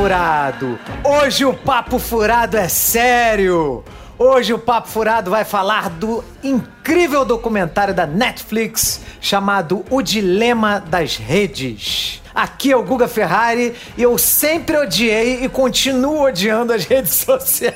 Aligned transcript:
Furado! 0.00 0.78
Hoje 1.04 1.44
o 1.44 1.52
Papo 1.52 1.98
Furado 1.98 2.56
é 2.56 2.68
sério! 2.68 3.84
Hoje 4.18 4.54
o 4.54 4.58
Papo 4.58 4.88
Furado 4.88 5.30
vai 5.30 5.44
falar 5.44 5.90
do 5.90 6.24
incrível 6.42 7.22
documentário 7.22 7.92
da 7.92 8.06
Netflix 8.06 9.02
chamado 9.20 9.84
O 9.90 10.00
Dilema 10.00 10.80
das 10.80 11.16
Redes. 11.16 12.22
Aqui 12.34 12.72
é 12.72 12.76
o 12.78 12.82
Guga 12.82 13.06
Ferrari 13.08 13.74
e 13.94 14.02
eu 14.02 14.16
sempre 14.16 14.78
odiei 14.78 15.44
e 15.44 15.50
continuo 15.50 16.22
odiando 16.22 16.72
as 16.72 16.86
redes 16.88 17.12
sociais. 17.12 17.74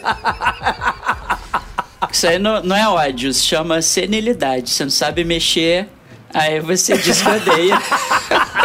Isso 2.10 2.26
aí 2.26 2.38
não, 2.38 2.62
não 2.62 2.74
é 2.74 2.88
ódio, 2.88 3.34
se 3.34 3.42
chama 3.42 3.82
senilidade. 3.82 4.70
Você 4.70 4.84
não 4.84 4.90
sabe 4.90 5.24
mexer, 5.24 5.90
aí 6.32 6.58
você 6.58 6.96
diz 6.96 7.20
que 7.20 7.28
odeia. 7.28 7.78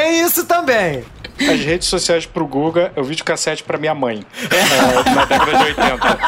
Tem 0.00 0.22
isso 0.22 0.46
também. 0.46 1.04
As 1.38 1.60
redes 1.60 1.88
sociais 1.88 2.24
pro 2.24 2.46
Guga 2.46 2.90
é 2.96 3.00
o 3.00 3.04
videocassete 3.04 3.62
pra 3.62 3.76
minha 3.76 3.94
mãe. 3.94 4.24
É, 4.50 5.10
na 5.10 5.26
década 5.26 5.58
de 5.58 5.64
80. 5.64 6.18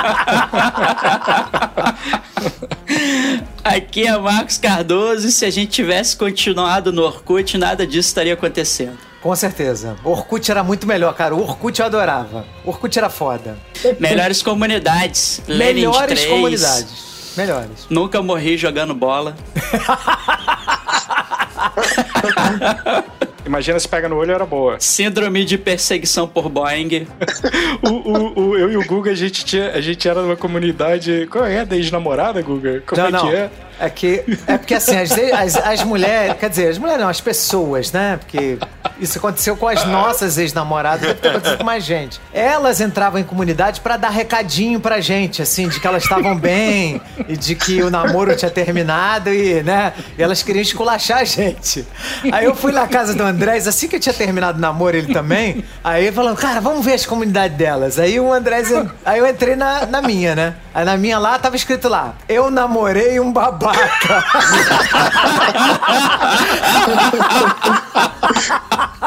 Aqui 3.65 4.07
é 4.07 4.19
Marcos 4.19 4.59
Cardoso 4.59 5.27
e 5.27 5.33
se 5.33 5.47
a 5.47 5.51
gente 5.51 5.71
tivesse 5.71 6.19
continuado 6.19 6.93
no 6.93 7.03
Orkut, 7.03 7.57
nada 7.57 7.87
disso 7.87 8.09
estaria 8.09 8.35
acontecendo. 8.35 8.99
Com 9.23 9.35
certeza. 9.35 9.97
O 10.05 10.11
Orkut 10.11 10.51
era 10.51 10.63
muito 10.63 10.87
melhor, 10.87 11.15
cara. 11.15 11.35
O 11.35 11.41
Orkut 11.41 11.81
eu 11.81 11.87
adorava. 11.87 12.45
O 12.67 12.71
Orkut 12.71 12.99
era 12.99 13.09
foda. 13.09 13.57
Melhores 13.99 14.43
comunidades. 14.43 15.41
Melhores 15.49 16.21
3. 16.21 16.27
comunidades. 16.27 17.33
Melhores. 17.39 17.87
Nunca 17.89 18.21
morri 18.21 18.59
jogando 18.59 18.95
bola. 18.95 19.35
Imagina 23.53 23.79
se 23.79 23.87
pega 23.87 24.09
no 24.09 24.17
olho, 24.17 24.33
era 24.33 24.47
boa. 24.47 24.81
Síndrome 24.81 25.45
de 25.45 25.59
perseguição 25.59 26.27
por 26.27 26.49
Boeing. 26.49 27.07
o, 27.85 27.91
o, 27.91 28.41
o, 28.41 28.57
eu 28.57 28.73
e 28.73 28.79
o 28.79 28.87
Guga, 28.87 29.11
a 29.11 29.15
gente, 29.15 29.45
tinha, 29.45 29.73
a 29.73 29.81
gente 29.83 30.09
era 30.09 30.23
numa 30.23 30.37
comunidade. 30.37 31.29
Qual 31.31 31.45
é? 31.45 31.63
Da 31.63 31.77
ex-namorada, 31.77 32.41
Guga? 32.41 32.83
Como 32.87 32.99
não, 32.99 33.09
é 33.09 33.11
não. 33.11 33.29
que 33.29 33.37
é? 33.37 33.51
É 33.83 33.91
que. 33.91 34.23
É 34.47 34.57
porque 34.57 34.75
assim, 34.75 34.97
as, 34.97 35.11
as, 35.11 35.57
as 35.57 35.83
mulheres. 35.83 36.37
Quer 36.39 36.49
dizer, 36.49 36.69
as 36.69 36.79
mulheres 36.79 37.03
não, 37.03 37.09
as 37.09 37.21
pessoas, 37.21 37.91
né? 37.91 38.17
Porque 38.17 38.57
isso 39.01 39.19
aconteceu 39.19 39.57
com 39.57 39.67
as 39.67 39.85
nossas 39.85 40.39
ex-namoradas, 40.39 41.01
deve 41.01 41.15
ter 41.15 41.29
acontecido 41.31 41.59
com 41.59 41.65
mais 41.65 41.83
gente. 41.83 42.21
Elas 42.33 42.81
entravam 42.81 43.21
em 43.21 43.25
comunidade 43.25 43.81
para 43.81 43.97
dar 43.97 44.11
recadinho 44.11 44.79
pra 44.79 45.01
gente, 45.01 45.43
assim, 45.43 45.69
de 45.69 45.81
que 45.81 45.87
elas 45.87 46.05
estavam 46.05 46.37
bem 46.37 47.01
e 47.29 47.37
de 47.37 47.57
que 47.57 47.83
o 47.83 47.91
namoro 47.91 48.37
tinha 48.37 48.51
terminado 48.51 49.35
e, 49.35 49.65
né? 49.65 49.93
E 50.17 50.23
elas 50.23 50.45
queriam 50.45 50.63
esculachar 50.63 51.19
a 51.19 51.25
gente. 51.25 51.85
Aí 52.31 52.45
eu 52.45 52.55
fui 52.55 52.71
na 52.71 52.87
casa 52.87 53.13
do 53.15 53.25
Andrés, 53.25 53.67
assim 53.67 53.89
que 53.89 53.97
eu 53.97 54.01
tinha 54.01 54.15
terminado 54.15 54.59
o 54.59 54.61
namoro, 54.61 54.97
ele 54.97 55.13
também. 55.13 55.65
Aí 55.83 56.13
falando, 56.13 56.37
cara, 56.37 56.61
vamos 56.61 56.85
ver 56.85 56.93
as 56.93 57.05
comunidades 57.05 57.57
delas. 57.57 57.99
Aí 57.99 58.21
o 58.21 58.33
Andrés. 58.33 58.69
Aí 59.05 59.19
eu 59.19 59.27
entrei 59.27 59.57
na, 59.57 59.87
na 59.87 60.01
minha, 60.01 60.37
né? 60.37 60.55
Aí 60.73 60.85
na 60.85 60.97
minha 60.97 61.19
lá 61.19 61.39
tava 61.39 61.57
escrito 61.57 61.89
lá: 61.89 62.15
Eu 62.29 62.51
namorei 62.51 63.19
um 63.19 63.33
babaca. 63.73 64.25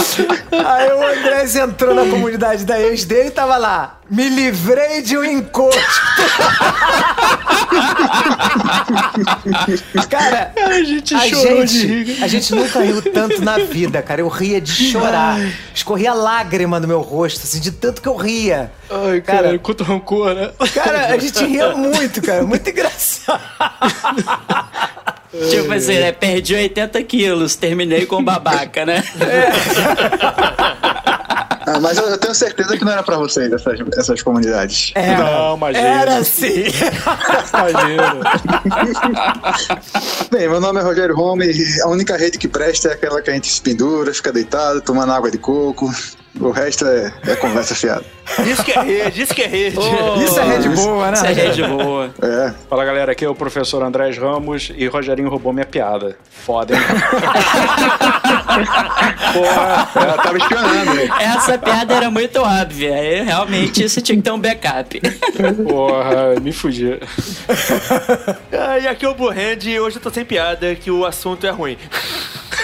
Aí 0.52 0.92
o 0.92 1.06
Andrés 1.06 1.56
entrou 1.56 1.94
na 1.94 2.02
comunidade 2.02 2.64
da 2.64 2.80
ex 2.80 3.04
dele 3.04 3.28
e 3.28 3.30
tava 3.30 3.56
lá. 3.56 3.98
Me 4.10 4.28
livrei 4.28 5.02
de 5.02 5.16
um 5.16 5.24
encosto. 5.24 5.80
cara, 10.10 10.52
a 10.56 10.82
gente 10.82 11.14
a 11.14 11.20
chorou 11.20 11.64
gente, 11.64 12.04
de. 12.04 12.24
A 12.24 12.26
gente 12.26 12.52
nunca 12.54 12.80
riu 12.80 13.00
tanto 13.02 13.40
na 13.42 13.58
vida, 13.58 14.02
cara. 14.02 14.20
Eu 14.20 14.28
ria 14.28 14.60
de 14.60 14.90
chorar. 14.90 15.38
Escorria 15.72 16.12
lágrima 16.12 16.80
no 16.80 16.88
meu 16.88 17.00
rosto, 17.00 17.44
assim, 17.44 17.60
de 17.60 17.70
tanto 17.70 18.02
que 18.02 18.08
eu 18.08 18.16
ria. 18.16 18.72
Ai, 18.90 19.20
cara, 19.20 19.44
cara 19.44 19.58
quanto 19.60 19.84
rancor, 19.84 20.34
né? 20.34 20.50
Cara, 20.74 21.06
a 21.06 21.18
gente 21.18 21.44
ria 21.44 21.70
muito, 21.76 22.20
cara. 22.20 22.42
Muito 22.42 22.68
engraçado. 22.68 23.40
Tipo 25.30 25.72
assim, 25.72 25.98
né? 25.98 26.12
Perdi 26.12 26.54
80 26.54 27.02
quilos, 27.04 27.54
terminei 27.54 28.04
com 28.04 28.22
babaca, 28.22 28.84
né? 28.84 29.02
É. 29.20 30.60
Ah, 31.72 31.78
mas 31.78 31.98
eu, 31.98 32.18
tenho 32.18 32.34
certeza 32.34 32.76
que 32.76 32.84
não 32.84 32.90
era 32.90 33.02
pra 33.02 33.16
vocês 33.16 33.52
essas, 33.52 33.78
essas 33.96 34.22
comunidades. 34.22 34.90
Era, 34.94 35.18
não, 35.18 35.56
imagina. 35.56 35.86
Era 35.86 36.24
sim. 36.24 36.64
imagina. 37.52 38.20
Bem, 40.32 40.48
meu 40.48 40.60
nome 40.60 40.80
é 40.80 40.82
Rogério 40.82 41.16
Home 41.16 41.46
a 41.84 41.88
única 41.88 42.16
rede 42.16 42.38
que 42.38 42.48
presta 42.48 42.88
é 42.88 42.92
aquela 42.94 43.22
que 43.22 43.30
a 43.30 43.34
gente 43.34 43.52
se 43.52 43.60
pendura, 43.60 44.12
fica 44.12 44.32
deitado, 44.32 44.80
tomando 44.80 45.12
água 45.12 45.30
de 45.30 45.38
coco. 45.38 45.88
O 46.38 46.50
resto 46.50 46.86
é, 46.86 47.12
é 47.26 47.34
conversa 47.36 47.74
fiada. 47.74 48.04
Isso 48.46 48.62
que 48.62 48.70
é 48.70 48.80
rede, 48.80 49.22
isso 49.22 49.34
que 49.34 49.42
é 49.42 49.46
rede. 49.46 49.76
Oh, 49.76 50.22
isso 50.22 50.38
é 50.38 50.44
rede 50.44 50.68
boa, 50.68 51.06
né? 51.10 51.12
Isso 51.14 51.26
é 51.26 51.32
rede 51.32 51.62
boa. 51.64 52.14
É. 52.22 52.54
Fala 52.68 52.84
galera, 52.84 53.10
aqui 53.12 53.24
é 53.24 53.28
o 53.28 53.34
professor 53.34 53.82
Andrés 53.82 54.16
Ramos 54.16 54.70
e 54.76 54.86
Rogerinho 54.86 55.28
roubou 55.28 55.52
minha 55.52 55.66
piada. 55.66 56.16
Foda, 56.30 56.74
hein? 56.74 56.80
Porra, 59.32 59.88
eu 59.94 60.16
tava 60.22 60.38
espionando. 60.38 61.00
Hein? 61.00 61.10
Essa 61.18 61.58
piada 61.58 61.94
era 61.94 62.10
muito 62.10 62.40
óbvia. 62.40 62.94
Aí, 62.94 63.22
realmente 63.22 63.88
você 63.88 64.00
tinha 64.00 64.16
que 64.16 64.22
ter 64.22 64.30
um 64.30 64.38
backup. 64.38 65.00
Porra, 65.68 66.38
me 66.40 66.52
fugi. 66.52 66.98
Ah, 68.52 68.78
e 68.78 68.86
aqui 68.86 69.04
é 69.04 69.08
o 69.08 69.14
Burrand 69.14 69.58
e 69.64 69.80
hoje 69.80 69.96
eu 69.96 70.02
tô 70.02 70.10
sem 70.10 70.24
piada, 70.24 70.74
que 70.74 70.90
o 70.90 71.04
assunto 71.06 71.46
é 71.46 71.50
ruim. 71.50 71.78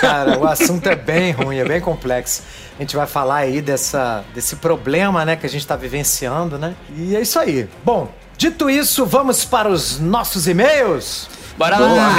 Cara, 0.09 0.39
o 0.39 0.47
assunto 0.47 0.87
é 0.89 0.95
bem 0.95 1.33
ruim, 1.33 1.59
é 1.59 1.65
bem 1.65 1.81
complexo. 1.81 2.43
A 2.79 2.83
gente 2.83 2.95
vai 2.95 3.07
falar 3.07 3.37
aí 3.37 3.61
dessa, 3.61 4.25
desse 4.35 4.57
problema, 4.57 5.25
né, 5.25 5.35
que 5.37 5.47
a 5.47 5.49
gente 5.49 5.63
está 5.63 5.75
vivenciando, 5.77 6.59
né? 6.59 6.75
E 6.97 7.17
é 7.17 7.21
isso 7.21 7.39
aí. 7.39 7.69
Bom, 7.85 8.11
dito 8.37 8.69
isso, 8.71 9.05
vamos 9.07 9.45
para 9.45 9.69
os 9.69 9.99
nossos 9.99 10.47
e-mails? 10.47 11.29
Bora 11.59 11.79
lá! 11.79 12.15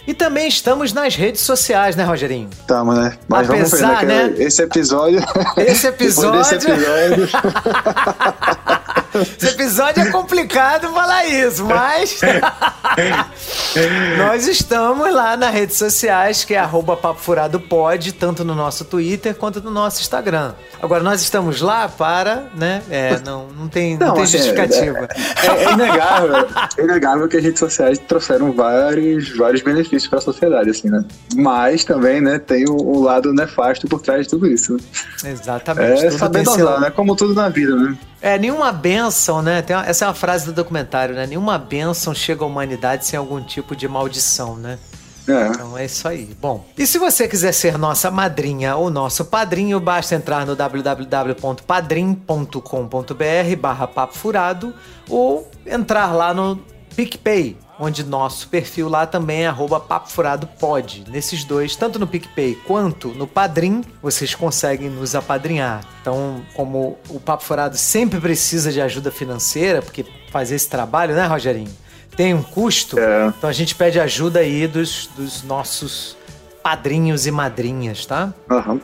E 0.05 0.13
também 0.13 0.47
estamos 0.47 0.91
nas 0.91 1.15
redes 1.15 1.41
sociais, 1.41 1.95
né, 1.95 2.03
Rogerinho? 2.03 2.50
Tamo, 2.67 2.94
né? 2.94 3.17
Mas 3.27 3.50
Apesar, 3.50 3.88
vamos 3.88 4.00
ver, 4.01 4.05
né? 4.07 4.27
né? 4.29 4.44
Esse 4.44 4.61
episódio. 4.63 5.21
Esse 5.57 5.88
episódio- 5.88 6.39
desse 6.39 6.55
episódio. 6.55 7.29
Esse 9.38 9.48
episódio 9.48 10.04
é 10.04 10.12
complicado 10.12 10.92
falar 10.92 11.25
isso, 11.25 11.65
mas 11.65 12.19
nós 14.18 14.48
estamos 14.48 15.13
lá 15.13 15.38
nas 15.38 15.54
redes 15.54 15.77
sociais, 15.77 16.44
que 16.44 16.54
é 16.54 16.57
arroba 16.57 16.98
Papo 16.98 17.19
Furado 17.19 17.60
Pod, 17.60 18.12
tanto 18.13 18.44
no 18.44 18.56
nosso 18.56 18.86
Twitter 18.86 19.36
quanto 19.36 19.62
no 19.62 19.71
nosso 19.71 20.01
Instagram. 20.01 20.54
Agora, 20.81 21.04
nós 21.04 21.21
estamos 21.21 21.62
lá 21.62 21.88
para, 21.88 22.48
né? 22.56 22.81
É, 22.89 23.19
não, 23.24 23.48
não 23.48 23.68
tem, 23.68 23.98
não, 23.98 24.13
tem 24.13 24.24
assim, 24.24 24.38
justificativa. 24.38 25.07
É, 25.42 25.48
é 25.48 25.71
inegável, 25.71 26.36
é 26.77 26.83
inegável 26.83 27.27
que 27.27 27.38
as 27.38 27.44
redes 27.44 27.60
sociais 27.60 28.00
trouxeram 28.00 28.51
vários, 28.51 29.36
vários 29.38 29.62
benefícios 29.62 30.07
para 30.07 30.19
a 30.19 30.21
sociedade, 30.21 30.69
assim, 30.69 30.89
né? 30.89 31.06
Mas 31.36 31.86
também, 31.86 32.19
né, 32.19 32.39
tem 32.39 32.65
o, 32.68 32.75
o 32.75 33.01
lado 33.01 33.33
nefasto 33.33 33.88
por 33.88 34.01
trás 34.01 34.24
de 34.24 34.30
tudo 34.30 34.48
isso. 34.48 34.77
Exatamente. 35.24 36.06
É 36.06 36.12
saber 36.12 36.44
dosar, 36.44 36.81
né? 36.81 36.89
Como 36.89 37.15
tudo 37.15 37.33
na 37.33 37.50
vida, 37.50 37.75
né? 37.75 37.98
É, 38.24 38.40
nenhuma 38.40 38.72
bênção, 38.72 39.42
né? 39.42 39.62
Tem 39.62 39.75
uma- 39.75 39.86
essa 39.86 40.06
é 40.06 40.08
uma 40.08 40.14
frase 40.14 40.46
do 40.46 40.54
documentário, 40.54 41.14
né? 41.14 41.28
Nenhuma 41.28 41.58
bênção 41.58 42.16
chega 42.16 42.46
à 42.46 42.48
humanidade 42.48 43.06
sem 43.06 43.20
algum 43.20 43.44
tipo 43.44 43.75
de 43.75 43.86
maldição, 43.86 44.56
né? 44.56 44.80
É. 45.28 45.48
Então 45.48 45.78
é 45.78 45.84
isso 45.86 46.08
aí. 46.08 46.34
Bom, 46.42 46.64
e 46.78 46.88
se 46.88 46.98
você 46.98 47.28
quiser 47.28 47.52
ser 47.52 47.78
nossa 47.78 48.10
madrinha 48.10 48.78
ou 48.78 48.90
nosso 48.90 49.25
padrinho, 49.25 49.78
basta 49.78 50.16
entrar 50.16 50.46
no 50.46 50.56
www.padrim.com.br 50.56 53.56
barra 53.60 53.88
papo 53.88 54.18
furado 54.18 54.74
ou 55.10 55.50
entrar 55.66 56.14
lá 56.14 56.34
no 56.34 56.62
PicPay, 56.96 57.58
onde 57.83 58.03
nosso 58.03 58.47
perfil 58.47 58.88
lá 58.89 59.06
também 59.06 59.44
é 59.44 59.47
arroba 59.47 59.80
papo 59.80 60.09
furado 60.09 60.47
pode. 60.59 61.03
Nesses 61.09 61.44
dois, 61.44 61.75
tanto 61.75 62.00
no 62.00 62.07
PicPay 62.07 62.56
quanto 62.65 63.09
no 63.09 63.27
Padrim, 63.27 63.83
vocês 64.01 64.33
conseguem 64.33 64.89
nos 64.89 65.15
apadrinhar. 65.15 65.83
Então, 66.01 66.41
como 66.53 66.97
o 67.09 67.19
Papo 67.19 67.44
Furado 67.44 67.77
sempre 67.77 68.19
precisa 68.19 68.71
de 68.71 68.81
ajuda 68.81 69.09
financeira, 69.12 69.81
porque 69.81 70.06
fazer 70.31 70.56
esse 70.56 70.69
trabalho, 70.69 71.15
né, 71.15 71.25
Rogerinho? 71.25 71.71
Tem 72.15 72.33
um 72.33 72.44
custo, 72.44 73.00
É. 73.00 73.27
então 73.38 73.50
a 73.50 73.53
gente 73.53 73.74
pede 73.75 74.00
ajuda 74.00 74.39
aí 74.39 74.68
dos, 74.68 75.07
dos 75.15 75.44
nossos 75.44 76.15
padrinhos 76.62 77.25
e 77.25 77.31
madrinhas, 77.31 78.06
tá? 78.06 78.33
Aham. 78.50 78.79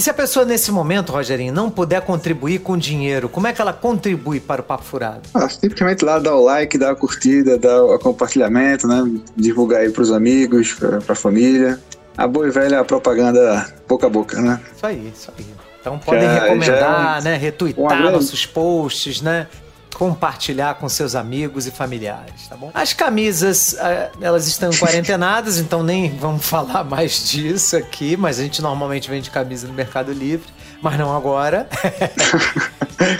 E 0.00 0.02
se 0.02 0.08
a 0.08 0.14
pessoa 0.14 0.46
nesse 0.46 0.72
momento, 0.72 1.12
Rogerinho, 1.12 1.52
não 1.52 1.68
puder 1.68 2.00
contribuir 2.00 2.60
com 2.60 2.74
dinheiro, 2.78 3.28
como 3.28 3.46
é 3.46 3.52
que 3.52 3.60
ela 3.60 3.74
contribui 3.74 4.40
para 4.40 4.62
o 4.62 4.64
Papo 4.64 4.82
Furado? 4.82 5.20
Ah, 5.34 5.46
simplesmente 5.46 6.02
lá 6.06 6.18
dá 6.18 6.34
o 6.34 6.42
like, 6.42 6.78
dá 6.78 6.92
a 6.92 6.94
curtida, 6.94 7.58
dá 7.58 7.84
o 7.84 7.98
compartilhamento, 7.98 8.88
né? 8.88 9.04
Divulgar 9.36 9.82
aí 9.82 9.90
pros 9.90 10.10
amigos, 10.10 10.72
pra, 10.72 11.02
pra 11.02 11.14
família. 11.14 11.78
A 12.16 12.26
boa 12.26 12.48
e 12.48 12.50
velha 12.50 12.82
propaganda 12.82 13.74
boca 13.86 14.06
a 14.06 14.08
boca, 14.08 14.40
né? 14.40 14.58
Isso 14.74 14.86
aí, 14.86 15.12
isso 15.14 15.30
aí. 15.36 15.44
Então 15.82 15.98
podem 15.98 16.22
Já- 16.22 16.32
recomendar, 16.44 17.16
já- 17.16 17.20
né? 17.20 17.36
um 17.36 17.38
Retweetar 17.38 17.88
grande- 17.98 18.12
nossos 18.12 18.46
posts, 18.46 19.20
né? 19.20 19.48
Compartilhar 19.94 20.74
com 20.76 20.88
seus 20.88 21.14
amigos 21.14 21.66
e 21.66 21.70
familiares, 21.70 22.48
tá 22.48 22.56
bom? 22.56 22.70
As 22.72 22.92
camisas, 22.92 23.76
ah, 23.78 24.10
elas 24.20 24.46
estão 24.46 24.70
quarentenadas, 24.70 25.58
então 25.60 25.82
nem 25.82 26.16
vamos 26.16 26.44
falar 26.46 26.84
mais 26.84 27.28
disso 27.28 27.76
aqui, 27.76 28.16
mas 28.16 28.38
a 28.38 28.42
gente 28.42 28.62
normalmente 28.62 29.10
vende 29.10 29.30
camisa 29.30 29.66
no 29.66 29.74
Mercado 29.74 30.12
Livre, 30.12 30.48
mas 30.82 30.98
não 30.98 31.14
agora. 31.14 31.68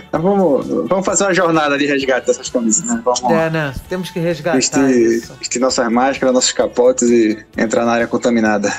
Então 0.09 0.21
vamos, 0.21 0.67
vamos 0.89 1.07
fazer 1.07 1.25
uma 1.25 1.33
jornada 1.33 1.79
de 1.79 1.87
resgate 1.87 2.27
dessas 2.27 2.51
camisas, 2.51 2.85
né? 2.85 3.01
Vamos 3.03 3.23
é, 3.23 3.49
né? 3.49 3.73
Temos 3.89 4.11
que 4.11 4.21
resgatar 4.21 4.57
vestir, 4.57 5.23
vestir 5.39 5.59
nossas 5.59 5.91
máscaras, 5.91 6.35
nossos 6.35 6.53
capotes 6.53 7.09
e 7.09 7.43
entrar 7.57 7.87
na 7.87 7.93
área 7.93 8.07
contaminada. 8.07 8.69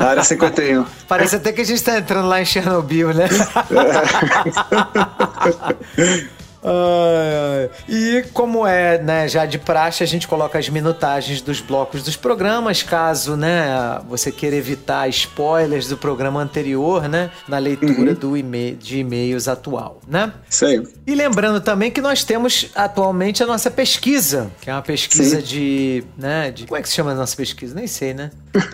na 0.00 0.06
área 0.06 0.24
51. 0.24 0.84
Parece 1.06 1.36
até 1.36 1.52
que 1.52 1.60
a 1.60 1.64
gente 1.64 1.80
tá 1.80 1.96
entrando 1.96 2.26
lá 2.26 2.42
em 2.42 2.44
Chernobyl, 2.44 3.14
né? 3.14 3.28
Ai, 6.62 7.62
ai. 7.62 7.70
E 7.88 8.24
como 8.32 8.66
é 8.66 8.98
né, 9.02 9.28
já 9.28 9.46
de 9.46 9.58
praxe, 9.58 10.02
a 10.02 10.06
gente 10.06 10.26
coloca 10.26 10.58
as 10.58 10.68
minutagens 10.68 11.40
dos 11.40 11.60
blocos 11.60 12.02
dos 12.02 12.16
programas, 12.16 12.82
caso 12.82 13.36
né, 13.36 14.00
você 14.08 14.30
queira 14.32 14.56
evitar 14.56 15.08
spoilers 15.08 15.86
do 15.88 15.96
programa 15.96 16.40
anterior, 16.40 17.08
né? 17.08 17.30
Na 17.46 17.58
leitura 17.58 18.14
do 18.14 18.36
e-mail, 18.36 18.76
de 18.76 18.98
e-mails 19.00 19.48
atual, 19.48 20.00
né? 20.06 20.32
Aí. 20.62 20.82
E 21.06 21.14
lembrando 21.14 21.60
também 21.60 21.90
que 21.90 22.00
nós 22.00 22.24
temos 22.24 22.70
atualmente 22.74 23.42
a 23.42 23.46
nossa 23.46 23.70
pesquisa, 23.70 24.50
que 24.60 24.68
é 24.70 24.72
uma 24.72 24.82
pesquisa 24.82 25.36
Sim. 25.40 25.46
de, 25.46 26.04
né, 26.16 26.50
de... 26.50 26.66
Como 26.66 26.76
é 26.78 26.82
que 26.82 26.88
se 26.88 26.94
chama 26.94 27.12
a 27.12 27.14
nossa 27.14 27.36
pesquisa? 27.36 27.74
Nem 27.74 27.86
sei, 27.86 28.14
né? 28.14 28.30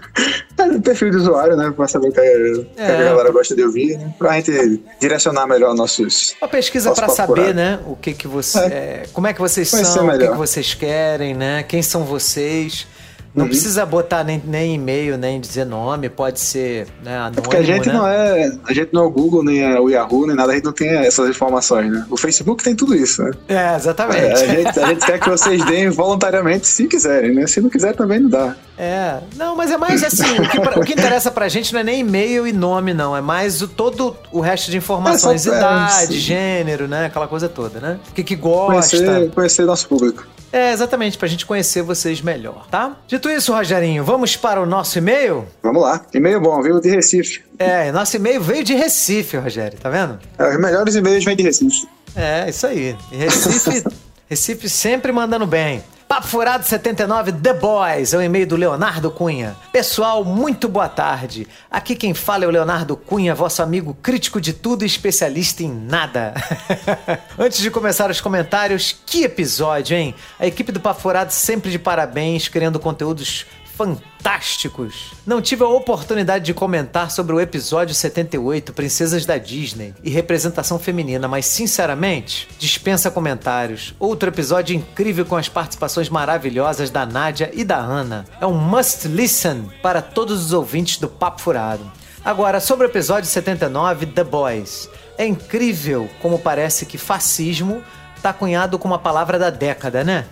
É 0.56 0.62
o 0.66 0.80
perfil 0.80 1.10
do 1.10 1.16
usuário, 1.18 1.56
né? 1.56 1.72
Pra 1.76 1.86
saber 1.88 2.08
o 2.08 2.12
que, 2.12 2.20
a- 2.20 2.22
que 2.22 2.66
É. 2.80 2.86
a 3.00 3.02
galera 3.04 3.30
gosta 3.32 3.56
de 3.56 3.62
ouvir, 3.64 3.98
né? 3.98 4.14
Pra 4.16 4.34
gente 4.34 4.80
direcionar 5.00 5.46
melhor 5.48 5.74
nossos. 5.74 6.34
Uma 6.40 6.46
pesquisa 6.48 6.92
para 6.92 7.08
saber, 7.08 7.52
né? 7.52 7.73
O 7.86 7.96
que 7.96 8.12
que 8.12 8.26
você, 8.26 8.58
é, 8.58 9.06
como 9.12 9.26
é 9.26 9.32
que 9.32 9.40
vocês 9.40 9.70
Vai 9.70 9.84
são, 9.84 10.08
o 10.08 10.18
que, 10.18 10.28
que 10.28 10.34
vocês 10.36 10.74
querem, 10.74 11.34
né? 11.34 11.62
Quem 11.62 11.82
são 11.82 12.04
vocês? 12.04 12.86
Não 13.34 13.44
Uhum. 13.44 13.48
precisa 13.50 13.84
botar 13.84 14.22
nem, 14.22 14.40
nem 14.44 14.76
e-mail, 14.76 15.18
nem 15.18 15.40
dizer 15.40 15.64
nome, 15.66 16.08
pode 16.08 16.38
ser 16.38 16.86
né, 17.02 17.16
anônimo, 17.18 17.42
Porque 17.42 17.56
a 17.56 17.62
gente 17.62 17.88
né? 17.88 17.92
não 17.92 18.06
é. 18.06 18.52
A 18.64 18.72
gente 18.72 18.90
não 18.92 19.02
é 19.02 19.06
o 19.06 19.10
Google, 19.10 19.42
nem 19.42 19.60
é 19.60 19.80
o 19.80 19.88
Yahoo, 19.90 20.26
nem 20.26 20.36
nada, 20.36 20.52
a 20.52 20.54
gente 20.54 20.64
não 20.64 20.72
tem 20.72 20.88
essas 20.90 21.28
informações, 21.28 21.90
né? 21.90 22.06
O 22.10 22.16
Facebook 22.16 22.62
tem 22.62 22.76
tudo 22.76 22.94
isso, 22.94 23.22
né? 23.24 23.30
É, 23.48 23.54
É, 23.54 23.76
exatamente. 23.76 24.24
a, 24.32 24.46
gente, 24.46 24.78
a 24.80 24.86
gente 24.86 25.04
quer 25.06 25.18
que 25.18 25.28
vocês 25.28 25.64
deem 25.64 25.88
voluntariamente 25.90 26.68
se 26.68 26.86
quiserem, 26.86 27.34
né? 27.34 27.46
Se 27.48 27.60
não 27.60 27.68
quiser, 27.68 27.94
também 27.96 28.20
não 28.20 28.30
dá. 28.30 28.54
É, 28.78 29.18
não, 29.36 29.56
mas 29.56 29.70
é 29.70 29.76
mais 29.76 30.02
assim, 30.04 30.38
o 30.38 30.48
que, 30.48 30.60
pra- 30.60 30.78
o 30.78 30.84
que 30.84 30.92
interessa 30.92 31.30
pra 31.30 31.48
gente 31.48 31.72
não 31.72 31.80
é 31.80 31.84
nem 31.84 32.00
e-mail 32.00 32.46
e 32.46 32.52
nome, 32.52 32.94
não. 32.94 33.16
É 33.16 33.20
mais 33.20 33.60
o, 33.62 33.66
todo 33.68 34.16
o 34.32 34.40
resto 34.40 34.70
de 34.70 34.76
informações, 34.76 35.44
É, 35.46 35.50
só- 35.50 35.54
é, 35.56 35.58
idade, 35.58 36.18
gênero, 36.20 36.86
né? 36.88 37.06
Aquela 37.06 37.26
coisa 37.26 37.48
toda, 37.48 37.80
né? 37.80 37.98
O 38.10 38.14
que, 38.14 38.22
que 38.22 38.36
gosta. 38.36 38.96
Conhecer, 38.96 39.30
conhecer 39.32 39.64
nosso 39.64 39.88
público. 39.88 40.24
É, 40.54 40.72
exatamente, 40.72 41.18
pra 41.18 41.26
gente 41.26 41.44
conhecer 41.44 41.82
vocês 41.82 42.20
melhor, 42.20 42.68
tá? 42.70 42.96
Dito 43.08 43.28
isso, 43.28 43.52
Rogerinho, 43.52 44.04
vamos 44.04 44.36
para 44.36 44.62
o 44.62 44.64
nosso 44.64 44.96
e-mail? 44.96 45.48
Vamos 45.60 45.82
lá. 45.82 46.00
E-mail 46.14 46.40
bom, 46.40 46.62
viu? 46.62 46.80
De 46.80 46.88
Recife. 46.88 47.42
É, 47.58 47.90
nosso 47.90 48.14
e-mail 48.14 48.40
veio 48.40 48.62
de 48.62 48.72
Recife, 48.72 49.36
Rogério, 49.36 49.76
tá 49.76 49.90
vendo? 49.90 50.16
É, 50.38 50.48
Os 50.50 50.60
melhores 50.60 50.94
e-mails 50.94 51.24
vêm 51.24 51.34
de 51.34 51.42
Recife. 51.42 51.88
É, 52.14 52.48
isso 52.48 52.68
aí. 52.68 52.96
E 53.10 53.16
Recife, 53.16 53.82
Recife 54.30 54.68
sempre 54.68 55.10
mandando 55.10 55.44
bem. 55.44 55.82
Papo 56.14 56.28
Furado 56.28 56.64
79 56.64 57.32
The 57.32 57.54
Boys, 57.54 58.14
é 58.14 58.18
o 58.18 58.22
e-mail 58.22 58.46
do 58.46 58.54
Leonardo 58.54 59.10
Cunha. 59.10 59.56
Pessoal, 59.72 60.24
muito 60.24 60.68
boa 60.68 60.88
tarde. 60.88 61.44
Aqui 61.68 61.96
quem 61.96 62.14
fala 62.14 62.44
é 62.44 62.46
o 62.46 62.52
Leonardo 62.52 62.96
Cunha, 62.96 63.34
vosso 63.34 63.60
amigo 63.60 63.96
crítico 64.00 64.40
de 64.40 64.52
tudo 64.52 64.84
e 64.84 64.86
especialista 64.86 65.64
em 65.64 65.74
nada. 65.74 66.32
Antes 67.36 67.58
de 67.58 67.68
começar 67.68 68.12
os 68.12 68.20
comentários, 68.20 68.96
que 69.04 69.24
episódio, 69.24 69.96
hein? 69.96 70.14
A 70.38 70.46
equipe 70.46 70.70
do 70.70 70.78
Papo 70.78 71.00
Furado 71.00 71.32
sempre 71.32 71.68
de 71.68 71.80
parabéns, 71.80 72.46
criando 72.46 72.78
conteúdos 72.78 73.44
fantásticos. 73.76 75.12
Não 75.26 75.42
tive 75.42 75.64
a 75.64 75.68
oportunidade 75.68 76.44
de 76.44 76.54
comentar 76.54 77.10
sobre 77.10 77.34
o 77.34 77.40
episódio 77.40 77.94
78, 77.94 78.72
Princesas 78.72 79.26
da 79.26 79.36
Disney, 79.36 79.94
e 80.02 80.10
representação 80.10 80.78
feminina, 80.78 81.26
mas 81.26 81.46
sinceramente, 81.46 82.48
dispensa 82.58 83.10
comentários. 83.10 83.94
Outro 83.98 84.28
episódio 84.28 84.76
incrível 84.76 85.24
com 85.24 85.36
as 85.36 85.48
participações 85.48 86.08
maravilhosas 86.08 86.90
da 86.90 87.04
Nádia 87.04 87.50
e 87.52 87.64
da 87.64 87.78
Ana. 87.78 88.24
É 88.40 88.46
um 88.46 88.54
must 88.54 89.08
listen 89.08 89.68
para 89.82 90.00
todos 90.00 90.44
os 90.44 90.52
ouvintes 90.52 90.98
do 90.98 91.08
Papo 91.08 91.40
Furado. 91.40 91.90
Agora, 92.24 92.60
sobre 92.60 92.86
o 92.86 92.90
episódio 92.90 93.28
79, 93.28 94.06
The 94.06 94.24
Boys. 94.24 94.88
É 95.18 95.26
incrível 95.26 96.08
como 96.20 96.38
parece 96.38 96.86
que 96.86 96.98
fascismo 96.98 97.82
tá 98.22 98.32
cunhado 98.32 98.78
como 98.78 98.94
a 98.94 98.98
palavra 98.98 99.38
da 99.38 99.50
década, 99.50 100.02
né? 100.02 100.24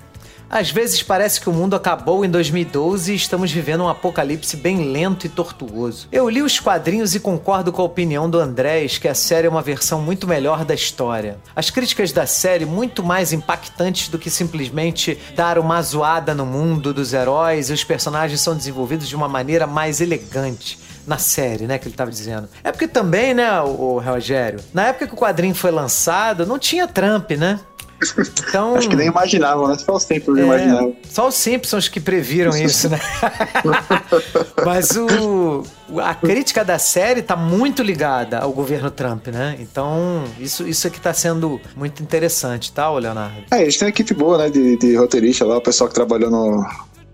Às 0.52 0.70
vezes 0.70 1.02
parece 1.02 1.40
que 1.40 1.48
o 1.48 1.52
mundo 1.52 1.74
acabou 1.74 2.26
em 2.26 2.28
2012 2.28 3.10
e 3.10 3.16
estamos 3.16 3.50
vivendo 3.50 3.84
um 3.84 3.88
apocalipse 3.88 4.54
bem 4.54 4.92
lento 4.92 5.24
e 5.24 5.30
tortuoso. 5.30 6.06
Eu 6.12 6.28
li 6.28 6.42
os 6.42 6.60
quadrinhos 6.60 7.14
e 7.14 7.20
concordo 7.20 7.72
com 7.72 7.80
a 7.80 7.86
opinião 7.86 8.28
do 8.28 8.38
Andrés 8.38 8.98
que 8.98 9.08
a 9.08 9.14
série 9.14 9.46
é 9.46 9.50
uma 9.50 9.62
versão 9.62 10.02
muito 10.02 10.28
melhor 10.28 10.66
da 10.66 10.74
história. 10.74 11.38
As 11.56 11.70
críticas 11.70 12.12
da 12.12 12.26
série 12.26 12.66
muito 12.66 13.02
mais 13.02 13.32
impactantes 13.32 14.08
do 14.08 14.18
que 14.18 14.28
simplesmente 14.28 15.18
dar 15.34 15.58
uma 15.58 15.80
zoada 15.80 16.34
no 16.34 16.44
mundo 16.44 16.92
dos 16.92 17.14
heróis 17.14 17.70
e 17.70 17.72
os 17.72 17.82
personagens 17.82 18.42
são 18.42 18.54
desenvolvidos 18.54 19.08
de 19.08 19.16
uma 19.16 19.28
maneira 19.28 19.66
mais 19.66 20.02
elegante 20.02 20.78
na 21.06 21.18
série, 21.18 21.66
né, 21.66 21.78
que 21.78 21.88
ele 21.88 21.96
tava 21.96 22.10
dizendo. 22.10 22.48
É 22.62 22.70
porque 22.70 22.86
também, 22.86 23.34
né, 23.34 23.60
o, 23.60 23.98
Rogério, 23.98 24.60
na 24.72 24.88
época 24.88 25.06
que 25.06 25.14
o 25.14 25.16
quadrinho 25.16 25.54
foi 25.54 25.70
lançado, 25.70 26.46
não 26.46 26.58
tinha 26.58 26.86
Trump, 26.86 27.32
né? 27.32 27.58
Então, 28.48 28.74
Acho 28.74 28.88
que 28.88 28.96
nem 28.96 29.08
imaginavam, 29.08 29.68
né? 29.68 29.76
Só 29.78 29.94
os 29.94 30.04
tempos 30.04 30.36
é, 30.36 30.42
imaginavam. 30.42 30.96
Só 31.08 31.28
os 31.28 31.34
Simpsons 31.34 31.88
que 31.88 32.00
previram 32.00 32.56
isso, 32.56 32.88
né? 32.88 33.00
Mas 34.64 34.96
o, 34.96 35.64
a 35.98 36.14
crítica 36.14 36.64
da 36.64 36.78
série 36.78 37.22
tá 37.22 37.36
muito 37.36 37.82
ligada 37.82 38.38
ao 38.38 38.52
governo 38.52 38.90
Trump, 38.90 39.28
né? 39.28 39.56
Então, 39.60 40.24
isso, 40.38 40.66
isso 40.66 40.86
aqui 40.86 41.00
tá 41.00 41.12
sendo 41.12 41.60
muito 41.76 42.02
interessante, 42.02 42.72
tá, 42.72 42.90
Leonardo? 42.90 43.44
É, 43.50 43.62
eles 43.62 43.76
têm 43.76 43.86
uma 43.86 43.90
equipe 43.90 44.14
boa, 44.14 44.38
né? 44.38 44.50
De, 44.50 44.76
de 44.76 44.96
roteirista 44.96 45.44
lá, 45.44 45.58
o 45.58 45.62
pessoal 45.62 45.88
que 45.88 45.94
trabalhou 45.94 46.30
no, 46.30 46.66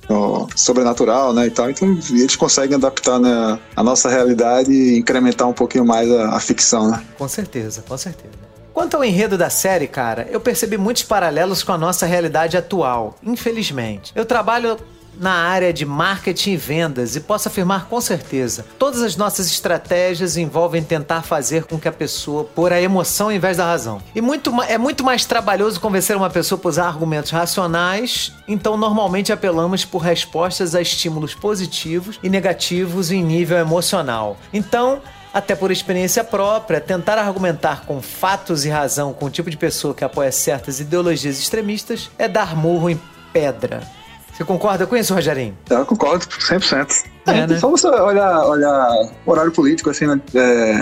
no 0.09 0.49
sobrenatural, 0.57 1.33
né? 1.33 1.47
E 1.47 1.51
tal. 1.51 1.71
Então, 1.71 1.99
eles 2.11 2.37
conseguem 2.37 2.77
adaptar 2.77 3.19
né, 3.19 3.59
a 3.77 3.83
nossa 3.83 4.09
realidade 4.09 4.73
e 4.73 4.99
incrementar 4.99 5.49
um 5.49 5.53
pouquinho 5.53 5.85
mais 5.85 6.11
a, 6.11 6.37
a 6.37 6.41
ficção, 6.41 6.91
né? 6.91 7.03
Com 7.17 7.29
certeza, 7.29 7.83
com 7.87 7.97
certeza. 7.97 8.48
Quanto 8.79 8.97
ao 8.97 9.03
enredo 9.03 9.37
da 9.37 9.51
série, 9.51 9.89
cara, 9.89 10.29
eu 10.31 10.39
percebi 10.39 10.79
muitos 10.79 11.03
paralelos 11.03 11.65
com 11.65 11.73
a 11.73 11.77
nossa 11.77 12.07
realidade 12.07 12.57
atual, 12.57 13.17
infelizmente. 13.25 14.13
Eu 14.15 14.25
trabalho 14.25 14.79
na 15.19 15.33
área 15.33 15.73
de 15.73 15.85
marketing 15.85 16.53
e 16.53 16.57
vendas 16.57 17.17
e 17.17 17.21
posso 17.21 17.49
afirmar 17.49 17.87
com 17.87 18.01
certeza, 18.01 18.65
todas 18.79 19.03
as 19.03 19.17
nossas 19.17 19.49
estratégias 19.49 20.37
envolvem 20.37 20.81
tentar 20.81 21.23
fazer 21.23 21.65
com 21.65 21.77
que 21.77 21.89
a 21.89 21.93
pessoa 21.93 22.45
pôr 22.45 22.73
a 22.73 22.81
emoção 22.81 23.27
ao 23.27 23.33
invés 23.33 23.57
da 23.57 23.65
razão. 23.65 24.01
E 24.15 24.21
muito, 24.21 24.53
é 24.63 24.79
muito 24.79 25.03
mais 25.03 25.25
trabalhoso 25.25 25.81
convencer 25.81 26.17
uma 26.17 26.31
pessoa 26.31 26.57
por 26.57 26.69
usar 26.69 26.87
argumentos 26.87 27.33
racionais, 27.33 28.33
então 28.47 28.77
normalmente 28.77 29.33
apelamos 29.33 29.85
por 29.85 29.99
respostas 29.99 30.77
a 30.77 30.81
estímulos 30.81 31.35
positivos 31.35 32.21
e 32.23 32.29
negativos 32.29 33.11
em 33.11 33.25
nível 33.25 33.59
emocional. 33.59 34.37
Então, 34.53 35.03
até 35.33 35.55
por 35.55 35.71
experiência 35.71 36.25
própria, 36.25 36.81
tentar 36.81 37.19
argumentar 37.19 37.85
com 37.85 38.01
fatos 38.01 38.65
e 38.65 38.69
razão 38.69 39.13
com 39.13 39.27
o 39.27 39.31
tipo 39.31 39.51
de 39.51 39.57
pessoa 39.57 39.95
que 39.95 40.05
apoia 40.05 40.33
certas 40.33 40.81
ideologias 40.81 41.39
extremistas 41.39 42.11
é 42.19 42.29
dar 42.29 42.57
murro 42.57 42.91
em 42.91 43.01
pedra. 43.33 43.83
Você 44.39 44.45
concorda 44.45 44.87
com 44.87 44.97
isso, 44.97 45.13
Rogerinho? 45.13 45.59
Eu 45.69 45.85
concordo 45.85 46.25
100%. 46.25 47.07
É, 47.27 47.45
né? 47.45 47.59
Só 47.59 47.69
você 47.69 47.89
olhar, 47.89 48.47
olhar 48.47 48.89
horário 49.27 49.51
político, 49.51 49.91
assim, 49.91 50.07
né? 50.07 50.21
É, 50.33 50.75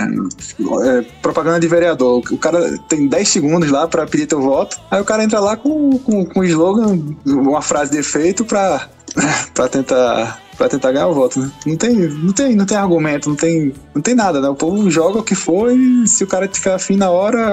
é, 0.99 1.01
propaganda 1.23 1.59
de 1.59 1.67
vereador. 1.67 2.21
O 2.31 2.37
cara 2.37 2.77
tem 2.87 3.07
10 3.07 3.27
segundos 3.27 3.71
lá 3.71 3.87
pra 3.87 4.05
pedir 4.05 4.27
teu 4.27 4.39
voto, 4.39 4.79
aí 4.91 5.01
o 5.01 5.05
cara 5.05 5.23
entra 5.23 5.39
lá 5.39 5.57
com, 5.57 5.97
com, 5.97 6.23
com 6.23 6.39
um 6.39 6.43
slogan, 6.43 6.99
uma 7.25 7.61
frase 7.63 7.91
de 7.91 7.97
efeito 7.97 8.45
pra, 8.45 8.87
pra 9.53 9.67
tentar 9.67 10.41
para 10.57 10.67
tentar 10.67 10.91
ganhar 10.91 11.07
o 11.07 11.13
voto, 11.13 11.39
né? 11.39 11.51
Não 11.65 11.77
tem, 11.77 11.95
não 11.95 12.33
tem, 12.33 12.55
não 12.55 12.65
tem 12.65 12.77
argumento, 12.77 13.29
não 13.29 13.35
tem, 13.35 13.73
não 13.93 14.01
tem 14.01 14.15
nada, 14.15 14.41
né? 14.41 14.49
O 14.49 14.55
povo 14.55 14.89
joga 14.89 15.19
o 15.19 15.23
que 15.23 15.35
for 15.35 15.71
e 15.71 16.07
se 16.07 16.23
o 16.23 16.27
cara 16.27 16.47
tiver 16.47 16.73
afim 16.73 16.95
na 16.95 17.11
hora, 17.11 17.51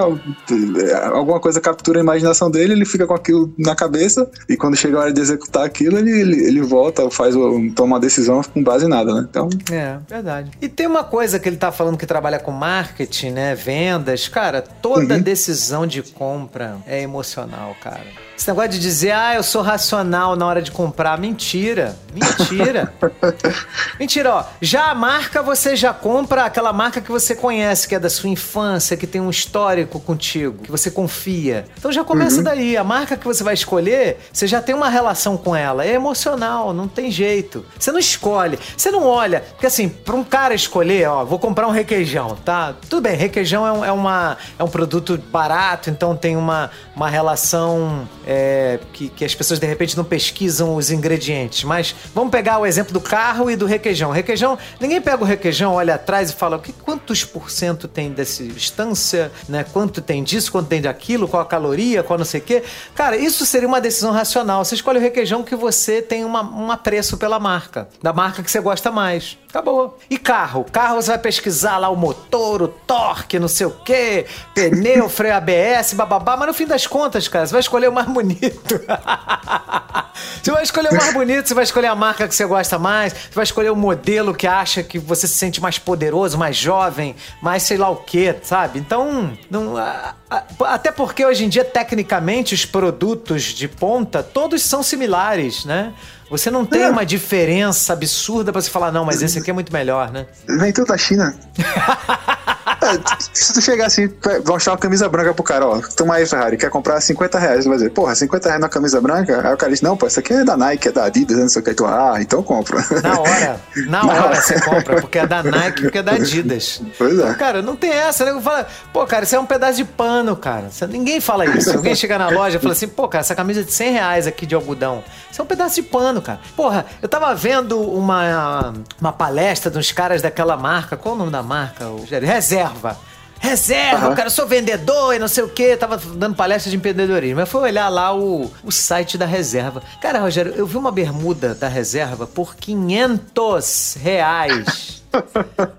alguma 1.13 1.39
coisa 1.39 1.61
captura 1.61 1.99
a 1.99 2.03
imaginação 2.03 2.49
dele, 2.49 2.73
ele 2.73 2.85
fica 2.85 3.05
com 3.05 3.13
aquilo 3.13 3.53
na 3.57 3.75
cabeça 3.75 4.29
e 4.49 4.57
quando 4.57 4.75
chega 4.75 4.97
a 4.97 5.01
hora 5.01 5.13
de 5.13 5.21
executar 5.21 5.63
aquilo, 5.63 5.97
ele, 5.99 6.09
ele, 6.09 6.47
ele 6.47 6.61
volta, 6.61 7.09
faz 7.11 7.35
toma 7.75 7.95
uma 7.95 7.99
decisão 7.99 8.41
com 8.41 8.63
base 8.63 8.85
em 8.85 8.89
nada, 8.89 9.13
né? 9.13 9.27
Então, 9.29 9.49
É, 9.71 9.99
verdade. 10.09 10.51
E 10.59 10.67
tem 10.67 10.87
uma 10.87 11.03
coisa 11.03 11.37
que 11.37 11.47
ele 11.47 11.57
tá 11.57 11.71
falando 11.71 11.97
que 11.97 12.07
trabalha 12.07 12.39
com 12.39 12.51
marketing, 12.51 13.31
né? 13.31 13.53
Vendas. 13.53 14.27
Cara, 14.27 14.61
toda 14.61 15.19
decisão 15.19 15.85
de 15.85 16.01
compra 16.01 16.77
é 16.87 17.01
emocional, 17.01 17.75
cara. 17.81 18.24
Esse 18.37 18.49
negócio 18.49 18.71
de 18.71 18.79
dizer, 18.79 19.11
ah, 19.11 19.33
eu 19.35 19.43
sou 19.43 19.61
racional 19.61 20.35
na 20.35 20.45
hora 20.45 20.61
de 20.61 20.69
comprar. 20.69 21.17
Mentira. 21.17 21.95
Mentira. 22.13 22.93
Mentira, 23.99 24.33
ó. 24.35 24.43
Já 24.61 24.91
a 24.91 24.95
marca, 24.95 25.41
você 25.41 25.75
já 25.75 25.93
compra 25.93 26.43
aquela 26.45 26.73
marca 26.73 26.99
que 27.01 27.09
você 27.11 27.33
conhece, 27.33 27.87
que 27.87 27.95
é 27.95 27.99
da 27.99 28.09
sua 28.09 28.29
infância, 28.29 28.97
que 28.97 29.07
tem 29.07 29.21
um 29.21 29.29
histórico 29.29 29.99
contigo, 29.99 30.63
que 30.63 30.69
você 30.71 30.91
confia. 30.91 31.65
Então 31.77 31.91
já 31.91 32.03
começa 32.03 32.43
daí. 32.43 32.75
A 32.75 32.83
marca 32.83 33.15
que 33.15 33.25
você 33.25 33.43
vai 33.43 33.53
escolher, 33.53 34.17
você 34.31 34.45
já 34.47 34.61
tem 34.61 34.75
uma 34.75 34.89
relação 34.89 35.37
com 35.37 35.55
ela. 35.55 35.85
É 35.85 35.93
emocional, 35.93 36.73
não 36.73 36.87
tem 36.89 37.09
jeito. 37.09 37.65
Você 37.79 37.91
não 37.91 37.99
escolhe, 37.99 38.59
você 38.75 38.91
não 38.91 39.05
olha. 39.07 39.41
Porque 39.51 39.65
assim, 39.67 39.87
pra 39.87 40.15
um 40.15 40.23
cara 40.23 40.53
escolher, 40.53 41.07
ó, 41.07 41.23
vou 41.23 41.39
comprar 41.39 41.67
um 41.67 41.71
requeijão, 41.71 42.35
tá? 42.43 42.73
Tudo 42.89 43.01
bem, 43.01 43.15
requeijão 43.15 43.65
é, 43.65 43.71
um- 43.71 43.85
é 43.85 43.91
uma, 43.91 44.37
é 44.59 44.63
um 44.63 44.67
produto 44.67 45.17
barato, 45.31 45.89
então 45.89 46.15
tem 46.15 46.35
uma, 46.35 46.69
uma 46.95 47.09
relação 47.09 48.07
é, 48.25 48.79
que, 48.93 49.09
que 49.09 49.25
as 49.25 49.35
pessoas 49.35 49.59
de 49.59 49.67
repente 49.67 49.97
não 49.97 50.03
pesquisam 50.03 50.75
os 50.75 50.89
ingredientes. 50.89 51.63
Mas 51.63 51.93
vamos 52.13 52.31
pegar 52.31 52.59
o 52.59 52.65
exemplo 52.65 52.93
do 52.93 53.01
carro 53.01 53.51
e 53.51 53.55
do 53.55 53.65
requeijão. 53.65 54.11
Requeijão, 54.11 54.57
ninguém 54.79 55.01
pega 55.01 55.21
o 55.21 55.25
requeijão, 55.25 55.73
olha 55.73 55.95
atrás 55.95 56.29
e 56.29 56.33
fala 56.33 56.57
que, 56.59 56.71
quantos 56.71 57.25
por 57.25 57.51
cento 57.51 57.87
tem 57.87 58.11
dessa 58.11 58.43
substância, 58.43 59.31
né? 59.49 59.65
Quanto 59.73 60.01
tem 60.01 60.23
disso, 60.23 60.51
quanto 60.51 60.67
tem 60.67 60.81
daquilo, 60.81 61.27
qual 61.27 61.43
a 61.43 61.45
caloria, 61.45 62.01
qual 62.03 62.17
não 62.17 62.25
sei 62.25 62.39
o 62.39 62.43
quê. 62.43 62.63
Cara, 62.93 63.17
isso 63.17 63.45
seria 63.45 63.67
uma 63.67 63.81
decisão 63.81 64.11
racional. 64.11 64.63
Você 64.63 64.75
escolhe 64.75 64.97
o 64.97 65.01
requeijão 65.01 65.43
que 65.43 65.55
você 65.55 66.01
tem 66.01 66.23
uma, 66.23 66.43
um 66.43 66.71
apreço 66.71 67.17
pela 67.17 67.39
marca, 67.39 67.89
da 68.01 68.13
marca 68.13 68.41
que 68.41 68.49
você 68.49 68.59
gosta 68.59 68.91
mais. 68.91 69.37
Acabou. 69.49 69.97
E 70.09 70.17
carro? 70.17 70.65
Carro 70.69 71.01
você 71.01 71.11
vai 71.11 71.17
pesquisar 71.17 71.77
lá 71.77 71.87
o 71.89 71.95
motor, 71.95 72.61
o 72.61 72.67
torque, 72.67 73.39
não 73.39 73.47
sei 73.47 73.65
o 73.65 73.71
quê, 73.71 74.25
pneu, 74.53 75.07
freio 75.07 75.35
ABS, 75.35 75.93
bababá, 75.93 76.35
mas 76.35 76.47
no 76.47 76.53
fim 76.53 76.65
das 76.65 76.84
contas, 76.87 77.27
cara, 77.27 77.45
você 77.45 77.51
vai 77.51 77.61
escolher 77.61 77.87
o 77.89 77.93
mais 77.93 78.07
bonito. 78.07 78.81
você 80.41 80.51
vai 80.51 80.63
escolher 80.63 80.89
o 80.91 80.95
mais 80.95 81.13
bonito, 81.13 81.47
você 81.47 81.53
vai 81.53 81.63
escolher 81.63 81.87
a 81.87 81.95
marca 81.95 82.27
que 82.27 82.35
você 82.35 82.45
gosta 82.45 82.77
mais, 82.79 83.13
você 83.13 83.29
vai 83.35 83.43
escolher 83.43 83.69
o 83.71 83.75
modelo 83.75 84.33
que 84.33 84.47
acha 84.47 84.83
que 84.83 84.97
você 84.99 85.27
se 85.27 85.35
sente 85.35 85.61
mais 85.61 85.77
poderoso, 85.77 86.37
mais 86.37 86.55
jovem, 86.55 87.15
mais 87.41 87.63
sei 87.63 87.77
lá 87.77 87.89
o 87.89 87.95
quê, 87.97 88.35
sabe? 88.43 88.79
Então, 88.79 89.31
não, 89.49 89.77
a- 89.77 90.13
a- 90.29 90.43
até 90.73 90.91
porque 90.91 91.25
hoje 91.25 91.45
em 91.45 91.49
dia, 91.49 91.65
tecnicamente, 91.65 92.53
os 92.53 92.65
produtos 92.65 93.43
de 93.43 93.67
ponta, 93.67 94.21
todos 94.23 94.61
são 94.63 94.81
similares, 94.83 95.65
né? 95.65 95.93
Você 96.29 96.49
não 96.49 96.65
tem 96.65 96.81
É. 96.83 96.89
uma 96.89 97.05
diferença 97.05 97.93
absurda 97.93 98.51
pra 98.51 98.59
você 98.59 98.69
falar, 98.71 98.91
não, 98.91 99.05
mas 99.05 99.21
esse 99.21 99.37
aqui 99.37 99.51
é 99.51 99.53
muito 99.53 99.71
melhor, 99.71 100.11
né? 100.11 100.25
vem 100.47 100.73
tudo 100.73 100.87
da 100.87 100.97
China. 100.97 101.37
É, 102.85 102.99
se 103.33 103.53
tu 103.53 103.61
chegar 103.61 103.87
assim, 103.87 104.09
mostrar 104.47 104.73
uma 104.73 104.79
camisa 104.79 105.09
branca 105.09 105.33
pro 105.33 105.43
cara, 105.43 105.67
ó, 105.67 105.81
toma 105.95 106.15
aí, 106.15 106.25
Ferrari, 106.25 106.57
quer 106.57 106.69
comprar 106.69 106.99
50 107.01 107.39
reais, 107.39 107.59
ele 107.59 107.69
vai 107.69 107.77
dizer, 107.77 107.89
porra, 107.91 108.15
50 108.15 108.47
reais 108.47 108.61
na 108.61 108.69
camisa 108.69 109.01
branca? 109.01 109.47
Aí 109.47 109.53
o 109.53 109.57
cara 109.57 109.71
diz, 109.71 109.81
não, 109.81 109.97
pô, 109.97 110.07
essa 110.07 110.19
aqui 110.19 110.33
é 110.33 110.43
da 110.43 110.55
Nike, 110.57 110.87
é 110.89 110.91
da 110.91 111.05
Adidas, 111.05 111.37
não 111.37 111.49
sei 111.49 111.61
o 111.61 111.65
que. 111.65 111.73
Tu, 111.73 111.85
ah, 111.85 112.15
então 112.19 112.41
compra. 112.43 112.83
Na 113.01 113.19
hora, 113.19 113.59
na 113.87 114.03
Na 114.05 114.13
hora 114.13 114.25
hora. 114.25 114.41
você 114.41 114.59
compra, 114.61 115.01
porque 115.01 115.19
é 115.19 115.27
da 115.27 115.43
Nike, 115.43 115.81
porque 115.83 115.97
é 115.97 116.03
da 116.03 116.13
Adidas. 116.13 116.81
Pois 116.97 117.17
é. 117.19 117.23
Então, 117.23 117.33
cara, 117.35 117.61
não 117.61 117.75
tem 117.75 117.91
essa, 117.91 118.25
né? 118.25 118.39
Fala, 118.41 118.67
pô, 118.93 119.05
cara, 119.05 119.23
isso 119.23 119.35
é 119.35 119.39
um 119.39 119.45
pedaço 119.45 119.77
de 119.77 119.85
pano, 119.85 120.35
cara. 120.35 120.69
Ninguém 120.89 121.19
fala 121.19 121.45
isso. 121.45 121.75
Alguém 121.75 121.95
chega 121.95 122.17
na 122.17 122.29
loja 122.29 122.57
e 122.57 122.59
fala 122.59 122.73
assim, 122.73 122.87
pô, 122.87 123.07
cara, 123.07 123.21
essa 123.21 123.35
camisa 123.35 123.61
é 123.61 123.63
de 123.63 123.71
100 123.71 123.91
reais 123.91 124.27
aqui 124.27 124.45
de 124.45 124.55
algodão. 124.55 125.03
Isso 125.31 125.41
é 125.41 125.43
um 125.43 125.47
pedaço 125.47 125.75
de 125.75 125.83
pano, 125.83 126.21
cara. 126.21 126.39
Porra, 126.55 126.85
eu 127.01 127.09
tava 127.09 127.33
vendo 127.35 127.79
uma, 127.79 128.73
uma 128.99 129.11
palestra 129.11 129.69
de 129.71 129.77
uns 129.77 129.91
caras 129.91 130.21
daquela 130.21 130.55
marca. 130.55 130.95
Qual 130.95 131.15
o 131.15 131.17
nome 131.17 131.31
da 131.31 131.43
marca? 131.43 131.87
O 131.87 131.97
Rogério? 131.97 132.27
Reserva. 132.75 132.97
Reserva, 133.39 134.07
Aham. 134.07 134.15
cara, 134.15 134.27
eu 134.27 134.31
sou 134.31 134.47
vendedor 134.47 135.13
e 135.13 135.19
não 135.19 135.27
sei 135.27 135.43
o 135.43 135.49
quê. 135.49 135.75
Tava 135.77 135.97
dando 135.97 136.35
palestra 136.35 136.69
de 136.69 136.77
empreendedorismo. 136.77 137.39
Eu 137.39 137.47
fui 137.47 137.61
olhar 137.61 137.89
lá 137.89 138.15
o, 138.15 138.51
o 138.63 138.71
site 138.71 139.17
da 139.17 139.25
reserva. 139.25 139.83
Cara, 140.01 140.19
Rogério, 140.19 140.53
eu 140.55 140.65
vi 140.65 140.77
uma 140.77 140.91
bermuda 140.91 141.53
da 141.53 141.67
reserva 141.67 142.25
por 142.25 142.55
500 142.55 143.97
reais. 144.01 145.03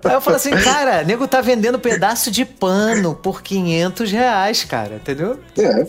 Aí 0.03 0.13
eu 0.13 0.21
falo 0.21 0.35
assim, 0.35 0.51
cara, 0.51 1.03
nego 1.03 1.27
tá 1.27 1.41
vendendo 1.41 1.79
pedaço 1.79 2.29
de 2.31 2.43
pano 2.45 3.15
por 3.15 3.41
500 3.41 4.11
reais, 4.11 4.63
cara, 4.63 4.95
entendeu? 4.95 5.39
É, 5.57 5.85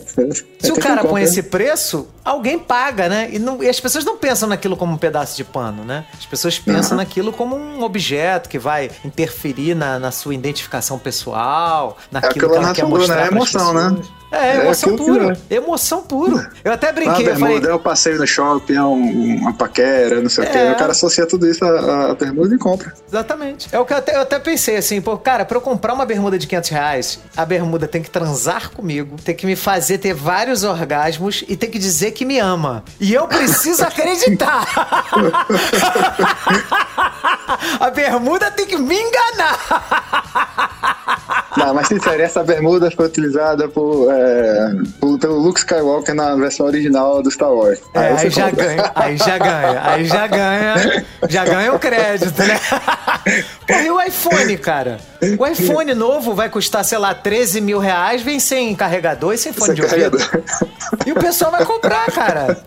Se 0.59 0.71
o 0.71 0.75
cara 0.81 1.01
põe 1.09 1.21
esse 1.23 1.43
preço, 1.43 2.07
alguém 2.23 2.59
paga, 2.59 3.07
né? 3.09 3.29
E, 3.31 3.39
não- 3.39 3.63
e 3.63 3.69
as 3.69 3.79
pessoas 3.79 4.03
não 4.05 4.17
pensam 4.17 4.47
naquilo 4.49 4.75
como 4.77 4.93
um 4.93 4.97
pedaço 4.97 5.35
de 5.37 5.43
pano, 5.43 5.83
né? 5.83 6.05
As 6.17 6.25
pessoas 6.25 6.59
pensam 6.59 6.97
naquilo 6.97 7.31
como 7.33 7.55
um 7.55 7.83
objeto 7.83 8.49
que 8.49 8.59
vai 8.59 8.89
interferir 9.03 9.75
na, 9.75 9.97
na 9.99 10.11
sua 10.11 10.33
identificação 10.35 10.99
pessoal, 10.99 11.97
naquilo 12.11 12.29
aquilo 12.31 12.49
que 12.51 12.57
ela 12.57 12.73
quer 12.73 12.81
sombra, 12.81 12.97
mostrar 12.99 13.15
né? 13.15 13.23
É 13.23 13.27
emoção, 13.27 13.73
né? 13.73 14.01
É, 14.31 14.57
É 14.57 14.61
emoção 14.61 14.95
que 14.95 15.03
pura. 15.03 15.37
é. 15.49 15.55
Emoção 15.55 16.01
pura. 16.03 16.51
Eu 16.63 16.71
até 16.71 16.89
Ah, 16.89 16.93
brinquei, 16.93 17.27
eu 17.27 17.35
falei... 17.35 17.39
bermuda, 17.55 17.69
é 17.69 17.73
um 17.75 17.79
passeio 17.79 18.17
no 18.19 18.27
shopping, 18.27 18.75
é 18.75 18.83
um- 18.83 19.37
uma 19.41 19.53
paquera, 19.53 20.21
não 20.21 20.29
sei 20.29 20.43
o 20.43 20.47
É. 20.47 20.51
quê. 20.51 20.71
O 20.71 20.75
cara 20.77 20.91
associa 20.91 21.25
tudo 21.25 21.47
isso 21.47 21.65
à, 21.65 22.11
à 22.11 22.15
bermuda 22.15 22.53
e 22.53 22.57
compra. 22.57 22.93
Exatamente. 23.07 23.67
É 23.71 23.79
o 23.79 23.85
que 23.85 23.93
eu 23.93 23.97
até, 23.97 24.15
eu 24.15 24.21
até 24.21 24.37
pensei 24.37 24.77
assim, 24.77 25.01
pô, 25.01 25.17
cara, 25.17 25.45
pra 25.45 25.57
eu 25.57 25.61
comprar 25.61 25.93
uma 25.93 26.05
bermuda 26.05 26.37
de 26.37 26.45
500 26.45 26.69
reais, 26.69 27.19
a 27.35 27.43
bermuda 27.45 27.87
tem 27.87 28.03
que 28.03 28.09
transar 28.09 28.69
comigo, 28.71 29.15
tem 29.23 29.33
que 29.35 29.45
me 29.47 29.55
fazer 29.55 29.97
ter 29.97 30.13
vários 30.13 30.63
orgasmos 30.63 31.43
e 31.47 31.55
tem 31.57 31.69
que 31.71 31.79
dizer 31.79 32.11
que 32.11 32.23
me 32.23 32.37
ama. 32.39 32.83
E 32.99 33.11
eu 33.13 33.27
preciso 33.27 33.81
acreditar. 33.83 34.67
a 37.79 37.89
bermuda 37.89 38.51
tem 38.51 38.67
que 38.67 38.77
me 38.77 38.95
enganar. 38.95 40.98
Não, 41.57 41.73
mas 41.73 41.87
sincero, 41.87 42.21
essa 42.21 42.43
bermuda 42.43 42.89
foi 42.91 43.05
utilizada 43.07 43.67
por, 43.67 44.07
é, 44.11 44.71
por- 44.99 45.19
pelo 45.19 45.37
Luke 45.39 45.59
Skywalker 45.59 46.13
na 46.15 46.35
versão 46.35 46.65
original 46.65 47.21
do 47.21 47.29
Star 47.31 47.51
Wars. 47.51 47.79
É, 47.93 48.13
você 48.15 48.25
aí 48.25 48.29
já 48.31 48.49
ganha, 48.51 48.91
aí 48.95 49.17
já 49.17 49.37
ganha, 49.37 49.81
aí 49.83 50.05
já 50.05 50.27
ganha, 50.27 51.05
já 51.27 51.45
ganha 51.45 51.73
o 51.73 51.79
crédito, 51.79 52.41
né? 52.43 52.59
Pô, 53.67 53.73
e 53.73 53.91
o 53.91 54.01
iPhone, 54.01 54.57
cara? 54.57 54.97
O 55.37 55.45
iPhone 55.47 55.93
novo 55.93 56.33
vai 56.33 56.49
custar, 56.49 56.83
sei 56.85 56.97
lá, 56.97 57.13
13 57.13 57.59
mil 57.61 57.79
reais, 57.79 58.21
vem 58.21 58.39
sem 58.39 58.73
carregador 58.75 59.33
e 59.33 59.37
sem 59.37 59.51
fone 59.51 59.73
de 59.75 59.87
Sem 59.87 60.03
ouvido. 60.05 60.17
carregador. 60.17 60.43
E 61.05 61.11
o 61.11 61.15
pessoal 61.15 61.51
vai 61.51 61.65
comprar, 61.65 62.05
cara. 62.11 62.57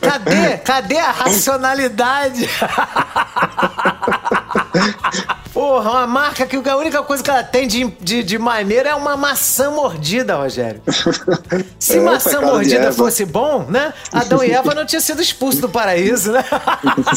Cadê? 0.00 0.56
Cadê 0.58 0.98
a 0.98 1.10
racionalidade? 1.10 2.48
Porra, 5.52 5.90
uma 5.90 6.06
marca 6.06 6.46
que 6.46 6.56
a 6.56 6.76
única 6.76 7.02
coisa 7.02 7.22
que 7.22 7.30
ela 7.30 7.44
tem 7.44 7.68
de, 7.68 7.84
de, 8.00 8.22
de 8.22 8.38
maneira 8.38 8.88
é 8.90 8.94
uma 8.94 9.16
maçã 9.16 9.70
mordida, 9.70 10.36
Rogério. 10.36 10.80
Se 11.78 11.98
É, 11.98 12.00
maçã 12.00 12.40
mordida 12.40 12.90
fosse 12.92 13.26
bom, 13.26 13.66
né? 13.68 13.92
Adão 14.10 14.42
e 14.42 14.50
Eva 14.50 14.74
não 14.74 14.86
tinham 14.86 15.02
sido 15.02 15.20
expulsos 15.20 15.60
do 15.60 15.68
paraíso, 15.68 16.32
né? 16.32 16.42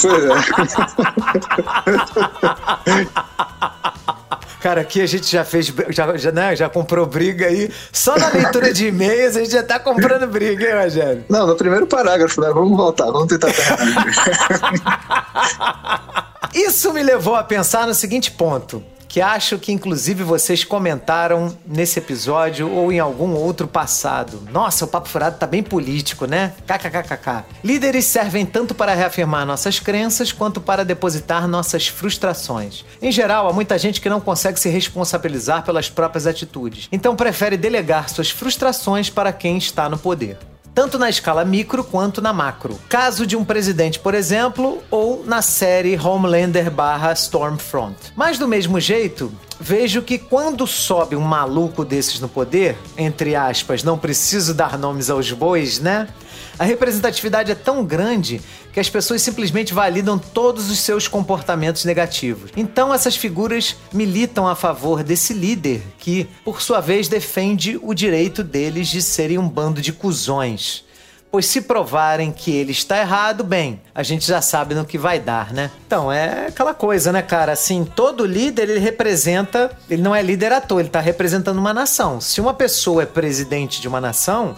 Pois 0.02 0.04
é. 0.06 0.30
Cara, 4.66 4.82
aqui 4.82 5.00
a 5.00 5.06
gente 5.06 5.32
já 5.32 5.46
fez, 5.46 5.72
já, 5.90 6.18
já, 6.18 6.32
né, 6.32 6.56
já 6.56 6.68
comprou 6.68 7.06
briga 7.06 7.46
aí. 7.46 7.72
Só 7.94 8.18
na 8.18 8.30
leitura 8.30 8.74
de 8.74 8.88
e-mails 8.88 9.36
a 9.36 9.42
gente 9.42 9.52
já 9.52 9.62
tá 9.62 9.80
comprando 9.80 10.26
briga, 10.28 10.66
hein, 10.66 10.84
Rogério? 10.84 11.24
Não, 11.30 11.46
no 11.46 11.56
primeiro 11.56 11.86
parágrafo, 11.86 12.42
né? 12.42 12.50
Vamos 12.52 12.76
voltar, 12.76 13.06
vamos 13.12 13.28
tentar 13.28 13.52
terminar. 13.54 14.06
Isso 16.56 16.94
me 16.94 17.04
levou 17.04 17.36
a 17.36 17.44
pensar 17.44 17.86
no 17.86 17.94
seguinte 17.94 18.32
ponto. 18.32 18.82
que 19.10 19.22
acho 19.22 19.58
que 19.60 19.72
inclusive 19.72 20.24
vocês 20.24 20.64
comentaram 20.64 21.58
nesse 21.66 22.00
episódio 22.00 22.70
ou 22.70 22.92
em 22.92 23.00
algum 23.00 23.34
outro 23.34 23.66
passado. 23.66 24.42
Nossa, 24.52 24.84
o 24.84 24.88
Papo 24.88 25.08
Furado 25.08 25.38
tá 25.38 25.46
bem 25.46 25.64
político, 25.64 26.26
né? 26.26 26.54
KKKKK. 26.66 27.46
Líderes 27.64 28.06
servem 28.06 28.46
tanto 28.46 28.74
para 28.74 28.94
reafirmar 28.94 29.46
nossas 29.46 29.80
crenças 29.80 30.32
quanto 30.34 30.60
para 30.60 30.84
depositar 30.84 31.48
nossas 31.48 31.88
frustrações. 31.88 32.84
Em 33.02 33.12
geral, 33.12 33.48
há 33.48 33.54
muita 33.54 33.78
gente 33.78 34.02
que 34.02 34.10
não 34.10 34.20
consegue 34.20 34.60
se 34.60 34.70
responsabilizar 34.70 35.64
pelas 35.64 35.90
próprias 35.90 36.26
atitudes, 36.26 36.90
então 36.92 37.16
prefere 37.16 37.56
delegar 37.56 38.10
suas 38.10 38.30
frustrações 38.30 39.10
para 39.10 39.32
quem 39.32 39.58
está 39.58 39.90
no 39.90 39.98
poder 39.98 40.38
tanto 40.76 41.00
na 41.00 41.10
escala 41.10 41.46
micro 41.46 41.86
quanto 41.86 42.22
na 42.22 42.34
macro. 42.34 42.78
Caso 42.90 43.26
de 43.26 43.38
um 43.38 43.46
presidente, 43.46 43.98
por 43.98 44.14
exemplo, 44.14 44.84
ou 44.92 45.24
na 45.26 45.42
série 45.42 45.98
Homelander 45.98 46.70
barra 46.70 47.14
Stormfront. 47.14 47.96
Mas 48.14 48.38
do 48.38 48.46
mesmo 48.46 48.78
jeito, 48.78 49.32
vejo 49.58 50.02
que 50.02 50.18
quando 50.18 50.68
sobe 50.68 51.16
um 51.16 51.22
maluco 51.22 51.86
desses 51.86 52.20
no 52.20 52.28
poder, 52.28 52.78
entre 52.98 53.38
aspas, 53.38 53.84
não 53.84 53.98
preciso 53.98 54.54
dar 54.54 54.78
nomes 54.78 55.10
aos 55.10 55.32
bois, 55.32 55.80
né? 55.80 56.10
A 56.58 56.64
representatividade 56.64 57.52
é 57.52 57.56
tão 57.56 57.84
grande 57.84 58.42
que 58.72 58.80
as 58.80 58.90
pessoas 58.90 59.22
simplesmente 59.22 59.74
validam 59.74 60.18
todos 60.18 60.70
os 60.70 60.80
seus 60.80 61.08
comportamentos 61.08 61.86
negativos. 61.86 62.52
Então 62.56 62.94
essas 62.94 63.16
figuras 63.16 63.76
militam 63.92 64.48
a 64.48 64.56
favor 64.56 65.04
desse 65.04 65.34
líder 65.34 65.82
que, 65.98 66.28
por 66.44 66.62
sua 66.62 66.80
vez, 66.80 67.08
defende 67.08 67.80
o 67.82 67.94
direito 67.94 68.44
deles 68.44 68.88
de 68.88 69.02
serem 69.02 69.38
um 69.38 69.48
bando 69.48 69.82
de 69.82 69.94
cuzões. 69.94 70.84
Pois 71.32 71.48
se 71.48 71.62
provarem 71.62 72.32
que 72.32 72.50
ele 72.50 72.72
está 72.72 72.98
errado, 72.98 73.44
bem, 73.44 73.82
a 73.94 74.04
gente 74.04 74.26
já 74.26 74.42
sabe 74.42 74.74
no 74.74 74.86
que 74.86 74.98
vai 74.98 75.20
dar, 75.20 75.52
né? 75.52 75.70
Então, 75.86 76.10
é 76.10 76.48
aquela 76.48 76.74
coisa, 76.74 77.12
né, 77.12 77.22
cara? 77.22 77.52
Assim, 77.52 77.84
todo 77.84 78.26
líder, 78.26 78.70
ele 78.70 78.80
representa... 78.80 79.70
Ele 79.90 80.02
não 80.02 80.16
é 80.16 80.22
líder 80.22 80.54
à 80.54 80.62
toa, 80.62 80.80
ele 80.80 80.88
está 80.88 81.02
representando 81.02 81.58
uma 81.58 81.74
nação. 81.74 82.22
Se 82.22 82.40
uma 82.40 82.54
pessoa 82.54 83.04
é 83.04 83.06
presidente 83.06 83.82
de 83.82 83.88
uma 83.90 84.00
nação, 84.00 84.56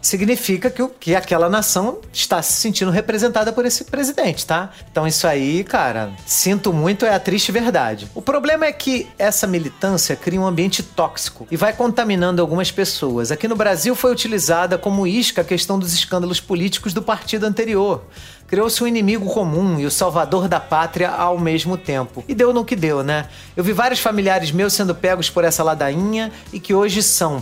significa 0.00 0.70
que, 0.70 0.82
o, 0.82 0.88
que 0.88 1.14
aquela 1.14 1.48
nação 1.48 1.98
está 2.12 2.40
se 2.42 2.54
sentindo 2.54 2.90
representada 2.90 3.52
por 3.52 3.64
esse 3.66 3.84
presidente, 3.84 4.46
tá? 4.46 4.70
Então 4.90 5.06
isso 5.06 5.26
aí, 5.26 5.64
cara, 5.64 6.10
sinto 6.26 6.72
muito, 6.72 7.04
é 7.04 7.14
a 7.14 7.20
triste 7.20 7.52
verdade. 7.52 8.08
O 8.14 8.22
problema 8.22 8.66
é 8.66 8.72
que 8.72 9.08
essa 9.18 9.46
militância 9.46 10.16
cria 10.16 10.40
um 10.40 10.46
ambiente 10.46 10.82
tóxico 10.82 11.46
e 11.50 11.56
vai 11.56 11.72
contaminando 11.72 12.40
algumas 12.40 12.70
pessoas. 12.70 13.30
Aqui 13.30 13.46
no 13.46 13.56
Brasil 13.56 13.94
foi 13.94 14.12
utilizada 14.12 14.78
como 14.78 15.06
isca 15.06 15.42
a 15.42 15.44
questão 15.44 15.78
dos 15.78 15.92
escândalos 15.92 16.40
políticos 16.40 16.92
do 16.92 17.02
partido 17.02 17.44
anterior 17.46 18.04
criou-se 18.50 18.82
um 18.82 18.86
inimigo 18.86 19.26
comum 19.26 19.78
e 19.78 19.86
o 19.86 19.90
salvador 19.92 20.48
da 20.48 20.58
pátria 20.58 21.08
ao 21.08 21.38
mesmo 21.38 21.76
tempo. 21.76 22.24
E 22.26 22.34
deu 22.34 22.52
no 22.52 22.64
que 22.64 22.74
deu, 22.74 23.04
né? 23.04 23.28
Eu 23.56 23.62
vi 23.62 23.72
vários 23.72 24.00
familiares 24.00 24.50
meus 24.50 24.72
sendo 24.72 24.92
pegos 24.92 25.30
por 25.30 25.44
essa 25.44 25.62
ladainha 25.62 26.32
e 26.52 26.58
que 26.58 26.74
hoje 26.74 27.00
são, 27.00 27.40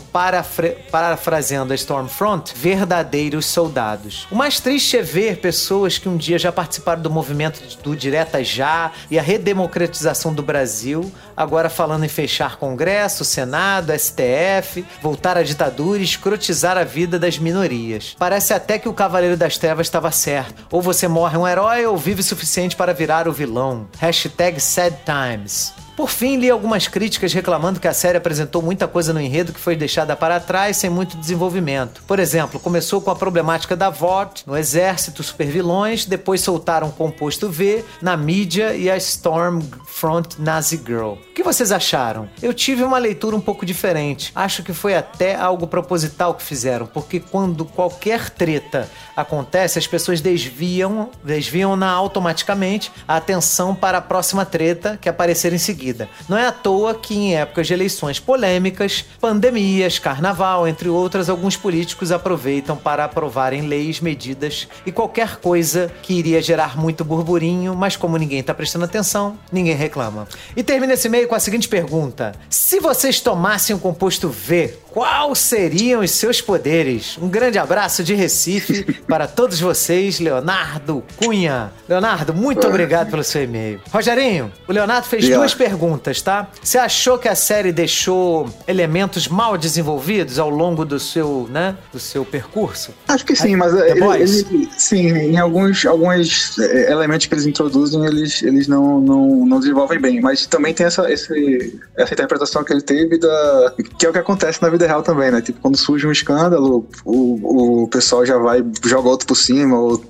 parafraseando 0.90 1.72
a 1.72 1.76
Stormfront, 1.76 2.52
verdadeiros 2.54 3.46
soldados. 3.46 4.26
O 4.30 4.34
mais 4.34 4.60
triste 4.60 4.98
é 4.98 5.02
ver 5.02 5.38
pessoas 5.38 5.96
que 5.96 6.10
um 6.10 6.16
dia 6.16 6.38
já 6.38 6.52
participaram 6.52 7.00
do 7.00 7.08
movimento 7.08 7.62
do 7.82 7.96
Direta 7.96 8.44
Já 8.44 8.92
e 9.10 9.18
a 9.18 9.22
redemocratização 9.22 10.34
do 10.34 10.42
Brasil, 10.42 11.10
agora 11.34 11.70
falando 11.70 12.04
em 12.04 12.08
fechar 12.08 12.56
Congresso, 12.56 13.24
Senado, 13.24 13.92
STF, 13.98 14.84
voltar 15.00 15.38
à 15.38 15.42
ditadura 15.42 16.00
e 16.00 16.04
escrotizar 16.04 16.76
a 16.76 16.84
vida 16.84 17.18
das 17.18 17.38
minorias. 17.38 18.14
Parece 18.18 18.52
até 18.52 18.78
que 18.78 18.88
o 18.88 18.92
Cavaleiro 18.92 19.36
das 19.36 19.56
Trevas 19.56 19.86
estava 19.86 20.10
certo. 20.10 20.66
Ou 20.70 20.82
você 20.82 20.97
você 20.98 21.06
morre 21.06 21.38
um 21.38 21.46
herói 21.46 21.86
ou 21.86 21.96
vive 21.96 22.22
o 22.22 22.24
suficiente 22.24 22.74
para 22.74 22.92
virar 22.92 23.28
o 23.28 23.32
vilão. 23.32 23.86
Hashtag 24.00 24.58
Sad 24.58 24.96
Times. 25.04 25.72
Por 25.98 26.08
fim, 26.08 26.36
li 26.36 26.48
algumas 26.48 26.86
críticas 26.86 27.32
reclamando 27.32 27.80
que 27.80 27.88
a 27.88 27.92
série 27.92 28.16
apresentou 28.16 28.62
muita 28.62 28.86
coisa 28.86 29.12
no 29.12 29.20
enredo 29.20 29.52
que 29.52 29.58
foi 29.58 29.74
deixada 29.74 30.14
para 30.14 30.38
trás 30.38 30.76
sem 30.76 30.88
muito 30.88 31.16
desenvolvimento. 31.16 32.04
Por 32.06 32.20
exemplo, 32.20 32.60
começou 32.60 33.00
com 33.00 33.10
a 33.10 33.16
problemática 33.16 33.74
da 33.74 33.90
VOT 33.90 34.44
no 34.46 34.56
exército, 34.56 35.24
supervilões, 35.24 36.04
depois 36.04 36.40
soltaram 36.40 36.92
composto 36.92 37.50
V 37.50 37.84
na 38.00 38.16
mídia 38.16 38.76
e 38.76 38.88
a 38.88 38.96
Stormfront 38.96 40.40
Nazi 40.40 40.80
Girl. 40.86 41.14
O 41.14 41.34
que 41.34 41.42
vocês 41.42 41.72
acharam? 41.72 42.28
Eu 42.40 42.54
tive 42.54 42.84
uma 42.84 42.98
leitura 42.98 43.34
um 43.34 43.40
pouco 43.40 43.66
diferente. 43.66 44.30
Acho 44.36 44.62
que 44.62 44.72
foi 44.72 44.94
até 44.94 45.34
algo 45.34 45.66
proposital 45.66 46.32
que 46.34 46.44
fizeram, 46.44 46.86
porque 46.86 47.18
quando 47.18 47.64
qualquer 47.64 48.30
treta 48.30 48.88
acontece, 49.16 49.80
as 49.80 49.86
pessoas 49.88 50.20
desviam, 50.20 51.10
desviam-na 51.24 51.90
automaticamente 51.90 52.92
a 53.06 53.16
atenção 53.16 53.74
para 53.74 53.98
a 53.98 54.00
próxima 54.00 54.46
treta 54.46 54.96
que 55.00 55.08
aparecer 55.08 55.52
em 55.52 55.58
seguida 55.58 55.87
seguida. 55.88 56.08
Não 56.28 56.36
é 56.36 56.46
à 56.46 56.52
toa 56.52 56.94
que, 56.94 57.16
em 57.16 57.36
épocas 57.36 57.66
de 57.66 57.74
eleições 57.74 58.20
polêmicas, 58.20 59.04
pandemias, 59.20 59.98
carnaval, 59.98 60.68
entre 60.68 60.88
outras, 60.88 61.28
alguns 61.28 61.56
políticos 61.56 62.12
aproveitam 62.12 62.76
para 62.76 63.04
aprovarem 63.04 63.62
leis, 63.62 64.00
medidas 64.00 64.68
e 64.84 64.92
qualquer 64.92 65.36
coisa 65.36 65.90
que 66.02 66.14
iria 66.14 66.42
gerar 66.42 66.76
muito 66.76 67.04
burburinho, 67.04 67.74
mas 67.74 67.96
como 67.96 68.16
ninguém 68.16 68.40
está 68.40 68.54
prestando 68.54 68.84
atenção, 68.84 69.38
ninguém 69.50 69.74
reclama. 69.74 70.28
E 70.56 70.62
termina 70.62 70.94
esse 70.94 71.08
meio 71.08 71.28
com 71.28 71.34
a 71.34 71.40
seguinte 71.40 71.68
pergunta: 71.68 72.34
Se 72.50 72.80
vocês 72.80 73.20
tomassem 73.20 73.74
o 73.74 73.78
composto 73.78 74.28
V, 74.28 74.74
quais 74.90 75.38
seriam 75.38 76.00
os 76.02 76.10
seus 76.10 76.40
poderes? 76.40 77.16
Um 77.20 77.28
grande 77.28 77.58
abraço 77.58 78.02
de 78.02 78.14
Recife 78.14 78.84
para 79.06 79.26
todos 79.26 79.60
vocês, 79.60 80.18
Leonardo 80.20 81.04
Cunha. 81.16 81.70
Leonardo, 81.88 82.34
muito 82.34 82.66
obrigado 82.66 83.10
pelo 83.10 83.22
seu 83.24 83.42
e-mail. 83.44 83.80
Rogerinho, 83.90 84.52
o 84.66 84.72
Leonardo 84.72 85.06
fez 85.06 85.28
duas 85.28 85.54
perguntas, 85.54 86.20
tá? 86.22 86.48
Você 86.62 86.78
achou 86.78 87.18
que 87.18 87.28
a 87.28 87.34
série 87.34 87.72
deixou 87.72 88.48
elementos 88.66 89.28
mal 89.28 89.56
desenvolvidos 89.56 90.38
ao 90.38 90.50
longo 90.50 90.84
do 90.84 90.98
seu, 90.98 91.48
né, 91.50 91.76
do 91.92 91.98
seu 92.00 92.24
percurso? 92.24 92.92
Acho 93.06 93.24
que 93.24 93.34
sim, 93.36 93.56
mas 93.56 93.72
The 93.72 93.90
ele, 93.90 94.04
ele- 94.22 94.68
sim, 94.76 95.08
em 95.08 95.38
alguns, 95.38 95.84
alguns 95.86 96.58
eh, 96.58 96.90
elementos 96.90 97.26
que 97.26 97.34
eles 97.34 97.46
introduzem, 97.46 98.04
eles, 98.04 98.42
eles 98.42 98.66
não, 98.68 99.00
não, 99.00 99.46
não 99.46 99.60
desenvolvem 99.60 100.00
bem. 100.00 100.20
Mas 100.20 100.46
também 100.46 100.74
tem 100.74 100.86
essa, 100.86 101.10
esse, 101.10 101.78
essa 101.96 102.12
interpretação 102.14 102.64
que 102.64 102.72
ele 102.72 102.82
teve 102.82 103.18
da. 103.18 103.74
que 103.98 104.06
é 104.06 104.08
o 104.08 104.12
que 104.12 104.18
acontece 104.18 104.60
na 104.62 104.68
vida 104.68 104.86
real 104.88 105.02
também, 105.02 105.30
né? 105.30 105.40
Tipo, 105.40 105.60
quando 105.60 105.76
surge 105.76 106.06
um 106.06 106.12
escândalo, 106.12 106.88
o, 107.04 107.82
o 107.84 107.88
pessoal 107.88 108.24
já 108.26 108.38
vai, 108.38 108.64
joga 108.84 109.08
outro 109.08 109.26
por 109.26 109.36
cima, 109.36 109.78
ou 109.78 110.02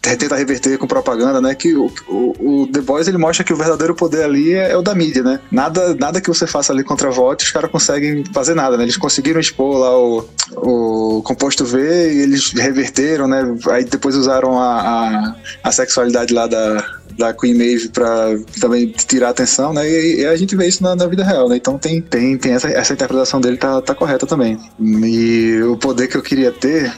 tenta 0.00 0.36
reverter 0.36 0.78
com 0.78 0.86
propaganda, 0.86 1.40
né? 1.40 1.54
Que 1.54 1.74
o, 1.74 1.90
o, 2.08 2.62
o 2.62 2.66
The 2.66 2.80
Boys 2.80 3.08
ele 3.08 3.18
mostra 3.18 3.44
que 3.44 3.52
o 3.52 3.56
verdadeiro 3.56 3.94
poder 3.94 4.24
ali 4.24 4.52
é, 4.52 4.72
é 4.72 4.76
o 4.76 4.82
da 4.82 4.94
mídia, 4.94 5.22
né? 5.22 5.40
Nada, 5.50 5.94
nada 5.94 6.20
que 6.20 6.28
você 6.28 6.46
faça 6.46 6.72
ali 6.72 6.82
contra 6.82 7.08
a 7.08 7.12
voto, 7.12 7.42
os 7.42 7.50
caras 7.50 7.70
conseguem 7.70 8.24
fazer 8.32 8.54
nada, 8.54 8.76
né? 8.76 8.84
Eles 8.84 8.96
conseguiram 8.96 9.40
expor 9.40 9.78
lá 9.78 9.98
o, 9.98 10.28
o 10.56 11.22
composto 11.22 11.64
V 11.64 11.78
e 11.80 12.20
eles 12.20 12.52
reverteram, 12.52 13.26
né? 13.26 13.42
Aí 13.70 13.84
depois 13.84 14.16
usaram 14.16 14.58
a, 14.58 14.80
a, 14.80 15.36
a 15.64 15.72
sexualidade 15.72 16.34
lá 16.34 16.46
da, 16.46 16.99
da 17.18 17.32
Queen 17.32 17.54
Maeve 17.54 17.88
pra 17.88 18.36
também 18.60 18.88
tirar 18.88 19.28
a 19.28 19.30
atenção, 19.30 19.72
né? 19.72 19.88
E, 19.88 20.20
e 20.20 20.26
a 20.26 20.36
gente 20.36 20.56
vê 20.56 20.66
isso 20.66 20.82
na, 20.82 20.94
na 20.94 21.06
vida 21.06 21.24
real, 21.24 21.48
né? 21.48 21.56
Então 21.56 21.78
tem, 21.78 22.00
tem, 22.00 22.36
tem 22.36 22.52
essa, 22.52 22.68
essa 22.68 22.92
interpretação 22.92 23.40
dele 23.40 23.56
tá, 23.56 23.80
tá 23.80 23.94
correta 23.94 24.26
também. 24.26 24.58
E 24.80 25.60
o 25.62 25.76
poder 25.76 26.08
que 26.08 26.16
eu 26.16 26.22
queria 26.22 26.52
ter, 26.52 26.92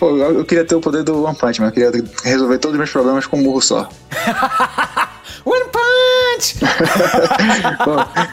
eu, 0.00 0.44
queria 0.44 0.64
ter 0.64 0.74
o 0.74 0.80
poder 0.80 1.02
do 1.02 1.24
One 1.24 1.36
Punch 1.36 1.60
Man, 1.60 1.68
eu 1.68 1.72
queria 1.72 2.04
resolver 2.24 2.58
todos 2.58 2.74
os 2.74 2.78
meus 2.78 2.90
problemas 2.90 3.26
com 3.26 3.38
um 3.38 3.42
murro 3.42 3.60
só. 3.60 3.88
One 5.44 5.64
Punch! 5.70 6.56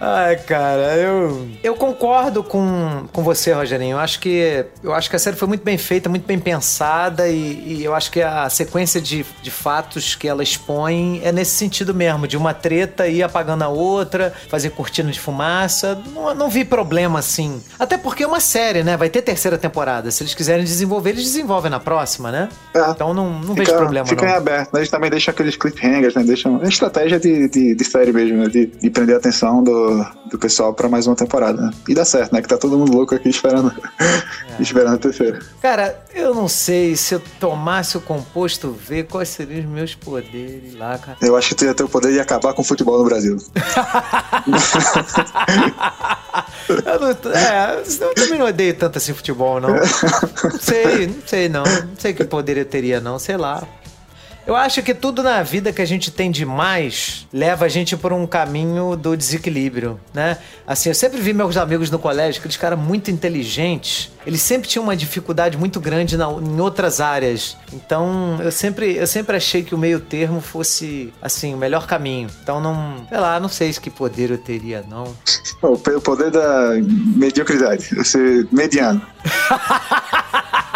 Ai, 0.00 0.36
cara, 0.36 0.96
eu, 0.96 1.48
eu 1.62 1.74
concordo 1.74 2.42
com, 2.42 3.06
com 3.12 3.22
você, 3.22 3.52
Rogerinho. 3.52 3.96
Eu 3.96 3.98
acho 3.98 4.20
que 4.20 4.64
eu 4.82 4.94
acho 4.94 5.10
que 5.10 5.16
a 5.16 5.18
série 5.18 5.36
foi 5.36 5.48
muito 5.48 5.62
bem 5.62 5.76
feita, 5.76 6.08
muito 6.08 6.26
bem 6.26 6.38
pensada 6.38 7.28
e, 7.28 7.78
e 7.78 7.84
eu 7.84 7.94
acho 7.94 8.10
que 8.10 8.22
a 8.22 8.48
sequência 8.48 9.00
de, 9.00 9.24
de 9.42 9.50
fatos 9.50 10.14
que 10.14 10.26
ela 10.26 10.42
expõe 10.42 11.20
é 11.22 11.32
nesse 11.32 11.52
sentido 11.52 11.94
mesmo, 11.94 12.26
de 12.26 12.36
uma 12.36 12.54
treta 12.54 13.06
ir 13.06 13.22
apagando 13.22 13.62
a 13.62 13.68
outra, 13.68 14.32
fazer 14.48 14.70
cortina 14.70 15.10
de 15.10 15.20
fumaça. 15.20 16.00
Não, 16.14 16.34
não 16.34 16.48
vi 16.48 16.64
problema 16.64 17.18
assim. 17.18 17.62
Até 17.78 17.98
porque 17.98 18.24
é 18.24 18.26
uma 18.26 18.40
série, 18.40 18.82
né? 18.82 18.96
Vai 18.96 19.10
ter 19.10 19.22
terceira 19.22 19.58
temporada. 19.58 20.10
Se 20.10 20.22
eles 20.22 20.34
quiserem 20.34 20.64
desenvolver, 20.64 21.10
eles 21.10 21.24
desenvolvem 21.24 21.70
na 21.70 21.80
próxima, 21.80 22.30
né? 22.30 22.48
É. 22.74 22.90
Então 22.90 23.12
não, 23.12 23.40
não 23.40 23.54
vejo 23.54 23.74
problema, 23.74 24.06
fica 24.06 24.24
não. 24.24 24.32
em 24.32 24.36
aberto, 24.36 24.72
né? 24.72 24.80
Eles 24.80 24.90
também 24.90 25.10
deixam 25.10 25.33
aqueles 25.34 25.56
cliffhangers, 25.56 26.14
né? 26.14 26.22
Deixam. 26.22 26.60
É 26.62 26.68
estratégia 26.68 27.20
de, 27.20 27.48
de, 27.48 27.74
de 27.74 27.84
série 27.84 28.12
mesmo, 28.12 28.38
né? 28.38 28.48
De, 28.48 28.66
de 28.66 28.90
prender 28.90 29.14
a 29.16 29.18
atenção 29.18 29.62
do, 29.62 30.04
do 30.30 30.38
pessoal 30.38 30.72
pra 30.72 30.88
mais 30.88 31.06
uma 31.06 31.16
temporada, 31.16 31.60
né? 31.60 31.70
E 31.88 31.94
dá 31.94 32.04
certo, 32.04 32.32
né? 32.32 32.40
Que 32.40 32.48
tá 32.48 32.56
todo 32.56 32.78
mundo 32.78 32.92
louco 32.92 33.14
aqui 33.14 33.28
esperando, 33.28 33.72
É. 34.00 34.22
esperando 34.62 34.94
a 34.94 34.98
terceira. 34.98 35.40
Cara, 35.60 35.98
eu 36.14 36.34
não 36.34 36.48
sei 36.48 36.96
se 36.96 37.14
eu 37.14 37.22
tomasse 37.38 37.96
o 37.96 38.00
composto 38.00 38.70
V, 38.70 39.04
quais 39.04 39.28
seriam 39.28 39.60
os 39.60 39.66
meus 39.66 39.94
poderes 39.94 40.74
lá, 40.74 40.96
cara. 40.98 41.18
Eu 41.20 41.36
acho 41.36 41.50
que 41.50 41.54
tu 41.56 41.64
ia 41.64 41.74
ter 41.74 41.82
o 41.84 41.88
poder 41.88 42.12
de 42.12 42.20
acabar 42.20 42.54
com 42.54 42.62
o 42.62 42.64
futebol 42.64 42.98
no 42.98 43.04
Brasil. 43.04 43.36
Eu 46.68 47.00
não, 47.00 47.08
é, 47.32 47.82
eu 48.00 48.14
também 48.14 48.38
não 48.38 48.46
odeio 48.46 48.74
tanto 48.74 48.96
assim 48.98 49.12
futebol, 49.12 49.60
não. 49.60 49.70
Não 49.74 49.80
sei, 50.60 51.06
não 51.06 51.22
sei 51.26 51.48
não. 51.48 51.62
Não 51.64 51.96
sei 51.98 52.12
que 52.14 52.24
poder 52.24 52.56
eu 52.56 52.64
teria, 52.64 53.00
não, 53.00 53.18
sei 53.18 53.36
lá. 53.36 53.62
Eu 54.46 54.54
acho 54.54 54.82
que 54.82 54.92
tudo 54.92 55.22
na 55.22 55.42
vida 55.42 55.72
que 55.72 55.80
a 55.80 55.86
gente 55.86 56.10
tem 56.10 56.30
demais 56.30 57.26
leva 57.32 57.64
a 57.64 57.68
gente 57.68 57.96
por 57.96 58.12
um 58.12 58.26
caminho 58.26 58.94
do 58.94 59.16
desequilíbrio, 59.16 59.98
né? 60.12 60.36
Assim, 60.66 60.90
eu 60.90 60.94
sempre 60.94 61.18
vi 61.18 61.32
meus 61.32 61.56
amigos 61.56 61.90
no 61.90 61.98
colégio, 61.98 62.40
aqueles 62.40 62.58
caras 62.58 62.78
muito 62.78 63.10
inteligentes, 63.10 64.10
eles 64.26 64.42
sempre 64.42 64.68
tinham 64.68 64.82
uma 64.82 64.94
dificuldade 64.94 65.56
muito 65.56 65.80
grande 65.80 66.18
na- 66.18 66.30
em 66.30 66.60
outras 66.60 67.00
áreas. 67.00 67.56
Então, 67.72 68.38
eu 68.42 68.52
sempre, 68.52 68.94
eu 68.96 69.06
sempre 69.06 69.34
achei 69.34 69.62
que 69.62 69.74
o 69.74 69.78
meio 69.78 69.98
termo 69.98 70.42
fosse, 70.42 71.10
assim, 71.22 71.54
o 71.54 71.56
melhor 71.58 71.86
caminho. 71.86 72.28
Então, 72.42 72.60
não, 72.60 73.06
sei 73.08 73.18
lá, 73.18 73.40
não 73.40 73.48
sei 73.48 73.72
que 73.72 73.88
poder 73.88 74.30
eu 74.30 74.38
teria, 74.38 74.84
não. 74.90 75.04
O 75.62 75.78
poder 75.78 76.30
da 76.30 76.72
mediocridade. 77.16 77.94
Você 77.94 78.46
mediano. 78.52 79.00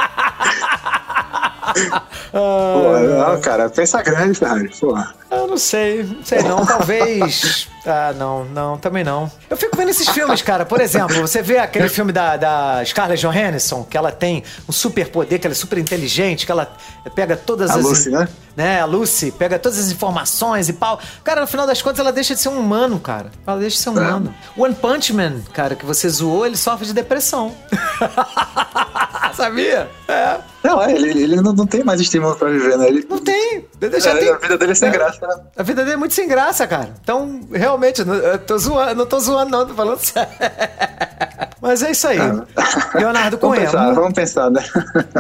Pô, 2.33 2.99
não, 2.99 3.41
cara, 3.41 3.69
pensa 3.69 4.03
grande, 4.03 4.39
Ferrari. 4.39 4.71
Porra. 4.81 5.15
Eu 5.31 5.47
não 5.47 5.59
sei, 5.59 6.05
não 6.05 6.25
sei 6.25 6.43
não, 6.43 6.65
talvez. 6.65 7.69
Ah, 7.85 8.15
não, 8.17 8.45
não, 8.47 8.79
também 8.79 9.05
não. 9.05 9.31
Eu 9.49 9.57
fico 9.57 9.77
vendo 9.77 9.91
esses 9.91 10.09
filmes, 10.09 10.41
cara. 10.41 10.65
Por 10.65 10.81
exemplo, 10.81 11.21
você 11.21 11.43
vê 11.43 11.59
aquele 11.59 11.89
filme 11.89 12.13
da, 12.13 12.37
da 12.37 12.83
Scarlett 12.85 13.21
Johansson, 13.21 13.85
que 13.85 13.97
ela 13.97 14.11
tem 14.11 14.43
um 14.67 14.73
super 14.73 15.09
poder, 15.11 15.39
que 15.39 15.47
ela 15.47 15.53
é 15.53 15.57
super 15.57 15.79
inteligente, 15.79 16.47
que 16.47 16.53
ela 16.53 16.71
pega 17.15 17.37
todas 17.37 17.71
A 17.71 17.75
as. 17.75 17.85
Lucy, 17.85 18.11
né? 18.11 18.29
né? 18.57 18.81
A 18.81 18.87
Lucy 18.87 19.31
pega 19.31 19.59
todas 19.59 19.79
as 19.79 19.91
informações 19.91 20.69
e 20.69 20.73
pau. 20.73 20.99
Cara, 21.23 21.43
no 21.43 21.47
final 21.47 21.67
das 21.67 21.83
contas, 21.83 21.99
ela 22.01 22.13
deixa 22.13 22.35
de 22.35 22.41
ser 22.41 22.49
um 22.49 22.59
humano, 22.59 22.99
cara. 22.99 23.31
Ela 23.47 23.59
deixa 23.59 23.77
de 23.77 23.83
ser 23.83 23.91
um 23.91 23.93
humano. 23.93 24.35
O 24.57 24.65
One 24.65 24.75
Punch 24.75 25.13
Man, 25.13 25.41
cara, 25.53 25.75
que 25.75 25.85
você 25.85 26.09
zoou, 26.09 26.47
ele 26.47 26.57
sofre 26.57 26.87
de 26.87 26.95
depressão. 26.95 27.55
Sabia? 29.35 29.89
É. 30.09 30.39
Não, 30.69 30.83
é, 30.83 30.93
ele, 30.93 31.23
ele 31.23 31.37
não, 31.37 31.53
não 31.53 31.67
tem 31.67 31.83
mais 31.83 32.01
estímulo 32.01 32.37
pra 32.37 32.49
viver, 32.51 32.77
né? 32.77 32.87
Ele, 32.89 33.07
Não 33.09 33.19
tem. 33.19 33.65
Já 33.99 34.11
é, 34.11 34.17
tem- 34.17 34.29
A 34.31 34.37
vida 34.39 34.59
dele 34.59 34.73
é 34.73 34.75
sem 34.75 34.91
graça, 34.91 35.27
né? 35.27 35.35
A 35.57 35.63
vida 35.63 35.83
dele 35.83 35.95
é 35.95 35.97
muito 35.97 36.15
sem 36.15 36.29
graça, 36.29 36.67
cara. 36.67 36.91
Então, 37.03 37.41
realmente, 37.53 38.03
eu 38.03 38.39
tô 38.41 38.59
zoando, 38.59 38.95
não 38.95 39.07
tô 39.07 39.19
zoando, 39.19 39.51
não, 39.51 39.67
tô 39.67 39.75
falando 39.75 39.99
sério. 39.99 40.29
Mas 41.61 41.83
é 41.83 41.91
isso 41.91 42.07
aí. 42.07 42.19
Leonardo 42.95 43.37
Vamos 43.37 43.57
Cunha, 43.57 43.67
pensar, 43.71 43.93
vamos 43.93 44.13
pensar, 44.13 44.51
né? 44.51 44.63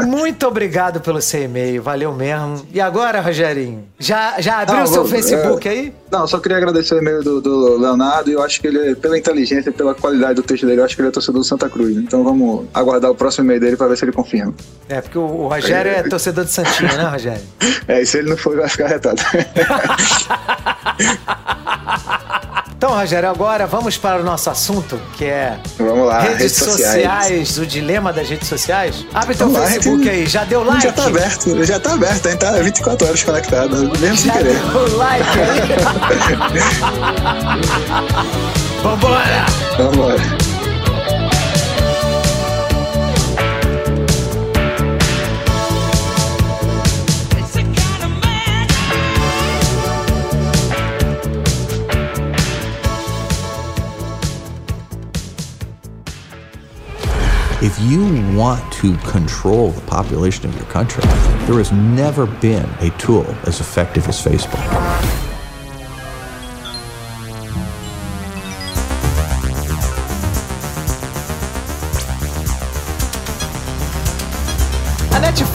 muito 0.06 0.46
obrigado 0.46 1.00
pelo 1.00 1.20
seu 1.20 1.42
e-mail, 1.42 1.82
valeu 1.82 2.12
mesmo. 2.12 2.64
E 2.72 2.80
agora, 2.80 3.20
Rogerinho? 3.20 3.84
Já, 3.98 4.40
já 4.40 4.58
abriu 4.60 4.82
o 4.82 4.86
seu 4.86 5.02
vou- 5.02 5.10
Facebook 5.10 5.66
é, 5.66 5.70
aí? 5.72 5.94
Não, 6.10 6.26
só 6.26 6.38
queria 6.38 6.56
agradecer 6.56 6.94
o 6.94 6.98
e-mail 6.98 7.22
do, 7.22 7.40
do 7.40 7.76
Leonardo 7.78 8.30
e 8.30 8.32
eu 8.32 8.42
acho 8.42 8.60
que 8.60 8.66
ele, 8.66 8.94
pela 8.96 9.18
inteligência, 9.18 9.70
pela 9.70 9.94
qualidade 9.94 10.34
do 10.36 10.42
texto 10.42 10.64
dele, 10.66 10.80
eu 10.80 10.84
acho 10.84 10.94
que 10.96 11.02
ele 11.02 11.08
é 11.08 11.12
torcedor 11.12 11.40
do 11.42 11.46
Santa 11.46 11.68
Cruz. 11.68 11.96
Então 11.96 12.24
vamos 12.24 12.66
aguardar 12.72 13.10
o 13.10 13.14
próximo 13.14 13.44
e-mail 13.44 13.60
dele 13.60 13.76
pra 13.76 13.86
ver 13.88 13.96
se 13.98 14.04
ele 14.06 14.12
confirma. 14.12 14.54
É, 14.88 15.00
porque 15.02 15.18
o, 15.18 15.22
o 15.22 15.48
Rogério 15.48 15.92
é 15.92 16.02
torcedor 16.08 16.44
de 16.46 16.50
Santinha, 16.52 16.92
né, 16.96 17.04
Rogério? 17.04 17.42
É, 17.86 18.00
e 18.00 18.06
se 18.06 18.18
ele 18.18 18.30
não 18.30 18.36
for, 18.38 18.56
vai 18.56 18.68
ficar 18.68 18.86
retado. 18.88 19.20
Então, 22.76 22.92
Rogério, 22.92 23.28
agora 23.28 23.66
vamos 23.66 23.98
para 23.98 24.20
o 24.20 24.22
nosso 24.22 24.48
assunto, 24.50 25.00
que 25.16 25.24
é 25.24 25.58
Vamos 25.78 26.06
lá, 26.06 26.20
redes, 26.20 26.54
sociais. 26.54 27.58
o 27.58 27.66
dilema 27.66 28.12
das 28.12 28.28
redes 28.28 28.46
sociais. 28.48 29.04
Abre 29.12 29.34
teu 29.34 29.48
Vamos 29.48 29.60
lá, 29.62 29.66
Facebook 29.66 30.00
que- 30.04 30.08
aí, 30.08 30.26
já 30.26 30.44
deu 30.44 30.62
like? 30.62 30.84
Já 30.84 30.92
tá 30.92 31.06
aberto, 31.06 31.64
já 31.64 31.80
tá 31.80 31.94
aberto, 31.94 32.26
a 32.26 32.30
gente 32.30 32.38
tá 32.38 32.52
24 32.52 33.06
horas 33.08 33.22
conectado, 33.24 33.76
mesmo 33.98 34.16
sem 34.16 34.26
Já 34.30 34.32
querer. 34.38 34.54
deu 34.60 34.96
like 34.96 35.24
aí? 35.40 35.58
Vambora! 38.82 39.46
Vamos 39.76 39.94
embora. 39.94 40.22
It's 47.36 47.56
a 47.56 47.62
kind 47.62 48.02
of 48.04 48.10
man. 48.22 48.68
If 57.60 57.78
you 57.80 58.36
want 58.36 58.72
to 58.74 58.96
control 58.98 59.70
the 59.72 59.80
population 59.82 60.46
of 60.48 60.54
your 60.54 60.66
country, 60.66 61.02
there 61.46 61.58
has 61.58 61.72
never 61.72 62.26
been 62.26 62.68
a 62.80 62.90
tool 62.98 63.26
as 63.46 63.60
effective 63.60 64.06
as 64.08 64.24
Facebook. 64.24 65.27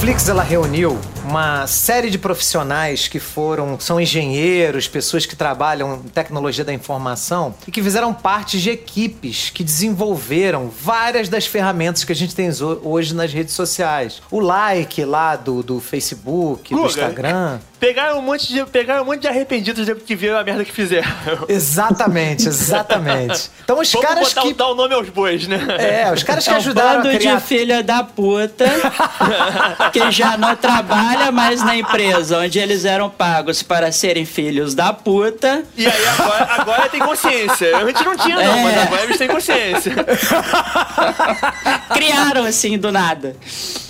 Netflix 0.04 0.28
ela 0.28 0.44
reuniu 0.44 1.00
uma 1.24 1.68
série 1.68 2.10
de 2.10 2.18
profissionais 2.18 3.08
que 3.08 3.20
foram 3.20 3.80
são 3.80 4.00
engenheiros, 4.00 4.88
pessoas 4.88 5.26
que 5.26 5.36
trabalham 5.36 5.96
em 5.96 6.10
tecnologia 6.10 6.64
da 6.64 6.74
informação 6.74 7.56
e 7.68 7.72
que 7.72 7.82
fizeram 7.82 8.14
parte 8.14 8.60
de 8.60 8.70
equipes 8.70 9.50
que 9.50 9.64
desenvolveram 9.64 10.70
várias 10.70 11.30
das 11.30 11.46
ferramentas 11.46 12.04
que 12.04 12.12
a 12.12 12.16
gente 12.16 12.36
tem 12.36 12.50
hoje 12.84 13.14
nas 13.14 13.32
redes 13.34 13.54
sociais. 13.54 14.22
O 14.30 14.40
like 14.40 15.04
lá 15.06 15.36
do, 15.36 15.64
do 15.64 15.80
Facebook, 15.80 16.74
do 16.74 16.78
Guga, 16.82 16.90
Instagram. 16.90 17.60
Pegaram 17.84 18.20
um 18.20 18.22
monte 18.22 18.48
de, 18.48 18.66
pegaram 18.68 19.04
um 19.04 19.06
monte 19.06 19.20
de 19.20 19.28
arrependidos 19.28 19.86
depois 19.86 20.06
que 20.06 20.16
viram 20.16 20.38
a 20.38 20.44
merda 20.44 20.64
que 20.64 20.72
fizeram. 20.72 21.10
Exatamente, 21.50 22.48
exatamente. 22.48 23.52
Então 23.62 23.78
os 23.78 23.92
Vamos 23.92 24.08
caras 24.08 24.30
botar, 24.30 24.42
que 24.42 24.54
dar 24.54 24.68
o 24.70 24.76
nome 24.76 24.94
aos 24.94 25.10
bois, 25.10 25.46
né? 25.50 25.60
é, 25.80 26.14
os 26.14 26.24
caras 26.24 26.46
que 26.46 26.50
É 26.50 26.54
um 26.54 26.58
ajudaram 26.58 27.02
a 27.02 27.14
criar 27.14 27.36
de 27.36 27.44
filha 27.44 27.84
da 27.84 28.02
puta 28.02 28.64
que 29.92 30.12
já 30.12 30.38
não 30.38 30.56
trabalha 30.56 31.13
mais 31.32 31.64
na 31.64 31.76
empresa 31.76 32.38
onde 32.40 32.60
eles 32.60 32.86
eram 32.86 33.10
pagos 33.10 33.62
para 33.64 33.92
serem 33.92 34.26
filhos 34.26 34.74
da 34.76 34.92
puta. 34.94 35.64
E 35.78 35.86
aí 35.86 36.08
agora, 36.08 36.48
agora 36.60 36.90
tem 36.90 37.00
consciência. 37.02 37.78
Antes 37.78 38.04
não 38.06 38.16
tinha, 38.18 38.36
não, 38.36 38.42
É. 38.42 38.64
mas 38.64 38.78
agora 38.84 39.04
eles 39.04 39.18
têm 39.18 39.28
consciência. 39.28 39.94
Criaram 41.94 42.46
assim 42.46 42.78
do 42.78 42.92
nada. 42.92 43.36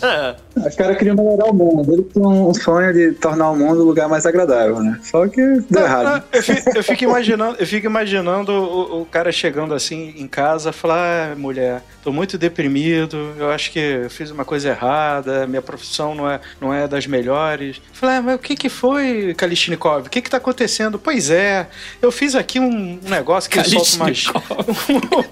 É. 0.01 0.35
Os 0.55 0.75
caras 0.75 0.97
queriam 0.97 1.15
melhorar 1.15 1.45
o 1.45 1.53
mundo. 1.53 1.93
Eles 1.93 2.05
tinham 2.13 2.49
um 2.49 2.53
sonho 2.53 2.93
de 2.93 3.11
tornar 3.13 3.49
o 3.51 3.55
mundo 3.55 3.81
um 3.81 3.85
lugar 3.85 4.07
mais 4.07 4.25
agradável, 4.25 4.79
né? 4.79 4.99
Só 5.03 5.27
que 5.27 5.41
deu 5.69 5.83
errado. 5.83 6.07
Ah, 6.07 6.23
eu, 6.31 6.43
fico, 6.43 6.77
eu 6.77 6.83
fico 6.83 7.03
imaginando, 7.03 7.57
eu 7.59 7.67
fico 7.67 7.85
imaginando 7.87 8.51
o, 8.51 9.01
o 9.01 9.05
cara 9.05 9.31
chegando 9.31 9.73
assim 9.73 10.13
em 10.17 10.27
casa, 10.27 10.71
falar: 10.71 11.31
ah, 11.31 11.35
mulher, 11.35 11.81
tô 12.03 12.11
muito 12.11 12.37
deprimido, 12.37 13.33
eu 13.37 13.49
acho 13.49 13.71
que 13.71 13.79
eu 13.79 14.09
fiz 14.09 14.29
uma 14.29 14.45
coisa 14.45 14.69
errada, 14.69 15.47
minha 15.47 15.61
profissão 15.61 16.13
não 16.13 16.29
é, 16.29 16.39
não 16.61 16.73
é 16.73 16.87
das 16.87 17.07
melhores. 17.07 17.81
Falei, 17.93 18.17
ah, 18.17 18.21
mas 18.21 18.35
o 18.35 18.39
que 18.39 18.55
que 18.55 18.69
foi, 18.69 19.33
Kalishnikov? 19.35 20.07
O 20.07 20.09
que 20.09 20.21
que 20.21 20.29
tá 20.29 20.37
acontecendo? 20.37 20.99
Pois 20.99 21.29
é, 21.29 21.67
eu 22.01 22.11
fiz 22.11 22.35
aqui 22.35 22.59
um 22.59 22.99
negócio 23.03 23.49
que 23.49 23.63
solta 23.63 23.95
umas, 23.95 24.25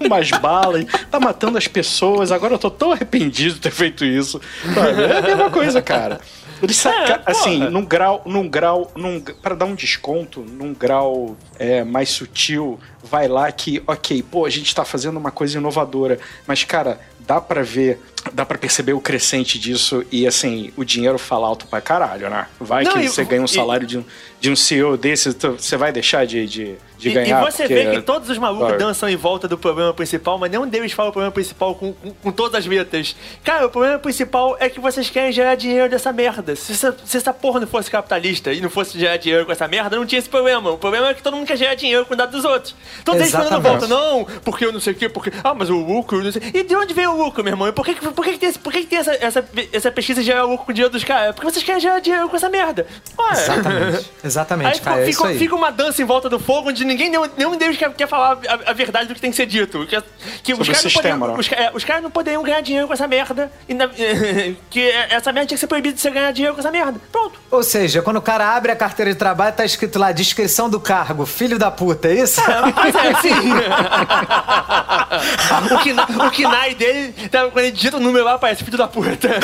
umas 0.00 0.30
balas, 0.30 0.86
tá 1.10 1.20
matando 1.20 1.58
as 1.58 1.68
pessoas, 1.68 2.32
agora 2.32 2.54
eu 2.54 2.58
tô 2.58 2.70
tão 2.70 2.92
arrependido 2.92 3.54
de 3.54 3.60
ter 3.60 3.70
feito 3.70 4.04
isso. 4.04 4.40
Sabe? 4.74 5.11
É 5.12 5.18
a 5.18 5.22
mesma 5.22 5.50
coisa, 5.50 5.82
cara. 5.82 6.20
Ele 6.62 6.72
saca, 6.72 7.22
assim, 7.26 7.58
porra. 7.58 7.70
num 7.70 7.84
grau, 7.84 8.22
num 8.24 8.48
grau, 8.48 8.92
num, 8.94 9.20
para 9.20 9.54
dar 9.56 9.64
um 9.64 9.74
desconto, 9.74 10.40
num 10.40 10.72
grau 10.72 11.36
é, 11.58 11.82
mais 11.82 12.08
sutil, 12.10 12.78
vai 13.02 13.26
lá 13.26 13.50
que, 13.50 13.82
ok, 13.84 14.22
pô, 14.22 14.46
a 14.46 14.50
gente 14.50 14.72
tá 14.72 14.84
fazendo 14.84 15.16
uma 15.16 15.32
coisa 15.32 15.58
inovadora, 15.58 16.20
mas, 16.46 16.62
cara, 16.62 17.00
dá 17.18 17.40
pra 17.40 17.62
ver, 17.62 18.00
dá 18.32 18.44
pra 18.46 18.58
perceber 18.58 18.92
o 18.92 19.00
crescente 19.00 19.58
disso 19.58 20.04
e, 20.12 20.26
assim, 20.26 20.72
o 20.76 20.84
dinheiro 20.84 21.18
fala 21.18 21.46
alto 21.46 21.66
pra 21.66 21.80
caralho, 21.80 22.28
né? 22.30 22.46
Vai 22.60 22.84
Não, 22.84 22.92
que 22.92 23.08
você 23.08 23.24
ganha 23.24 23.42
um 23.42 23.46
e- 23.46 23.48
salário 23.48 23.86
de 23.86 23.98
um, 23.98 24.04
de 24.40 24.50
um 24.50 24.56
CEO 24.56 24.96
desse, 24.96 25.32
tu- 25.34 25.52
você 25.58 25.76
vai 25.76 25.92
deixar 25.92 26.24
de, 26.26 26.46
de, 26.46 26.74
de 26.98 27.08
E, 27.08 27.12
ganhar? 27.12 27.42
e 27.42 27.50
você 27.50 27.64
porque- 27.64 27.74
vê 27.74 27.90
que 27.96 28.02
todos 28.02 28.28
os 28.30 28.38
malucos 28.38 28.68
Claro. 28.68 28.78
dançam 28.78 29.08
em 29.08 29.16
volta 29.16 29.48
do 29.48 29.58
problema 29.58 29.92
principal, 29.92 30.38
mas 30.38 30.50
nenhum 30.50 30.66
deles 30.68 30.92
fala 30.92 31.08
o 31.08 31.12
problema 31.12 31.32
principal 31.32 31.74
com, 31.74 31.92
com, 31.94 32.10
com 32.12 32.32
todas 32.32 32.54
as 32.60 32.66
letras. 32.66 33.14
Cara, 33.42 33.66
o 33.66 33.70
problema 33.70 33.98
principal 33.98 34.56
é 34.60 34.68
que 34.68 34.78
vocês 34.80 35.10
querem 35.10 35.32
gerar 35.32 35.54
dinheiro 35.56 35.90
dessa 35.90 36.12
merda. 36.12 36.54
Se 36.54 36.72
essa, 36.72 36.96
se 37.04 37.16
essa 37.16 37.32
porra 37.34 37.60
não 37.60 37.66
fosse 37.66 37.90
capitalista 37.90 38.52
e 38.52 38.60
não 38.60 38.70
fosse 38.70 38.98
gerar 38.98 39.16
dinheiro 39.16 39.44
com 39.46 39.52
essa 39.52 39.66
merda, 39.66 39.96
não 39.96 40.06
tinha 40.06 40.18
esse 40.20 40.28
problema. 40.28 40.70
O 40.70 40.78
problema 40.78 41.08
é 41.08 41.14
que 41.14 41.22
todo 41.22 41.36
mundo 41.36 41.46
quer 41.46 41.56
gerar 41.56 41.74
dinheiro 41.74 42.06
com 42.06 42.14
o 42.14 42.16
dado 42.16 42.30
dos 42.30 42.44
outros. 42.44 42.74
Todos 43.04 43.20
eles 43.20 43.32
falando 43.32 43.60
volta, 43.60 43.86
não, 43.88 44.24
porque 44.44 44.64
eu 44.64 44.72
não 44.72 44.80
sei 44.80 44.92
o 44.92 44.96
quê, 44.96 45.08
porque. 45.08 45.32
Ah, 45.42 45.54
mas 45.54 45.68
o 45.70 45.76
lucro, 45.76 46.22
não 46.22 46.30
sei. 46.30 46.42
E 46.54 46.62
de 46.62 46.74
onde 46.76 46.94
veio 46.94 47.10
o 47.12 47.16
lucro, 47.24 47.42
meu 47.42 47.52
irmão? 47.52 47.66
E 47.68 47.72
por 47.72 47.84
que, 47.84 47.94
que- 47.94 48.11
por 48.12 48.24
que, 48.24 48.32
que 48.32 48.38
tem, 48.38 48.48
esse- 48.48 48.58
por 48.58 48.72
que, 48.72 48.80
que 48.80 48.86
tem 48.86 48.98
essa, 48.98 49.12
essa, 49.14 49.44
essa 49.72 49.90
pesquisa 49.90 50.20
de 50.20 50.26
gerar 50.26 50.44
lucro 50.44 50.66
com 50.66 50.72
o 50.72 50.74
dinheiro 50.74 50.92
dos 50.92 51.04
caras? 51.04 51.34
Porque 51.34 51.50
vocês 51.50 51.64
querem 51.64 51.80
gerar 51.80 52.00
dinheiro 52.00 52.28
com 52.28 52.36
essa 52.36 52.48
merda. 52.48 52.86
Ué. 53.18 53.32
Exatamente. 53.32 54.10
Exatamente, 54.24 54.74
Aí 54.74 54.80
cara. 54.80 55.00
É 55.02 55.08
isso 55.10 55.18
fica, 55.18 55.28
aí. 55.30 55.38
fica 55.38 55.54
uma 55.54 55.70
dança 55.72 56.02
em 56.02 56.04
volta 56.04 56.28
do 56.28 56.38
fogo 56.38 56.70
onde 56.70 56.84
ninguém, 56.84 57.10
nenhum, 57.36 57.56
deles 57.56 57.76
quer, 57.76 57.92
quer 57.94 58.06
falar 58.08 58.38
a, 58.48 58.70
a 58.70 58.72
verdade 58.72 59.08
do 59.08 59.14
que 59.14 59.20
tem 59.20 59.30
que 59.30 59.36
ser 59.36 59.46
dito. 59.46 59.86
Que, 59.86 60.02
que 60.42 60.52
os 60.54 60.68
caras 60.68 61.18
não 61.18 61.36
né? 61.36 61.42
é, 61.52 61.70
os 61.74 61.84
caras 61.84 62.02
não 62.02 62.10
poderiam 62.10 62.42
ganhar 62.42 62.60
dinheiro 62.60 62.86
com 62.86 62.92
essa 62.94 63.06
merda. 63.08 63.50
E 63.68 63.74
na- 63.74 63.88
que 64.70 64.88
essa 65.10 65.32
merda 65.32 65.48
tinha 65.48 65.56
que 65.56 65.60
ser 65.60 65.66
proibida 65.66 65.94
de 65.94 66.00
você 66.00 66.10
ganhar 66.10 66.32
dinheiro 66.32 66.54
com 66.54 66.60
essa 66.60 66.70
merda. 66.70 67.00
Pronto. 67.10 67.38
Ou 67.50 67.62
seja, 67.62 68.02
quando 68.02 68.16
o 68.16 68.22
cara 68.22 68.54
abre 68.54 68.72
a 68.72 68.76
carteira 68.76 69.12
de 69.12 69.18
trabalho, 69.18 69.54
tá 69.54 69.64
escrito 69.64 69.98
lá, 69.98 70.12
descrição 70.12 70.68
do 70.70 70.80
cargo, 70.80 71.26
filho 71.26 71.58
da 71.58 71.70
puta, 71.70 72.08
é 72.08 72.14
isso? 72.22 72.40
Mas 72.76 72.94
é 72.94 73.08
assim. 73.10 73.32
o, 75.74 75.78
kina, 75.78 76.06
o 76.26 76.30
KINAI 76.30 76.74
dele, 76.74 77.12
tá, 77.30 77.44
quando 77.50 77.58
ele 77.64 77.70
digita 77.72 77.98
o 78.02 78.04
número 78.04 78.24
lá, 78.24 78.38
parece 78.38 78.64
filho 78.64 78.76
da 78.76 78.88
puta. 78.88 79.28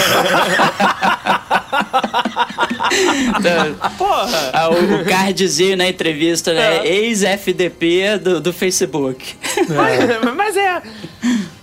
Porra! 3.96 4.50
Ah, 4.52 4.68
o, 4.70 5.00
o 5.00 5.04
cardzinho 5.04 5.76
na 5.76 5.88
entrevista, 5.88 6.52
né? 6.52 6.78
É. 6.78 6.86
Ex-FDP 6.86 8.18
do, 8.18 8.40
do 8.40 8.52
Facebook. 8.52 9.36
Mas, 9.68 10.34
mas 10.34 10.56
é. 10.56 10.82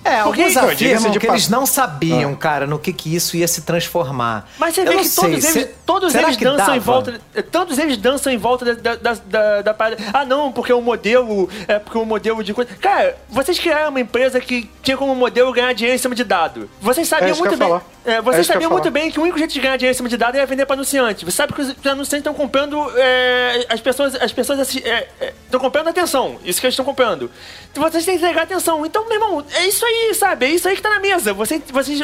É, 0.05 0.21
Porque, 0.21 0.41
alguns 0.43 0.51
então, 0.55 0.67
diga-se 0.75 0.95
afirmam 1.07 1.19
que 1.19 1.27
eles 1.27 1.49
não 1.49 1.65
sabiam, 1.65 2.35
cara, 2.35 2.67
no 2.67 2.77
que, 2.77 2.93
que 2.93 3.15
isso 3.15 3.35
ia 3.35 3.47
se 3.47 3.63
transformar. 3.63 4.47
Mas 4.59 4.75
você 4.75 4.81
Eu 4.81 4.85
vê 4.85 4.97
que 4.97 5.05
sei, 5.05 5.23
todos 5.23 5.43
eles, 5.43 5.45
se- 5.67 5.75
todos 5.83 6.11
será 6.11 6.23
eles 6.27 6.37
que 6.37 6.43
dançam 6.43 6.65
dava? 6.65 6.77
em 6.77 6.79
volta. 6.79 7.21
Todos 7.51 7.77
eles 7.79 7.97
dançam 7.97 8.31
em 8.31 8.37
volta 8.37 8.75
da, 8.75 8.95
da, 8.95 9.13
da, 9.25 9.61
da 9.63 9.73
parada. 9.73 10.01
Ah, 10.13 10.23
não, 10.23 10.51
porque 10.51 10.71
o 10.71 10.79
modelo. 10.81 11.49
É 11.67 11.79
porque 11.79 11.97
o 11.97 12.05
modelo 12.05 12.43
de 12.43 12.53
coisa. 12.53 12.69
Cara, 12.79 13.17
vocês 13.27 13.57
criaram 13.57 13.89
uma 13.89 13.99
empresa 13.99 14.39
que 14.39 14.69
tinha 14.83 14.95
como 14.95 15.15
modelo 15.15 15.51
ganhar 15.51 15.73
dinheiro 15.73 15.95
em 15.95 15.99
cima 15.99 16.13
de 16.13 16.23
dado. 16.23 16.69
Vocês 16.79 17.07
sabiam 17.07 17.31
É 17.31 17.33
que 17.33 17.39
muito 17.39 17.57
bem. 17.57 17.67
falar. 17.67 17.83
É, 18.05 18.13
É 18.15 18.21
vocês 18.21 18.41
isso 18.41 18.51
que 18.51 18.57
eu 18.57 18.61
ia 18.61 18.65
sabiam 18.67 18.71
muito 18.71 18.91
bem 18.91 19.09
que 19.11 19.19
o 19.19 19.23
único 19.23 19.37
jeito 19.37 19.53
de 19.53 19.59
ganhar 19.59 19.77
dinheiro 19.77 19.93
em 19.93 19.97
cima 19.97 20.09
de 20.09 20.17
dado 20.17 20.35
era 20.35 20.45
vender 20.45 20.65
para 20.65 20.75
anunciante. 20.75 21.25
Você 21.25 21.35
sabe 21.37 21.53
que 21.53 21.61
os 21.61 21.69
anunciantes 21.85 22.13
estão 22.13 22.33
comprando. 22.33 22.77
é, 22.97 23.65
as 23.69 23.81
pessoas 23.81 24.15
as 24.15 24.31
pessoas 24.31 24.59
estão 24.75 25.59
comprando 25.59 25.87
atenção. 25.87 26.37
Isso 26.43 26.59
que 26.59 26.67
eles 26.67 26.73
estão 26.73 26.85
comprando. 26.85 27.29
Então 27.71 27.83
vocês 27.83 28.05
têm 28.05 28.17
que 28.17 28.23
entregar 28.23 28.43
atenção. 28.43 28.85
Então, 28.85 29.03
meu 29.07 29.13
irmão, 29.15 29.45
é 29.53 29.67
isso 29.67 29.85
aí, 29.85 30.13
sabe? 30.13 30.45
É 30.45 30.49
isso 30.49 30.67
aí 30.67 30.75
que 30.75 30.81
tá 30.81 30.89
na 30.89 30.99
mesa. 30.99 31.33
Vocês, 31.33 31.61
vocês, 31.71 31.99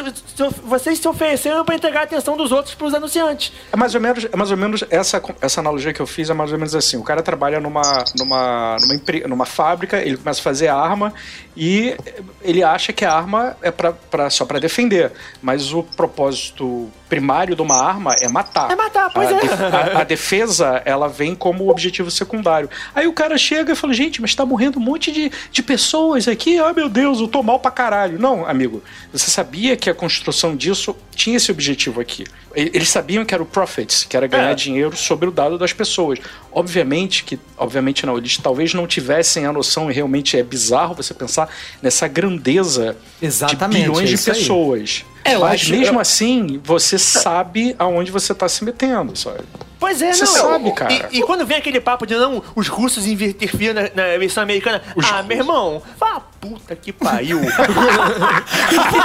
vocês 0.64 0.98
se 0.98 1.08
ofereceram 1.08 1.64
para 1.64 1.74
entregar 1.74 2.00
a 2.00 2.04
atenção 2.04 2.36
dos 2.36 2.52
outros 2.52 2.74
pros 2.74 2.92
anunciantes. 2.94 3.52
É 3.72 3.76
mais 3.76 3.94
ou 3.94 4.00
menos, 4.00 4.26
é 4.30 4.36
mais 4.36 4.50
ou 4.50 4.56
menos 4.56 4.84
essa, 4.90 5.22
essa 5.40 5.60
analogia 5.60 5.92
que 5.92 6.00
eu 6.00 6.06
fiz 6.06 6.28
é 6.28 6.34
mais 6.34 6.52
ou 6.52 6.58
menos 6.58 6.74
assim. 6.74 6.96
O 6.96 7.02
cara 7.02 7.22
trabalha 7.22 7.58
numa, 7.60 8.04
numa, 8.18 8.76
numa, 8.80 8.94
empre- 8.94 9.26
numa 9.26 9.46
fábrica, 9.46 9.98
ele 9.98 10.16
começa 10.16 10.40
a 10.40 10.42
fazer 10.42 10.68
arma 10.68 11.12
e 11.56 11.94
ele 12.42 12.62
acha 12.62 12.92
que 12.92 13.04
a 13.04 13.12
arma 13.12 13.56
é 13.62 13.70
pra, 13.70 13.92
pra, 13.92 14.28
só 14.30 14.44
para 14.44 14.58
defender. 14.58 15.12
Mas 15.40 15.72
o 15.72 15.82
propósito 15.96 16.88
primário 17.16 17.54
de 17.54 17.60
uma 17.60 17.76
arma 17.76 18.14
é 18.22 18.26
matar. 18.26 18.70
É 18.70 18.74
matar, 18.74 19.10
pois 19.12 19.28
a, 19.28 19.32
é. 19.32 19.96
a- 19.96 20.00
a 20.00 20.04
defesa, 20.04 20.80
ela 20.86 21.08
vem 21.08 21.34
como 21.34 21.68
objetivo 21.68 22.10
secundário. 22.10 22.70
Aí 22.94 23.06
o 23.06 23.12
cara 23.12 23.36
chega 23.36 23.72
e 23.72 23.76
fala, 23.76 23.92
gente, 23.92 24.18
mas 24.22 24.34
tá 24.34 24.46
morrendo 24.46 24.78
um 24.78 24.82
monte 24.82 25.12
de, 25.12 25.30
de 25.50 25.62
pessoas 25.62 26.26
aqui. 26.26 26.58
Ah, 26.58 26.72
meu 26.72 26.88
Deus, 26.88 27.20
eu 27.20 27.28
tô 27.28 27.42
mal 27.42 27.58
pra 27.60 27.70
caralho. 27.70 28.18
Não, 28.18 28.46
amigo, 28.46 28.82
você 29.12 29.30
sabia 29.30 29.76
que 29.76 29.90
a 29.90 29.94
construção 29.94 30.56
disso 30.56 30.96
tinha 31.14 31.36
esse 31.36 31.50
objetivo 31.52 32.00
aqui. 32.00 32.24
Eles 32.54 32.88
sabiam 32.88 33.24
que 33.26 33.34
era 33.34 33.42
o 33.42 33.46
profits, 33.46 34.04
que 34.04 34.16
era 34.16 34.26
ganhar 34.26 34.50
É. 34.50 34.54
dinheiro 34.54 34.96
sobre 34.96 35.28
o 35.28 35.32
dado 35.32 35.58
das 35.58 35.72
pessoas. 35.74 36.18
Obviamente 36.50 37.24
que, 37.24 37.38
obviamente 37.58 38.06
não, 38.06 38.16
eles 38.16 38.36
talvez 38.38 38.72
não 38.72 38.86
tivessem 38.86 39.44
a 39.44 39.52
noção 39.52 39.90
e 39.90 39.94
realmente 39.94 40.36
é 40.38 40.42
bizarro 40.42 40.94
você 40.94 41.12
pensar 41.12 41.48
nessa 41.82 42.08
grandeza 42.08 42.96
Exatamente, 43.20 43.82
de 43.82 43.86
bilhões 43.88 44.04
é 44.04 44.06
de 44.06 44.14
isso 44.14 44.30
aí. 44.30 44.38
pessoas. 44.38 45.04
É, 45.24 45.38
Mas 45.38 45.60
acho- 45.62 45.70
mesmo 45.70 45.94
eu- 45.96 46.00
assim, 46.00 46.60
você 46.64 46.98
sabe 47.02 47.74
aonde 47.78 48.10
você 48.10 48.34
tá 48.34 48.48
se 48.48 48.64
metendo, 48.64 49.16
sabe? 49.16 49.40
Pois 49.78 50.00
é, 50.00 50.12
Você 50.12 50.24
não. 50.24 50.32
sabe, 50.32 50.68
eu- 50.68 50.74
cara. 50.74 51.08
E, 51.10 51.18
e 51.18 51.22
quando 51.22 51.44
vem 51.44 51.56
aquele 51.58 51.80
papo 51.80 52.06
de 52.06 52.14
não, 52.14 52.40
os 52.54 52.68
russos 52.68 53.04
interferir 53.04 53.74
na, 53.74 53.90
na 53.94 54.08
eleição 54.14 54.40
americana. 54.42 54.80
ah, 55.12 55.22
meu 55.24 55.38
irmão, 55.38 55.82
vá 55.98 56.20
puta 56.40 56.76
que 56.76 56.92
pariu. 56.92 57.40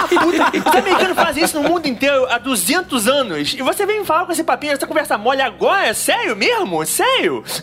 Puta. 0.10 0.70
Os 0.70 0.76
americanos 0.76 1.16
fazem 1.16 1.44
isso 1.44 1.60
no 1.62 1.68
mundo 1.70 1.88
inteiro 1.88 2.26
há 2.30 2.38
200 2.38 3.08
anos. 3.08 3.54
E 3.54 3.62
você 3.62 3.86
vem 3.86 4.00
me 4.02 4.06
falar 4.06 4.26
com 4.26 4.32
esse 4.32 4.44
papinho, 4.44 4.74
essa 4.74 4.86
conversa 4.88 5.18
mole 5.18 5.42
agora? 5.42 5.94
Sério 5.94 6.36
mesmo? 6.36 6.86
Sério? 6.86 7.44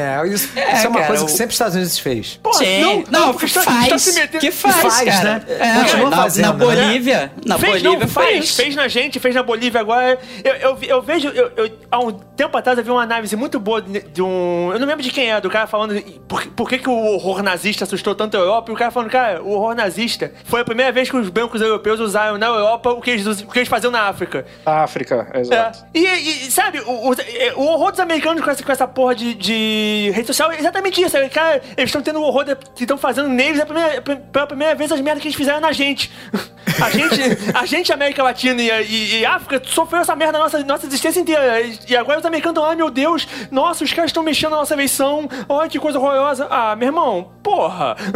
É, 0.00 0.26
isso, 0.28 0.56
É, 0.56 0.74
isso 0.76 0.86
é 0.86 0.88
uma 0.88 0.96
cara, 1.00 1.06
coisa 1.08 1.22
o- 1.24 1.26
que 1.26 1.32
sempre 1.32 1.48
os 1.48 1.54
Estados 1.54 1.74
Unidos 1.74 1.98
fez. 1.98 2.38
Pô, 2.40 2.52
Sim, 2.52 3.04
não, 3.10 3.32
porque 3.32 3.46
que 3.46 3.58
está- 3.58 3.62
faz, 3.62 3.84
está 3.84 3.98
se 3.98 4.12
metendo- 4.20 4.38
que 4.38 4.50
faz, 4.52 4.76
faz, 4.76 5.04
cara. 5.04 5.24
né? 5.24 5.42
É, 5.48 5.80
Continua 5.84 6.10
na, 6.10 6.16
fazendo, 6.16 6.46
na 6.46 6.52
né? 6.52 6.58
Bolívia, 6.64 7.32
na 7.44 7.58
fez, 7.58 7.72
Bolívia 7.82 7.98
não, 8.06 8.08
foi 8.08 8.24
fez, 8.26 8.54
fez 8.56 8.76
na 8.76 8.86
gente, 8.86 9.18
fez 9.18 9.34
na 9.34 9.42
Bolívia 9.42 9.80
agora. 9.80 10.16
Eu, 10.44 10.54
eu, 10.54 10.78
eu 10.82 11.02
vejo, 11.02 11.28
eu, 11.30 11.50
eu- 11.56 11.70
há 11.90 11.98
um 11.98 12.12
tempo 12.12 12.56
atrás 12.56 12.78
eu 12.78 12.84
vi 12.84 12.90
uma 12.90 13.02
análise 13.02 13.34
muito 13.34 13.58
boa 13.58 13.82
de, 13.82 14.00
de 14.00 14.22
um. 14.22 14.70
Eu 14.72 14.78
não 14.78 14.86
lembro 14.86 15.02
de 15.02 15.10
quem 15.10 15.32
é, 15.32 15.40
do 15.40 15.50
cara 15.50 15.66
falando 15.66 16.00
por, 16.28 16.46
por 16.48 16.68
que, 16.68 16.78
que 16.78 16.88
o 16.88 17.14
horror 17.14 17.42
nazista 17.42 17.82
assustou 17.84 18.14
tanto 18.14 18.36
a 18.36 18.40
Europa. 18.40 18.70
E 18.70 18.74
o 18.74 18.76
cara 18.78 18.92
falando, 18.92 19.10
cara, 19.10 19.42
o 19.42 19.50
horror 19.50 19.74
nazista 19.74 20.32
foi 20.44 20.60
a 20.60 20.64
primeira 20.64 20.92
vez 20.92 21.10
que 21.10 21.16
os 21.16 21.28
bancos 21.28 21.60
europeus 21.60 21.98
usaram 21.98 22.38
na 22.38 22.46
Europa 22.46 22.90
o 22.90 23.00
que 23.00 23.10
eles, 23.10 23.26
o 23.42 23.46
que 23.48 23.58
eles 23.58 23.68
faziam 23.68 23.90
na 23.90 24.02
África. 24.02 24.46
A 24.64 24.84
África, 24.84 25.28
É. 25.34 25.40
exato. 25.40 25.84
E, 25.92 26.04
e, 26.46 26.50
sabe, 26.52 26.78
o, 26.80 27.10
o, 27.10 27.14
o 27.56 27.64
horror 27.64 27.90
dos 27.90 27.98
americanos 28.00 28.44
com 28.44 28.50
essa, 28.50 28.62
com 28.62 28.70
essa 28.72 28.86
porra 28.86 29.14
de, 29.16 29.34
de 29.34 29.87
rede 30.12 30.26
social 30.26 30.50
é 30.52 30.58
exatamente 30.58 31.00
isso. 31.02 31.16
É, 31.16 31.28
cara, 31.28 31.62
eles 31.76 31.88
estão 31.88 32.02
tendo 32.02 32.18
o 32.20 32.22
horror 32.22 32.44
que 32.74 32.84
estão 32.84 32.96
fazendo 32.98 33.28
neles 33.28 33.60
a 33.60 33.66
primeira- 33.66 34.00
pela 34.02 34.46
primeira 34.46 34.74
vez 34.74 34.90
as 34.92 35.00
merdas 35.00 35.22
que 35.22 35.28
eles 35.28 35.36
fizeram 35.36 35.60
na 35.60 35.72
gente. 35.72 36.10
A 36.80 36.90
gente, 36.90 37.20
a 37.54 37.66
gente 37.66 37.92
América 37.92 38.22
Latina 38.22 38.62
e, 38.62 38.68
e- 38.68 39.18
e 39.20 39.26
África, 39.26 39.60
sofreu 39.66 40.00
essa 40.00 40.14
merda 40.14 40.34
na 40.38 40.44
nossa, 40.44 40.62
nossa 40.62 40.86
existência 40.86 41.18
inteira. 41.18 41.60
E- 41.60 41.76
E 41.88 41.96
agora 41.96 42.20
os 42.20 42.24
americanos 42.24 42.56
estão, 42.56 42.70
ai 42.70 42.76
meu 42.76 42.88
Deus, 42.88 43.26
nossa, 43.50 43.82
os 43.82 43.92
caras 43.92 44.10
estão 44.10 44.22
mexendo 44.22 44.50
na 44.52 44.58
nossa 44.58 44.74
eleição. 44.74 45.28
Olha 45.48 45.68
que 45.68 45.76
coisa 45.80 45.98
horrorosa. 45.98 46.46
Ah, 46.48 46.76
meu 46.76 46.88
irmão, 46.88 47.32
porra. 47.42 47.96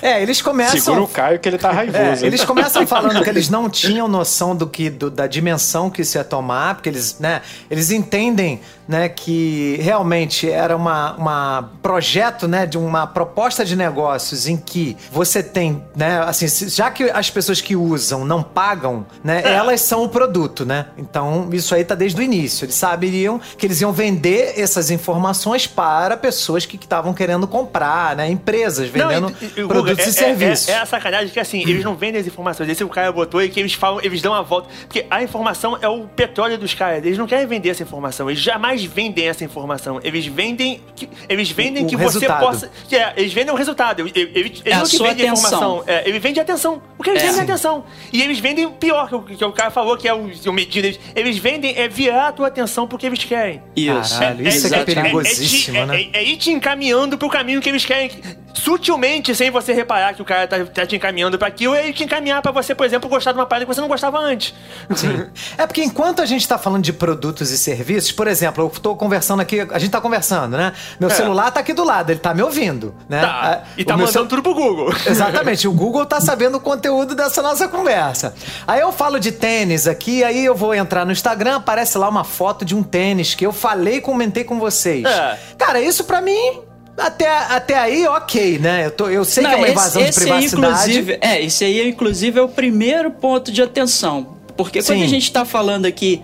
É, 0.00 0.22
eles 0.22 0.40
começam. 0.40 0.78
Segura 0.78 1.02
o 1.02 1.08
Caio 1.08 1.38
que 1.38 1.48
ele 1.48 1.58
tá 1.58 1.70
É, 1.70 1.72
raivoso. 1.72 2.24
eles 2.24 2.44
começam 2.44 2.86
falando 2.86 3.22
que 3.22 3.28
eles 3.30 3.48
não 3.48 3.68
tinham 3.68 4.06
noção 4.08 4.54
do 4.54 4.66
que 4.66 4.88
do- 4.90 5.10
da 5.10 5.26
dimensão 5.26 5.90
que 5.90 6.02
isso 6.02 6.16
ia 6.16 6.24
tomar, 6.24 6.74
porque 6.76 6.88
eles, 6.88 7.18
né, 7.18 7.42
eles 7.70 7.90
entendem, 7.90 8.60
né, 8.88 9.08
que 9.08 9.78
realmente 9.82 10.50
era 10.50 10.74
uma, 10.74 11.12
uma 11.16 11.70
projeto, 11.82 12.48
né, 12.48 12.64
de 12.64 12.78
uma 12.78 13.06
proposta 13.06 13.64
de 13.64 13.76
negócios 13.76 14.48
em 14.48 14.56
que 14.56 14.96
você 15.12 15.42
tem, 15.42 15.84
né, 15.94 16.20
assim, 16.26 16.48
já 16.68 16.90
que 16.90 17.04
as 17.10 17.28
pessoas 17.30 17.60
que 17.60 17.76
usam 17.76 18.24
não 18.24 18.42
pagam, 18.42 19.04
né, 19.22 19.42
elas 19.44 19.82
são 19.82 20.02
o 20.04 20.08
produto, 20.08 20.64
né? 20.64 20.86
Então, 20.96 21.48
isso 21.52 21.74
aí 21.74 21.84
tá 21.84 21.94
desde 21.94 22.18
o 22.18 22.22
início. 22.24 22.64
Eles 22.64 22.74
saberiam 22.74 23.38
que 23.58 23.66
eles 23.66 23.80
iam 23.80 23.92
vender 23.92 24.58
essas 24.58 24.90
informações 24.90 25.66
para 25.66 26.16
pessoas 26.16 26.64
que 26.64 26.76
estavam 26.76 27.12
querendo 27.12 27.46
comprar, 27.46 28.16
né, 28.16 28.30
empresas 28.30 28.88
vendendo 28.88 29.30
e- 29.40 29.44
e- 29.44 29.48
e, 29.48 29.66
produtos 29.66 29.90
Guga, 29.90 30.02
e 30.02 30.08
é- 30.08 30.12
serviços. 30.12 30.68
É, 30.68 30.72
é 30.72 30.78
a 30.80 30.86
sacanagem 30.86 31.28
que 31.28 31.38
assim, 31.40 31.60
eles 31.60 31.84
não 31.84 31.94
vendem 31.94 32.20
as 32.20 32.26
informações. 32.26 32.68
Esse 32.70 32.82
o 32.84 32.88
cara 32.88 33.12
botou 33.12 33.42
e 33.42 33.48
que 33.50 33.60
eles 33.60 33.74
falam, 33.74 34.00
eles 34.02 34.22
dão 34.22 34.32
a 34.32 34.40
volta. 34.40 34.68
Porque 34.86 35.04
a 35.10 35.22
informação 35.22 35.76
é 35.82 35.88
o 35.88 36.06
petróleo 36.06 36.56
dos 36.56 36.72
caras. 36.72 37.04
Eles 37.04 37.18
não 37.18 37.26
querem 37.26 37.46
vender 37.46 37.68
essa 37.70 37.82
informação. 37.82 38.30
Eles 38.30 38.40
jamais 38.42 38.77
vendem 38.84 39.26
essa 39.28 39.44
informação. 39.44 40.00
Eles 40.02 40.26
vendem. 40.26 40.80
Que, 40.96 41.08
eles 41.28 41.50
vendem 41.50 41.82
O- 41.82 41.86
o 41.86 41.88
que 41.88 41.96
resultado. 41.96 42.40
você 42.46 42.66
possa. 42.66 42.70
Que 42.88 42.96
é, 42.96 43.12
eles 43.16 43.32
vendem 43.32 43.52
o 43.52 43.56
resultado. 43.56 44.00
Eles, 44.02 44.12
eles, 44.14 44.34
eles 44.36 44.62
É 44.64 44.72
a 44.72 44.78
não 44.78 44.86
que 44.86 44.98
vendem 44.98 45.28
a 45.28 45.32
atenção. 45.32 45.48
informação. 45.58 45.84
É, 45.86 46.08
eles 46.08 46.22
vendem 46.22 46.42
atenção. 46.42 46.82
O 46.98 47.02
que 47.02 47.10
eles 47.10 47.22
É. 47.22 47.26
vendem 47.26 47.40
é 47.40 47.44
atenção. 47.44 47.84
E 48.12 48.20
eles 48.22 48.40
vendem 48.40 48.68
pior, 48.70 49.08
que 49.08 49.14
o, 49.14 49.22
que 49.22 49.44
o 49.44 49.52
cara 49.52 49.70
falou 49.70 49.96
que 49.96 50.08
é 50.08 50.12
o, 50.14 50.28
o 50.46 50.52
medida. 50.52 50.86
Eles, 50.88 51.00
eles 51.14 51.38
vendem 51.38 51.74
é 51.76 51.86
virar 51.88 52.28
a 52.28 52.32
tua 52.32 52.48
atenção 52.48 52.88
porque 52.88 53.06
eles 53.06 53.22
querem. 53.24 53.62
Isso. 53.76 54.18
Caralho, 54.18 54.46
isso 54.48 54.66
é 54.66 54.70
que 54.70 54.74
é 54.74 54.78
exatamente. 54.78 54.94
perigosíssimo, 55.02 55.76
é, 55.78 55.86
né? 55.86 56.02
é, 56.12 56.18
é 56.18 56.24
ir 56.24 56.36
te 56.36 56.50
encaminhando 56.50 57.16
pro 57.16 57.28
caminho 57.28 57.60
que 57.60 57.68
eles 57.68 57.84
querem. 57.84 58.10
Sutilmente, 58.54 59.34
sem 59.36 59.50
você 59.52 59.72
reparar 59.72 60.14
que 60.14 60.20
o 60.22 60.24
cara 60.24 60.48
tá, 60.48 60.64
tá 60.64 60.84
te 60.84 60.96
encaminhando 60.96 61.38
pra 61.38 61.46
aquilo, 61.46 61.74
é 61.74 61.88
ir 61.88 61.92
te 61.92 62.02
encaminhar 62.02 62.42
pra 62.42 62.50
você, 62.50 62.74
por 62.74 62.84
exemplo, 62.84 63.08
gostar 63.08 63.30
de 63.30 63.38
uma 63.38 63.46
parada 63.46 63.64
que 63.64 63.72
você 63.72 63.80
não 63.80 63.86
gostava 63.86 64.18
antes. 64.18 64.52
Sim. 64.96 65.26
É 65.56 65.64
porque 65.66 65.82
enquanto 65.84 66.20
a 66.20 66.26
gente 66.26 66.46
tá 66.48 66.58
falando 66.58 66.82
de 66.82 66.92
produtos 66.92 67.52
e 67.52 67.58
serviços, 67.58 68.10
por 68.10 68.26
exemplo, 68.26 68.64
eu 68.64 68.80
tô 68.80 68.96
conversando 68.96 69.40
aqui, 69.40 69.60
a 69.70 69.78
gente 69.78 69.90
tá 69.92 70.00
conversando, 70.00 70.56
né? 70.56 70.72
Meu 70.98 71.08
É. 71.08 71.12
celular 71.14 71.52
tá 71.52 71.60
aqui 71.60 71.72
do 71.72 71.84
lado, 71.84 72.10
ele 72.10 72.18
tá 72.18 72.34
me 72.34 72.42
ouvindo, 72.42 72.94
né? 73.08 73.20
Tá. 73.20 73.28
Ah, 73.64 73.68
E 73.76 73.84
tá 73.84 73.92
mandando 73.96 74.12
cel- 74.12 74.26
tudo 74.26 74.42
pro 74.42 74.54
Google. 74.54 74.92
Exatamente, 75.06 75.68
o 75.68 75.72
Google 75.72 76.04
tá 76.04 76.20
sabendo 76.20 76.56
o 76.56 76.60
conteúdo 76.60 76.87
dessa 77.14 77.42
nossa 77.42 77.68
conversa. 77.68 78.34
Aí 78.66 78.80
eu 78.80 78.92
falo 78.92 79.18
de 79.18 79.32
tênis 79.32 79.86
aqui, 79.86 80.22
aí 80.24 80.44
eu 80.44 80.54
vou 80.54 80.74
entrar 80.74 81.04
no 81.04 81.12
Instagram, 81.12 81.56
aparece 81.56 81.96
lá 81.98 82.08
uma 82.08 82.24
foto 82.24 82.64
de 82.64 82.74
um 82.74 82.82
tênis 82.82 83.34
que 83.34 83.44
eu 83.46 83.52
falei 83.52 83.96
e 83.96 84.00
comentei 84.00 84.44
com 84.44 84.58
vocês. 84.58 85.04
É. 85.04 85.38
Cara, 85.56 85.80
isso 85.80 86.04
pra 86.04 86.20
mim, 86.20 86.60
até, 86.96 87.28
até 87.28 87.78
aí, 87.78 88.06
ok, 88.06 88.58
né? 88.58 88.86
Eu, 88.86 88.90
tô, 88.90 89.08
eu 89.08 89.24
sei 89.24 89.44
que 89.44 89.50
é 89.50 89.56
uma 89.56 89.66
esse- 89.66 89.72
invasão 89.72 90.02
de 90.02 90.08
esse 90.08 90.18
aí, 90.20 90.24
privacidade. 90.26 90.72
inclusive, 90.90 91.18
é, 91.20 91.44
esse 91.44 91.64
aí, 91.64 91.88
inclusive, 91.88 92.38
é 92.38 92.42
o 92.42 92.48
primeiro 92.48 93.10
ponto 93.10 93.52
de 93.52 93.62
atenção. 93.62 94.36
Porque 94.56 94.80
quando 94.82 94.98
Sim. 94.98 95.04
a 95.04 95.08
gente 95.08 95.30
tá 95.30 95.44
falando 95.44 95.86
aqui 95.86 96.20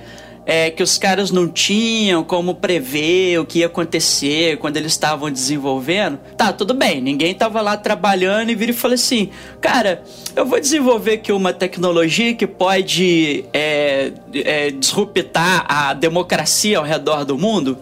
é, 0.47 0.71
que 0.71 0.83
os 0.83 0.99
caras 0.99 1.31
não 1.31 1.49
tinham 1.49 2.23
como 2.23 2.55
prever 2.55 3.39
o 3.39 3.47
que 3.47 3.61
ia 3.61 3.67
acontecer 3.67 4.59
quando 4.59 4.77
eles 4.77 4.93
estavam 4.93 5.31
desenvolvendo, 5.31 6.19
tá, 6.37 6.53
tudo 6.53 6.75
bem, 6.75 7.01
ninguém 7.01 7.35
tava 7.35 7.61
lá 7.61 7.77
trabalhando 7.77 8.51
e 8.51 8.55
vira 8.55 8.71
e 8.71 8.75
fala 8.75 8.95
assim, 8.95 9.31
cara, 9.61 10.03
eu 10.37 10.45
vou 10.45 10.61
desenvolver 10.61 11.13
aqui 11.13 11.33
uma 11.33 11.53
tecnologia 11.53 12.35
que 12.35 12.47
pode 12.47 13.45
é, 13.53 14.13
é, 14.35 14.71
disruptar 14.71 15.65
a 15.69 15.95
democracia 15.95 16.79
ao 16.79 16.85
redor 16.85 17.25
do 17.25 17.39
mundo, 17.39 17.79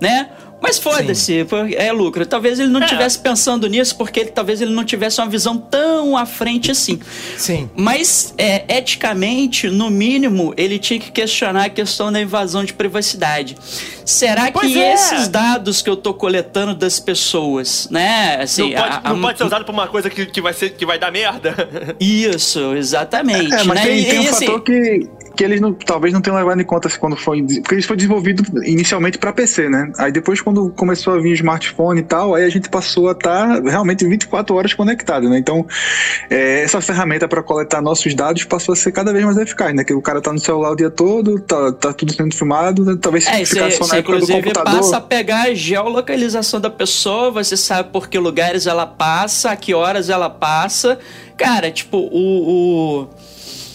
né? 0.00 0.30
Mas 0.66 0.78
foda-se, 0.78 1.46
é 1.76 1.92
lucro. 1.92 2.24
Talvez 2.26 2.58
ele 2.58 2.70
não 2.70 2.80
É. 2.80 2.84
estivesse 2.84 3.18
pensando 3.18 3.66
nisso, 3.68 3.96
porque 3.96 4.20
ele- 4.20 4.30
talvez 4.30 4.60
ele 4.60 4.72
não 4.72 4.84
tivesse 4.84 5.20
uma 5.20 5.28
visão 5.28 5.56
tão 5.56 6.16
à 6.16 6.24
frente 6.26 6.70
assim. 6.70 6.98
Sim. 7.36 7.68
Mas, 7.76 8.34
é, 8.38 8.64
eticamente, 8.78 9.68
no 9.68 9.90
mínimo, 9.90 10.54
ele 10.56 10.78
tinha 10.78 10.98
que 10.98 11.10
questionar 11.10 11.64
a 11.66 11.68
questão 11.68 12.10
da 12.10 12.20
invasão 12.20 12.64
de 12.64 12.72
privacidade. 12.72 13.56
Será 14.04 14.50
Pois 14.52 14.72
que 14.72 14.82
é. 14.82 14.92
esses 14.94 15.28
dados 15.28 15.82
que 15.82 15.88
eu 15.90 15.96
tô 15.96 16.12
coletando 16.14 16.74
das 16.74 16.98
pessoas, 17.00 17.88
né? 17.90 18.38
Assim, 18.42 18.62
não 18.74 18.80
pode, 18.82 18.92
a- 18.94 19.00
a- 19.04 19.12
não 19.14 19.20
pode 19.20 19.38
ser 19.38 19.44
usado 19.44 19.64
pra 19.64 19.72
uma 19.72 19.86
coisa 19.88 20.08
que, 20.10 20.26
que, 20.26 20.40
vai, 20.40 20.52
ser, 20.52 20.70
que 20.70 20.84
vai 20.86 20.98
dar 20.98 21.10
merda. 21.12 21.54
Isso, 22.00 22.74
exatamente. 22.74 23.52
É, 23.52 23.64
mas 23.64 23.78
né? 23.80 23.86
tem, 23.86 23.98
E- 24.00 24.04
tem 24.04 24.18
um 24.18 24.22
e, 24.22 24.28
assim, 24.28 24.46
fator 24.46 24.60
que. 24.62 25.08
Que 25.36 25.44
eles 25.44 25.60
não, 25.60 25.72
talvez 25.72 26.12
não 26.12 26.20
tenham 26.20 26.36
levado 26.36 26.60
em 26.60 26.64
conta 26.64 26.88
quando 26.98 27.16
foi. 27.16 27.42
Porque 27.42 27.76
isso 27.76 27.88
foi 27.88 27.96
desenvolvido 27.96 28.42
inicialmente 28.64 29.18
para 29.18 29.32
PC, 29.32 29.68
né? 29.68 29.92
Aí 29.98 30.12
depois, 30.12 30.40
quando 30.40 30.70
começou 30.70 31.14
a 31.14 31.18
vir 31.18 31.32
smartphone 31.32 32.00
e 32.00 32.04
tal, 32.04 32.34
aí 32.34 32.44
a 32.44 32.48
gente 32.48 32.68
passou 32.68 33.08
a 33.08 33.12
estar 33.12 33.62
tá 33.62 33.70
realmente 33.70 34.06
24 34.06 34.54
horas 34.54 34.74
conectado, 34.74 35.28
né? 35.28 35.38
Então, 35.38 35.66
é, 36.30 36.62
essa 36.62 36.80
ferramenta 36.80 37.26
para 37.28 37.42
coletar 37.42 37.80
nossos 37.82 38.14
dados 38.14 38.44
passou 38.44 38.72
a 38.72 38.76
ser 38.76 38.92
cada 38.92 39.12
vez 39.12 39.24
mais 39.24 39.36
eficaz, 39.36 39.74
né? 39.74 39.84
Que 39.84 39.92
o 39.92 40.02
cara 40.02 40.20
tá 40.20 40.32
no 40.32 40.38
celular 40.38 40.72
o 40.72 40.76
dia 40.76 40.90
todo, 40.90 41.40
tá, 41.40 41.72
tá 41.72 41.92
tudo 41.92 42.12
sendo 42.12 42.34
filmado, 42.34 42.84
né? 42.84 42.96
talvez 43.00 43.26
É, 43.26 43.44
ficar 43.44 43.70
você, 43.70 43.76
só 43.76 43.84
na 43.84 43.88
você 43.88 43.96
época 43.98 44.18
do 44.18 44.26
computador. 44.26 44.74
passa 44.76 44.96
a 44.96 45.00
pegar 45.00 45.42
a 45.42 45.54
geolocalização 45.54 46.60
da 46.60 46.70
pessoa, 46.70 47.30
você 47.30 47.56
sabe 47.56 47.90
por 47.90 48.08
que 48.08 48.18
lugares 48.18 48.66
ela 48.66 48.86
passa, 48.86 49.50
a 49.50 49.56
que 49.56 49.74
horas 49.74 50.08
ela 50.08 50.30
passa. 50.30 50.98
Cara, 51.36 51.70
tipo, 51.70 51.98
o. 51.98 53.02
o- 53.02 53.33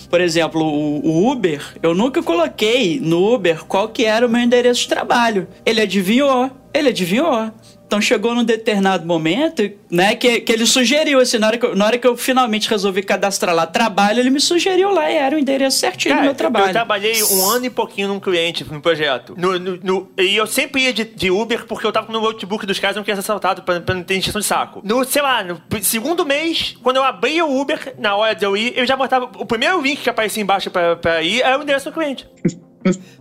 por 0.10 0.22
exemplo, 0.22 0.64
o, 0.64 1.32
Uber, 1.32 1.62
eu 1.84 1.94
nunca 1.94 2.24
coloquei 2.24 3.00
no 3.00 3.34
Uber 3.34 3.64
qual 3.66 3.90
que 3.90 4.06
era 4.06 4.26
o 4.26 4.30
meu 4.30 4.42
endereço 4.42 4.82
de 4.82 4.88
trabalho. 4.88 5.48
Ele 5.66 5.82
adivinhou, 5.82 6.50
ele 6.74 6.90
adivinhou. 6.90 7.52
Então 7.90 8.00
chegou 8.00 8.36
num 8.36 8.44
determinado 8.44 9.04
momento, 9.04 9.68
né, 9.90 10.16
que, 10.16 10.42
que 10.42 10.52
ele 10.52 10.68
sugeriu, 10.68 11.20
assim, 11.20 11.40
na 11.40 11.48
hora, 11.48 11.58
que 11.58 11.66
eu, 11.66 11.76
na 11.76 11.88
hora 11.88 11.98
que 11.98 12.06
eu 12.06 12.16
finalmente 12.16 12.70
resolvi 12.70 13.02
cadastrar 13.02 13.56
lá 13.56 13.66
trabalho, 13.66 14.20
ele 14.20 14.30
me 14.30 14.40
sugeriu 14.40 14.92
lá 14.92 15.10
e 15.10 15.16
era 15.16 15.36
o 15.36 15.40
endereço 15.40 15.80
certinho 15.80 16.14
do 16.14 16.18
Cara, 16.18 16.22
meu 16.26 16.32
eu- 16.34 16.38
trabalho. 16.38 16.68
Eu 16.68 16.72
trabalhei 16.72 17.24
um 17.24 17.50
ano 17.50 17.66
e 17.66 17.70
pouquinho 17.72 18.08
num 18.10 18.20
cliente, 18.20 18.64
num 18.64 18.80
projeto. 18.80 19.34
No, 19.36 19.58
no- 19.58 19.80
no- 19.82 20.12
e 20.20 20.36
eu 20.36 20.46
sempre 20.46 20.84
ia 20.84 20.94
de, 20.94 21.04
de 21.04 21.32
Uber 21.32 21.66
porque 21.66 21.84
eu 21.88 21.92
tava 21.92 22.06
com 22.06 22.14
o 22.14 22.22
notebook 22.22 22.64
dos 22.68 22.78
caras 22.78 22.96
e 22.96 23.00
não 23.00 23.04
queria 23.04 23.16
ser 23.16 23.22
assaltado 23.22 23.64
pra, 23.64 23.82
pra 23.82 23.96
não 23.96 24.04
ter 24.04 24.18
injeção 24.18 24.40
de 24.40 24.46
saco. 24.46 24.82
No, 24.84 25.04
sei 25.04 25.24
lá, 25.24 25.44
no 25.44 25.60
segundo 25.82 26.24
mês, 26.24 26.78
quando 26.84 26.98
eu 26.98 27.04
abri 27.04 27.42
o 27.42 27.60
Uber, 27.60 27.96
na 27.98 28.16
hora 28.16 28.36
de 28.36 28.46
eu 28.46 28.56
ir, 28.56 28.78
eu 28.78 28.86
já 28.86 28.96
botava. 28.96 29.26
O 29.40 29.48
primeiro 29.48 29.82
link 29.82 30.00
que 30.04 30.10
aparecia 30.12 30.44
embaixo 30.44 30.70
pra, 30.70 30.96
pra 30.96 31.24
ir 31.24 31.42
era 31.42 31.58
o 31.58 31.64
endereço 31.64 31.90
do 31.90 31.94
cliente. 31.96 32.28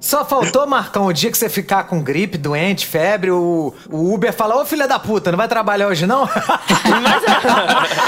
Só 0.00 0.24
faltou, 0.24 0.66
Marcão, 0.66 1.06
o 1.06 1.12
dia 1.12 1.30
que 1.30 1.36
você 1.36 1.48
ficar 1.48 1.84
com 1.84 2.00
gripe, 2.00 2.38
doente, 2.38 2.86
febre, 2.86 3.32
o, 3.32 3.74
o 3.90 4.14
Uber 4.14 4.32
fala, 4.32 4.60
ô 4.60 4.64
filha 4.64 4.86
da 4.86 4.98
puta, 5.00 5.32
não 5.32 5.36
vai 5.36 5.48
trabalhar 5.48 5.88
hoje 5.88 6.06
não? 6.06 6.28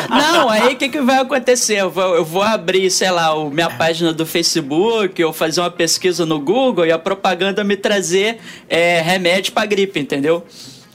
Não, 0.09 0.49
aí 0.49 0.75
o 0.75 0.77
que, 0.77 0.89
que 0.89 1.01
vai 1.01 1.19
acontecer? 1.19 1.77
Eu 1.77 1.91
vou, 1.91 2.15
eu 2.17 2.25
vou 2.25 2.43
abrir, 2.43 2.91
sei 2.91 3.11
lá, 3.11 3.35
o, 3.35 3.51
minha 3.51 3.69
página 3.69 4.13
do 4.13 4.25
Facebook, 4.25 5.23
ou 5.23 5.33
fazer 5.33 5.61
uma 5.61 5.71
pesquisa 5.71 6.25
no 6.25 6.39
Google 6.39 6.87
e 6.87 6.93
a 6.93 6.99
propaganda 6.99 7.65
me 7.65 7.77
trazer 7.77 8.39
é, 8.69 9.01
remédio 9.01 9.53
pra 9.53 9.67
gripe, 9.67 9.99
entendeu? 9.99 10.45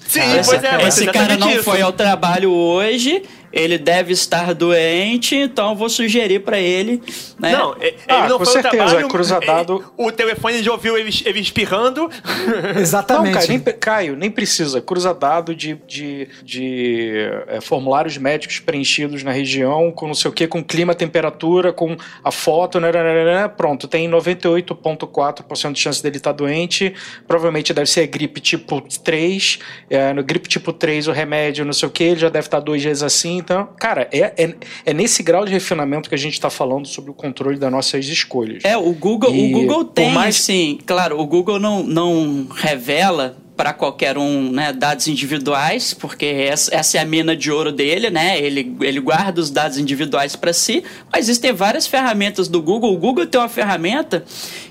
Sim, 0.08 0.38
esse, 0.38 0.50
pois 0.50 0.64
é, 0.64 0.72
mas 0.78 0.98
esse 0.98 1.12
cara 1.12 1.38
não 1.38 1.50
isso. 1.52 1.64
foi 1.64 1.82
ao 1.82 1.92
trabalho 1.92 2.52
hoje, 2.52 3.24
ele 3.56 3.78
deve 3.78 4.12
estar 4.12 4.54
doente, 4.54 5.34
então 5.36 5.70
eu 5.70 5.76
vou 5.76 5.88
sugerir 5.90 6.42
pra 6.42 6.60
ele, 6.60 7.02
né? 7.40 7.54
Não, 7.54 7.74
é- 7.80 7.88
ele 7.88 7.96
Ah, 8.08 8.28
não 8.28 8.38
com 8.38 8.44
foi 8.46 8.54
certeza, 8.62 8.84
trabalho, 8.86 9.08
cruzadado- 9.08 9.76
ele- 9.78 9.86
o 10.10 10.12
telefone 10.12 10.62
já 10.62 10.72
ouviu 10.74 10.98
ele, 10.98 11.10
ele 11.26 11.40
espirrando. 11.40 12.10
Não, 12.76 12.82
Exatamente. 12.82 13.34
cara, 13.34 13.48
nem, 13.48 13.60
Caio, 13.60 14.16
nem 14.18 14.30
precisa. 14.30 14.82
Cruza 14.82 15.14
dado 15.14 15.56
de, 15.56 15.78
de, 15.88 16.28
de 16.44 17.12
é, 17.48 17.62
formulários 17.62 18.18
médicos 18.18 18.60
preenchidos 18.60 19.24
na 19.24 19.32
região, 19.32 19.90
com 19.92 20.06
não 20.08 20.14
sei 20.14 20.30
o 20.30 20.34
que, 20.34 20.48
com 20.48 20.62
clima, 20.64 20.94
temperatura, 20.94 21.72
com 21.72 21.96
a 22.24 22.32
foto, 22.32 22.80
né, 22.80 22.92
né, 22.92 23.04
né, 23.04 23.24
né, 23.24 23.48
pronto, 23.48 23.88
tem 23.88 24.10
98,4% 24.10 25.72
de 25.74 25.80
chance 25.80 26.02
dele 26.04 26.18
estar 26.18 26.32
doente. 26.32 26.94
Provavelmente 27.28 27.74
deve 27.74 27.90
ser 27.90 28.06
gripe 28.08 28.40
tipo 28.42 28.82
3. 29.04 29.60
É, 29.90 30.14
no 30.14 30.24
gripe 30.24 30.48
tipo 30.50 30.74
3, 30.74 31.08
o 31.08 31.12
remédio, 31.12 31.64
não 31.66 31.74
sei 31.74 31.88
o 31.88 31.92
que, 31.92 32.04
ele 32.04 32.20
já 32.20 32.30
deve 32.30 32.48
estar 32.48 32.60
dois 32.60 32.82
dias 32.82 33.02
assim. 33.04 33.42
Então, 33.46 33.70
cara, 33.80 34.10
é, 34.12 34.34
é, 34.44 34.56
é 34.88 34.94
nesse 34.94 35.22
grau 35.22 35.46
de 35.46 35.52
refinamento 35.52 36.10
que 36.10 36.16
a 36.16 36.18
gente 36.18 36.34
está 36.34 36.50
falando 36.50 36.88
sobre 36.88 37.12
o 37.12 37.14
controle 37.14 37.60
das 37.60 37.72
nossas 37.72 38.06
escolhas. 38.08 38.66
É, 38.66 38.76
o 38.76 38.92
Google, 38.92 39.34
E 39.36 39.50
o 39.50 39.52
Google 39.60 39.86
tem, 39.86 40.12
mais- 40.12 40.36
sim, 40.38 40.80
claro, 40.84 41.20
o 41.20 41.26
Google 41.28 41.60
não, 41.60 41.84
não 41.84 42.48
revela 42.56 43.38
para 43.56 43.72
qualquer 43.72 44.18
um 44.18 44.52
né, 44.52 44.74
dados 44.74 45.08
individuais, 45.08 45.94
porque 45.94 46.26
essa, 46.26 46.76
essa 46.76 46.98
é 46.98 47.02
a 47.02 47.06
mina 47.06 47.38
de 47.38 47.50
ouro 47.50 47.72
dele, 47.72 48.10
né? 48.10 48.38
Ele, 48.38 48.76
ele 48.82 49.00
guarda 49.00 49.40
os 49.40 49.50
dados 49.50 49.78
individuais 49.78 50.36
para 50.36 50.52
si, 50.52 50.84
mas 51.10 51.26
existem 51.30 51.54
várias 51.54 51.88
ferramentas 51.88 52.50
do 52.50 52.62
Google. 52.62 52.94
O 52.94 52.98
Google 52.98 53.26
tem 53.26 53.40
uma 53.40 53.48
ferramenta 53.48 54.26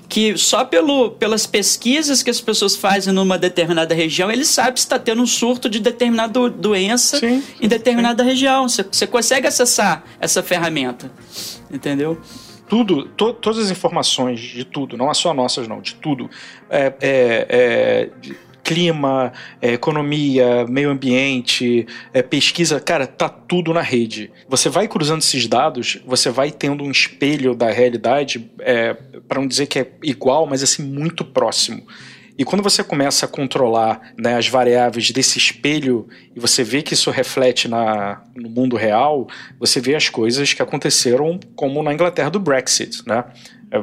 que 0.07 0.37
só 0.37 0.63
pelo, 0.63 1.11
pelas 1.11 1.45
pesquisas 1.47 2.21
que 2.21 2.29
as 2.29 2.39
pessoas 2.39 2.75
fazem 2.75 3.13
numa 3.13 3.37
determinada 3.37 3.93
região, 3.95 4.31
ele 4.31 4.45
sabe 4.45 4.79
se 4.79 4.85
está 4.85 4.99
tendo 4.99 5.21
um 5.21 5.25
surto 5.27 5.67
de 5.69 5.79
determinada 5.79 6.31
do- 6.33 6.49
doença 6.49 7.19
Sim, 7.19 7.43
em 7.59 7.67
determinada 7.67 8.23
região. 8.23 8.67
Você, 8.69 8.83
você 8.83 9.07
consegue 9.07 9.47
acessar 9.47 10.03
essa 10.19 10.41
ferramenta, 10.43 11.11
entendeu? 11.71 12.19
tudo, 12.67 13.05
to- 13.09 13.31
todas 13.33 13.65
as 13.65 13.69
informações 13.69 14.39
de 14.39 14.63
tudo, 14.65 14.97
não 14.97 15.09
é 15.11 15.13
só 15.13 15.31
nossas 15.35 15.67
não, 15.67 15.79
de 15.79 15.93
tudo, 15.95 16.27
é, 16.67 16.91
é- 16.99 17.45
é 17.49 18.09
de 18.19 18.35
clima, 18.65 19.31
é, 19.61 19.73
economia, 19.73 20.65
meio 20.67 20.89
ambiente, 20.89 21.85
é, 22.11 22.23
pesquisa, 22.23 22.79
cara, 22.79 23.05
tá 23.05 23.29
tudo 23.29 23.71
na 23.71 23.81
rede. 23.81 24.31
Você 24.49 24.69
vai 24.69 24.87
cruzando 24.87 25.21
esses 25.21 25.47
dados, 25.47 25.99
você 26.05 26.31
vai 26.31 26.51
tendo 26.51 26.83
um 26.83 26.89
espelho 26.89 27.55
da 27.55 27.69
realidade, 27.69 28.49
é, 28.59 28.95
para 29.27 29.39
não 29.39 29.47
dizer 29.47 29.67
que 29.67 29.79
é 29.79 29.87
igual, 30.03 30.47
mas 30.47 30.63
assim 30.63 30.81
muito 30.81 31.23
próximo. 31.23 31.85
E 32.37 32.43
quando 32.43 32.61
você 32.61 32.83
começa 32.83 33.25
a 33.25 33.29
controlar 33.29 34.13
né, 34.17 34.35
as 34.35 34.47
variáveis 34.49 35.09
desse 35.11 35.37
espelho 35.37 36.07
e 36.35 36.39
você 36.39 36.63
vê 36.63 36.81
que 36.81 36.93
isso 36.93 37.09
reflete 37.09 37.69
na, 37.69 38.23
no 38.35 38.49
mundo 38.49 38.75
real, 38.75 39.27
você 39.57 39.79
vê 39.79 39.95
as 39.95 40.09
coisas 40.09 40.53
que 40.53 40.61
aconteceram 40.61 41.39
como 41.55 41.81
na 41.81 41.93
Inglaterra 41.93 42.29
do 42.29 42.39
Brexit, 42.39 43.07
né? 43.07 43.23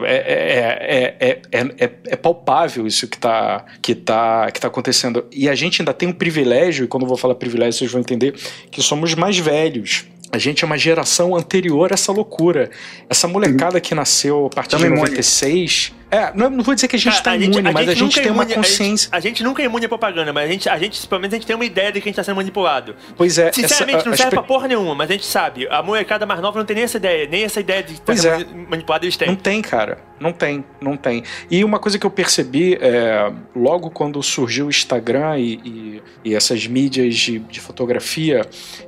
É, 0.04 0.14
é, 0.14 1.16
é, 1.20 1.28
é, 1.28 1.42
é, 1.52 1.84
é- 1.84 1.90
é 2.06 2.16
palpável 2.16 2.86
isso 2.86 3.06
que 3.08 3.16
está 3.16 3.64
que 3.80 3.94
tá, 3.94 4.50
que 4.50 4.60
tá 4.60 4.68
acontecendo. 4.68 5.24
E 5.32 5.48
a 5.48 5.54
gente 5.54 5.82
ainda 5.82 5.92
tem 5.92 6.08
um 6.08 6.12
privilégio, 6.12 6.84
e 6.84 6.88
quando 6.88 7.02
eu 7.04 7.08
vou 7.08 7.16
falar 7.16 7.34
privilégio, 7.34 7.78
vocês 7.78 7.90
vão 7.90 8.00
entender 8.00 8.34
que 8.70 8.82
somos 8.82 9.14
mais 9.14 9.38
velhos. 9.38 10.06
A 10.30 10.38
gente 10.38 10.64
é 10.64 10.66
uma 10.66 10.78
geração 10.78 11.36
anterior 11.36 11.90
a 11.90 11.94
essa 11.94 12.10
loucura. 12.10 12.70
Essa 13.08 13.28
molecada 13.28 13.78
que 13.80 13.94
nasceu 13.94 14.46
a 14.46 14.50
partir 14.50 14.70
Tamo 14.70 14.84
de 14.84 14.86
imune. 14.86 15.00
96. 15.02 15.92
É, 16.14 16.30
não, 16.34 16.50
não 16.50 16.62
vou 16.62 16.74
dizer 16.74 16.88
que 16.88 16.96
a 16.96 16.98
gente 16.98 17.14
está 17.14 17.34
imune, 17.34 17.72
mas 17.72 17.88
a 17.88 17.94
gente 17.94 18.02
nunca 18.04 18.20
é 18.20 18.22
tem 18.22 18.30
uma 18.30 18.42
imune- 18.42 18.52
a 18.52 18.56
gente- 18.56 18.68
consciência. 18.68 19.08
A 19.10 19.18
gente, 19.18 19.42
nunca 19.42 19.62
é 19.62 19.64
imune 19.64 19.86
à 19.86 19.88
propaganda, 19.88 20.30
mas 20.30 20.44
a 20.46 20.52
gente, 20.52 20.68
a 20.68 20.78
gente, 20.78 21.06
pelo 21.08 21.20
menos, 21.22 21.32
a 21.32 21.36
gente 21.38 21.46
tem 21.46 21.56
uma 21.56 21.64
ideia 21.64 21.90
de 21.90 22.02
que 22.02 22.08
a 22.08 22.10
gente 22.10 22.16
tá 22.16 22.22
sendo 22.22 22.36
manipulado. 22.36 22.94
Pois 23.16 23.38
é, 23.38 23.50
Sinceramente, 23.50 23.96
essa- 24.00 24.06
não 24.06 24.12
a- 24.12 24.16
serve 24.18 24.30
pra 24.32 24.42
porra 24.42 24.68
nenhuma, 24.68 24.94
mas 24.94 25.08
a 25.08 25.14
gente 25.14 25.24
sabe. 25.24 25.66
A 25.70 25.82
molecada 25.82 26.26
mais 26.26 26.40
nova 26.42 26.58
não 26.58 26.66
tem 26.66 26.74
nem 26.74 26.84
essa 26.84 26.98
ideia, 26.98 27.26
nem 27.26 27.44
essa 27.44 27.60
ideia 27.60 27.82
de 27.82 27.94
estar 27.94 28.04
Pois 28.04 28.20
sendo 28.20 28.42
é. 28.42 28.44
mani- 28.44 28.66
manipulado 28.68 29.06
eles 29.06 29.16
têm. 29.16 29.28
Não 29.28 29.36
tem, 29.36 29.62
cara. 29.62 29.98
Não 30.20 30.32
tem, 30.32 30.62
não 30.82 30.96
tem. 30.98 31.24
E 31.50 31.64
uma 31.64 31.78
coisa 31.78 31.98
que 31.98 32.04
eu 32.04 32.10
percebi 32.10 32.76
é, 32.80 33.32
logo 33.56 33.88
quando 33.90 34.22
surgiu 34.22 34.66
o 34.66 34.68
Instagram 34.70 35.38
e, 35.38 35.54
e- 35.64 36.02
e 36.26 36.34
essas 36.34 36.66
mídias 36.66 37.14
de, 37.16 37.38
de 37.38 37.58
fotografia, 37.58 38.42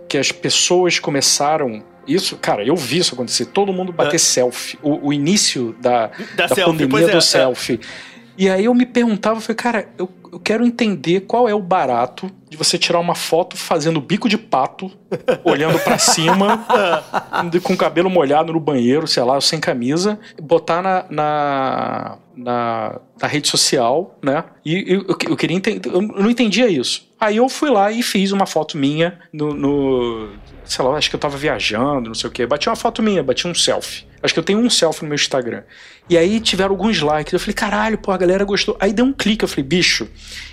que 0.08 0.18
as 0.18 0.30
pessoas 0.30 0.98
começaram. 0.98 1.82
Isso, 2.06 2.36
cara, 2.36 2.64
eu 2.64 2.76
vi 2.76 2.98
isso 2.98 3.14
acontecer. 3.14 3.46
Todo 3.46 3.72
mundo 3.72 3.92
bater 3.92 4.18
selfie. 4.18 4.78
O, 4.82 5.08
o 5.08 5.12
início 5.12 5.74
da, 5.80 6.08
Da 6.36 6.46
da, 6.46 6.54
selfie, 6.54 6.64
pandemia 6.64 6.88
pois 6.90 7.08
é, 7.08 7.12
do 7.12 7.18
é. 7.18 7.20
selfie. 7.20 7.80
E 8.36 8.48
aí 8.48 8.64
eu 8.64 8.74
me 8.74 8.84
perguntava, 8.84 9.36
eu 9.36 9.40
falei, 9.40 9.56
cara, 9.56 9.88
eu, 9.96 10.10
eu 10.32 10.40
quero 10.40 10.66
entender 10.66 11.20
qual 11.20 11.48
é 11.48 11.54
o 11.54 11.60
barato 11.60 12.28
de 12.50 12.56
você 12.56 12.76
tirar 12.76 12.98
uma 12.98 13.14
foto 13.14 13.56
fazendo 13.56 14.00
bico 14.00 14.28
de 14.28 14.36
pato, 14.36 14.90
olhando 15.44 15.78
pra 15.78 15.98
cima, 15.98 16.66
com 17.62 17.72
o 17.72 17.76
cabelo 17.76 18.10
molhado 18.10 18.52
no 18.52 18.58
banheiro, 18.58 19.06
sei 19.06 19.22
lá, 19.22 19.40
sem 19.40 19.60
camisa, 19.60 20.18
botar 20.42 20.82
na, 20.82 21.06
na, 21.08 22.18
na, 22.36 23.00
na 23.22 23.28
rede 23.28 23.48
social, 23.48 24.18
né? 24.20 24.44
E 24.64 24.84
eu, 24.92 25.04
eu, 25.08 25.16
eu 25.28 25.36
queria 25.36 25.56
entender, 25.56 25.88
eu 25.88 26.02
não 26.02 26.30
entendia 26.30 26.68
isso. 26.68 27.08
Aí 27.24 27.36
eu 27.38 27.48
fui 27.48 27.70
lá 27.70 27.90
e 27.90 28.02
fiz 28.02 28.32
uma 28.32 28.46
foto 28.46 28.76
minha 28.76 29.18
no, 29.32 29.52
no- 29.54 30.28
sei 30.64 30.84
lá, 30.84 30.96
acho 30.96 31.08
que 31.10 31.16
eu 31.16 31.20
tava 31.20 31.36
viajando, 31.36 32.08
não 32.08 32.14
sei 32.14 32.28
o 32.28 32.32
que. 32.32 32.46
Bati 32.46 32.68
uma 32.68 32.76
foto 32.76 33.02
minha, 33.02 33.22
bati 33.22 33.46
um 33.46 33.54
selfie. 33.54 34.04
Acho 34.24 34.32
que 34.32 34.40
eu 34.40 34.44
tenho 34.44 34.58
um 34.58 34.70
selfie 34.70 35.02
no 35.02 35.08
meu 35.08 35.16
Instagram. 35.16 35.62
E 36.08 36.16
aí 36.16 36.40
tiveram 36.40 36.70
alguns 36.70 37.00
likes. 37.00 37.30
Eu 37.32 37.38
falei, 37.38 37.52
caralho, 37.54 37.98
pô, 37.98 38.10
a 38.10 38.16
galera 38.16 38.42
gostou. 38.44 38.74
Aí 38.80 38.90
deu 38.90 39.04
um 39.04 39.12
clique, 39.12 39.44
eu 39.44 39.48
falei, 39.48 39.64
bicho, 39.64 40.08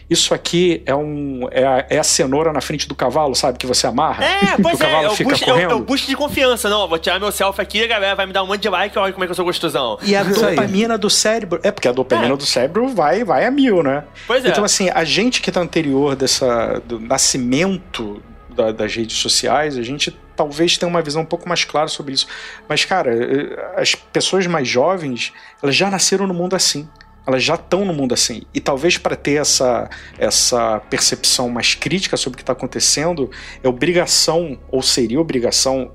isso 0.10 0.34
aqui 0.34 0.84
é 0.86 0.94
um 0.94 1.48
é 1.52 1.66
a, 1.66 1.86
é 1.90 1.98
a 1.98 2.04
cenoura 2.04 2.52
na 2.52 2.60
frente 2.60 2.86
do 2.88 2.94
cavalo, 2.94 3.34
sabe? 3.34 3.58
Que 3.58 3.66
você 3.66 3.88
amarra. 3.88 4.26
É, 4.26 4.56
que 4.58 4.62
pois 4.62 4.76
o 4.76 4.78
cavalo 4.78 5.04
é, 5.04 5.06
é 5.06 5.10
o, 5.10 5.16
fica 5.16 5.30
boost, 5.30 5.44
é, 5.44 5.48
o, 5.48 5.50
correndo. 5.54 5.72
é 5.72 5.76
o 5.76 5.80
boost 5.80 6.08
de 6.08 6.16
confiança. 6.18 6.70
Não, 6.70 6.86
vou 6.88 7.00
tirar 7.00 7.18
meu 7.20 7.32
selfie 7.32 7.62
aqui, 7.62 7.84
a 7.84 7.88
galera 7.88 8.14
vai 8.16 8.26
me 8.26 8.34
dar 8.34 8.44
um 8.44 8.48
monte 8.48 8.62
de 8.62 8.70
like, 8.70 9.00
olha 9.00 9.14
como 9.14 9.24
é 9.24 9.28
que 9.28 9.32
eu 9.32 9.36
sou 9.36 9.46
gostosão. 9.46 9.98
E 10.04 10.16
a 10.16 10.24
dopamina 10.24 10.98
do 10.98 11.10
cérebro. 11.10 11.60
É, 11.64 11.72
porque 11.72 11.88
a 11.88 11.94
dopamina 11.94 12.34
É. 12.34 12.38
do 12.38 12.46
cérebro 12.46 12.90
vai, 12.90 13.24
vai 13.24 13.46
a 13.46 13.52
mil, 13.52 13.82
né? 13.82 14.04
Pois 14.28 14.44
é. 14.44 14.50
Então, 14.50 14.66
assim, 14.66 14.90
a 14.94 15.04
gente 15.06 15.42
que 15.42 15.50
tá 15.50 15.62
anterior 15.62 16.14
dessa, 16.16 16.82
do 16.86 17.00
nascimento 17.00 18.22
da- 18.56 18.72
das 18.72 18.94
redes 18.96 19.18
sociais, 19.18 19.78
a 19.78 19.82
gente 19.82 20.16
talvez 20.42 20.76
tenha 20.76 20.90
uma 20.90 21.04
visão 21.04 21.22
um 21.22 21.26
pouco 21.26 21.48
mais 21.48 21.64
clara 21.64 21.88
sobre 21.88 22.14
isso. 22.16 22.26
Mas, 22.68 22.84
cara, 22.84 23.14
eh, 23.14 23.74
as 23.80 23.94
pessoas 23.94 24.48
mais 24.48 24.68
jovens, 24.68 25.32
elas 25.62 25.76
já 25.76 25.92
nasceram 25.92 26.26
no 26.26 26.34
mundo 26.34 26.56
assim. 26.56 26.90
Elas 27.28 27.44
já 27.44 27.54
estão 27.54 27.86
no 27.86 27.94
mundo 27.94 28.16
assim. 28.16 28.42
E 28.52 28.60
talvez 28.60 28.98
para 28.98 29.16
ter 29.16 29.40
essa, 29.40 29.88
essa 30.18 30.80
percepção 30.90 31.48
mais 31.48 31.76
crítica 31.76 32.18
sobre 32.18 32.36
o 32.36 32.38
que 32.38 32.42
está 32.42 32.54
acontecendo, 32.54 33.30
é 33.62 33.68
obrigação, 33.70 34.58
ou 34.72 34.82
seria 34.82 35.22
obrigação 35.22 35.92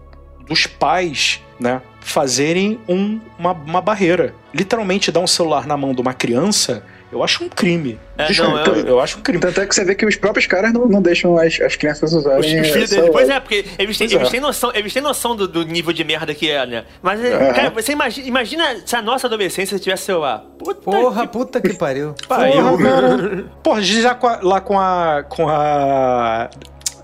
dos 0.46 0.68
pais, 0.68 1.42
né, 1.58 1.82
fazerem 2.00 2.78
um- 2.88 3.18
uma, 3.36 3.50
uma 3.50 3.80
barreira. 3.80 4.32
Literalmente 4.54 5.10
dar 5.10 5.18
um 5.18 5.26
celular 5.26 5.66
na 5.66 5.76
mão 5.76 5.92
de 5.92 6.00
uma 6.00 6.14
criança, 6.14 6.84
eu 7.12 7.22
acho 7.22 7.44
um 7.44 7.48
crime. 7.48 7.98
É, 8.18 8.26
Desculpa, 8.26 8.64
não, 8.66 8.74
eu... 8.74 8.86
eu- 8.86 9.00
acho 9.00 9.18
um 9.18 9.22
crime. 9.22 9.40
Tanto 9.40 9.60
é 9.60 9.66
que 9.66 9.74
você 9.74 9.84
vê 9.84 9.94
que 9.94 10.04
os 10.06 10.16
próprios 10.16 10.46
caras 10.46 10.72
não, 10.72 10.86
não 10.86 11.00
deixam 11.02 11.36
as, 11.38 11.60
as 11.60 11.76
crianças 11.76 12.12
Os, 12.12 12.18
usarem. 12.24 12.60
os 12.60 12.90
dele. 12.90 13.10
Pois 13.10 13.28
é, 13.28 13.38
porque 13.40 13.64
eles 13.78 13.96
têm, 13.98 14.08
Pois 14.08 14.12
é. 14.12 14.16
eles 14.22 14.30
têm 14.30 14.40
noção, 14.40 14.70
eles 14.74 14.92
têm 14.92 15.02
noção 15.02 15.36
do, 15.36 15.46
do 15.46 15.62
nível 15.64 15.92
de 15.92 16.02
merda 16.04 16.34
que 16.34 16.50
é, 16.50 16.64
né? 16.66 16.84
Mas, 17.02 17.20
Aham. 17.24 17.52
cara, 17.52 17.70
você 17.70 17.92
imagina, 17.92 18.26
imagina 18.26 18.76
se 18.84 18.96
a 18.96 19.02
nossa 19.02 19.26
adolescência 19.26 19.78
tivesse 19.78 20.04
celular. 20.04 20.44
Puta 20.58 20.80
Porra, 20.80 21.22
que 21.26 21.32
puta 21.32 21.60
que 21.60 21.74
pariu. 21.78 22.14
Porra, 22.26 22.78
cara. 22.78 23.44
Porra, 23.62 23.82
já 23.82 24.14
com 24.14 24.26
a- 24.26 24.40
lá 24.42 24.60
com 24.60 24.78
a. 24.78 25.24
com 25.28 25.48
a. 25.48 26.48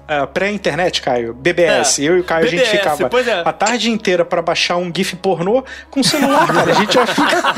a 0.06 0.26
pré-internet, 0.26 1.00
Caio, 1.00 1.32
BBS. 1.32 1.98
É, 1.98 2.04
Eu 2.04 2.16
e 2.16 2.20
o 2.20 2.24
Caio, 2.24 2.46
a 2.46 2.48
gente 2.48 2.60
BBS, 2.60 2.78
ficava 2.78 3.04
é. 3.04 3.42
a 3.44 3.52
tarde 3.52 3.90
inteira 3.90 4.24
pra 4.24 4.42
baixar 4.42 4.76
um 4.76 4.92
GIF 4.94 5.16
pornô 5.16 5.64
com 5.90 6.00
o 6.00 6.04
celular, 6.04 6.46
cara. 6.46 6.72
A 6.72 6.74
gente 6.74 6.94
ia 6.94 7.06
ficar. 7.06 7.56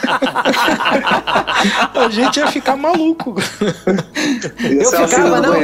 a 1.95 2.09
gente 2.11 2.37
ia 2.39 2.47
ficar 2.49 2.77
maluco. 2.77 3.35
Eu 4.61 4.91
ficava, 4.91 5.41
não. 5.41 5.55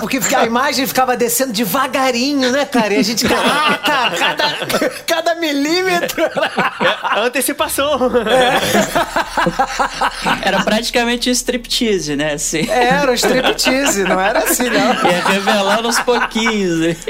Porque 0.00 0.20
a 0.34 0.44
imagem 0.44 0.86
ficava 0.86 1.16
descendo 1.16 1.52
devagarinho, 1.52 2.50
né, 2.50 2.64
cara? 2.64 2.94
E 2.94 2.98
a 2.98 3.02
gente, 3.02 3.28
caraca, 3.28 4.16
cada, 4.16 4.90
cada 5.06 5.34
milímetro. 5.34 6.22
É, 6.22 7.20
antecipação. 7.20 8.10
Era 10.42 10.62
praticamente 10.64 11.28
um 11.28 11.32
striptease, 11.32 12.16
né? 12.16 12.34
Assim. 12.34 12.68
Era 12.68 13.10
o 13.10 13.14
striptease, 13.14 14.04
não 14.04 14.20
era 14.20 14.40
assim, 14.40 14.68
não. 14.70 15.10
Ia 15.10 15.24
revelando 15.28 15.91
aos 15.96 16.04
pouquinhos. 16.04 16.80
né? 16.80 16.96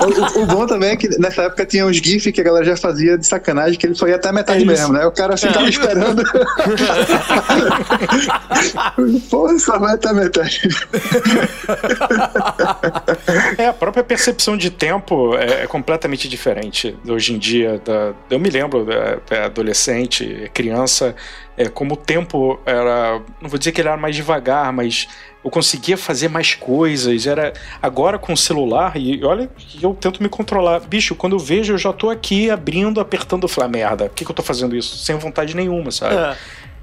O, 0.00 0.42
o 0.42 0.46
bom 0.46 0.66
também 0.66 0.90
é 0.90 0.96
que 0.96 1.08
nessa 1.18 1.44
época 1.44 1.64
tinha 1.64 1.86
uns 1.86 1.96
GIFs 1.96 2.32
que 2.32 2.40
a 2.40 2.44
galera 2.44 2.64
já 2.64 2.76
fazia 2.76 3.16
de 3.16 3.26
sacanagem, 3.26 3.78
que 3.78 3.86
ele 3.86 3.94
só 3.94 4.06
ia 4.06 4.16
até 4.16 4.28
a 4.28 4.32
metade 4.32 4.64
mesmo, 4.64 4.92
né? 4.92 5.06
O 5.06 5.12
cara 5.12 5.36
ficava 5.36 5.68
esperando. 5.68 6.22
Porra, 9.30 9.58
só 9.58 9.78
vai 9.78 9.94
até 9.94 10.10
a 10.10 10.12
metade. 10.12 10.68
É, 13.56 13.68
a 13.68 13.72
própria 13.72 14.04
percepção 14.04 14.56
de 14.56 14.70
tempo 14.70 15.36
é, 15.36 15.62
é 15.62 15.66
completamente 15.66 16.28
diferente 16.28 16.96
hoje 17.08 17.32
em 17.32 17.38
dia. 17.38 17.80
Da, 17.84 18.12
eu 18.30 18.38
me 18.38 18.50
lembro, 18.50 18.86
é, 18.90 19.18
é, 19.30 19.44
adolescente, 19.44 20.44
é, 20.44 20.48
criança, 20.48 21.14
é, 21.56 21.68
como 21.68 21.94
o 21.94 21.96
tempo 21.96 22.58
era. 22.66 23.20
Não 23.40 23.48
vou 23.48 23.58
dizer 23.58 23.72
que 23.72 23.80
ele 23.80 23.88
era 23.88 23.96
mais 23.96 24.16
devagar, 24.16 24.72
mas 24.72 25.08
eu 25.44 25.50
conseguia 25.50 25.96
fazer 25.98 26.28
mais 26.28 26.54
coisas. 26.54 27.26
Era 27.26 27.52
agora 27.82 28.18
com 28.18 28.32
o 28.32 28.36
celular, 28.36 28.96
e 28.96 29.22
olha 29.24 29.50
eu 29.82 29.92
tento 29.94 30.22
me 30.22 30.28
controlar. 30.28 30.80
Bicho, 30.80 31.14
quando 31.14 31.34
eu 31.34 31.38
vejo, 31.38 31.74
eu 31.74 31.78
já 31.78 31.92
tô 31.92 32.08
aqui 32.10 32.50
abrindo, 32.50 33.00
apertando, 33.00 33.42
eu 33.44 33.48
falo, 33.48 33.66
"Ah, 33.66 33.70
merda, 33.70 34.04
por 34.08 34.14
que, 34.14 34.24
que 34.24 34.30
eu 34.30 34.34
tô 34.34 34.42
fazendo 34.42 34.74
isso? 34.74 34.96
Sem 34.96 35.16
vontade 35.16 35.54
nenhuma, 35.54 35.90
sabe? 35.90 36.14
É. 36.14 36.36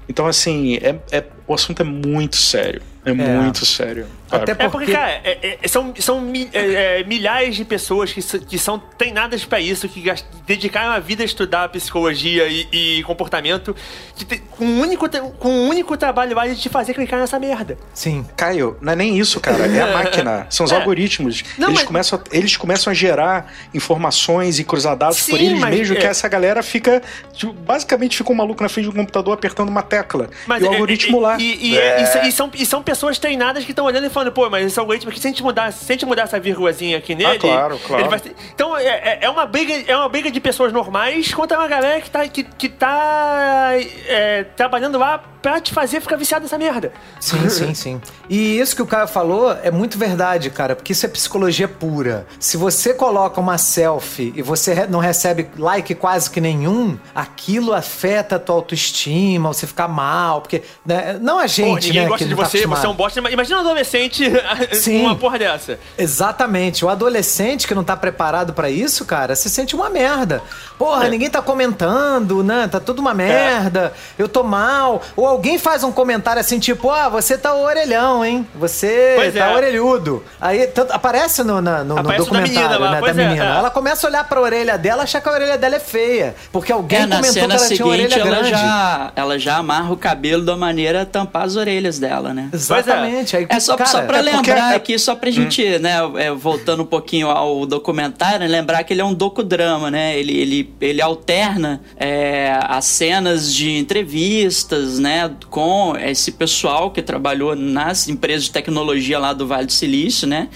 Então, 0.08 0.26
assim, 0.26 0.76
é, 0.76 0.96
é- 1.10 1.24
o 1.46 1.54
assunto 1.54 1.80
é 1.80 1.84
muito 1.84 2.36
sério. 2.36 2.82
É, 3.04 3.12
muito 3.12 3.66
sério. 3.66 4.06
Até 4.30 4.52
É 4.52 4.54
porque, 4.54 4.70
Porque- 4.70 4.92
cara, 4.92 5.20
é- 5.24 5.58
é- 5.62 5.68
são, 5.68 5.92
são 5.98 6.20
mi- 6.20 6.48
é- 6.54 7.00
é, 7.00 7.04
milhares 7.04 7.54
de 7.56 7.64
pessoas 7.64 8.12
que, 8.12 8.22
que 8.22 8.58
são 8.58 8.78
treinadas 8.78 9.44
pra 9.44 9.60
isso, 9.60 9.88
que 9.88 10.00
gas- 10.00 10.24
dedicaram 10.46 10.92
a 10.92 10.98
vida 11.00 11.22
a 11.22 11.26
estudar 11.26 11.68
psicologia 11.68 12.46
e, 12.48 12.66
e 12.98 13.02
comportamento, 13.02 13.74
que 14.16 14.24
tem- 14.24 14.38
com, 14.52 14.64
um 14.64 14.80
único, 14.80 15.08
tra- 15.08 15.20
com 15.20 15.48
um 15.50 15.68
único 15.68 15.96
trabalho 15.96 16.34
lá 16.34 16.46
de 16.46 16.56
te 16.56 16.68
fazer 16.68 16.94
clicar 16.94 17.18
nessa 17.20 17.38
merda. 17.38 17.76
Sim. 17.92 18.24
Caio, 18.36 18.78
não 18.80 18.92
é 18.92 18.96
nem 18.96 19.18
isso, 19.18 19.38
cara. 19.40 19.66
É 19.66 19.80
a 19.82 19.86
máquina. 19.92 20.46
São 20.48 20.64
os 20.64 20.72
É. 20.72 20.76
algoritmos. 20.76 21.42
Não, 21.58 21.68
eles, 21.68 21.80
mas- 21.80 21.86
começam 21.86 22.18
a, 22.18 22.36
eles 22.36 22.56
começam 22.56 22.90
a 22.90 22.94
gerar 22.94 23.52
informações 23.74 24.58
e 24.58 24.64
cruzar 24.64 24.96
dados 24.96 25.20
por 25.26 25.38
Sim, 25.38 25.46
eles 25.46 25.58
mas 25.60 25.74
mesmos, 25.76 25.96
é- 25.98 26.00
que 26.00 26.06
essa 26.06 26.28
galera 26.28 26.62
fica. 26.62 27.02
tipo, 27.34 27.52
basicamente 27.52 28.16
fica 28.16 28.32
um 28.32 28.34
maluco 28.34 28.62
na 28.62 28.68
frente 28.68 28.86
do 28.86 28.92
computador 28.92 29.34
apertando 29.34 29.68
uma 29.68 29.82
tecla. 29.82 30.30
Mas 30.46 30.62
e 30.62 30.66
o 30.66 30.68
é- 30.68 30.74
algoritmo 30.74 31.20
lá. 31.20 31.36
E, 31.38 31.72
e- 31.74 31.76
e 31.76 32.06
são- 32.06 32.22
e 32.22 32.32
são, 32.32 32.50
e 32.54 32.66
são 32.66 32.82
pessoas 32.92 33.18
treinadas 33.18 33.64
que 33.64 33.72
estão 33.72 33.86
olhando 33.86 34.06
e 34.06 34.10
falando, 34.10 34.30
pô, 34.32 34.50
mas 34.50 34.66
esse 34.66 34.78
algoritmo 34.78 35.10
aqui, 35.10 35.18
se 35.18 35.26
a 35.26 35.30
gente 35.30 35.42
mudar, 35.42 35.72
se 35.72 35.90
a 35.90 35.94
gente 35.94 36.04
mudar 36.04 36.22
essa 36.24 36.38
vírgulazinha 36.38 36.98
aqui 36.98 37.14
nele. 37.14 37.36
Ah, 37.36 37.38
claro, 37.38 37.78
claro. 37.86 38.18
ser- 38.18 38.34
Então 38.54 38.76
é, 38.76 38.84
é- 38.86 39.18
é 39.22 39.30
uma 39.30 39.46
briga, 39.46 39.72
é 39.90 39.96
uma 39.96 40.08
briga 40.10 40.30
de 40.30 40.38
pessoas 40.40 40.72
normais 40.74 41.32
contra 41.32 41.58
uma 41.58 41.66
galera 41.68 42.00
que 42.02 42.10
tá, 42.10 42.28
que, 42.28 42.42
que 42.44 42.68
tá 42.68 43.70
é, 44.06 44.44
trabalhando 44.56 44.98
lá 44.98 45.24
pra 45.42 45.60
te 45.60 45.74
fazer 45.74 46.00
ficar 46.00 46.16
viciado 46.16 46.44
nessa 46.44 46.56
merda. 46.56 46.92
Sim, 47.20 47.48
sim, 47.50 47.74
sim. 47.74 48.00
E 48.28 48.58
isso 48.58 48.76
que 48.76 48.82
o 48.82 48.86
Caio 48.86 49.08
falou 49.08 49.52
é 49.62 49.70
muito 49.70 49.98
verdade, 49.98 50.48
cara, 50.48 50.76
porque 50.76 50.92
isso 50.92 51.04
é 51.04 51.08
psicologia 51.08 51.66
pura. 51.68 52.26
Se 52.38 52.56
você 52.56 52.94
coloca 52.94 53.40
uma 53.40 53.58
selfie 53.58 54.32
e 54.36 54.42
você 54.42 54.86
não 54.86 55.00
recebe 55.00 55.48
like 55.58 55.94
quase 55.96 56.30
que 56.30 56.40
nenhum, 56.40 56.96
aquilo 57.14 57.74
afeta 57.74 58.36
a 58.36 58.38
tua 58.38 58.54
autoestima, 58.54 59.52
você 59.52 59.66
fica 59.66 59.88
mal, 59.88 60.40
porque 60.40 60.62
né, 60.86 61.18
não 61.20 61.38
a 61.38 61.42
Pô, 61.42 61.48
gente, 61.48 61.88
ninguém 61.88 62.02
né, 62.02 62.08
gosta 62.08 62.24
que 62.24 62.30
de 62.30 62.36
tá 62.36 62.44
você, 62.44 62.58
você 62.58 62.64
é 62.64 62.68
um 62.68 62.72
acostumado. 62.72 62.96
bosta. 62.96 63.20
Imagina 63.32 63.56
um 63.58 63.60
adolescente 63.60 64.24
com 64.84 64.90
uma 65.00 65.16
porra 65.16 65.38
dessa. 65.38 65.78
Exatamente. 65.98 66.84
O 66.84 66.88
adolescente 66.88 67.66
que 67.66 67.74
não 67.74 67.82
tá 67.82 67.96
preparado 67.96 68.52
pra 68.52 68.70
isso, 68.70 69.04
cara, 69.04 69.34
se 69.34 69.50
sente 69.50 69.74
uma 69.74 69.90
merda. 69.90 70.42
Porra, 70.78 71.08
ninguém 71.08 71.28
tá 71.28 71.42
comentando, 71.42 72.42
né? 72.44 72.68
Tá 72.70 72.78
tudo 72.78 73.00
uma 73.00 73.12
merda. 73.14 73.92
Eu 74.18 74.28
tô 74.28 74.42
mal. 74.42 75.02
Ou 75.16 75.26
alguém 75.32 75.58
faz 75.58 75.82
um 75.84 75.92
comentário 75.92 76.40
assim, 76.40 76.58
tipo, 76.58 76.90
ah, 76.90 77.08
você 77.08 77.36
tá 77.36 77.54
orelhão, 77.54 78.24
hein? 78.24 78.46
Você 78.54 79.14
Pois 79.16 79.34
tá 79.34 79.46
é. 79.50 79.54
orelhudo. 79.54 80.22
Aí 80.40 80.66
tanto- 80.68 80.92
aparece 80.92 81.42
no, 81.42 81.60
na- 81.60 81.82
no, 81.84 81.94
no 81.94 82.00
Aparece 82.00 82.22
o 82.28 82.32
da 82.32 82.40
documentário, 82.40 82.68
menina 82.70 82.78
lá, 82.78 82.90
né? 82.92 83.00
Da 83.00 83.08
é, 83.08 83.12
menina. 83.28 83.44
é. 83.54 83.58
Ela 83.58 83.70
começa 83.70 84.06
a 84.06 84.10
olhar 84.10 84.28
pra 84.28 84.40
orelha 84.40 84.78
dela, 84.78 85.02
achar 85.02 85.20
que 85.20 85.28
a 85.28 85.32
orelha 85.32 85.58
dela 85.58 85.76
é 85.76 85.80
feia. 85.80 86.34
Porque 86.52 86.70
alguém 86.72 87.00
É, 87.00 87.06
na 87.06 87.16
comentou 87.16 87.34
que 87.34 87.40
cena 87.40 87.54
ela 87.54 87.66
tinha 87.68 87.84
uma 87.86 87.94
seguinte, 87.96 88.14
orelha 88.14 88.28
ela 88.28 88.36
grande. 88.36 88.50
já, 88.50 89.12
ela 89.16 89.38
já 89.38 89.56
amarra 89.56 89.92
o 89.92 89.96
cabelo 89.96 90.44
da 90.44 90.56
maneira 90.56 91.02
a 91.02 91.06
tampar 91.06 91.42
as 91.44 91.56
orelhas 91.56 91.98
dela, 91.98 92.32
né? 92.34 92.48
Exatamente. 92.52 93.36
Aí, 93.36 93.46
É 93.48 93.60
só, 93.60 93.76
cara, 93.76 93.90
só 93.90 94.02
pra 94.02 94.18
é 94.18 94.22
lembrar 94.22 94.72
é- 94.72 94.76
aqui, 94.76 94.98
só 94.98 95.14
pra 95.14 95.30
gente, 95.30 95.78
né, 95.78 95.96
é, 96.16 96.30
voltando 96.30 96.82
um 96.82 96.86
pouquinho 96.86 97.28
ao 97.30 97.64
documentário, 97.66 98.46
lembrar 98.48 98.84
que 98.84 98.92
ele 98.92 99.00
é 99.00 99.04
um 99.04 99.14
docudrama, 99.14 99.90
né? 99.90 100.18
Ele, 100.18 100.36
ele, 100.36 100.74
ele 100.80 101.00
alterna 101.02 101.80
é, 101.96 102.58
as 102.68 102.84
cenas 102.84 103.52
de 103.52 103.78
entrevistas, 103.78 104.98
né, 104.98 105.21
com 105.50 105.96
esse 105.96 106.32
pessoal 106.32 106.90
que 106.90 107.02
trabalhou 107.02 107.54
nas 107.56 108.08
empresas 108.08 108.44
de 108.44 108.50
tecnologia 108.52 109.18
lá 109.18 109.32
do 109.32 109.46
Vale 109.46 109.66
do 109.66 109.72
Silício, 109.72 110.26
né? 110.26 110.48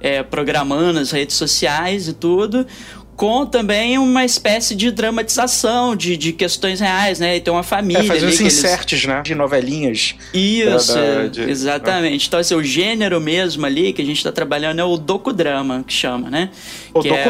É, 0.00 0.22
programando 0.22 0.98
as 0.98 1.10
redes 1.10 1.36
sociais 1.36 2.08
e 2.08 2.12
tudo. 2.12 2.66
Com 3.14 3.44
também 3.46 3.98
uma 3.98 4.24
espécie 4.24 4.74
de 4.74 4.90
dramatização 4.90 5.94
de, 5.94 6.16
de 6.16 6.32
questões 6.32 6.80
reais, 6.80 7.20
né? 7.20 7.36
E 7.36 7.40
tem 7.40 7.52
uma 7.52 7.62
família. 7.62 8.00
É, 8.02 8.04
fazer 8.06 8.26
uns 8.26 8.40
eles- 8.40 8.58
inserts, 8.58 9.04
né? 9.04 9.22
De 9.22 9.34
novelinhas. 9.34 10.14
isso, 10.34 10.94
Da- 10.94 11.00
da- 11.00 11.24
é, 11.24 11.28
de- 11.28 11.42
exatamente. 11.42 12.26
Então, 12.26 12.40
assim, 12.40 12.54
o 12.54 12.64
gênero 12.64 13.20
mesmo 13.20 13.64
ali 13.66 13.92
que 13.92 14.00
a 14.02 14.04
gente 14.04 14.24
tá 14.24 14.32
trabalhando 14.32 14.80
é 14.80 14.84
o 14.84 14.96
docudrama, 14.96 15.84
que 15.86 15.92
chama, 15.92 16.30
né? 16.30 16.50
O 16.92 17.00
que 17.00 17.08
é- 17.10 17.22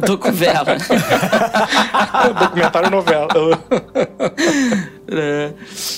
docuvela. 0.00 0.62
O 0.62 0.78
docuvela. 0.78 2.34
Documentário 2.40 2.90
novela. 2.90 3.28
É. 5.12 5.52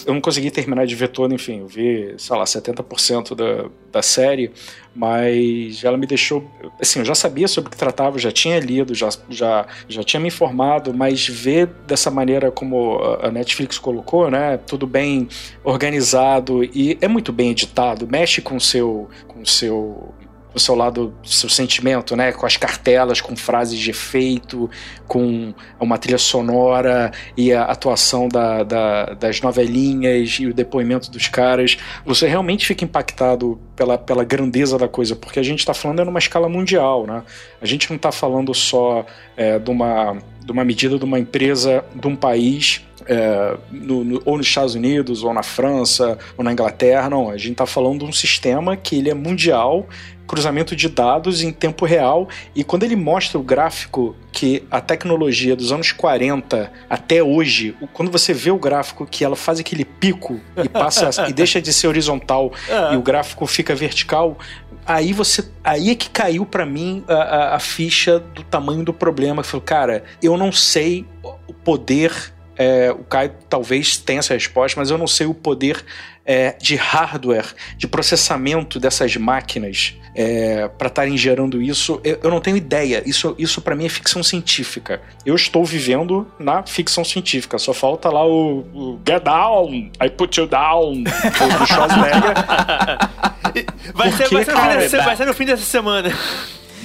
eu 0.07 0.15
não 0.15 0.23
consegui 0.23 0.51
terminar 0.51 0.87
de 0.87 0.95
ver 0.95 1.09
todo, 1.09 1.35
enfim, 1.35 1.59
eu 1.61 1.67
vi, 1.67 2.15
sei 2.17 2.35
lá, 2.35 2.45
70% 2.45 3.35
da, 3.35 3.69
da 3.93 4.01
série, 4.01 4.51
mas 4.97 5.85
ela 5.85 5.99
me 5.99 6.07
deixou, 6.07 6.51
assim, 6.81 7.01
eu 7.01 7.05
já 7.05 7.15
sabia 7.15 7.47
sobre 7.47 7.69
o 7.69 7.71
que 7.71 7.77
tratava, 7.77 8.19
já 8.19 8.33
tinha 8.33 8.59
lido, 8.59 8.95
já, 8.95 9.11
já, 9.29 9.67
já 9.87 10.03
tinha 10.03 10.19
me 10.19 10.29
informado, 10.29 10.95
mas 10.95 11.29
ver 11.29 11.67
dessa 11.87 12.11
maneira 12.11 12.51
como 12.51 12.97
a- 13.03 13.27
a 13.27 13.31
Netflix 13.31 13.77
colocou, 13.79 14.31
né, 14.31 14.57
tudo 14.67 14.87
bem 14.87 15.29
organizado 15.63 16.65
e 16.65 16.97
é 17.03 17.07
muito 17.07 17.35
bem 17.35 17.51
editado, 17.51 18.09
mexe 18.11 18.41
com 18.41 18.57
o 18.57 18.61
seu, 18.63 19.11
com 19.29 19.43
o 19.43 19.47
seu 19.47 20.15
o 20.55 20.61
seu 20.61 20.75
lado, 20.75 21.15
seu 21.25 21.49
sentimento, 21.49 22.15
né? 22.15 22.33
Com 22.33 22.45
as 22.47 22.57
cartelas, 22.57 23.21
com 23.21 23.35
frases 23.37 23.79
de 23.79 23.91
efeito, 23.91 24.71
com 25.07 25.55
uma 25.81 25.99
trilha 25.99 26.19
sonora 26.19 27.11
e 27.37 27.53
a 27.53 27.65
atuação 27.65 28.29
da, 28.29 28.63
da- 28.63 29.07
das 29.15 29.41
novelinhas 29.41 30.39
e 30.41 30.47
o 30.47 30.55
depoimento 30.55 31.11
dos 31.11 31.29
caras. 31.29 31.77
Você 32.05 32.27
realmente 32.27 32.67
fica 32.67 32.85
impactado 32.85 33.61
pela, 33.77 33.97
pela 33.97 34.25
grandeza 34.25 34.77
da 34.79 34.89
coisa, 34.89 35.17
porque 35.17 35.39
a 35.39 35.43
gente 35.43 35.61
está 35.61 35.75
falando 35.75 36.01
é 36.03 36.05
numa 36.05 36.19
escala 36.19 36.49
mundial, 36.49 37.07
né? 37.07 37.23
A 37.61 37.67
gente 37.67 37.89
não 37.91 37.97
está 37.97 38.13
falando 38.13 38.53
só 38.55 39.05
é, 39.37 39.59
de, 39.59 39.71
uma, 39.71 40.19
de 40.45 40.53
uma 40.53 40.65
medida 40.65 40.99
de 40.99 41.05
uma 41.05 41.19
empresa 41.19 41.85
de 41.95 42.07
um 42.07 42.17
país 42.17 42.83
é, 43.07 43.57
no, 43.71 44.05
no, 44.05 44.23
ou 44.25 44.37
nos 44.39 44.47
Estados 44.47 44.75
Unidos, 44.75 45.23
ou 45.23 45.33
na 45.33 45.43
França, 45.43 46.19
ou 46.37 46.45
na 46.45 46.53
Inglaterra, 46.53 47.09
não. 47.09 47.31
A 47.31 47.37
gente 47.37 47.53
está 47.53 47.67
falando 47.67 48.01
de 48.01 48.05
um 48.05 48.13
sistema 48.13 48.77
que 48.77 48.97
ele 48.97 49.11
é 49.11 49.15
mundial, 49.15 49.87
cruzamento 50.27 50.75
de 50.75 50.89
dados 50.89 51.43
em 51.43 51.53
tempo 51.53 51.85
real, 51.85 52.29
e 52.55 52.65
quando 52.65 52.85
ele 52.85 52.97
mostra 52.97 53.39
o 53.39 53.43
gráfico 53.43 54.17
que 54.31 54.65
a 54.71 54.81
tecnologia 54.81 55.55
dos 55.55 55.73
anos 55.73 55.93
40 55.93 56.73
até 56.89 57.23
hoje, 57.23 57.77
quando 57.93 58.11
você 58.11 58.33
vê 58.33 58.51
o 58.51 58.59
gráfico 58.59 59.07
que 59.07 59.25
ela 59.25 59.37
faz 59.37 59.61
aquele 59.61 59.85
pico 59.85 60.41
e 60.57 60.69
passa 60.69 61.11
e 61.29 61.33
deixa 61.33 61.61
de 61.61 61.73
ser 61.73 61.89
horizontal 61.89 62.53
e 62.93 62.97
o 62.97 63.03
gráfico 63.03 63.47
fica 63.47 63.75
vertical, 63.75 64.39
aí 64.87 65.13
você 65.13 65.45
aí 65.63 65.91
é 65.91 65.95
que 65.95 66.09
caiu 66.11 66.45
para 66.45 66.65
mim 66.65 67.05
a, 67.07 67.15
a, 67.15 67.57
a, 67.57 67.59
ficha 67.59 68.19
do 68.19 68.43
tamanho 68.43 68.85
do 68.85 68.93
problema. 68.93 69.41
Eu 69.41 69.45
falei, 69.45 69.65
cara, 69.65 70.05
eu 70.23 70.37
não 70.37 70.51
sei 70.51 71.07
o 71.47 71.53
poder 71.53 72.33
é, 72.57 72.91
o 72.91 73.05
Caio 73.05 73.33
talvez 73.49 73.97
tenha 73.97 74.19
essa 74.19 74.35
resposta, 74.35 74.79
mas 74.79 74.91
eu 74.91 74.99
não 74.99 75.07
sei 75.07 75.27
o 75.27 75.35
poder 75.35 75.85
é, 76.25 76.55
de 76.61 76.77
hardware, 76.77 77.47
de 77.77 77.87
processamento 77.87 78.79
dessas 78.79 79.17
máquinas 79.17 79.95
é, 80.15 80.69
para 80.69 80.89
estarem 80.89 81.17
gerando 81.17 81.61
isso. 81.61 82.01
Eu, 82.05 82.21
eu, 82.23 82.31
não 82.31 82.41
tenho 82.41 82.57
ideia. 82.57 83.03
Isso, 83.07 83.35
isso 83.39 83.61
para 83.61 83.75
mim 83.75 83.87
é 83.87 83.89
ficção 83.89 84.23
científica. 84.23 85.01
Eu 85.25 85.35
estou 85.35 85.65
vivendo 85.65 86.31
na 86.39 86.63
ficção 86.63 87.05
científica. 87.05 87.59
Só 87.59 87.73
falta 87.73 88.09
lá 88.11 88.25
o, 88.25 88.61
o 88.75 89.01
Get 89.07 89.23
Down, 89.23 89.91
I 90.03 90.11
Put 90.11 90.39
You 90.39 90.47
Down, 90.47 91.03
do 91.03 91.67
Schwarzenegger. 91.67 92.35
vai, 93.95 94.13
ser, 94.13 94.29
vai, 94.29 94.45
ser 94.45 94.53
cara, 94.53 94.89
vai 95.05 95.17
ser 95.17 95.27
no 95.27 95.35
fim 95.35 95.47
dessa 95.47 95.65
semana. 95.65 96.13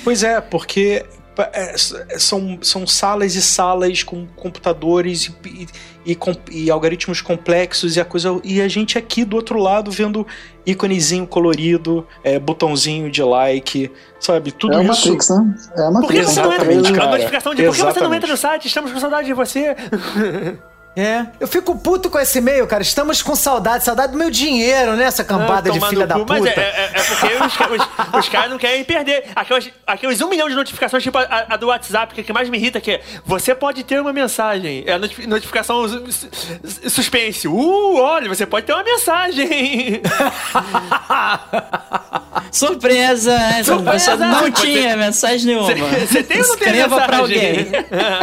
Pois 0.04 0.24
é, 0.24 0.40
porque 0.40 1.06
é, 1.06 1.17
são, 2.18 2.60
são 2.62 2.88
salas 2.88 3.36
e 3.36 3.42
salas 3.42 4.04
com 4.04 4.26
computadores 4.36 5.26
e, 5.26 5.68
e, 6.06 6.14
e, 6.14 6.18
e, 6.52 6.72
algoritmos 6.72 7.22
complexos 7.22 7.96
e 7.96 8.00
a 8.02 8.06
coisa 8.06 8.40
e 8.44 8.62
a 8.62 8.68
gente 8.68 8.98
aqui 8.98 9.24
do 9.24 9.36
outro 9.36 9.60
lado 9.60 9.92
vendo 9.92 10.26
íconezinho 10.66 11.28
colorido, 11.28 12.08
é, 12.24 12.40
botãozinho 12.40 13.10
de 13.12 13.22
like, 13.22 13.92
sabe? 14.20 14.52
Tudo 14.52 14.78
é 14.78 14.84
isso. 14.84 15.08
Matrix, 15.08 15.30
né? 15.30 15.56
É 15.76 15.82
a 15.82 15.92
Matrix. 15.92 16.08
Por 16.08 16.14
que 16.14 16.24
você 16.24 16.42
não 16.42 16.72
entra? 16.72 17.04
A 17.04 17.12
notificação 17.12 17.56
de 17.56 17.64
por 17.64 17.76
que 17.76 17.82
você 17.82 18.00
não 18.00 18.14
entra 18.14 18.30
no 18.30 18.38
site? 18.38 18.68
Estamos 18.68 18.92
com 18.92 19.00
saudade 19.00 19.28
de 19.28 19.34
você. 19.34 19.76
É. 20.98 21.28
Eu 21.40 21.48
fico 21.48 21.78
puto 21.78 22.10
com 22.10 22.18
esse 22.18 22.40
e-mail, 22.40 22.66
cara. 22.66 22.82
Estamos 22.82 23.22
com 23.22 23.36
saudade, 23.36 23.84
saudade 23.84 24.14
do 24.14 24.18
meu 24.18 24.32
dinheiro, 24.32 24.96
né? 24.96 25.04
Essa 25.04 25.24
cambada 25.24 25.70
ah, 25.70 25.72
de 25.72 25.80
filha 25.88 26.08
da 26.08 26.18
puta. 26.18 26.34
Mas 26.34 26.44
é, 26.48 26.60
é, 26.60 26.90
é 26.92 27.04
porque 27.04 27.36
os, 27.36 27.54
os, 27.54 27.60
os 28.20 28.30
caras 28.30 28.50
não 28.50 28.58
querem 28.58 28.84
perder. 28.84 29.26
Aqueles, 29.36 29.72
aqueles 29.86 30.20
um 30.22 30.28
milhão 30.28 30.50
de 30.50 30.56
notificações, 30.56 31.04
tipo 31.04 31.20
a, 31.20 31.46
a, 31.50 31.56
do 31.56 31.68
WhatsApp, 31.68 32.16
que, 32.16 32.22
é 32.22 32.24
que 32.24 32.34
mais 32.34 32.50
me 32.50 32.58
irrita, 32.58 32.82
que 32.82 32.94
é 32.94 33.02
você 33.24 33.54
pode 33.54 33.84
ter 33.84 34.02
uma 34.02 34.12
mensagem. 34.12 34.86
É 34.88 34.94
a 34.94 34.98
notificação 34.98 35.86
suspense. 36.90 37.48
Uh, 37.48 37.98
olha, 37.98 38.28
você 38.28 38.48
pode 38.48 38.66
ter 38.66 38.74
uma 38.74 38.84
mensagem. 38.84 40.02
Surpresa! 42.52 43.38
Surpresa! 43.64 44.16
Não 44.16 44.52
tinha 44.52 44.98
mensagem 44.98 45.46
nenhuma. 45.46 45.68
Você 45.68 46.24
tem 46.24 46.42
ou 46.42 46.48
não 46.48 46.58
tem 46.58 46.68
Escreva 46.70 47.02
pra 47.02 47.18
alguém. 47.18 47.68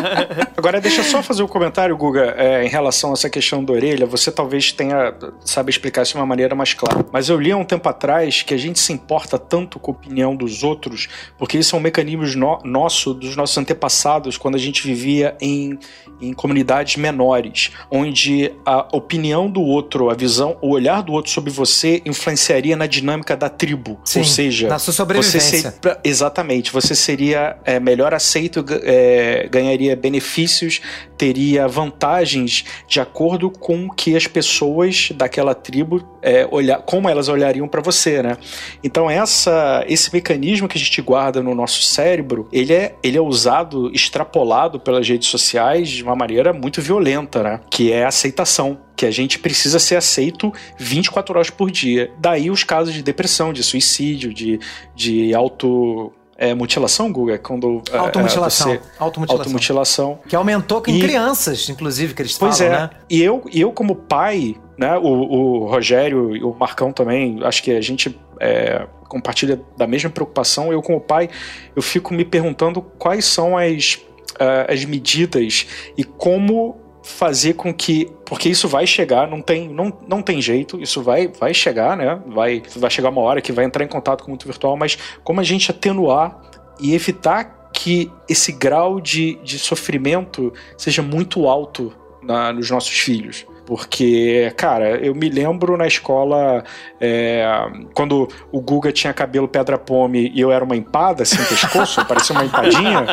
Agora, 0.57 0.81
deixa 0.81 1.01
eu 1.01 1.05
só 1.05 1.23
fazer 1.23 1.43
um 1.43 1.47
comentário, 1.47 1.97
Guga. 1.97 2.35
É, 2.37 2.64
em 2.65 2.69
relação 2.69 3.11
a 3.11 3.13
essa 3.13 3.29
questão 3.29 3.65
da 3.65 3.73
orelha, 3.73 4.07
você 4.07 4.33
talvez 4.33 4.73
tenha, 4.73 5.15
sabe 5.45 5.71
explicar 5.71 6.03
isso 6.03 6.13
de 6.13 6.19
uma 6.19 6.27
maneira 6.27 6.55
mais 6.55 6.75
clara. 6.75 7.05
Mas 7.13 7.29
eu 7.29 7.39
li 7.39 7.53
há 7.53 7.57
um 7.57 7.65
tempo 7.65 7.89
atrás 7.89 8.43
que 8.43 8.55
a 8.55 8.57
gente 8.57 8.79
se 8.79 8.93
importa 8.93 9.39
tanto 9.39 9.79
com 9.79 9.91
a 9.91 9.95
opinião 9.95 10.35
dos 10.35 10.63
outros, 10.63 11.09
porque 11.39 11.59
isso 11.59 11.77
é 11.77 11.79
um 11.79 11.83
mecanismo 11.83 12.25
no, 12.39 12.59
nosso, 12.65 13.13
dos 13.13 13.37
nossos 13.37 13.57
antepassados, 13.59 14.37
quando 14.37 14.55
a 14.55 14.59
gente 14.59 14.87
vivia 14.87 15.37
em, 15.41 15.79
em 16.21 16.33
comunidades 16.33 16.97
menores, 16.97 17.71
onde 17.91 18.53
a 18.65 18.89
opinião 18.97 19.51
do 19.51 19.61
outro, 19.61 20.11
a 20.11 20.15
visão, 20.15 20.57
o 20.61 20.71
olhar 20.71 21.03
do 21.03 21.13
outro 21.13 21.31
sobre 21.31 21.51
você 21.51 22.03
influenciaria 22.05 22.77
na 22.77 22.87
dinâmica 22.87 23.37
da 23.37 23.49
tribo. 23.49 24.01
Sim, 24.05 24.21
Ou 24.21 24.25
seja, 24.25 24.69
na 24.69 24.79
sua 24.79 24.93
sobrevivência. 24.93 25.41
Você 25.41 25.71
ser, 25.71 25.99
exatamente, 26.05 26.73
você 26.73 26.95
seria 26.95 27.57
é, 27.65 27.79
melhor 27.79 28.15
aceito, 28.15 28.65
é, 28.83 29.49
ganharia 29.51 29.95
benefícios, 29.97 30.81
teria 31.17 31.67
vantagens 31.67 32.54
de 32.87 33.01
acordo 33.01 33.51
com 33.51 33.89
que 33.89 34.15
as 34.15 34.27
pessoas 34.27 35.11
daquela 35.15 35.55
tribo 35.55 36.07
é, 36.23 36.47
olhar, 36.51 36.83
como 36.83 37.09
elas 37.09 37.29
olhariam 37.29 37.67
para 37.67 37.81
você, 37.81 38.23
né? 38.23 38.37
Então 38.83 39.11
essa, 39.11 39.85
esse 39.89 40.13
mecanismo 40.13 40.69
que 40.69 40.77
a 40.77 40.81
gente 40.81 41.01
guarda 41.03 41.43
no 41.43 41.55
nosso 41.55 41.83
cérebro, 41.83 42.49
ele 42.53 42.73
é, 42.73 42.95
ele 43.03 43.17
é 43.17 43.21
usado, 43.21 43.91
extrapolado 43.93 44.79
pelas 44.79 45.09
redes 45.09 45.29
sociais 45.29 45.89
de 45.89 46.03
uma 46.03 46.15
maneira 46.15 46.53
muito 46.53 46.81
violenta, 46.81 47.43
né? 47.43 47.61
Que 47.71 47.93
é 47.93 48.05
a 48.05 48.09
aceitação 48.09 48.79
que 48.97 49.07
a 49.07 49.11
gente 49.11 49.39
precisa 49.39 49.79
ser 49.79 49.97
aceito 49.97 50.53
24 50.79 51.35
horas 51.35 51.51
por 51.51 51.71
dia. 51.71 52.13
Daí 52.19 52.51
os 52.51 52.63
casos 52.63 52.95
de 52.95 53.03
depressão, 53.03 53.53
de 53.53 53.63
suicídio, 53.63 54.33
de, 54.33 54.61
de 54.95 55.35
auto 55.35 56.13
é, 56.37 56.55
mutilação, 56.55 57.13
Guga? 57.13 57.39
Quando, 57.39 57.83
é, 57.93 57.97
automutilação. 57.97 58.73
É, 58.73 58.81
automutilação. 58.99 59.39
automutilação. 59.39 60.19
Que 60.29 60.37
aumentou 60.37 60.83
em 60.87 60.97
e, 60.97 61.01
crianças, 61.01 61.69
inclusive, 61.69 62.15
que 62.15 62.23
eles 62.23 62.37
pois 62.37 62.59
falam, 62.59 62.73
é. 62.73 62.79
né? 62.79 62.91
E 63.09 63.23
eu, 63.23 63.43
eu, 63.53 63.73
como 63.73 63.95
pai, 63.95 64.57
né, 64.77 64.97
o, 64.99 65.03
o 65.03 65.69
Rogério 65.69 66.35
e 66.37 66.43
o 66.43 66.55
Marcão 66.55 66.93
também, 66.93 67.41
acho 67.43 67.63
que 67.63 67.71
a 67.71 67.81
gente 67.81 68.19
é, 68.41 68.87
compartilha 69.09 69.61
da 69.77 69.87
mesma 69.87 70.11
preocupação. 70.11 70.73
Eu, 70.73 70.83
como 70.83 71.01
pai, 71.01 71.31
eu 71.75 71.83
fico 71.83 72.13
me 72.13 72.25
perguntando 72.25 72.83
quais 72.83 73.25
são 73.25 73.57
as, 73.57 73.95
uh, 74.35 74.73
as 74.73 74.85
medidas 74.85 75.67
e 75.97 76.03
como 76.03 76.84
fazer 77.05 77.53
com 77.53 77.73
que 77.73 78.11
porque 78.25 78.49
isso 78.49 78.67
vai 78.67 78.87
chegar 78.87 79.29
não 79.29 79.43
tem 79.43 79.69
não, 79.69 79.93
não 80.09 80.23
tem 80.23 80.41
jeito 80.41 80.81
isso 80.81 81.03
vai 81.03 81.29
vai 81.29 81.53
chegar 81.53 81.95
né? 81.97 82.19
Vai 82.27 82.63
vai 82.75 82.91
chegar 82.91 83.11
uma 83.11 83.21
hora 83.21 83.43
que 83.43 83.53
vai 83.53 83.67
entrar 83.67 83.85
em 83.85 83.89
contato 83.89 84.23
com 84.23 84.29
o 84.29 84.31
mundo 84.31 84.45
virtual 84.47 84.75
mas 84.75 84.97
como 85.23 85.39
a 85.39 85.45
gente 85.45 85.71
atenuar 85.71 86.41
e 86.81 86.95
evitar 86.95 87.71
que 87.75 88.11
esse 88.27 88.53
grau 88.53 89.01
de, 89.01 89.35
de 89.43 89.59
sofrimento 89.59 90.53
seja 90.79 91.03
muito 91.03 91.47
alto 91.47 91.93
na, 92.23 92.53
nos 92.55 92.71
nossos 92.71 92.99
filhos 92.99 93.45
porque, 93.67 94.53
cara, 94.57 94.97
eu 94.99 95.15
me 95.15 95.29
lembro 95.31 95.77
na 95.77 95.87
escola, 95.87 96.63
é, 97.01 97.47
quando 97.95 98.29
o 98.53 98.61
Guga 98.61 98.93
tinha 98.93 99.13
cabelo 99.13 99.49
pedra-pome 99.49 100.31
e 100.35 100.41
eu 100.41 100.53
era 100.53 100.63
uma 100.63 100.77
empada, 100.77 101.23
assim, 101.23 101.43
pescoço, 101.45 102.05
parecia 102.07 102.35
uma 102.35 102.45
empadinha. 102.45 103.07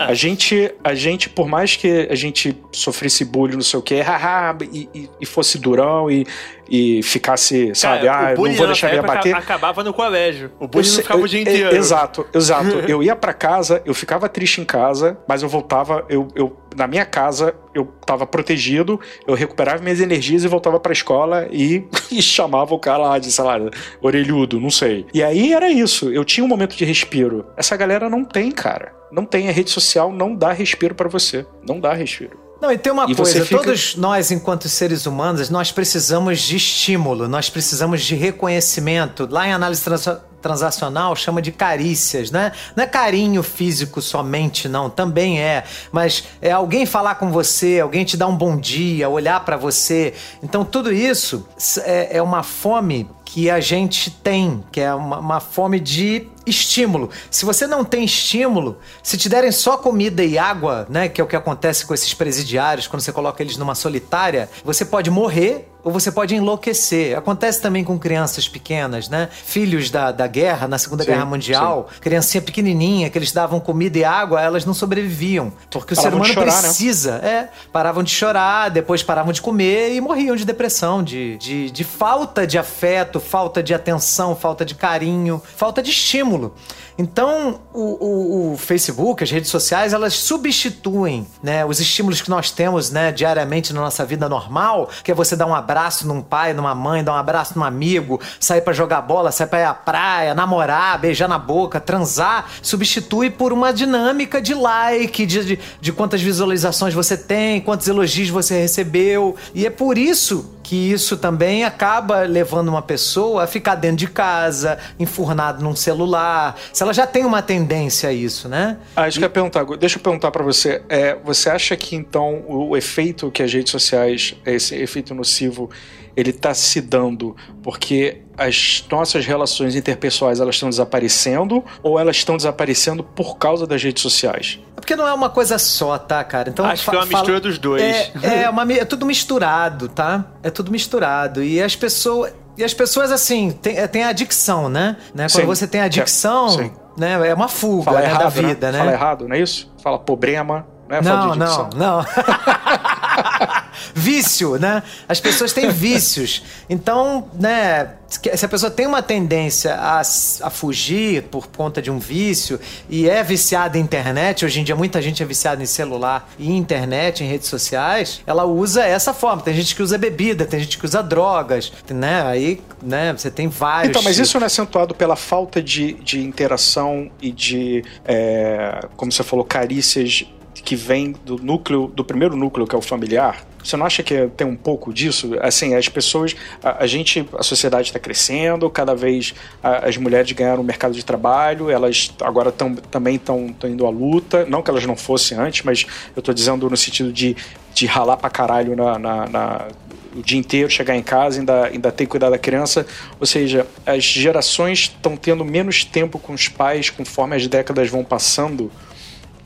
A 0.00 0.12
gente, 0.12 0.70
a 0.84 0.94
gente, 0.94 1.30
por 1.30 1.48
mais 1.48 1.76
que 1.76 2.06
a 2.10 2.14
gente 2.14 2.56
sofresse 2.72 3.24
bullying, 3.24 3.54
não 3.54 3.62
sei 3.62 3.78
o 3.78 3.82
quê, 3.82 4.00
haha, 4.00 4.56
e, 4.70 5.08
e, 5.20 5.26
fosse 5.26 5.58
durão 5.58 6.10
e, 6.10 6.26
e 6.68 7.02
ficasse, 7.02 7.74
sabe, 7.74 8.06
Cara, 8.06 8.32
ah, 8.32 8.34
não 8.34 8.52
vou 8.52 8.66
deixar 8.66 8.92
ele 8.92 9.02
bater. 9.02 9.34
Acabava 9.34 9.82
no 9.82 9.94
colégio. 9.94 10.52
O 10.60 10.68
bullying 10.68 10.86
eu, 10.86 10.92
não 10.92 11.02
ficava 11.02 11.20
eu, 11.20 11.24
o 11.24 11.28
dia 11.28 11.40
inteiro. 11.40 11.74
Exato, 11.74 12.26
exato. 12.34 12.78
eu 12.86 13.02
ia 13.02 13.16
para 13.16 13.32
casa, 13.32 13.82
eu 13.86 13.94
ficava 13.94 14.28
triste 14.28 14.60
em 14.60 14.64
casa, 14.64 15.18
mas 15.26 15.42
eu 15.42 15.48
voltava, 15.48 16.04
eu, 16.10 16.28
eu 16.34 16.54
na 16.78 16.86
minha 16.86 17.04
casa, 17.04 17.54
eu 17.74 17.86
tava 18.06 18.26
protegido, 18.26 18.98
eu 19.26 19.34
recuperava 19.34 19.82
minhas 19.82 20.00
energias 20.00 20.44
e 20.44 20.48
voltava 20.48 20.78
pra 20.80 20.92
escola 20.92 21.48
e, 21.50 21.84
e 22.10 22.22
chamava 22.22 22.74
o 22.74 22.78
cara 22.78 22.98
lá 22.98 23.18
de, 23.18 23.30
sei 23.30 23.44
lá, 23.44 23.58
orelhudo, 24.00 24.60
não 24.60 24.70
sei. 24.70 25.04
E 25.12 25.22
aí 25.22 25.52
era 25.52 25.68
isso, 25.68 26.10
eu 26.10 26.24
tinha 26.24 26.44
um 26.44 26.48
momento 26.48 26.76
de 26.76 26.84
respiro. 26.84 27.44
Essa 27.56 27.76
galera 27.76 28.08
não 28.08 28.24
tem, 28.24 28.50
cara. 28.50 28.96
Não 29.10 29.24
tem, 29.24 29.48
a 29.48 29.52
rede 29.52 29.70
social 29.70 30.12
não 30.12 30.34
dá 30.34 30.52
respiro 30.52 30.94
para 30.94 31.08
você. 31.08 31.44
Não 31.66 31.80
dá 31.80 31.92
respiro. 31.92 32.47
Não, 32.60 32.72
e 32.72 32.78
tem 32.78 32.92
uma 32.92 33.08
e 33.08 33.14
coisa, 33.14 33.44
fica... 33.44 33.62
todos 33.62 33.94
nós, 33.94 34.30
enquanto 34.30 34.68
seres 34.68 35.06
humanos, 35.06 35.48
nós 35.48 35.70
precisamos 35.70 36.40
de 36.40 36.56
estímulo, 36.56 37.28
nós 37.28 37.48
precisamos 37.48 38.02
de 38.02 38.16
reconhecimento. 38.16 39.28
Lá 39.30 39.46
em 39.46 39.52
análise 39.52 39.82
trans 39.82 40.08
transacional 40.40 41.16
chama 41.16 41.42
de 41.42 41.50
carícias, 41.50 42.30
né? 42.30 42.52
Não 42.76 42.84
é 42.84 42.86
carinho 42.86 43.42
físico 43.42 44.00
somente, 44.00 44.68
não, 44.68 44.88
também 44.88 45.40
é, 45.40 45.64
mas 45.90 46.24
é 46.40 46.52
alguém 46.52 46.86
falar 46.86 47.16
com 47.16 47.30
você, 47.30 47.80
alguém 47.80 48.04
te 48.04 48.16
dar 48.16 48.28
um 48.28 48.36
bom 48.36 48.56
dia, 48.56 49.08
olhar 49.08 49.44
para 49.44 49.56
você. 49.56 50.14
Então 50.42 50.64
tudo 50.64 50.92
isso 50.92 51.46
é, 51.84 52.18
é 52.18 52.22
uma 52.22 52.42
fome 52.42 53.08
que 53.30 53.50
a 53.50 53.60
gente 53.60 54.10
tem, 54.10 54.64
que 54.72 54.80
é 54.80 54.92
uma, 54.94 55.18
uma, 55.18 55.38
fome 55.38 55.78
de 55.78 56.28
estímulo. 56.46 57.10
Se 57.30 57.44
você 57.44 57.66
não 57.66 57.84
tem 57.84 58.02
estímulo, 58.02 58.78
se 59.02 59.18
te 59.18 59.28
derem 59.28 59.52
só 59.52 59.76
comida 59.76 60.24
e 60.24 60.38
água, 60.38 60.86
né, 60.88 61.10
que 61.10 61.20
é 61.20 61.24
o 61.24 61.26
que 61.26 61.36
acontece 61.36 61.84
com 61.84 61.92
esses 61.92 62.14
presidiários 62.14 62.86
quando 62.86 63.02
você 63.02 63.12
coloca 63.12 63.42
eles 63.42 63.58
numa 63.58 63.74
solitária, 63.74 64.48
você 64.64 64.82
pode 64.82 65.10
morrer 65.10 65.68
ou 65.88 65.92
você 65.92 66.12
pode 66.12 66.34
enlouquecer. 66.34 67.16
Acontece 67.16 67.62
também 67.62 67.82
com 67.82 67.98
crianças 67.98 68.46
pequenas, 68.46 69.08
né? 69.08 69.26
Filhos 69.32 69.90
da, 69.90 70.12
da 70.12 70.26
guerra, 70.26 70.68
na 70.68 70.76
Segunda 70.76 71.02
sim, 71.02 71.10
Guerra 71.10 71.24
Mundial, 71.24 71.88
sim. 71.90 72.00
criancinha 72.00 72.42
pequenininha, 72.42 73.08
que 73.08 73.16
eles 73.16 73.32
davam 73.32 73.58
comida 73.58 73.96
e 73.96 74.04
água, 74.04 74.38
elas 74.38 74.66
não 74.66 74.74
sobreviviam. 74.74 75.50
Porque 75.70 75.94
paravam 75.94 76.20
o 76.20 76.24
ser 76.26 76.34
humano 76.34 76.34
chorar, 76.34 76.62
né? 76.62 76.68
precisa. 76.68 77.18
Né? 77.20 77.28
É, 77.28 77.48
paravam 77.72 78.02
de 78.02 78.10
chorar, 78.10 78.68
depois 78.68 79.02
paravam 79.02 79.32
de 79.32 79.40
comer 79.40 79.94
e 79.94 80.00
morriam 80.02 80.36
de 80.36 80.44
depressão, 80.44 81.02
de, 81.02 81.38
de, 81.38 81.70
de 81.70 81.84
falta 81.84 82.46
de 82.46 82.58
afeto, 82.58 83.18
falta 83.18 83.62
de 83.62 83.72
atenção, 83.72 84.36
falta 84.36 84.66
de 84.66 84.74
carinho, 84.74 85.40
falta 85.56 85.82
de 85.82 85.90
estímulo. 85.90 86.54
Então, 86.98 87.60
o, 87.72 87.82
o, 87.82 88.52
o 88.54 88.56
Facebook, 88.56 89.22
as 89.22 89.30
redes 89.30 89.48
sociais, 89.50 89.92
elas 89.92 90.14
substituem 90.14 91.24
né, 91.40 91.64
os 91.64 91.78
estímulos 91.78 92.20
que 92.20 92.28
nós 92.28 92.50
temos 92.50 92.90
né, 92.90 93.12
diariamente 93.12 93.72
na 93.72 93.80
nossa 93.82 94.04
vida 94.04 94.28
normal, 94.28 94.90
que 95.04 95.12
é 95.12 95.14
você 95.14 95.36
dar 95.36 95.46
um 95.46 95.54
abraço 95.54 96.08
num 96.08 96.20
pai, 96.20 96.52
numa 96.52 96.74
mãe, 96.74 97.04
dar 97.04 97.12
um 97.12 97.16
abraço 97.16 97.56
num 97.56 97.62
amigo, 97.62 98.20
sair 98.40 98.62
para 98.62 98.72
jogar 98.72 99.00
bola, 99.02 99.30
sair 99.30 99.46
pra 99.46 99.60
ir 99.60 99.64
à 99.64 99.74
praia, 99.74 100.34
namorar, 100.34 100.98
beijar 100.98 101.28
na 101.28 101.38
boca, 101.38 101.78
transar, 101.78 102.50
substitui 102.60 103.30
por 103.30 103.52
uma 103.52 103.72
dinâmica 103.72 104.42
de 104.42 104.54
like, 104.54 105.24
de, 105.24 105.44
de, 105.44 105.58
de 105.80 105.92
quantas 105.92 106.20
visualizações 106.20 106.94
você 106.94 107.16
tem, 107.16 107.60
quantos 107.60 107.86
elogios 107.86 108.28
você 108.28 108.60
recebeu. 108.60 109.36
E 109.54 109.64
é 109.64 109.70
por 109.70 109.96
isso 109.96 110.57
que 110.68 110.76
isso 110.92 111.16
também 111.16 111.64
acaba 111.64 112.24
levando 112.24 112.68
uma 112.68 112.82
pessoa 112.82 113.44
a 113.44 113.46
ficar 113.46 113.74
dentro 113.74 113.96
de 113.96 114.06
casa, 114.06 114.78
enfurnado 114.98 115.64
num 115.64 115.74
celular. 115.74 116.58
Se 116.74 116.82
ela 116.82 116.92
já 116.92 117.06
tem 117.06 117.24
uma 117.24 117.40
tendência 117.40 118.10
a 118.10 118.12
isso, 118.12 118.50
né? 118.50 118.76
Ah, 118.94 119.08
isso 119.08 119.16
que 119.18 119.24
eu 119.24 119.28
ia 119.28 119.32
perguntar. 119.32 119.64
Deixa 119.78 119.96
eu 119.96 120.02
perguntar 120.02 120.30
para 120.30 120.44
você. 120.44 120.82
É, 120.90 121.16
você 121.24 121.48
acha 121.48 121.74
que 121.74 121.96
então 121.96 122.44
o 122.46 122.76
efeito 122.76 123.30
que 123.30 123.42
as 123.42 123.50
redes 123.50 123.72
sociais, 123.72 124.36
esse 124.44 124.74
efeito 124.74 125.14
nocivo, 125.14 125.70
ele 126.14 126.28
está 126.28 126.52
se 126.52 126.82
dando 126.82 127.34
porque 127.62 128.18
as 128.38 128.84
nossas 128.90 129.26
relações 129.26 129.74
interpessoais 129.74 130.40
elas 130.40 130.54
estão 130.54 130.70
desaparecendo 130.70 131.64
ou 131.82 131.98
elas 131.98 132.16
estão 132.16 132.36
desaparecendo 132.36 133.02
por 133.02 133.36
causa 133.36 133.66
das 133.66 133.82
redes 133.82 134.00
sociais? 134.00 134.60
É 134.76 134.80
porque 134.80 134.94
não 134.94 135.06
é 135.06 135.12
uma 135.12 135.28
coisa 135.28 135.58
só, 135.58 135.98
tá, 135.98 136.22
cara? 136.22 136.48
Então 136.48 136.64
Acho 136.64 136.88
que 136.88 136.96
é 136.96 137.00
uma 137.00 137.06
mistura 137.06 137.40
dos 137.40 137.58
dois. 137.58 137.82
É, 137.82 138.12
é, 138.22 138.48
uma, 138.50 138.72
é 138.72 138.84
tudo 138.84 139.04
misturado, 139.04 139.88
tá? 139.88 140.24
É 140.42 140.50
tudo 140.50 140.70
misturado. 140.70 141.42
E 141.42 141.60
as 141.60 141.74
pessoas. 141.74 142.32
E 142.56 142.64
as 142.64 142.74
pessoas, 142.74 143.12
assim, 143.12 143.52
tem, 143.52 143.76
é, 143.78 143.86
tem 143.86 144.02
a 144.02 144.08
adicção, 144.08 144.68
né? 144.68 144.96
né? 145.14 145.28
Quando 145.28 145.42
Sim. 145.42 145.46
você 145.46 145.66
tem 145.66 145.80
adicção, 145.80 146.48
Sim. 146.48 146.72
né? 146.96 147.28
É 147.28 147.32
uma 147.32 147.46
fuga 147.46 147.84
Fala 147.84 148.00
né, 148.00 148.06
errado, 148.06 148.22
da 148.22 148.28
vida, 148.28 148.72
né? 148.72 148.78
Fala 148.78 148.92
errado, 148.92 149.28
não 149.28 149.36
é 149.36 149.40
isso? 149.40 149.72
Fala 149.80 149.96
problema, 149.96 150.66
não 150.88 150.96
é 150.96 151.02
falta 151.02 151.36
Não, 151.36 151.68
de 151.68 151.76
não, 151.76 151.98
não. 151.98 152.04
Vício, 153.94 154.58
né? 154.58 154.82
As 155.08 155.20
pessoas 155.20 155.52
têm 155.52 155.70
vícios. 155.70 156.42
Então, 156.68 157.28
né, 157.38 157.94
se 158.08 158.44
a 158.44 158.48
pessoa 158.48 158.70
tem 158.70 158.86
uma 158.86 159.02
tendência 159.02 159.74
a, 159.74 160.00
a 160.00 160.50
fugir 160.50 161.24
por 161.24 161.48
conta 161.48 161.82
de 161.82 161.90
um 161.90 161.98
vício 161.98 162.58
e 162.88 163.08
é 163.08 163.22
viciada 163.22 163.76
em 163.76 163.82
internet, 163.82 164.44
hoje 164.44 164.60
em 164.60 164.64
dia 164.64 164.74
muita 164.74 165.02
gente 165.02 165.22
é 165.22 165.26
viciada 165.26 165.62
em 165.62 165.66
celular 165.66 166.30
e 166.38 166.50
internet, 166.50 167.22
em 167.22 167.28
redes 167.28 167.48
sociais, 167.48 168.22
ela 168.26 168.44
usa 168.44 168.82
essa 168.82 169.12
forma. 169.12 169.42
Tem 169.42 169.54
gente 169.54 169.74
que 169.74 169.82
usa 169.82 169.98
bebida, 169.98 170.46
tem 170.46 170.60
gente 170.60 170.78
que 170.78 170.84
usa 170.86 171.02
drogas, 171.02 171.72
né? 171.90 172.22
Aí, 172.22 172.60
né, 172.82 173.12
você 173.12 173.30
tem 173.30 173.48
vários. 173.48 173.90
Então, 173.90 174.02
mas 174.02 174.16
tipos. 174.16 174.28
isso 174.28 174.38
não 174.38 174.44
é 174.44 174.46
acentuado 174.46 174.94
pela 174.94 175.16
falta 175.16 175.62
de, 175.62 175.94
de 175.94 176.20
interação 176.20 177.10
e 177.20 177.30
de, 177.30 177.84
é, 178.06 178.80
como 178.96 179.12
você 179.12 179.22
falou, 179.22 179.44
carícias 179.44 180.24
que 180.54 180.74
vem 180.74 181.14
do 181.24 181.36
núcleo, 181.36 181.88
do 181.88 182.04
primeiro 182.04 182.36
núcleo, 182.36 182.66
que 182.66 182.74
é 182.74 182.78
o 182.78 182.82
familiar? 182.82 183.44
Você 183.68 183.76
não 183.76 183.84
acha 183.84 184.02
que 184.02 184.28
tem 184.34 184.46
um 184.46 184.56
pouco 184.56 184.94
disso? 184.94 185.32
Assim, 185.42 185.74
as 185.74 185.90
pessoas, 185.90 186.34
a, 186.64 186.84
a 186.84 186.86
gente, 186.86 187.28
a 187.38 187.42
sociedade 187.42 187.88
está 187.88 187.98
crescendo, 187.98 188.70
cada 188.70 188.94
vez 188.94 189.34
a- 189.62 189.86
as 189.86 189.98
mulheres 189.98 190.32
ganharam 190.32 190.62
o 190.62 190.64
mercado 190.64 190.94
de 190.94 191.04
trabalho, 191.04 191.68
elas 191.68 192.10
agora 192.22 192.50
tão, 192.50 192.74
também 192.74 193.16
estão 193.16 193.54
indo 193.64 193.84
à 193.86 193.90
luta, 193.90 194.46
não 194.46 194.62
que 194.62 194.70
elas 194.70 194.86
não 194.86 194.96
fossem 194.96 195.36
antes, 195.36 195.62
mas 195.64 195.84
eu 196.16 196.20
estou 196.20 196.32
dizendo 196.32 196.70
no 196.70 196.76
sentido 196.78 197.12
de, 197.12 197.36
de 197.74 197.84
ralar 197.84 198.16
pra 198.16 198.30
caralho 198.30 198.74
na, 198.74 198.98
na- 198.98 199.26
na- 199.28 199.68
o 200.16 200.22
dia 200.22 200.38
inteiro, 200.38 200.70
chegar 200.70 200.96
em 200.96 201.02
casa, 201.02 201.38
ainda, 201.38 201.66
ainda 201.66 201.92
ter 201.92 202.04
que 202.04 202.10
cuidar 202.10 202.30
da 202.30 202.38
criança. 202.38 202.86
Ou 203.20 203.26
seja, 203.26 203.66
as 203.84 204.02
gerações 204.02 204.78
estão 204.78 205.14
tendo 205.14 205.44
menos 205.44 205.84
tempo 205.84 206.18
com 206.18 206.32
os 206.32 206.48
pais 206.48 206.88
conforme 206.88 207.36
as 207.36 207.46
décadas 207.46 207.90
vão 207.90 208.02
passando. 208.02 208.72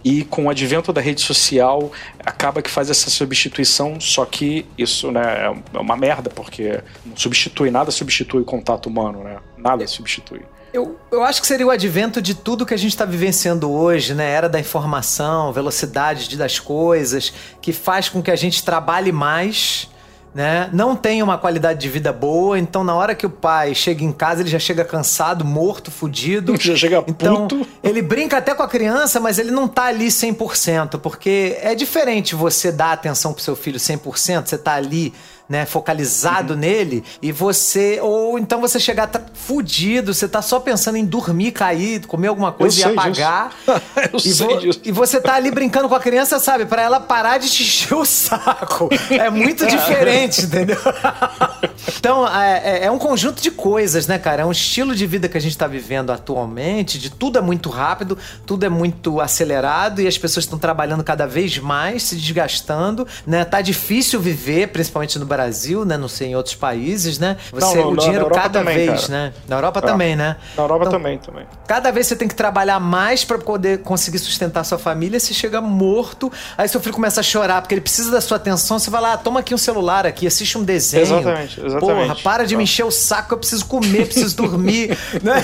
E 0.05 0.24
com 0.24 0.46
o 0.46 0.50
advento 0.50 0.92
da 0.92 1.00
rede 1.00 1.20
social, 1.20 1.92
acaba 2.24 2.61
que 2.61 2.68
faz 2.70 2.90
essa 2.90 3.09
substituição, 3.09 4.00
só 4.00 4.24
que 4.24 4.66
isso 4.76 5.11
né, 5.12 5.46
é 5.72 5.78
uma 5.78 5.96
merda, 5.96 6.28
porque 6.28 6.80
não 7.07 7.16
substitui, 7.16 7.70
nada 7.70 7.90
substitui 7.90 8.40
o 8.42 8.44
contato 8.44 8.86
humano, 8.88 9.22
né? 9.22 9.36
Nada 9.57 9.86
substitui. 9.86 10.40
Eu, 10.72 10.98
eu 11.11 11.22
acho 11.22 11.40
que 11.40 11.46
seria 11.46 11.66
o 11.66 11.70
advento 11.70 12.20
de 12.22 12.34
tudo 12.34 12.64
que 12.64 12.72
a 12.72 12.78
gente 12.78 12.92
está 12.92 13.05
vivenciando 13.05 13.70
hoje, 13.70 14.14
né? 14.14 14.28
Era 14.30 14.48
da 14.48 14.59
informação, 14.59 15.53
velocidade 15.53 16.28
de- 16.28 16.36
das 16.36 16.59
coisas, 16.59 17.32
que 17.61 17.72
faz 17.72 18.09
com 18.09 18.22
que 18.22 18.30
a 18.30 18.36
gente 18.36 18.64
trabalhe 18.64 19.12
mais, 19.12 19.88
né? 20.35 20.70
Não 20.72 20.97
tenha 20.97 21.22
uma 21.22 21.37
qualidade 21.37 21.80
de 21.80 21.89
vida 21.89 22.12
boa, 22.12 22.59
então 22.59 22.83
na 22.83 22.95
hora 22.95 23.14
que 23.14 23.26
o 23.26 23.30
pai 23.30 23.74
chega 23.74 24.03
em 24.03 24.12
casa, 24.12 24.41
ele 24.41 24.49
já 24.49 24.59
chega 24.59 24.85
cansado, 24.85 25.45
morto, 25.45 25.91
fudido. 25.91 26.55
Já 26.62 26.76
chega 26.76 27.05
então, 27.07 27.49
puto. 27.49 27.66
ele 27.83 28.01
brinca 28.01 28.39
até 28.39 28.55
com 28.55 28.62
a 28.62 28.68
criança, 28.68 29.18
mas 29.18 29.39
ele 29.39 29.51
não 29.51 29.66
tá 29.66 29.85
ali 29.85 30.07
100%, 30.07 31.01
porque 31.01 31.59
é 31.61 31.74
diferente 31.74 32.35
você 32.35 32.70
dar 32.70 32.93
atenção 32.93 33.33
pro 33.33 33.43
seu 33.43 33.57
filho 33.57 33.78
100%, 33.78 34.47
você 34.47 34.57
tá 34.57 34.74
ali, 34.74 35.12
né, 35.53 35.66
focalizado 35.66 36.57
nele, 36.57 37.05
e 37.20 37.30
você, 37.30 38.00
ou 38.00 38.38
então 38.38 38.59
você 38.59 38.80
chegar 38.80 39.07
tá 39.07 39.20
fudido, 39.34 40.14
você 40.14 40.26
tá 40.26 40.40
só 40.40 40.59
pensando 40.59 40.96
em 40.96 41.05
dormir, 41.05 41.53
cair, 41.53 42.07
comer 42.07 42.28
alguma 42.28 42.50
coisa 42.50 42.74
e 42.74 42.82
sei 42.82 42.92
apagar. 42.92 43.53
Eu 44.11 44.16
e, 44.18 44.32
sei 44.32 44.57
disso. 44.57 44.80
e 44.82 44.90
você 44.90 45.20
tá 45.20 45.34
ali 45.34 45.50
brincando 45.50 45.90
com 45.90 45.94
a 45.94 46.00
criança, 46.00 46.40
sabe, 46.40 46.64
Pra 46.64 46.80
ela 46.80 46.98
parar 47.00 47.36
de 47.36 47.50
te 47.50 47.62
encher 47.64 47.94
o 47.94 48.05
saco. 48.07 48.88
É 49.11 49.28
muito 49.28 49.66
diferente, 49.66 50.42
entendeu? 50.46 50.78
Então, 51.98 52.26
é, 52.26 52.62
é- 52.64 52.84
é 52.86 52.90
um 52.90 52.98
conjunto 52.98 53.42
de 53.42 53.50
coisas, 53.50 54.07
né, 54.07 54.18
cara? 54.18 54.42
É 54.42 54.44
um 54.46 54.53
estilo 54.53 54.94
de 54.94 55.07
vida 55.07 55.28
que 55.28 55.36
a 55.36 55.40
gente 55.40 55.57
tá 55.59 55.66
vivendo 55.66 56.11
atualmente, 56.11 56.98
de 56.98 57.11
tudo 57.11 57.38
é 57.38 57.40
muito 57.40 57.68
rápido, 57.68 58.16
tudo 58.46 58.64
é 58.64 58.68
muito 58.68 59.20
acelerado 59.20 60.00
e 60.00 60.07
as 60.07 60.16
pessoas 60.16 60.44
estão 60.44 60.59
trabalhando 60.59 61.03
cada 61.05 61.26
vez 61.26 61.59
mais, 61.59 62.05
se 62.05 62.16
desgastando, 62.16 63.07
né? 63.26 63.44
Tá 63.44 63.61
difícil 63.61 64.20
viver, 64.20 64.68
principalmente 64.68 65.18
no 65.18 65.26
Brasil, 65.26 65.41
né? 65.84 65.97
Não 65.97 66.09
sei, 66.09 66.28
em 66.28 66.36
outros 66.36 66.55
países, 66.55 67.18
né? 67.18 67.36
Você, 67.53 67.76
Não, 67.76 67.84
no- 67.84 67.90
o 67.90 67.95
na 67.95 68.03
dinheiro 68.03 68.28
cada 68.30 68.61
também, 68.61 68.74
vez, 68.86 69.07
cara. 69.07 69.12
né? 69.12 69.32
Na 69.49 69.57
Europa 69.57 69.78
Ah. 69.80 69.82
também, 69.82 70.16
né? 70.16 70.36
Na 70.57 70.62
Europa 70.62 70.84
Então, 70.86 70.99
também, 70.99 71.18
também. 71.18 71.47
Cada 71.66 71.90
vez 71.90 72.07
você 72.07 72.16
tem 72.16 72.28
que 72.28 72.34
trabalhar 72.34 72.78
mais 72.80 73.24
pra 73.24 73.38
poder 73.38 73.78
conseguir 73.82 74.18
sustentar 74.18 74.64
sua 74.64 74.78
família. 74.78 75.18
Você 75.18 75.32
chega 75.34 75.61
morto, 75.61 76.30
aí 76.57 76.68
seu 76.68 76.80
filho 76.80 76.95
começa 76.95 77.20
a 77.20 77.22
chorar 77.22 77.61
porque 77.62 77.74
ele 77.74 77.80
precisa 77.80 78.11
da 78.11 78.20
sua 78.20 78.36
atenção. 78.36 78.78
Você 78.78 78.90
vai 78.90 79.01
lá, 79.01 79.16
toma 79.16 79.40
aqui 79.40 79.55
um 79.55 79.59
celular 79.59 80.07
aqui, 80.07 80.26
assiste 80.26 80.57
um 80.59 80.64
desenho. 80.64 81.03
Exatamente, 81.03 81.61
exatamente. 81.64 81.80
Porra, 82.09 82.16
para 82.22 82.45
de 82.47 82.57
me 82.57 82.64
encher 82.64 82.84
o 82.84 82.90
saco, 82.90 83.34
eu 83.34 83.38
preciso 83.38 83.64
comer, 83.66 84.07
preciso 84.07 84.36
dormir. 84.36 84.97
né? 85.22 85.43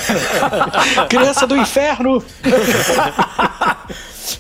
Criança 1.09 1.47
do 1.47 1.57
inferno! 1.57 2.23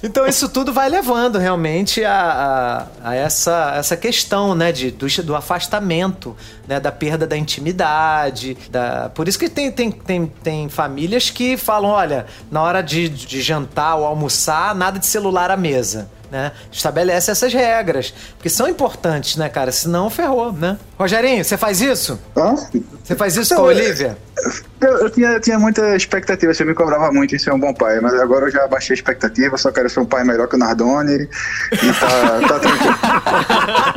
Então 0.03 0.27
isso 0.27 0.49
tudo 0.49 0.73
vai 0.73 0.89
levando 0.89 1.39
realmente 1.39 2.05
a, 2.05 2.87
a, 3.03 3.11
a 3.11 3.15
essa, 3.15 3.75
essa 3.77 3.97
questão, 3.97 4.55
né, 4.55 4.73
de, 4.73 4.91
do, 4.91 5.07
do 5.23 5.35
afastamento, 5.35 6.37
né, 6.67 6.79
da 6.79 6.93
perda 6.93 7.27
da 7.27 7.37
intimidade. 7.37 8.57
Da... 8.71 9.11
Por 9.11 9.29
isso 9.29 9.39
que 9.39 9.49
tem, 9.49 9.71
tem, 9.71 9.91
tem, 9.91 10.27
tem 10.27 10.69
famílias 10.69 11.31
que 11.31 11.57
falam, 11.57 11.91
olha, 11.91 12.27
na 12.51 12.63
hora 12.63 12.83
de, 12.83 13.09
de 13.09 13.41
jantar 13.41 13.97
ou 13.97 14.05
almoçar, 14.05 14.75
nada 14.75 14.99
de 14.99 15.07
celular 15.07 15.51
à 15.51 15.57
mesa. 15.57 16.11
Né? 16.31 16.53
Estabelece 16.71 17.31
essas 17.31 17.53
regras, 17.55 18.13
porque 18.37 18.51
são 18.51 18.69
importantes, 18.69 19.37
né, 19.37 19.49
cara? 19.49 19.73
Senão 19.73 20.11
ferrou, 20.11 20.53
né? 20.53 20.77
Rogerinho, 20.99 21.43
você 21.43 21.57
faz 21.57 21.81
isso? 21.81 22.21
Hã? 22.37 22.55
Você 23.03 23.17
faz 23.17 23.35
isso 23.37 23.55
Não, 23.55 23.63
com 23.63 23.69
a 23.69 23.73
é- 23.73 23.77
Olivia? 23.77 24.19
Eu, 24.81 24.99
eu 24.99 25.11
tinha, 25.11 25.29
eu 25.31 25.41
tinha 25.41 25.59
muita 25.59 25.97
expectativa, 25.97 26.53
você 26.53 26.65
me 26.67 26.75
cobrava 26.75 27.11
muito 27.11 27.35
em 27.35 27.39
ser 27.39 27.53
um 27.53 27.59
bom 27.59 27.73
pai, 27.73 27.99
mas 28.01 28.13
agora 28.21 28.45
eu 28.47 28.51
já 28.51 28.67
baixei 28.69 28.93
a 28.93 28.99
expectativa, 28.99 29.57
só 29.57 29.73
quero 29.73 29.89
ser 29.89 30.01
um 30.01 30.07
pai 30.07 30.23
melhor 30.23 30.47
que 30.49 30.55
o 30.57 30.59
Nardoni 30.59 31.29
e 31.73 31.93
tá, 31.99 32.41
tá 32.47 32.59
tranquilo. 32.61 32.95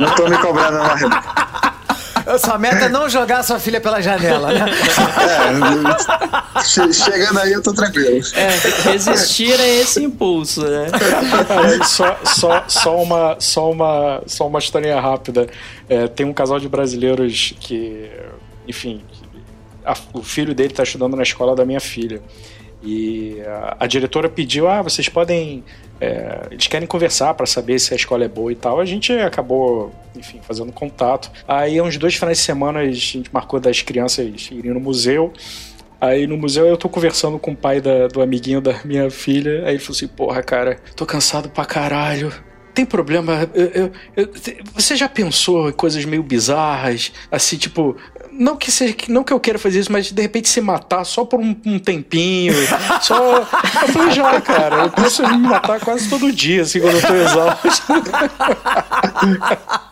Não 0.00 0.14
tô 0.14 0.28
me 0.28 0.38
cobrando 0.38 0.78
mais. 0.78 1.02
Sua 2.38 2.58
meta 2.58 2.84
é 2.86 2.88
não 2.88 3.08
jogar 3.08 3.42
sua 3.42 3.58
filha 3.58 3.80
pela 3.80 4.00
janela, 4.00 4.52
né? 4.52 4.64
É, 6.58 6.62
che- 6.62 6.92
chegando 6.92 7.38
aí 7.40 7.52
eu 7.52 7.62
tô 7.62 7.72
tranquilo. 7.72 8.20
É, 8.34 8.48
resistir 8.90 9.58
a 9.60 9.66
esse 9.66 10.02
impulso, 10.02 10.62
né? 10.62 10.86
Cara, 11.46 11.84
só, 11.84 12.16
só, 12.24 12.64
só, 12.68 12.96
uma, 13.02 13.36
só, 13.38 13.70
uma, 13.70 14.22
só 14.26 14.46
uma 14.46 14.58
historinha 14.58 15.00
rápida. 15.00 15.48
É, 15.88 16.06
tem 16.08 16.24
um 16.26 16.32
casal 16.32 16.58
de 16.60 16.68
brasileiros 16.68 17.54
que, 17.60 18.10
enfim, 18.66 19.02
a- 19.84 19.96
o 20.12 20.22
filho 20.22 20.54
dele 20.54 20.70
está 20.70 20.82
estudando 20.82 21.16
na 21.16 21.22
escola 21.22 21.54
da 21.56 21.64
minha 21.64 21.80
filha. 21.80 22.20
E 22.82 23.40
a, 23.46 23.76
a 23.80 23.86
diretora 23.86 24.28
pediu: 24.28 24.68
ah, 24.68 24.82
vocês 24.82 25.08
podem. 25.08 25.62
É, 26.02 26.48
eles 26.50 26.66
querem 26.66 26.86
conversar 26.88 27.32
para 27.34 27.46
saber 27.46 27.78
se 27.78 27.92
a 27.92 27.96
escola 27.96 28.24
é 28.24 28.28
boa 28.28 28.50
e 28.50 28.56
tal. 28.56 28.80
A 28.80 28.84
gente 28.84 29.12
acabou, 29.12 29.92
enfim, 30.16 30.40
fazendo 30.42 30.72
contato. 30.72 31.30
Aí, 31.46 31.80
uns 31.80 31.96
dois 31.96 32.14
finais 32.16 32.38
de 32.38 32.44
semana, 32.44 32.80
a 32.80 32.90
gente 32.90 33.22
marcou 33.32 33.60
das 33.60 33.82
crianças 33.82 34.48
irem 34.50 34.72
no 34.72 34.80
museu. 34.80 35.32
Aí 36.00 36.26
no 36.26 36.36
museu 36.36 36.66
eu 36.66 36.76
tô 36.76 36.88
conversando 36.88 37.38
com 37.38 37.52
o 37.52 37.56
pai 37.56 37.80
da- 37.80 38.08
do 38.08 38.20
amiguinho 38.20 38.60
da 38.60 38.74
minha 38.84 39.08
filha. 39.08 39.62
Aí 39.64 39.74
ele 39.74 39.78
falou 39.78 39.94
assim: 39.96 40.08
Porra, 40.08 40.42
cara, 40.42 40.78
tô 40.96 41.06
cansado 41.06 41.48
pra 41.48 41.64
caralho. 41.64 42.32
Tem 42.74 42.84
problema? 42.84 43.48
Eu- 43.54 43.66
eu- 43.66 43.92
eu- 44.16 44.28
você 44.74 44.96
já 44.96 45.08
pensou 45.08 45.68
em 45.68 45.72
coisas 45.72 46.04
meio 46.04 46.22
bizarras? 46.24 47.12
Assim, 47.30 47.56
tipo, 47.56 47.96
não 48.32 48.56
que 48.56 48.70
seja, 48.70 48.94
não 49.08 49.22
que 49.22 49.32
eu 49.32 49.40
queira 49.40 49.58
fazer 49.58 49.80
isso, 49.80 49.92
mas 49.92 50.10
de 50.10 50.22
repente 50.22 50.48
se 50.48 50.60
matar 50.60 51.04
só 51.04 51.24
por 51.24 51.38
um, 51.40 51.54
um 51.64 51.78
tempinho. 51.78 52.54
só. 53.02 53.38
Eu 53.38 53.46
falei, 53.92 54.10
já, 54.12 54.40
cara, 54.40 54.84
eu 54.84 54.90
penso 54.90 55.22
em 55.22 55.38
me 55.38 55.48
matar 55.48 55.80
quase 55.80 56.08
todo 56.08 56.32
dia, 56.32 56.62
assim, 56.62 56.80
quando 56.80 56.96
eu 56.96 57.02
tô 57.02 57.14
exausto. 57.14 57.68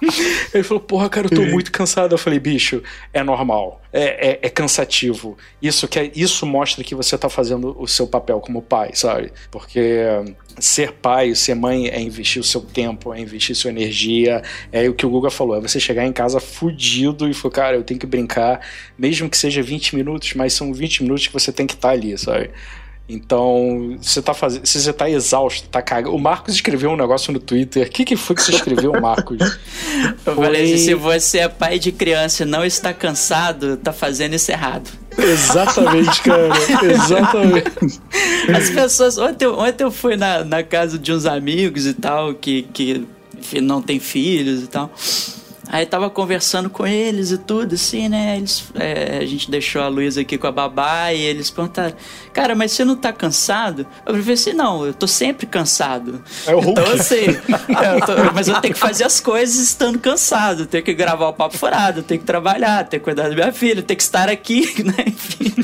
Ele 0.55 0.63
falou, 0.63 0.83
porra, 0.83 1.09
cara, 1.09 1.27
eu 1.27 1.31
tô 1.31 1.43
muito 1.43 1.71
cansado. 1.71 2.15
Eu 2.15 2.19
falei, 2.19 2.39
bicho, 2.39 2.83
é 3.13 3.23
normal. 3.23 3.81
É, 3.93 4.31
é, 4.31 4.39
é 4.43 4.49
cansativo. 4.49 5.37
Isso, 5.61 5.89
que 5.89 5.99
é, 5.99 6.13
isso 6.15 6.47
mostra 6.47 6.85
que 6.85 6.95
você 6.95 7.19
tá 7.19 7.29
fazendo 7.29 7.77
o 7.79 7.89
seu 7.89 8.07
papel 8.07 8.41
como 8.41 8.63
pai, 8.63 8.91
sabe? 8.95 9.33
Porque 9.51 10.05
ser 10.59 10.93
pai, 10.93 11.35
ser 11.35 11.55
mãe 11.55 11.89
é 11.89 12.01
investir 12.01 12.41
o 12.41 12.45
seu 12.45 12.61
tempo, 12.61 13.13
é 13.13 13.21
investir 13.21 13.57
sua 13.57 13.71
energia. 13.71 14.43
É 14.71 14.89
o 14.89 14.95
que 14.95 15.05
o 15.05 15.11
Guga 15.11 15.31
falou, 15.31 15.57
é 15.57 15.61
você 15.61 15.81
chegar 15.81 16.07
em 16.07 16.13
casa 16.13 16.39
fudido 16.39 17.29
e 17.29 17.35
falar, 17.35 17.53
cara, 17.53 17.77
eu 17.77 17.83
tenho 17.83 17.99
que 17.99 18.07
brincar, 18.07 18.30
mesmo 18.99 19.29
que 19.29 19.37
seja 19.37 19.63
20 19.63 19.97
minutos, 19.97 20.35
mas 20.35 20.53
são 20.53 20.73
20 20.73 21.03
minutos 21.03 21.27
que 21.27 21.33
você 21.33 21.53
tem 21.53 21.67
que 21.67 21.75
estar 21.75 21.89
tá 21.89 21.95
ali, 21.95 22.17
sabe? 22.19 22.51
Então, 23.13 23.99
você 24.01 24.23
tá 24.23 24.33
fazendo. 24.33 24.65
Se 24.65 24.81
você 24.81 24.93
tá 24.93 25.11
exausto, 25.11 25.69
tá 25.69 25.83
cagado. 25.83 26.15
O 26.15 26.19
Marcos 26.19 26.55
escreveu 26.55 26.91
um 26.91 26.97
negócio 26.97 27.33
no 27.33 27.41
Twitter. 27.41 27.89
O 27.89 27.91
que, 27.91 28.05
que 28.05 28.17
foi 28.17 28.37
que 28.37 28.43
você 28.43 28.53
escreveu, 28.53 28.93
Marcos? 29.03 29.41
Eu 29.41 30.35
foi... 30.35 30.45
falei 30.45 30.75
assim, 30.75 30.85
se 30.85 30.95
você 30.95 31.39
é 31.39 31.49
pai 31.49 31.81
de 31.81 31.91
criança 31.91 32.45
e 32.45 32.47
não 32.47 32.65
está 32.65 32.95
cansado, 32.95 33.77
tá 33.77 33.93
fazendo 33.93 34.35
isso 34.35 34.53
errado. 34.53 34.89
Exatamente, 35.19 36.23
cara. 36.23 36.51
Exatamente. 36.85 38.01
As 38.57 38.71
pessoas. 38.71 39.19
Ontem, 39.19 39.49
ontem 39.49 39.83
eu 39.83 39.91
fui 39.91 40.17
na, 40.17 40.45
na 40.45 40.63
casa 40.63 40.97
de 40.97 41.13
uns 41.13 41.27
amigos 41.27 41.87
e 41.87 41.95
tal, 41.95 42.33
que, 42.35 42.63
que 42.73 43.05
não 43.61 43.83
tem 43.83 43.99
filhos 43.99 44.63
e 44.63 44.67
tal. 44.69 44.89
Aí 45.73 45.87
tava 45.87 46.11
conversando 46.11 46.69
com 46.69 46.85
eles 46.85 47.31
e 47.31 47.39
tudo, 47.39 47.77
assim, 47.77 48.09
né? 48.09 48.37
Eles, 48.37 48.65
é, 48.75 49.19
a 49.19 49.25
gente 49.25 49.49
deixou 49.49 49.81
a 49.81 49.87
Luísa 49.87 50.23
aqui 50.23 50.37
com 50.37 50.49
a 50.49 50.53
babá 50.53 51.13
e 51.13 51.21
eles 51.21 51.49
perguntaram: 51.49 51.95
Cara, 52.33 52.57
mas 52.57 52.73
você 52.73 52.85
não 52.85 52.97
tá 52.97 53.13
cansado? 53.13 53.87
Eu 54.05 54.17
falei 54.17 54.35
assim: 54.35 54.53
Não, 54.53 54.85
eu 54.85 54.93
tô 54.93 55.07
sempre 55.07 55.47
cansado. 55.47 56.25
É 56.45 56.53
o 56.53 56.59
Hulk. 56.59 56.81
Então, 56.81 56.93
assim, 56.93 57.25
eu 57.25 58.01
tô, 58.05 58.33
mas 58.35 58.49
eu 58.49 58.61
tenho 58.61 58.75
que 58.75 58.81
fazer 58.81 59.05
as 59.05 59.21
coisas 59.21 59.57
estando 59.57 60.01
cansado. 60.01 60.67
Tenho 60.67 60.83
que 60.83 60.93
gravar 60.93 61.29
o 61.29 61.33
papo 61.33 61.57
furado, 61.57 62.03
tenho 62.03 62.19
que 62.19 62.27
trabalhar, 62.27 62.89
tenho 62.89 63.01
que 63.01 63.05
cuidar 63.05 63.29
da 63.29 63.35
minha 63.37 63.53
filha, 63.53 63.81
tenho 63.81 63.97
que 63.97 64.03
estar 64.03 64.29
aqui, 64.29 64.63
né? 64.83 65.05
Enfim. 65.07 65.55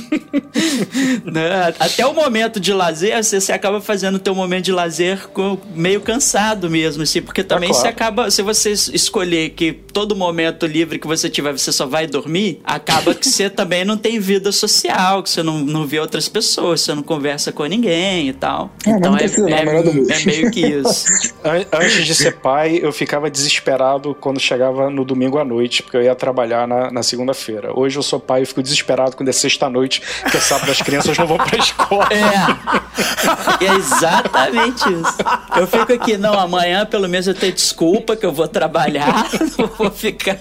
né? 1.25 1.75
Até 1.81 2.07
o 2.07 2.15
momento 2.15 2.61
de 2.61 2.73
lazer, 2.73 3.23
você, 3.23 3.41
você 3.41 3.53
acaba 3.53 3.81
fazendo 3.81 4.17
o 4.17 4.21
teu 4.21 4.37
momento 4.37 4.67
de 4.67 4.73
lazer 4.73 5.27
com, 5.29 5.59
meio 5.75 6.01
cansado 6.01 6.71
mesmo, 6.71 7.03
assim, 7.03 7.21
porque 7.21 7.43
também 7.43 7.71
é 7.71 7.73
claro. 7.73 7.83
você 7.83 7.89
acaba, 7.89 8.31
se 8.31 8.43
você 8.43 8.71
escolher 8.71 9.51
que 9.51 9.73
todo 9.97 10.15
momento 10.15 10.67
livre 10.67 10.99
que 10.99 11.07
você 11.07 11.31
tiver, 11.31 11.53
você 11.53 11.73
só 11.73 11.87
vai 11.87 12.07
dormir, 12.07 12.61
acaba 12.63 13.15
que 13.15 13.27
você 13.27 13.49
também 13.49 13.83
não 13.83 13.97
tem 13.97 14.21
vida 14.21 14.53
social, 14.53 15.23
que 15.23 15.31
você 15.31 15.43
não, 15.43 15.61
não 15.61 15.87
vê 15.87 15.99
outras 15.99 16.29
pessoas, 16.29 16.83
você 16.83 16.95
não 16.95 17.03
conversa 17.03 17.51
com 17.51 17.65
ninguém 17.65 18.29
e 18.29 18.33
tal. 18.35 18.71
É, 18.87 18.91
então 18.91 19.17
é, 19.17 19.25
é, 19.25 20.21
é, 20.21 20.25
meio 20.27 20.51
que 20.51 20.61
isso. 20.61 21.07
Antes 21.73 22.05
de 22.05 22.15
ser 22.15 22.33
pai, 22.33 22.79
eu 22.83 22.93
ficava 22.93 23.31
desesperado 23.31 24.15
quando 24.15 24.39
chegava 24.39 24.91
no 24.91 25.03
domingo 25.03 25.39
à 25.39 25.45
noite, 25.47 25.83
porque 25.83 25.97
eu 25.97 26.03
ia 26.03 26.15
trabalhar 26.15 26.69
na, 26.69 26.91
na 26.91 27.03
segunda-feira. 27.03 27.73
Hoje 27.75 27.99
eu 27.99 28.03
sou 28.03 28.21
pai 28.21 28.43
e 28.43 28.45
fico 28.45 28.63
desesperado 28.63 29.17
quando 29.17 29.31
é 29.31 29.33
sexta-noite, 29.33 30.03
que 30.31 30.37
é 30.37 30.41
sábado 30.41 30.71
as 30.71 30.83
crianças 30.83 31.17
não 31.17 31.27
vão 31.27 31.39
pra 31.39 31.57
escola. 31.57 32.07
É. 32.11 33.65
é 33.65 33.75
exatamente 33.77 34.85
isso. 34.93 35.17
Eu 35.57 35.67
fico 35.67 35.91
aqui, 35.95 36.19
não, 36.19 36.39
amanhã 36.39 36.85
pelo 36.85 37.09
menos 37.09 37.27
eu 37.27 37.35
tenho 37.35 37.55
desculpa 37.55 38.15
que 38.15 38.27
eu 38.27 38.33
vou 38.33 38.47
trabalhar, 38.47 39.27
não 39.57 39.67
vou 39.69 39.86
ficar 39.91 40.39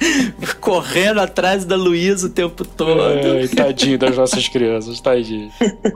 correndo 0.60 1.20
atrás 1.20 1.64
da 1.64 1.76
Luísa 1.76 2.26
o 2.26 2.30
tempo 2.30 2.64
todo. 2.64 3.00
É, 3.00 3.46
tadinho 3.48 3.98
das 3.98 4.16
nossas 4.16 4.48
crianças, 4.48 5.00
tadinho. 5.00 5.50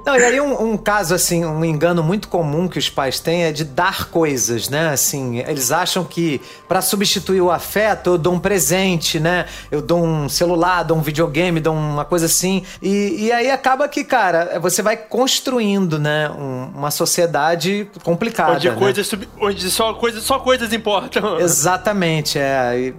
Não, 0.05 0.17
e 0.17 0.25
aí 0.25 0.41
um, 0.41 0.73
um, 0.73 0.77
caso, 0.77 1.15
assim, 1.15 1.45
um 1.45 1.65
engano 1.65 2.03
muito 2.03 2.29
comum 2.29 2.69
que 2.69 2.79
os 2.79 2.89
pais 2.89 3.21
têm 3.21 3.45
é 3.45 3.53
de 3.53 3.65
dar 3.65 4.11
coisas, 4.11 4.69
né? 4.69 4.91
Assim, 4.91 5.39
eles 5.39 5.73
acham 5.73 6.05
que 6.05 6.41
para 6.69 6.81
substituir 6.83 7.41
o 7.41 7.51
afeto 7.51 8.11
eu 8.11 8.19
dou 8.19 8.35
um 8.35 8.39
presente, 8.39 9.19
né? 9.19 9.47
Eu 9.71 9.81
dou 9.81 10.05
um 10.05 10.29
celular, 10.29 10.83
dou 10.83 10.97
um 10.97 11.03
videogame, 11.03 11.61
dou 11.61 11.75
uma 11.75 12.05
coisa 12.05 12.27
assim. 12.27 12.63
E, 12.83 13.27
e 13.27 13.33
aí 13.33 13.51
acaba 13.51 13.89
que, 13.89 14.05
cara, 14.05 14.59
você 14.61 14.83
vai 14.83 14.97
construindo, 14.97 15.99
né? 15.99 16.31
Um, 16.31 16.79
uma 16.79 16.91
sociedade 16.91 17.89
complicada. 18.03 18.55
Onde, 18.55 18.71
né? 18.71 18.77
coisas, 18.77 19.11
onde 19.41 19.71
só, 19.71 19.95
coisas, 19.95 20.23
só 20.23 20.39
coisas 20.39 20.73
importam. 20.73 21.41
Exatamente, 21.41 22.39
é. 22.39 22.79
E, 22.79 22.95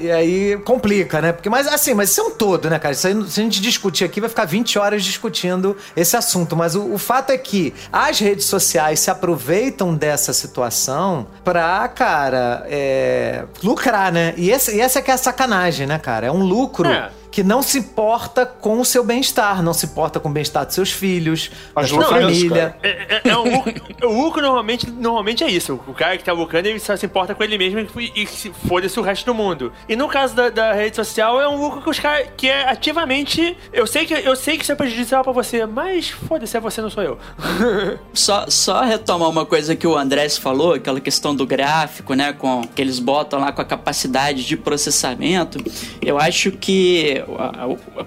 e 0.00 0.10
aí 0.10 0.31
complica, 0.64 1.20
né? 1.20 1.32
Porque, 1.32 1.48
mas 1.48 1.66
assim, 1.66 1.94
mas 1.94 2.10
isso 2.10 2.20
é 2.20 2.24
um 2.24 2.30
todo, 2.30 2.68
né, 2.68 2.78
cara? 2.78 2.92
Isso 2.92 3.06
aí, 3.06 3.14
se 3.28 3.40
a 3.40 3.44
gente 3.44 3.60
discutir 3.60 4.04
aqui, 4.04 4.20
vai 4.20 4.28
ficar 4.28 4.44
20 4.44 4.78
horas 4.78 5.04
discutindo 5.04 5.76
esse 5.96 6.16
assunto. 6.16 6.56
Mas 6.56 6.74
o, 6.74 6.92
o 6.92 6.98
fato 6.98 7.30
é 7.30 7.38
que 7.38 7.72
as 7.92 8.18
redes 8.18 8.46
sociais 8.46 9.00
se 9.00 9.10
aproveitam 9.10 9.94
dessa 9.94 10.32
situação 10.32 11.26
pra, 11.44 11.88
cara, 11.88 12.64
é, 12.68 13.44
lucrar, 13.62 14.12
né? 14.12 14.34
E, 14.36 14.50
esse, 14.50 14.74
e 14.76 14.80
essa 14.80 14.98
é 14.98 15.02
que 15.02 15.10
é 15.10 15.14
a 15.14 15.18
sacanagem, 15.18 15.86
né, 15.86 15.98
cara? 15.98 16.26
É 16.26 16.30
um 16.30 16.42
lucro. 16.42 16.88
É 16.88 17.21
que 17.32 17.42
não 17.42 17.62
se 17.62 17.78
importa 17.78 18.44
com 18.44 18.78
o 18.78 18.84
seu 18.84 19.02
bem-estar, 19.02 19.62
não 19.62 19.72
se 19.72 19.86
importa 19.86 20.20
com 20.20 20.28
o 20.28 20.32
bem-estar 20.32 20.66
dos 20.66 20.74
seus 20.74 20.92
filhos, 20.92 21.50
Mas 21.74 21.90
da 21.90 21.96
sua 21.96 22.04
família. 22.04 22.76
É, 22.82 23.20
é, 23.24 23.30
é 23.30 23.36
um 23.38 23.56
lucro, 23.56 23.74
o 24.04 24.22
lucro 24.22 24.42
normalmente, 24.42 24.90
normalmente 24.90 25.42
é 25.42 25.50
isso. 25.50 25.80
O 25.86 25.94
cara 25.94 26.18
que 26.18 26.24
tá 26.24 26.32
lucrando, 26.34 26.68
ele 26.68 26.78
só 26.78 26.94
se 26.94 27.06
importa 27.06 27.34
com 27.34 27.42
ele 27.42 27.56
mesmo 27.56 27.80
e, 27.98 28.12
e 28.14 28.26
foda-se 28.68 29.00
o 29.00 29.02
resto 29.02 29.24
do 29.24 29.34
mundo. 29.34 29.72
E 29.88 29.96
no 29.96 30.08
caso 30.08 30.36
da, 30.36 30.50
da, 30.50 30.72
rede 30.74 30.94
social, 30.94 31.40
é 31.40 31.48
um 31.48 31.58
lucro 31.58 31.80
que 31.80 31.88
os 31.88 31.98
caras 31.98 32.28
que 32.36 32.50
é 32.50 32.68
ativamente. 32.68 33.56
Eu 33.72 33.86
sei 33.86 34.04
que 34.04 34.12
eu 34.12 34.36
sei 34.36 34.58
que 34.58 34.64
isso 34.64 34.72
é 34.72 34.74
prejudicial 34.74 35.24
pra 35.24 35.32
você, 35.32 35.64
mas 35.64 36.10
foda-se, 36.10 36.54
é 36.54 36.60
você, 36.60 36.82
não 36.82 36.90
sou 36.90 37.02
eu. 37.02 37.18
só, 38.12 38.44
só 38.50 38.82
retomar 38.82 39.30
uma 39.30 39.46
coisa 39.46 39.74
que 39.74 39.86
o 39.86 39.96
Andrés 39.96 40.36
falou, 40.36 40.74
aquela 40.74 41.00
questão 41.00 41.34
do 41.34 41.46
gráfico, 41.46 42.12
né? 42.12 42.34
Com, 42.34 42.60
que 42.62 42.82
eles 42.82 42.98
botam 42.98 43.40
lá 43.40 43.52
com 43.52 43.62
a 43.62 43.64
capacidade 43.64 44.44
de 44.44 44.54
processamento. 44.54 45.58
Eu 46.02 46.18
acho 46.18 46.52
que 46.52 47.21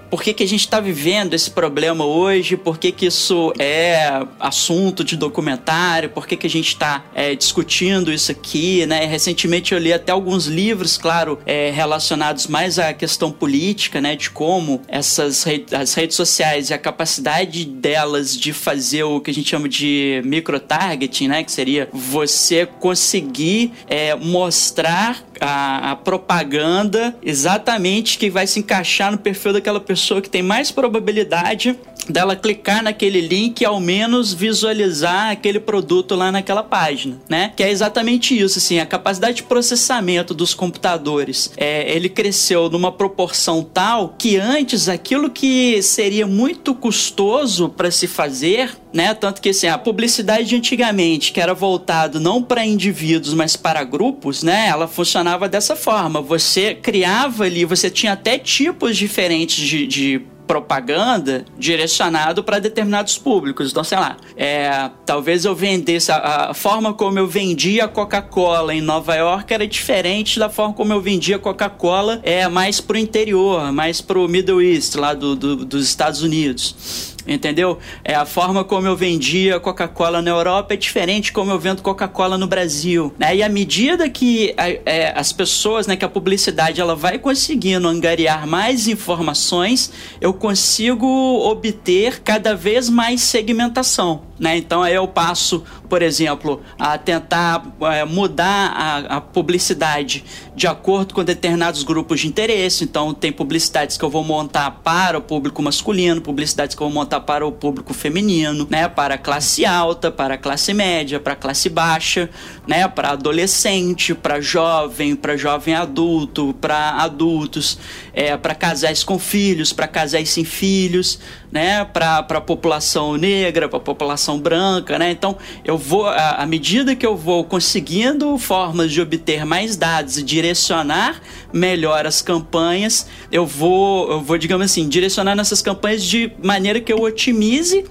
por 0.10 0.22
que, 0.22 0.34
que 0.34 0.44
a 0.44 0.48
gente 0.48 0.62
está 0.62 0.80
vivendo 0.80 1.34
esse 1.34 1.50
problema 1.50 2.06
hoje, 2.06 2.58
por 2.58 2.78
que, 2.78 2.92
que 2.92 3.06
isso 3.08 3.54
é 3.58 4.26
assunto 4.40 5.04
de 5.04 5.16
documentário, 5.16 6.10
por 6.10 6.28
que, 6.28 6.36
que 6.36 6.48
a 6.48 6.50
gente 6.50 6.70
está 6.70 7.04
é, 7.14 7.36
discutindo 7.36 8.12
isso 8.12 8.32
aqui, 8.32 8.86
né? 8.86 9.06
Recentemente 9.06 9.74
eu 9.74 9.80
li 9.80 9.94
até 9.94 10.12
alguns 10.12 10.46
livros, 10.48 10.98
claro, 10.98 11.40
é, 11.46 11.72
relacionados 11.72 12.48
mais 12.48 12.80
à 12.80 12.94
questão 12.94 13.32
política, 13.32 14.02
né? 14.02 14.16
De 14.16 14.30
como 14.30 14.82
essas 14.88 15.46
as 15.72 15.94
redes 15.94 16.16
sociais 16.16 16.70
e 16.70 16.74
a 16.74 16.78
capacidade 16.78 17.66
delas 17.66 18.38
de 18.38 18.54
fazer 18.54 19.04
o 19.04 19.20
que 19.20 19.32
a 19.32 19.34
gente 19.34 19.50
chama 19.50 19.70
de 19.70 20.22
micro-targeting, 20.26 21.28
né? 21.28 21.44
Que 21.44 21.52
seria 21.52 21.90
você 21.92 22.66
conseguir 22.66 23.72
é, 23.88 24.16
mostrar 24.16 25.24
a, 25.40 25.92
a 25.92 25.96
propaganda 25.96 27.16
exatamente 27.24 28.18
que 28.18 28.30
vai 28.30 28.48
se 28.48 28.60
encaixar 28.60 29.05
no 29.12 29.18
perfil 29.18 29.54
daquela 29.54 29.80
pessoa 29.80 30.22
que 30.22 30.30
tem 30.30 30.42
mais 30.42 30.72
probabilidade 30.72 31.78
dela 32.10 32.36
clicar 32.36 32.84
naquele 32.84 33.22
link 33.22 33.62
e 33.62 33.66
ao 33.66 33.80
menos 33.80 34.34
visualizar 34.34 35.32
aquele 35.32 35.60
produto 35.60 36.16
lá 36.16 36.32
naquela 36.32 36.64
página, 36.64 37.18
né? 37.30 37.54
Que 37.56 37.64
é 37.64 37.70
exatamente 37.70 38.38
isso, 38.38 38.60
assim, 38.60 38.80
a 38.80 38.86
capacidade 38.86 39.38
de 39.38 39.44
processamento 39.44 40.34
dos 40.34 40.54
computadores, 40.54 41.52
é, 41.58 41.92
ele 41.96 42.10
cresceu 42.10 42.70
numa 42.70 42.92
proporção 42.92 43.64
tal 43.64 44.16
que 44.18 44.38
antes 44.38 44.88
aquilo 44.88 45.30
que 45.30 45.82
seria 45.82 46.28
muito 46.28 46.74
custoso 46.74 47.70
para 47.70 47.92
se 47.92 48.08
fazer 48.08 48.72
né? 48.96 49.14
Tanto 49.14 49.42
que 49.42 49.50
assim, 49.50 49.68
a 49.68 49.78
publicidade 49.78 50.48
de 50.48 50.56
antigamente, 50.56 51.34
que 51.34 51.42
era 51.42 51.54
voltado 51.54 52.18
não 52.18 52.42
para 52.42 52.66
indivíduos, 52.66 53.34
mas 53.34 53.58
para 53.58 53.84
grupos, 53.84 54.42
né? 54.42 54.68
Ela 54.70 54.88
funcionava 54.88 55.50
dessa 55.50 55.76
forma. 55.76 56.22
Você 56.22 56.74
criava 56.74 57.44
ali, 57.44 57.66
você 57.66 57.90
tinha 57.90 58.14
até 58.14 58.38
tipos 58.38 58.96
diferentes 58.96 59.68
de, 59.68 59.86
de 59.86 60.22
propaganda 60.46 61.46
direcionado 61.58 62.44
para 62.44 62.60
determinados 62.60 63.18
públicos. 63.18 63.72
Então, 63.72 63.84
sei 63.84 63.98
lá, 63.98 64.18
é, 64.38 64.90
talvez 65.06 65.46
eu 65.46 65.56
vendesse 65.56 66.12
a, 66.12 66.50
a 66.50 66.54
forma 66.54 66.94
como 66.94 67.20
eu 67.20 67.28
vendia 67.28 67.88
Coca-Cola 67.88 68.74
em 68.74 68.82
Nova 68.82 69.16
York 69.16 69.54
era 69.54 69.68
diferente 69.68 70.40
da 70.40 70.50
forma 70.50 70.74
como 70.74 70.94
eu 70.94 71.02
vendia 71.02 71.40
Coca-Cola 71.40 72.20
é 72.24 72.48
mais 72.48 72.80
pro 72.80 72.98
interior, 72.98 73.72
mais 73.72 74.02
pro 74.02 74.28
Middle 74.28 74.62
East, 74.62 74.96
lá 74.96 75.14
do, 75.14 75.36
do 75.36 75.66
dos 75.66 75.88
Estados 75.88 76.22
Unidos 76.22 77.15
entendeu? 77.28 77.80
É 78.04 78.16
a 78.16 78.26
forma 78.26 78.64
como 78.64 78.88
eu 78.88 78.96
vendia 78.96 79.60
Coca-Cola 79.60 80.22
na 80.22 80.32
Europa 80.32 80.74
é 80.74 80.78
diferente 80.78 81.32
como 81.32 81.52
eu 81.52 81.60
vendo 81.60 81.82
Coca-Cola 81.82 82.38
no 82.38 82.48
Brasil, 82.48 83.14
né? 83.18 83.36
E 83.36 83.44
à 83.44 83.50
medida 83.50 84.10
que 84.10 84.54
é, 84.58 85.14
as 85.16 85.32
pessoas, 85.32 85.88
né, 85.88 85.96
que 85.96 86.06
a 86.06 86.10
publicidade 86.10 86.80
ela 86.80 86.96
vai 86.96 87.18
conseguindo 87.18 87.88
angariar 87.88 88.48
mais 88.48 88.88
informações, 88.88 89.92
eu 90.22 90.34
consigo 90.34 91.08
obter 91.08 92.22
cada 92.22 92.56
vez 92.56 92.90
mais 92.90 93.22
segmentação, 93.22 94.24
né? 94.40 94.58
Então 94.58 94.84
aí 94.84 94.94
eu 94.94 95.08
passo 95.08 95.64
por 95.90 96.02
exemplo, 96.02 96.62
a 96.78 96.98
tentar 96.98 97.66
é, 97.82 98.04
mudar 98.06 98.72
a, 98.76 99.18
a, 99.18 99.22
publicidade 99.22 100.24
de 100.56 100.68
acordo 100.68 101.14
com 101.14 101.24
determinados 101.24 101.84
grupos 101.84 102.22
de 102.22 102.28
interesse. 102.28 102.84
Então, 102.84 103.14
tem 103.14 103.32
publicidades 103.32 103.98
que 103.98 104.04
eu 104.04 104.10
vou 104.10 104.24
montar 104.24 104.72
para 104.84 105.18
o 105.18 105.22
público 105.22 105.62
masculino, 105.62 106.22
publicidades 106.22 106.76
que 106.76 106.82
eu 106.82 106.88
vou 106.88 106.94
montar 106.94 107.22
para 107.22 107.46
o 107.46 107.52
público 107.52 107.94
feminino, 107.94 108.68
né? 108.70 108.88
Para 108.88 109.18
classe 109.18 109.66
alta, 109.66 110.12
para 110.12 110.38
classe 110.38 110.74
média, 110.74 111.20
para 111.20 111.36
classe 111.36 111.70
baixa, 111.70 112.30
né? 112.68 112.88
Para 112.88 113.12
adolescente, 113.12 114.14
para 114.14 114.42
jovem, 114.42 115.16
para 115.16 115.38
jovem 115.38 115.76
adulto, 115.76 116.56
para 116.60 117.02
adultos, 117.02 117.78
é, 118.14 118.36
para 118.38 118.56
casais 118.56 119.04
com 119.04 119.20
filhos, 119.20 119.72
para 119.74 119.88
casais 119.88 120.30
sem 120.30 120.44
filhos, 120.44 121.20
né? 121.52 121.86
Para 121.86 122.20
a 122.20 122.42
população 122.42 123.18
negra, 123.18 123.68
para 123.68 123.78
a 123.78 123.82
população 123.82 124.40
branca, 124.40 124.98
né? 125.00 125.12
Então, 125.12 125.38
eu 125.64 125.78
vou, 125.78 126.08
à 126.08 126.46
medida 126.46 126.96
que 126.96 127.06
eu 127.06 127.16
vou 127.16 127.44
conseguindo 127.44 128.38
formas 128.38 128.92
de 128.92 129.02
obter 129.02 129.46
mais 129.46 129.76
dados 129.76 130.18
e 130.18 130.24
direcionar 130.24 131.22
melhor 131.52 132.06
as 132.06 132.22
campanhas, 132.22 133.08
eu 133.32 133.46
vou, 133.46 134.12
eu 134.12 134.22
vou 134.22 134.38
digamos 134.38 134.66
assim, 134.66 134.88
direcionar 134.88 135.36
nessas 135.36 135.62
campanhas 135.62 136.04
de 136.04 136.32
maneira 136.44 136.80
que 136.80 136.92
eu 136.92 137.02
otimize 137.02 137.86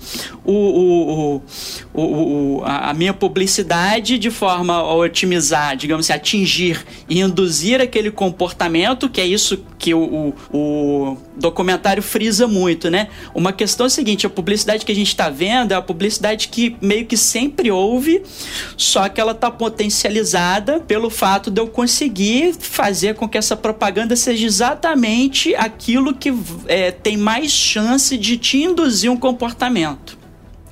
o, 0.45 0.53
o, 0.53 1.43
o, 1.93 2.03
o 2.03 2.63
a 2.65 2.93
minha 2.95 3.13
publicidade 3.13 4.19
de 4.19 4.31
forma 4.31 4.75
a 4.75 4.95
otimizar, 4.95 5.77
digamos 5.77 6.07
assim, 6.07 6.13
atingir 6.13 6.85
e 7.09 7.21
induzir 7.21 7.81
aquele 7.81 8.11
comportamento, 8.11 9.09
que 9.09 9.21
é 9.21 9.27
isso 9.27 9.65
que 9.79 9.95
o, 9.95 10.33
o, 10.53 10.59
o 10.59 11.19
documentário 11.37 12.03
frisa 12.03 12.47
muito, 12.47 12.91
né? 12.91 13.09
Uma 13.35 13.53
questão 13.53 13.87
é 13.87 13.89
a 13.89 13.91
seguinte: 13.91 14.27
a 14.27 14.31
publicidade 14.31 14.85
que 14.85 14.93
a 14.93 14.95
gente 14.95 15.09
está 15.09 15.29
vendo 15.29 15.73
é 15.73 15.75
a 15.75 15.83
publicidade 15.83 16.49
que 16.49 16.77
meio 16.81 17.07
que 17.07 17.17
sempre 17.17 17.71
houve, 17.71 18.23
só 18.77 19.09
que 19.09 19.21
ela 19.21 19.33
está 19.33 19.51
potencializada 19.51 20.81
pelo 20.81 21.11
fato 21.11 21.51
de 21.51 21.61
eu 21.61 21.67
conseguir 21.67 22.55
fazer 22.59 23.15
com 23.15 23.29
que 23.29 23.39
essa 23.39 23.57
propaganda 23.57 24.17
seja 24.17 24.47
exatamente 24.47 25.55
aquilo 25.55 26.15
que 26.15 26.33
é, 26.67 26.91
tem 26.91 27.17
mais 27.17 27.51
chance 27.51 28.17
de 28.17 28.37
te 28.37 28.63
induzir 28.63 29.11
um 29.11 29.17
comportamento. 29.17 30.24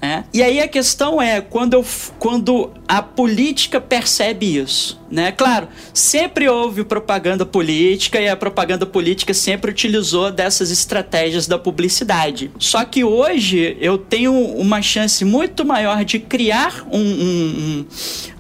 É. 0.03 0.25
E 0.35 0.43
aí 0.43 0.61
a 0.61 0.67
questão 0.67 1.23
é 1.23 1.41
quando, 1.41 1.75
eu, 1.75 1.87
quando 2.19 2.73
a 2.89 3.01
política 3.01 3.81
percebe 3.81 4.57
isso. 4.57 5.01
Né? 5.09 5.31
Claro, 5.31 5.69
sempre 5.95 6.49
houve 6.49 6.83
propaganda 6.83 7.47
política 7.47 8.21
e 8.21 8.29
a 8.29 8.37
propaganda 8.37 8.85
política 8.85 9.33
sempre 9.33 9.71
utilizou 9.71 10.33
dessas 10.33 10.73
estratégias 10.73 11.47
da 11.47 11.57
publicidade. 11.57 12.51
Só 12.59 12.85
que 12.85 13.05
hoje 13.05 13.77
eu 13.81 13.97
tenho 13.97 14.33
uma 14.35 14.83
chance 14.83 15.25
muito 15.25 15.65
maior 15.65 16.05
de 16.05 16.19
criar 16.19 16.85
um, 16.91 16.99
um, 16.99 17.05
um 17.05 17.87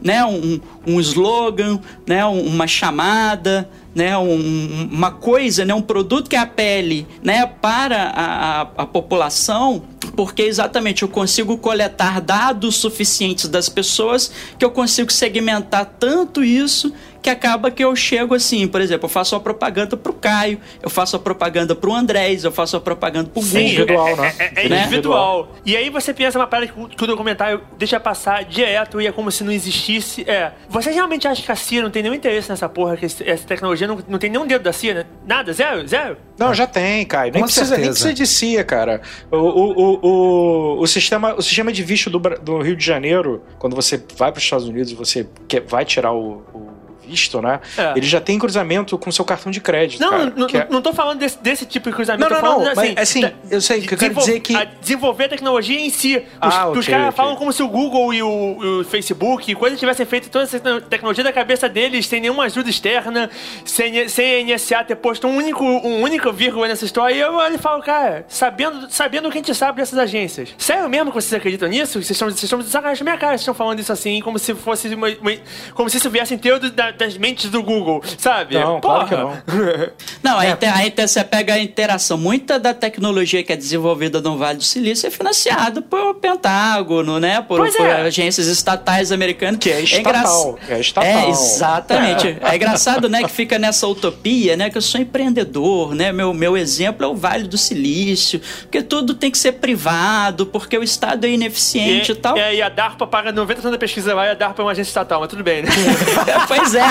né, 0.02 0.24
um, 0.24 0.60
um 0.84 0.98
slogan, 0.98 1.78
né, 2.04 2.24
uma 2.24 2.66
chamada, 2.66 3.70
né, 3.95 4.16
um, 4.16 4.88
uma 4.90 5.11
coisa, 5.11 5.64
né, 5.64 5.74
um 5.74 5.82
produto 5.82 6.28
que 6.28 6.36
apele 6.36 7.07
né, 7.22 7.47
para 7.47 8.05
a, 8.05 8.24
a, 8.24 8.61
a, 8.78 8.86
população, 8.86 9.82
porque 10.16 10.43
exatamente 10.43 11.03
eu 11.03 11.09
consigo 11.09 11.59
coletar 11.59 12.20
dados 12.20 12.76
suficientes 12.76 13.49
das 13.49 13.68
pessoas 13.68 14.32
que 14.59 14.64
eu 14.64 14.70
consigo 14.70 15.12
segmentar 15.12 15.95
tanto 15.99 16.43
isso 16.43 16.93
que 17.22 17.30
acaba 17.30 17.70
que 17.70 17.82
eu 17.82 17.94
chego 17.94 18.34
assim, 18.34 18.66
por 18.66 18.80
exemplo, 18.80 19.04
eu 19.04 19.08
faço 19.08 19.36
a 19.36 19.40
propaganda 19.40 19.96
pro 19.96 20.12
Caio, 20.12 20.58
eu 20.82 20.90
faço 20.90 21.14
a 21.14 21.18
propaganda 21.20 21.74
pro 21.74 21.94
Andrés, 21.94 22.42
eu 22.42 22.50
faço 22.50 22.76
a 22.76 22.80
propaganda 22.80 23.30
pro 23.30 23.40
Sim, 23.40 23.60
individual, 23.60 24.08
é, 24.08 24.16
né? 24.16 24.34
É, 24.38 24.44
é, 24.44 24.66
é 24.66 24.68
né? 24.68 24.80
individual. 24.80 25.54
E 25.64 25.76
aí 25.76 25.88
você 25.88 26.12
pensa 26.12 26.36
uma 26.36 26.48
parada 26.48 26.72
que, 26.72 26.96
que 26.96 27.04
o 27.04 27.06
documentário 27.06 27.62
deixa 27.78 28.00
passar 28.00 28.44
direto 28.44 29.00
e 29.00 29.06
é 29.06 29.12
como 29.12 29.30
se 29.30 29.44
não 29.44 29.52
existisse. 29.52 30.28
É. 30.28 30.52
Você 30.68 30.90
realmente 30.90 31.28
acha 31.28 31.40
que 31.40 31.52
a 31.52 31.56
CIA 31.56 31.82
não 31.82 31.90
tem 31.90 32.02
nenhum 32.02 32.14
interesse 32.14 32.50
nessa 32.50 32.68
porra, 32.68 32.96
que 32.96 33.06
essa 33.06 33.46
tecnologia 33.46 33.86
não, 33.86 33.98
não 34.08 34.18
tem 34.18 34.28
nenhum 34.28 34.46
dedo 34.46 34.62
da 34.62 34.72
CIA, 34.72 34.94
né? 34.94 35.06
Nada? 35.24 35.52
Zero? 35.52 35.86
Zero? 35.86 36.16
Não, 36.36 36.52
já 36.52 36.66
tem, 36.66 37.06
Caio. 37.06 37.32
Nem 37.32 37.44
precisa, 37.44 37.76
nem 37.76 37.86
precisa 37.86 38.12
de 38.12 38.26
CIA, 38.26 38.64
cara. 38.64 39.00
O, 39.30 39.36
o, 39.36 39.72
o, 39.72 40.00
o, 40.02 40.80
o, 40.80 40.86
sistema, 40.88 41.34
o 41.34 41.42
sistema 41.42 41.72
de 41.72 41.84
visto 41.84 42.10
do, 42.10 42.18
do 42.18 42.60
Rio 42.60 42.74
de 42.74 42.84
Janeiro, 42.84 43.44
quando 43.60 43.76
você 43.76 44.02
vai 44.16 44.32
para 44.32 44.38
os 44.38 44.44
Estados 44.44 44.66
Unidos 44.66 44.90
e 44.90 44.94
você 44.96 45.28
quer, 45.46 45.60
vai 45.60 45.84
tirar 45.84 46.12
o, 46.12 46.42
o 46.52 46.82
visto, 47.12 47.42
né? 47.42 47.60
É. 47.76 47.92
Ele 47.96 48.06
já 48.06 48.20
tem 48.20 48.38
cruzamento 48.38 48.96
com 48.96 49.12
seu 49.12 49.24
cartão 49.24 49.52
de 49.52 49.60
crédito. 49.60 50.00
Não, 50.00 50.10
cara, 50.10 50.32
não, 50.34 50.46
é... 50.46 50.66
não 50.70 50.82
tô 50.82 50.92
falando 50.92 51.18
desse, 51.18 51.38
desse 51.38 51.66
tipo 51.66 51.90
de 51.90 51.94
cruzamento. 51.94 52.32
Não, 52.32 52.40
não, 52.40 52.60
não. 52.60 52.72
Assim, 52.72 52.94
mas, 52.94 52.98
assim, 52.98 53.30
eu 53.50 53.60
sei 53.60 53.82
que 53.82 53.94
eu 53.94 53.98
quero 53.98 54.14
dizer 54.14 54.40
que. 54.40 54.54
desenvolver 54.80 55.24
a 55.24 55.28
tecnologia 55.28 55.78
em 55.78 55.90
si. 55.90 56.16
Os, 56.16 56.22
ah, 56.40 56.68
okay, 56.68 56.80
os 56.80 56.88
caras 56.88 57.06
okay. 57.08 57.16
falam 57.16 57.36
como 57.36 57.52
se 57.52 57.62
o 57.62 57.68
Google 57.68 58.14
e 58.14 58.22
o, 58.22 58.80
o 58.80 58.84
Facebook, 58.84 59.54
quando 59.54 59.76
tivessem 59.76 60.06
feito 60.06 60.30
toda 60.30 60.44
essa 60.44 60.58
tecnologia 60.80 61.22
da 61.22 61.32
cabeça 61.32 61.68
deles, 61.68 62.06
sem 62.06 62.20
nenhuma 62.20 62.44
ajuda 62.44 62.70
externa, 62.70 63.30
sem, 63.64 64.08
sem 64.08 64.50
a 64.50 64.54
NSA 64.54 64.84
ter 64.84 64.96
posto 64.96 65.26
um 65.26 65.36
único, 65.36 65.64
um 65.64 66.02
único 66.02 66.32
vírgula 66.32 66.68
nessa 66.68 66.84
história, 66.84 67.14
e 67.14 67.20
eu 67.20 67.34
olho 67.34 67.54
e 67.56 67.58
falo, 67.58 67.82
cara, 67.82 68.24
sabendo, 68.28 68.86
sabendo 68.90 69.28
o 69.28 69.30
que 69.30 69.38
a 69.38 69.40
gente 69.40 69.54
sabe 69.54 69.78
dessas 69.78 69.98
agências. 69.98 70.54
Sério 70.56 70.88
mesmo 70.88 71.10
que 71.10 71.14
vocês 71.14 71.32
acreditam 71.34 71.68
nisso? 71.68 71.92
Vocês 71.92 72.10
estão, 72.10 72.28
vocês 72.28 72.44
estão 72.44 72.58
de 72.58 72.66
sacanagem 72.66 73.04
na 73.04 73.12
minha 73.12 73.20
cara, 73.20 73.32
vocês 73.32 73.42
estão 73.42 73.54
falando 73.54 73.80
isso 73.80 73.92
assim, 73.92 74.20
como 74.20 74.38
se 74.38 74.54
fosse 74.54 74.88
uma, 74.94 75.08
uma, 75.08 75.32
como 75.74 75.88
se 75.90 75.96
isso 75.96 76.10
viesse 76.10 76.34
inteiro 76.34 76.58
das 77.03 77.16
mentes 77.16 77.50
do 77.50 77.62
Google. 77.62 78.03
Sabe? 78.16 78.55
Não, 78.55 78.80
Porra. 78.80 79.07
claro 79.07 79.09
que 79.09 79.16
não. 79.16 79.90
não, 80.22 80.38
aí, 80.38 80.48
é. 80.48 80.68
aí 80.68 80.92
você 80.96 81.24
pega 81.24 81.55
a 81.55 81.59
interação. 81.59 82.16
Muita 82.16 82.59
da 82.59 82.72
tecnologia 82.72 83.42
que 83.42 83.53
é 83.53 83.57
desenvolvida 83.57 84.20
no 84.20 84.38
Vale 84.38 84.59
do 84.59 84.64
Silício 84.64 85.07
é 85.09 85.11
financiada 85.11 85.82
por 85.82 86.14
Pentágono, 86.14 87.18
né? 87.18 87.40
Por, 87.42 87.59
por 87.68 87.80
é. 87.80 88.03
agências 88.03 88.46
estatais 88.46 89.11
americanas. 89.11 89.59
Que 89.59 89.70
é 89.70 89.80
estatal. 89.80 90.59
É, 90.68 90.74
é 90.74 90.80
estatal. 90.80 91.11
É, 91.11 91.28
exatamente. 91.28 92.28
É. 92.28 92.38
é 92.53 92.57
engraçado, 92.57 93.09
né, 93.09 93.22
que 93.22 93.30
fica 93.30 93.59
nessa 93.59 93.86
utopia, 93.86 94.57
né? 94.57 94.70
Que 94.70 94.78
eu 94.78 94.82
sou 94.82 95.00
empreendedor, 95.00 95.94
né? 95.94 96.12
Meu, 96.12 96.32
meu 96.32 96.57
exemplo 96.57 97.05
é 97.05 97.09
o 97.09 97.16
Vale 97.16 97.48
do 97.48 97.59
Silício, 97.59 98.40
porque 98.62 98.82
tudo 98.82 99.14
tem 99.14 99.30
que 99.30 99.38
ser 99.38 99.53
privado, 99.53 100.46
porque 100.46 100.78
o 100.78 100.82
Estado 100.82 101.24
é 101.24 101.30
ineficiente 101.30 102.12
e, 102.12 102.14
e 102.14 102.16
tal. 102.16 102.36
É, 102.36 102.55
e 102.55 102.62
a 102.62 102.68
DARPA 102.68 103.07
paga 103.07 103.32
90% 103.32 103.70
da 103.70 103.78
pesquisa 103.78 104.14
lá 104.14 104.26
e 104.26 104.30
a 104.30 104.34
DARPA 104.34 104.62
é 104.62 104.64
uma 104.64 104.72
agência 104.72 104.90
estatal, 104.90 105.20
mas 105.20 105.28
tudo 105.28 105.42
bem, 105.42 105.62
né? 105.62 105.70
pois 106.46 106.74
é. 106.74 106.82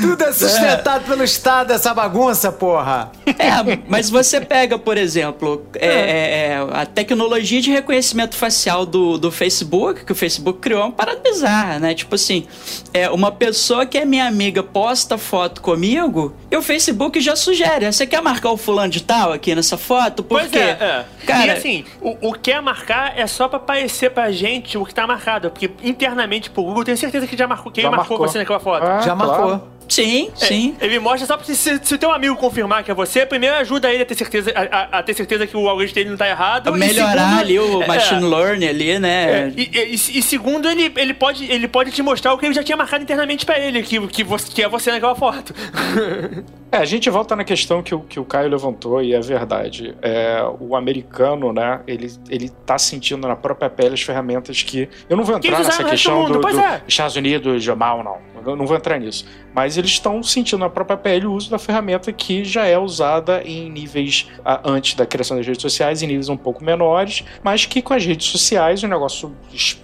Tudo 0.00 0.22
é 0.24 0.32
sustentado 0.32 1.04
é. 1.04 1.08
pelo 1.08 1.24
Estado, 1.24 1.72
essa 1.72 1.92
bagunça, 1.94 2.52
porra. 2.52 3.10
É, 3.26 3.80
mas 3.88 4.10
você 4.10 4.40
pega, 4.40 4.78
por 4.78 4.96
exemplo, 4.96 5.66
é, 5.74 5.86
é, 5.86 6.48
é, 6.52 6.66
a 6.72 6.86
tecnologia 6.86 7.60
de 7.60 7.70
reconhecimento 7.70 8.36
facial 8.36 8.86
do, 8.86 9.18
do 9.18 9.30
Facebook, 9.30 10.04
que 10.04 10.12
o 10.12 10.14
Facebook 10.14 10.60
criou, 10.60 10.82
é 10.82 10.84
uma 10.84 10.92
parada 10.92 11.20
bizarra, 11.20 11.78
né? 11.78 11.94
Tipo 11.94 12.14
assim, 12.14 12.46
é, 12.92 13.10
uma 13.10 13.32
pessoa 13.32 13.86
que 13.86 13.98
é 13.98 14.04
minha 14.04 14.26
amiga 14.26 14.62
posta 14.62 15.18
foto 15.18 15.60
comigo 15.60 16.34
e 16.50 16.56
o 16.56 16.62
Facebook 16.62 17.20
já 17.20 17.36
sugere. 17.36 17.90
Você 17.90 18.06
quer 18.06 18.22
marcar 18.22 18.50
o 18.50 18.56
fulano 18.56 18.90
de 18.90 19.02
tal 19.02 19.32
aqui 19.32 19.54
nessa 19.54 19.76
foto? 19.76 20.22
Por 20.22 20.40
pois 20.40 20.50
quê? 20.50 20.58
É, 20.58 20.70
é. 20.70 21.04
Cara, 21.26 21.46
e 21.46 21.50
assim, 21.50 21.84
o, 22.00 22.28
o 22.28 22.32
quer 22.32 22.60
marcar 22.60 23.18
é 23.18 23.26
só 23.26 23.48
pra 23.48 23.56
aparecer 23.56 24.10
pra 24.10 24.30
gente 24.30 24.76
o 24.76 24.84
que 24.84 24.94
tá 24.94 25.06
marcado. 25.06 25.50
Porque 25.50 25.70
internamente 25.82 26.50
pro 26.50 26.62
Google, 26.74 26.84
tenho 26.84 26.98
certeza 26.98 27.26
que 27.26 27.36
já 27.36 27.46
marcou. 27.46 27.70
Quem 27.72 27.82
já 27.82 27.90
marcou, 27.90 28.18
marcou 28.18 28.28
você 28.28 28.38
naquela 28.38 28.60
foto? 28.60 28.84
Ah, 28.84 29.00
já 29.00 29.14
claro. 29.14 29.48
marcou. 29.48 29.74
Sim, 29.88 30.30
é, 30.40 30.46
sim. 30.46 30.76
Ele 30.80 30.98
mostra 30.98 31.26
só 31.26 31.36
pra 31.36 31.44
se, 31.44 31.54
se 31.54 31.94
o 31.94 31.98
teu 31.98 32.10
amigo 32.10 32.34
confirmar 32.36 32.82
que 32.82 32.90
é 32.90 32.94
você, 32.94 33.26
primeiro 33.26 33.54
ajuda 33.56 33.92
ele 33.92 34.02
a 34.02 34.06
ter 34.06 34.14
certeza, 34.14 34.52
a, 34.54 34.98
a 34.98 35.02
ter 35.02 35.14
certeza 35.14 35.46
que 35.46 35.56
o 35.56 35.68
algoritmo 35.68 35.94
dele 35.94 36.10
não 36.10 36.16
tá 36.16 36.28
errado. 36.28 36.72
Melhorar 36.72 37.14
segundo, 37.14 37.40
ali 37.40 37.58
o 37.58 37.82
é, 37.82 37.86
machine 37.86 38.22
learning 38.22 38.66
ali, 38.66 38.98
né? 38.98 39.24
É, 39.24 39.52
e, 39.56 39.70
e, 39.74 39.94
e, 39.94 40.22
segundo, 40.22 40.68
ele, 40.68 40.92
ele, 40.96 41.14
pode, 41.14 41.50
ele 41.50 41.68
pode 41.68 41.90
te 41.90 42.02
mostrar 42.02 42.32
o 42.32 42.38
que 42.38 42.46
ele 42.46 42.54
já 42.54 42.62
tinha 42.62 42.76
marcado 42.76 43.02
internamente 43.02 43.44
pra 43.44 43.58
ele, 43.58 43.82
que, 43.82 44.06
que, 44.08 44.24
você, 44.24 44.50
que 44.50 44.62
é 44.62 44.68
você 44.68 44.90
naquela 44.90 45.14
foto. 45.14 45.54
é, 46.74 46.78
a 46.78 46.84
gente 46.84 47.08
volta 47.10 47.36
na 47.36 47.44
questão 47.44 47.82
que 47.82 47.94
o, 47.94 48.00
que 48.00 48.18
o 48.18 48.24
Caio 48.24 48.48
levantou 48.48 49.02
e 49.02 49.14
é 49.14 49.20
verdade. 49.20 49.94
É, 50.02 50.44
o 50.60 50.76
americano, 50.76 51.52
né, 51.52 51.80
ele, 51.86 52.12
ele 52.28 52.50
tá 52.66 52.78
sentindo 52.78 53.26
na 53.26 53.36
própria 53.36 53.70
pele 53.70 53.94
as 53.94 54.02
ferramentas 54.02 54.62
que... 54.62 54.88
Eu 55.08 55.16
não 55.16 55.24
vou 55.24 55.36
entrar 55.36 55.62
nessa 55.62 55.84
questão 55.84 56.24
do, 56.24 56.34
do, 56.34 56.40
do 56.40 56.60
é. 56.60 56.82
Estados 56.86 57.16
Unidos, 57.16 57.66
mal, 57.68 58.02
não. 58.02 58.34
Eu 58.46 58.56
não 58.56 58.66
vou 58.66 58.76
entrar 58.76 58.98
nisso. 58.98 59.26
Mas 59.54 59.78
eles 59.78 59.92
estão 59.92 60.22
sentindo 60.22 60.60
na 60.60 60.68
própria 60.68 60.96
pele 60.96 61.26
o 61.26 61.32
uso 61.32 61.50
da 61.50 61.58
ferramenta 61.58 62.12
que 62.12 62.44
já 62.44 62.66
é 62.66 62.78
usada 62.78 63.42
em 63.42 63.70
níveis 63.70 64.28
antes 64.64 64.94
da 64.94 65.06
criação 65.06 65.36
das 65.36 65.46
redes 65.46 65.62
sociais, 65.62 66.02
em 66.02 66.06
níveis 66.06 66.28
um 66.28 66.36
pouco 66.36 66.62
menores, 66.62 67.24
mas 67.42 67.64
que 67.64 67.80
com 67.80 67.94
as 67.94 68.04
redes 68.04 68.26
sociais 68.26 68.82
o 68.82 68.88
negócio 68.88 69.34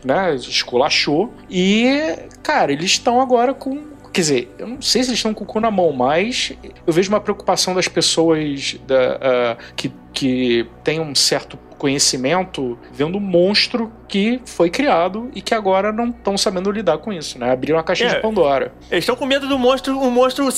né, 0.04 0.34
esculachou. 0.34 1.32
E, 1.48 2.18
cara, 2.42 2.72
eles 2.72 2.90
estão 2.90 3.20
agora 3.20 3.54
com 3.54 3.90
Quer 4.12 4.20
dizer, 4.20 4.54
eu 4.58 4.66
não 4.66 4.82
sei 4.82 5.02
se 5.02 5.10
eles 5.10 5.18
estão 5.18 5.32
com 5.32 5.44
o 5.44 5.46
cu 5.46 5.60
na 5.60 5.70
mão, 5.70 5.92
mas 5.92 6.52
eu 6.86 6.92
vejo 6.92 7.08
uma 7.10 7.20
preocupação 7.20 7.74
das 7.74 7.86
pessoas 7.86 8.76
da, 8.86 9.16
uh, 9.16 9.74
que, 9.76 9.92
que 10.12 10.66
têm 10.82 10.98
um 10.98 11.14
certo 11.14 11.56
conhecimento 11.80 12.78
vendo 12.92 13.16
um 13.18 13.20
monstro 13.20 13.90
que 14.06 14.40
foi 14.44 14.68
criado 14.70 15.30
e 15.34 15.40
que 15.40 15.54
agora 15.54 15.92
não 15.92 16.08
estão 16.08 16.36
sabendo 16.36 16.70
lidar 16.70 16.98
com 16.98 17.12
isso, 17.12 17.38
né? 17.38 17.52
Abriram 17.52 17.78
a 17.78 17.82
caixa 17.82 18.04
É. 18.04 18.14
de 18.16 18.20
Pandora. 18.20 18.72
Eles 18.90 19.02
estão 19.04 19.14
com 19.16 19.24
medo 19.24 19.46
do 19.48 19.58
monstro, 19.58 19.98
o 19.98 20.10
monstro 20.10 20.48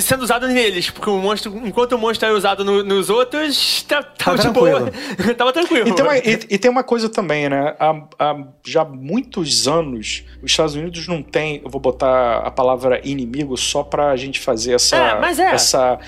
sendo 0.00 0.22
usado 0.22 0.48
neles. 0.48 0.90
Porque 0.90 1.08
o 1.10 1.18
monstro, 1.18 1.54
enquanto 1.64 1.92
o 1.92 1.98
monstro 1.98 2.28
é 2.28 2.32
usado 2.32 2.64
no- 2.64 2.82
nos 2.82 3.10
outros, 3.10 3.82
tá, 3.86 4.02
tava 4.02 4.38
de 4.38 4.48
boa. 4.48 4.90
tava 5.36 5.52
tranquilo. 5.52 5.88
E 5.88 5.94
tem, 5.94 6.04
uma, 6.04 6.16
e- 6.18 6.40
e 6.50 6.58
tem 6.58 6.70
uma 6.70 6.82
coisa 6.82 7.08
também, 7.08 7.48
né? 7.48 7.74
Há, 7.78 8.02
há 8.18 8.36
já 8.66 8.84
muitos 8.84 9.68
anos, 9.68 10.24
os 10.42 10.50
Estados 10.50 10.74
Unidos 10.74 11.06
não 11.06 11.22
tem. 11.22 11.60
Eu 11.62 11.70
vou 11.70 11.80
botar 11.80 12.38
a 12.38 12.50
palavra 12.50 13.00
inimigo 13.04 13.56
só 13.56 13.82
pra 13.82 14.16
gente 14.16 14.40
fazer 14.40 14.72
essa. 14.74 14.96
É, 14.96 15.20
mas 15.20 15.38
é. 15.38 15.52
essa 15.52 15.98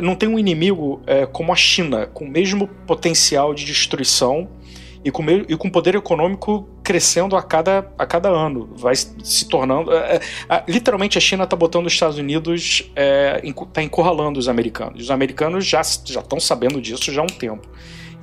não 0.00 0.14
tem 0.14 0.28
um 0.28 0.38
inimigo 0.38 1.02
é, 1.06 1.26
como 1.26 1.52
a 1.52 1.56
China, 1.56 2.06
com 2.06 2.24
o 2.24 2.28
mesmo 2.28 2.66
potencial 2.86 3.52
de 3.54 3.64
destruição 3.66 3.91
e 5.04 5.10
com, 5.10 5.24
e 5.28 5.56
com 5.56 5.68
poder 5.68 5.94
econômico 5.96 6.68
crescendo 6.84 7.36
a 7.36 7.42
cada, 7.42 7.90
a 7.98 8.06
cada 8.06 8.28
ano. 8.28 8.70
Vai 8.76 8.94
se 8.96 9.48
tornando. 9.48 9.92
é, 9.92 10.20
é, 10.48 10.62
literalmente 10.68 11.18
a 11.18 11.20
China 11.20 11.44
está 11.44 11.56
botando 11.56 11.86
os 11.86 11.92
Estados 11.92 12.18
Unidos, 12.18 12.88
está 13.66 13.82
encurralando 13.82 14.38
os 14.38 14.48
americanos. 14.48 15.02
Os 15.02 15.10
americanos 15.10 15.66
já 15.66 15.80
estão 15.80 16.38
sabendo 16.38 16.80
disso 16.80 17.10
já 17.12 17.20
há 17.20 17.24
um 17.24 17.26
tempo. 17.26 17.68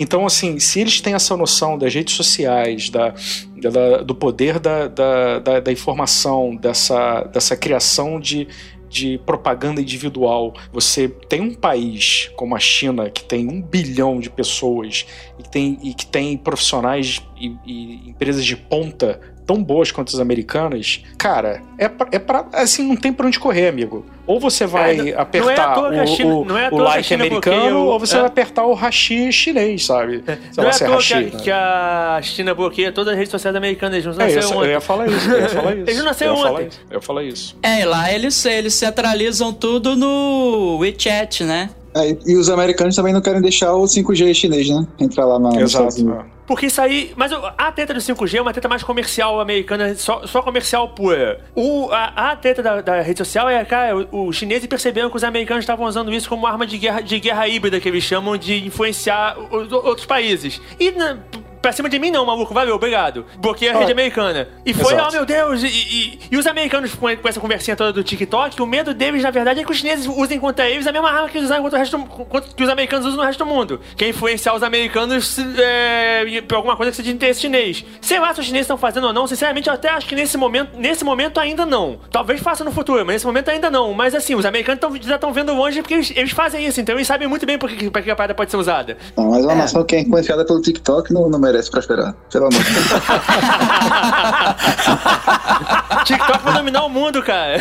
Então, 0.01 0.25
assim, 0.25 0.59
se 0.59 0.79
eles 0.79 1.01
têm 1.01 1.13
essa 1.13 1.35
noção 1.35 1.77
das 1.77 1.93
redes 1.93 2.15
sociais, 2.15 2.89
da, 2.89 3.13
da- 3.57 3.97
do 4.01 4.15
poder 4.15 4.57
da, 4.57 4.87
da, 4.87 5.39
da- 5.39 5.59
da 5.59 5.71
informação, 5.73 6.55
dessa, 6.55 7.23
dessa 7.23 7.57
criação 7.57 8.17
de, 8.17 8.47
de 8.89 9.19
propaganda 9.19 9.81
individual, 9.81 10.53
você 10.71 11.07
tem 11.07 11.41
um 11.41 11.53
país 11.53 12.31
como 12.35 12.55
a 12.55 12.59
China, 12.59 13.09
que 13.09 13.23
tem 13.23 13.47
um 13.47 13.61
bilhão 13.61 14.19
de 14.19 14.29
pessoas 14.29 15.05
e 15.37 15.43
que 15.43 15.49
tem, 15.49 15.79
e 15.83 15.93
que 15.93 16.05
tem 16.05 16.37
profissionais 16.37 17.21
e, 17.39 17.55
e 17.65 18.09
empresas 18.09 18.43
de 18.43 18.57
ponta 18.57 19.19
tão 19.49 19.63
boas 19.63 19.91
quanto 19.91 20.09
as 20.15 20.19
americanas, 20.19 21.01
cara, 21.17 21.63
é 21.75 21.89
pra, 21.89 22.07
é 22.11 22.19
pra- 22.19 22.45
assim, 22.53 22.87
não 22.87 22.95
tem 22.95 23.11
pra 23.11 23.25
onde 23.25 23.39
correr, 23.39 23.67
amigo. 23.67 24.05
Ou 24.27 24.39
você 24.39 24.67
vai 24.67 24.91
É, 24.93 24.97
não 24.97 25.07
é 25.07 25.13
apertar 25.15 25.73
a 25.75 26.03
o, 26.03 26.07
China- 26.07 26.35
o, 26.35 26.45
não 26.45 26.55
é 26.55 26.69
o 26.69 26.77
like 26.77 27.11
americano, 27.15 27.79
ou 27.85 27.99
você 27.99 28.15
é. 28.15 28.19
vai 28.19 28.27
apertar 28.27 28.63
o 28.67 28.75
hashi 28.75 29.31
chinês, 29.33 29.87
sabe? 29.87 30.23
Sei 30.23 30.37
Não 30.55 30.63
lá 30.65 30.69
é 30.69 30.73
à 30.73 30.75
é 30.75 30.85
toa 30.85 30.95
hashi, 30.97 31.13
que, 31.15 31.19
a, 31.19 31.21
né? 31.37 31.39
que 31.45 31.51
a 31.51 32.19
China 32.21 32.53
bloqueia 32.53 32.91
todas 32.91 33.11
as 33.13 33.17
redes 33.17 33.31
sociais 33.31 33.55
americanas. 33.55 34.05
Eles 34.05 34.15
não 34.15 34.23
É, 34.23 34.29
eu, 34.29 34.35
nasceram 34.35 34.51
eu 34.53 34.59
ontem. 34.59 34.69
ia 34.71 34.81
falar 34.81 35.07
isso, 35.07 35.31
eu 35.31 35.39
ia 35.39 35.49
falar 35.49 35.73
isso. 35.77 35.83
Eles 35.89 35.97
não 35.97 36.05
nasceram 36.05 36.31
eu 36.33 36.37
ia 36.37 36.43
falar 36.43 36.53
ontem. 36.59 36.67
isso, 36.67 36.79
Eu 36.91 36.95
ia 36.97 37.01
falar 37.01 37.23
isso. 37.23 37.57
É, 37.63 37.81
e 37.81 37.85
lá 37.85 38.13
eles, 38.13 38.45
eles 38.45 38.73
centralizam 38.75 39.51
tudo 39.51 39.95
no 39.95 40.77
WeChat, 40.79 41.43
né? 41.43 41.71
É, 41.95 42.15
e- 42.27 42.37
os 42.37 42.51
americanos 42.51 42.95
também 42.95 43.11
não 43.11 43.21
querem 43.21 43.41
deixar 43.41 43.73
o 43.73 43.83
5G 43.87 44.31
chinês, 44.35 44.69
né? 44.69 44.85
Entrar 44.99 45.25
lá 45.25 45.39
na. 45.39 45.59
Exato. 45.59 46.23
Porque 46.49 46.65
isso 46.65 46.81
aí. 46.81 47.13
Mas 47.15 47.31
a 47.31 47.71
treta 47.71 47.93
do 47.93 47.99
5G 47.99 48.39
é 48.39 48.41
uma 48.41 48.51
treta 48.51 48.67
mais 48.67 48.81
comercial 48.81 49.39
americana, 49.39 49.93
só, 49.93 50.25
só 50.25 50.41
comercial 50.41 50.89
pura. 50.89 51.39
O, 51.53 51.91
a, 51.91 52.31
a 52.31 52.35
treta 52.35 52.63
da, 52.63 52.81
da 52.81 53.01
rede 53.01 53.19
social 53.19 53.47
é, 53.47 53.63
cara, 53.63 53.95
os 54.11 54.35
chineses 54.35 54.65
perceberam 54.65 55.11
que 55.11 55.15
os 55.15 55.23
americanos 55.23 55.61
estavam 55.61 55.85
usando 55.85 56.11
isso 56.11 56.27
como 56.27 56.47
arma 56.47 56.65
de 56.65 56.79
guerra, 56.79 57.01
de 57.01 57.19
guerra 57.19 57.47
híbrida, 57.47 57.79
que 57.79 57.87
eles 57.87 58.03
chamam 58.03 58.35
de 58.35 58.65
influenciar 58.65 59.37
os 59.37 59.71
outros 59.71 60.07
países. 60.07 60.59
E 60.79 60.89
na, 60.89 61.19
pra 61.61 61.71
cima 61.71 61.89
de 61.89 61.99
mim, 61.99 62.11
não, 62.11 62.25
maluco, 62.25 62.53
valeu, 62.53 62.75
obrigado. 62.75 63.25
Bloqueei 63.37 63.71
a 63.71 63.77
rede 63.77 63.91
Ah, 63.91 63.93
americana. 63.93 64.47
E 64.65 64.73
foi, 64.73 64.93
exato. 64.93 65.09
oh 65.09 65.11
meu 65.13 65.25
Deus, 65.25 65.63
e, 65.63 65.67
e- 65.67 66.19
e 66.31 66.37
os 66.37 66.45
americanos 66.47 66.93
com, 66.95 67.15
com 67.17 67.27
essa 67.27 67.39
conversinha 67.39 67.75
toda 67.75 67.91
do 67.93 68.03
TikTok, 68.03 68.61
o 68.61 68.65
medo 68.65 68.93
deles, 68.93 69.23
na 69.23 69.31
verdade, 69.31 69.59
é 69.59 69.63
que 69.63 69.71
os 69.71 69.77
chineses 69.77 70.05
usem 70.07 70.39
contra 70.39 70.67
eles 70.69 70.85
a 70.87 70.91
mesma 70.91 71.09
arma 71.09 71.29
que 71.29 71.37
eles 71.37 71.45
usaram 71.47 71.63
contra 71.63 71.77
o 71.77 71.79
resto 71.79 71.97
do, 71.97 72.05
contra- 72.05 72.49
que 72.53 72.63
os 72.63 72.69
americanos 72.69 73.05
usam 73.05 73.17
no 73.19 73.23
resto 73.25 73.39
do 73.39 73.45
mundo. 73.45 73.79
Que 73.95 74.05
é 74.05 74.09
influenciar 74.09 74.53
os 74.55 74.63
americanos 74.63 75.37
é, 75.39 76.41
por 76.47 76.55
alguma 76.55 76.75
coisa 76.75 76.91
que 76.91 76.97
seja 76.97 77.09
de 77.09 77.15
interesse 77.15 77.41
chinês. 77.41 77.85
Sei 78.01 78.19
lá 78.19 78.33
se 78.33 78.39
os 78.39 78.45
chineses 78.45 78.65
estão 78.65 78.77
fazendo 78.77 79.07
ou 79.07 79.13
não, 79.13 79.27
sinceramente, 79.27 79.67
eu 79.67 79.73
até 79.73 79.89
acho 79.89 80.07
que 80.07 80.15
nesse 80.15 80.37
momento, 80.37 80.77
nesse 80.77 81.03
momento 81.03 81.39
ainda 81.39 81.65
não. 81.65 81.99
Talvez 82.11 82.39
faça 82.41 82.63
no 82.63 82.71
futuro, 82.71 82.99
mas 83.05 83.15
nesse 83.15 83.25
momento 83.25 83.49
ainda 83.49 83.69
não. 83.69 83.93
Mas 83.93 84.15
assim, 84.15 84.35
os 84.35 84.45
americanos 84.45 84.79
tão- 84.79 84.95
já 85.01 85.15
estão 85.15 85.31
vendo 85.33 85.53
longe 85.53 85.81
porque 85.81 85.93
eles, 85.93 86.11
eles 86.15 86.31
fazem 86.31 86.65
isso, 86.65 86.79
então 86.81 86.95
eles 86.95 87.07
sabem 87.07 87.27
muito 87.27 87.45
bem 87.45 87.57
por 87.57 87.69
que, 87.69 87.89
pra 87.89 88.01
que 88.01 88.09
a 88.11 88.15
parada 88.15 88.33
pode 88.33 88.51
ser 88.51 88.57
usada. 88.57 88.97
Não, 89.15 89.29
mas 89.31 89.43
uma 89.43 89.55
nação 89.55 89.83
que 89.83 89.95
é 89.95 89.99
influenciada 90.01 90.45
pelo 90.45 90.61
TikTok 90.61 91.13
não, 91.13 91.29
não 91.29 91.39
merece 91.51 91.71
prosperar. 91.71 92.13
Pelo 92.31 92.47
amor 92.47 92.63
de 92.63 92.73
Deus. 92.73 92.89
TikTok 96.05 96.43
vai 96.43 96.53
dominar 96.53 96.85
o 96.85 96.89
mundo, 96.89 97.21
cara. 97.23 97.57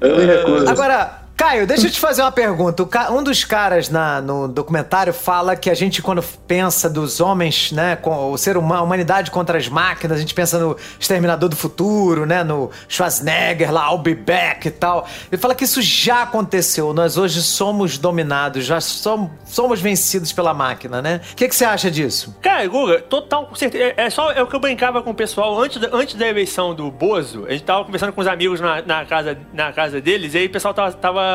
Eu 0.00 0.16
me 0.16 0.24
recuso. 0.24 0.68
Agora, 0.68 1.19
Caio, 1.40 1.66
deixa 1.66 1.86
eu 1.86 1.90
te 1.90 1.98
fazer 1.98 2.20
uma 2.20 2.30
pergunta. 2.30 2.86
Um 3.10 3.22
dos 3.24 3.44
caras 3.44 3.88
na- 3.88 4.20
no 4.20 4.46
documentário 4.46 5.10
fala 5.14 5.56
que 5.56 5.70
a 5.70 5.74
gente, 5.74 6.02
quando 6.02 6.22
pensa 6.46 6.88
dos 6.90 7.18
homens, 7.18 7.72
né, 7.72 7.96
com 7.96 8.30
o 8.30 8.36
ser 8.36 8.58
humano, 8.58 8.82
a 8.82 8.84
humanidade 8.84 9.30
contra 9.30 9.56
as 9.56 9.66
máquinas, 9.66 10.18
a 10.18 10.20
gente 10.20 10.34
pensa 10.34 10.58
no 10.58 10.76
Exterminador 10.98 11.48
do 11.48 11.56
Futuro, 11.56 12.26
né, 12.26 12.44
no 12.44 12.70
Schwarzenegger 12.86 13.72
lá, 13.72 13.90
I'll 13.90 13.96
be 13.96 14.14
back 14.14 14.68
e 14.68 14.70
tal. 14.70 15.08
Ele 15.32 15.40
fala 15.40 15.54
que 15.54 15.64
isso 15.64 15.80
já 15.80 16.24
aconteceu. 16.24 16.92
Nós 16.92 17.16
hoje 17.16 17.42
somos 17.42 17.96
dominados, 17.96 18.66
já 18.66 18.78
somos, 18.78 19.30
somos 19.46 19.80
vencidos 19.80 20.34
pela 20.34 20.52
máquina, 20.52 21.00
né? 21.00 21.22
O 21.32 21.36
que, 21.36 21.48
que 21.48 21.56
você 21.56 21.64
acha 21.64 21.90
disso? 21.90 22.36
Cara, 22.42 22.66
Guga, 22.68 23.00
total, 23.00 23.48
certeza. 23.54 23.94
É, 23.96 24.04
é 24.04 24.10
só 24.10 24.30
é 24.30 24.42
o 24.42 24.46
que 24.46 24.54
eu 24.54 24.60
brincava 24.60 25.02
com 25.02 25.08
o 25.12 25.14
pessoal 25.14 25.58
antes 25.58 25.80
da, 25.80 25.88
antes 25.90 26.16
da 26.16 26.28
eleição 26.28 26.74
do 26.74 26.90
Bozo. 26.90 27.46
A 27.48 27.52
gente 27.52 27.64
tava 27.64 27.82
conversando 27.86 28.12
com 28.12 28.20
os 28.20 28.26
amigos 28.26 28.60
na, 28.60 28.82
na 28.82 29.06
casa, 29.06 29.38
na 29.54 29.72
casa 29.72 30.02
deles, 30.02 30.34
e 30.34 30.38
aí 30.38 30.46
o 30.46 30.50
pessoal 30.50 30.74
tava, 30.74 30.92
tava 30.92 31.29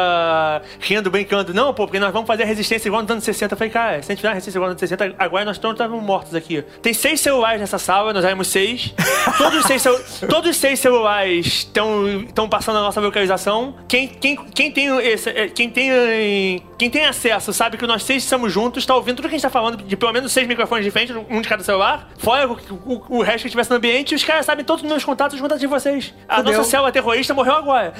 rindo, 0.79 1.09
brincando. 1.09 1.53
Não, 1.53 1.73
pô, 1.73 1.85
porque 1.85 1.99
nós 1.99 2.11
vamos 2.11 2.27
fazer 2.27 2.43
a 2.43 2.45
resistência 2.45 2.87
igual 2.87 3.01
nos 3.01 3.11
anos 3.11 3.23
60. 3.23 3.53
Eu 3.53 3.57
falei, 3.57 3.71
cara, 3.71 4.01
se 4.01 4.11
a 4.11 4.15
gente 4.15 4.17
fizer 4.17 4.29
a 4.29 4.33
resistência 4.33 4.57
igual 4.57 4.69
nos 4.71 4.81
anos 4.81 4.89
60, 4.89 5.15
agora 5.17 5.45
nós 5.45 5.57
todos 5.57 5.75
estávamos 5.75 6.03
mortos 6.03 6.33
aqui. 6.35 6.61
Tem 6.81 6.93
seis 6.93 7.19
celulares 7.21 7.59
nessa 7.59 7.77
sala, 7.77 8.13
nós 8.13 8.23
éramos 8.25 8.47
seis. 8.47 8.93
Todos 9.37 9.59
os 9.59 9.65
seis, 9.65 9.81
celu- 9.81 9.99
todos 10.29 10.51
os 10.51 10.57
seis 10.57 10.79
celulares 10.79 11.47
estão 11.47 12.47
passando 12.47 12.77
a 12.77 12.81
nossa 12.81 13.01
localização. 13.01 13.75
Quem, 13.87 14.07
quem, 14.07 14.35
quem, 14.35 14.71
tem 14.71 14.95
esse, 14.99 15.29
é, 15.29 15.47
quem, 15.47 15.69
tem, 15.69 16.63
quem 16.77 16.89
tem 16.89 17.05
acesso 17.05 17.51
sabe 17.51 17.75
que 17.75 17.85
nós 17.87 18.03
seis 18.03 18.23
estamos 18.23 18.51
juntos, 18.53 18.83
está 18.83 18.95
ouvindo 18.95 19.15
tudo 19.17 19.23
que 19.27 19.35
a 19.35 19.37
gente 19.37 19.45
está 19.45 19.49
falando 19.49 19.83
de 19.83 19.95
pelo 19.97 20.13
menos 20.13 20.31
seis 20.31 20.47
microfones 20.47 20.85
diferentes, 20.85 21.15
um 21.29 21.41
de 21.41 21.49
cada 21.49 21.63
celular, 21.63 22.09
fora 22.17 22.47
o, 22.47 22.53
o, 22.85 23.17
o 23.17 23.21
resto 23.23 23.41
que 23.41 23.47
estivesse 23.47 23.69
no 23.71 23.77
ambiente, 23.77 24.13
os 24.13 24.23
caras 24.23 24.45
sabem 24.45 24.63
todos 24.63 24.83
os 24.83 24.89
meus 24.89 25.03
contatos, 25.03 25.35
os 25.35 25.41
contatos 25.41 25.59
de 25.61 25.67
vocês. 25.67 26.13
A 26.29 26.37
Fudeu. 26.37 26.57
nossa 26.57 26.69
célula 26.69 26.91
terrorista 26.91 27.33
morreu 27.33 27.55
agora. 27.55 27.93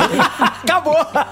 Acabou! 0.62 0.96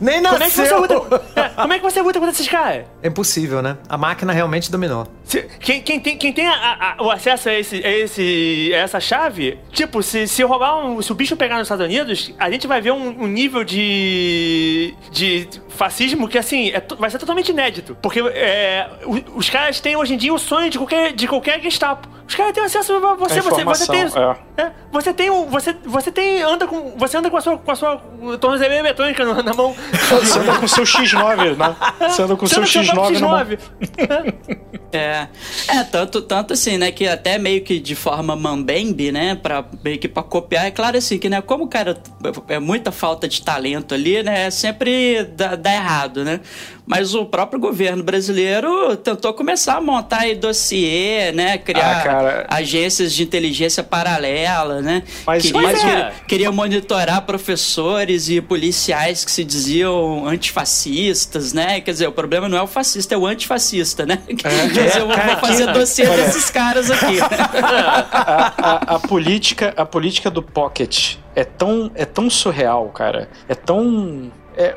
Nem 0.00 0.20
nasceu! 0.20 0.32
Como 0.38 0.44
é 0.44 0.48
que 0.50 0.56
você 0.56 0.74
luta? 0.74 1.22
É, 1.36 1.48
como 1.50 1.72
é 1.72 1.76
que 1.78 1.82
você 1.84 2.02
luta 2.02 2.18
contra 2.18 2.32
esses 2.34 2.48
caras? 2.48 2.84
É 3.02 3.08
impossível, 3.08 3.62
né? 3.62 3.76
A 3.88 3.96
máquina 3.96 4.32
realmente 4.32 4.70
dominou. 4.70 5.06
Se- 5.24 5.42
quem, 5.60 5.80
quem 5.82 5.98
tem, 6.00 6.16
quem 6.18 6.32
tem 6.32 6.46
a- 6.46 6.94
a- 6.98 7.02
o 7.02 7.10
acesso 7.10 7.48
a, 7.48 7.54
esse, 7.54 7.76
a, 7.84 7.90
esse, 7.90 8.70
a 8.74 8.78
essa 8.78 9.00
chave, 9.00 9.58
tipo, 9.72 10.02
se, 10.02 10.26
se 10.28 10.42
roubar 10.42 10.84
um. 10.84 11.00
Se 11.02 11.10
o 11.12 11.14
bicho 11.14 11.36
pegar 11.36 11.54
nos 11.58 11.64
Estados 11.66 11.84
Unidos, 11.86 12.32
a 12.38 12.50
gente 12.50 12.66
vai 12.66 12.80
ver 12.80 12.92
um, 12.92 13.22
um 13.22 13.26
nível 13.26 13.64
de. 13.64 14.94
de 15.10 15.48
fascismo 15.70 16.28
que, 16.28 16.38
assim, 16.38 16.70
é 16.70 16.82
vai 16.98 17.10
ser 17.10 17.18
totalmente 17.18 17.48
inédito. 17.50 17.96
Porque 18.00 18.20
é, 18.20 18.88
o- 19.04 19.38
os 19.38 19.48
caras 19.50 19.80
têm 19.80 19.96
hoje 19.96 20.14
em 20.14 20.16
dia 20.16 20.32
o 20.32 20.38
sonho 20.38 20.70
de 20.70 20.78
qualquer, 20.78 21.12
de 21.12 21.26
qualquer 21.26 21.60
Gestapo. 21.60 22.08
Os 22.26 22.34
caras 22.34 22.52
têm 22.52 22.64
acesso 22.64 22.92
a 22.94 23.14
você, 23.14 23.38
A 23.38 23.42
você, 23.42 23.64
você 23.64 23.86
tem. 23.92 24.02
informação, 24.04 24.36
é, 24.56 24.70
você 24.90 25.12
tem 25.12 25.30
um. 25.30 25.46
Você, 25.46 25.76
você 25.84 26.10
tem. 26.10 26.42
Anda 26.42 26.66
com. 26.66 26.94
Você 26.96 27.16
anda 27.16 27.30
com 27.30 27.36
a 27.36 27.40
sua, 27.40 27.58
com 27.58 27.70
a 27.70 27.76
sua 27.76 27.96
tornozeleira 28.40 28.78
eletrônica 28.88 29.24
na, 29.24 29.42
na 29.54 29.62
mão. 29.62 29.76
Você 29.92 30.38
anda 30.38 30.58
com 30.58 30.68
seu 30.68 30.84
X9, 30.84 31.56
né? 31.56 31.76
Você 32.08 32.22
anda 32.22 32.36
com 32.36 32.46
Você 32.46 32.66
seu 32.66 32.82
anda 32.82 32.94
com 32.94 33.06
seu 33.06 33.16
X9 33.16 33.20
na 33.20 33.28
mão. 33.28 33.44
X9. 33.44 33.58
É, 34.94 35.26
é 35.66 35.82
tanto, 35.82 36.22
tanto 36.22 36.52
assim, 36.52 36.78
né, 36.78 36.92
que 36.92 37.08
até 37.08 37.36
meio 37.36 37.64
que 37.64 37.80
de 37.80 37.96
forma 37.96 38.36
mambembe, 38.36 39.10
né, 39.10 39.34
pra, 39.34 39.64
meio 39.82 39.98
que 39.98 40.06
pra 40.06 40.22
copiar, 40.22 40.66
é 40.66 40.70
claro 40.70 40.96
assim, 40.96 41.18
que 41.18 41.28
né, 41.28 41.42
como 41.42 41.64
o 41.64 41.68
cara 41.68 42.00
é 42.46 42.60
muita 42.60 42.92
falta 42.92 43.26
de 43.26 43.42
talento 43.42 43.92
ali, 43.92 44.22
né, 44.22 44.48
sempre 44.50 45.24
dá, 45.36 45.56
dá 45.56 45.74
errado, 45.74 46.24
né, 46.24 46.38
mas 46.86 47.14
o 47.14 47.24
próprio 47.24 47.58
governo 47.58 48.02
brasileiro 48.02 48.96
tentou 48.96 49.32
começar 49.32 49.76
a 49.76 49.80
montar 49.80 50.20
aí 50.20 50.34
dossiê, 50.34 51.32
né, 51.32 51.56
criar 51.58 52.00
Ah, 52.00 52.02
cara. 52.02 52.46
agências 52.50 53.12
de 53.14 53.22
inteligência 53.22 53.82
paralela, 53.82 54.82
né, 54.82 55.02
Mas- 55.26 55.42
queria, 55.42 55.60
Pois 55.62 55.78
é. 55.78 55.80
queria, 55.82 56.12
queria 56.28 56.52
monitorar 56.52 57.22
professores 57.22 58.28
e 58.28 58.40
policiais 58.40 59.24
que 59.24 59.30
se 59.30 59.42
diziam 59.44 60.26
antifascistas, 60.28 61.52
né, 61.52 61.80
quer 61.80 61.92
dizer, 61.92 62.06
o 62.06 62.12
problema 62.12 62.48
não 62.48 62.58
é 62.58 62.62
o 62.62 62.66
fascista, 62.66 63.14
é 63.14 63.18
o 63.18 63.26
antifascista, 63.26 64.04
né, 64.04 64.18
quer 64.36 64.68
dizer, 64.68 64.98
eu 65.00 65.06
vou 65.06 65.16
cara, 65.16 65.36
fazer 65.38 65.64
aqui- 65.68 65.78
dossiê 65.78 66.06
olha. 66.06 66.24
desses 66.24 66.50
caras 66.50 66.90
aqui. 66.90 67.18
a, 68.12 68.52
a- 68.58 68.94
a 68.96 68.98
política, 68.98 69.72
a 69.76 69.84
política 69.86 70.30
do 70.30 70.42
Pocket 70.42 71.16
é 71.34 71.44
tão, 71.44 71.90
é 71.94 72.04
tão 72.04 72.28
surreal, 72.30 72.88
cara. 72.90 73.28
É 73.48 73.54
tão. 73.54 74.30
é- 74.56 74.74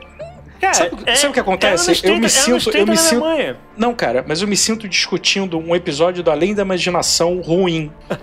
Cara, 0.59 0.73
sabe, 0.73 0.91
é- 1.05 1.15
sabe 1.15 1.29
o 1.29 1.33
que 1.33 1.39
é 1.39 1.41
acontece? 1.41 1.87
anos 1.89 2.01
30, 2.01 2.07
eu 2.15 2.19
me 2.19 2.25
é 2.25 2.29
sinto, 2.29 2.71
30 2.71 2.77
eu 2.77 2.85
me 2.85 2.91
na 2.91 2.97
sinto. 2.97 3.23
Alemanha. 3.25 3.57
Não, 3.77 3.93
cara, 3.93 4.25
mas 4.27 4.41
eu 4.41 4.47
me 4.47 4.57
sinto 4.57 4.87
discutindo 4.87 5.57
um 5.59 5.75
episódio 5.75 6.23
do 6.23 6.31
Além 6.31 6.55
da 6.55 6.63
Imaginação 6.63 7.39
ruim. 7.41 7.91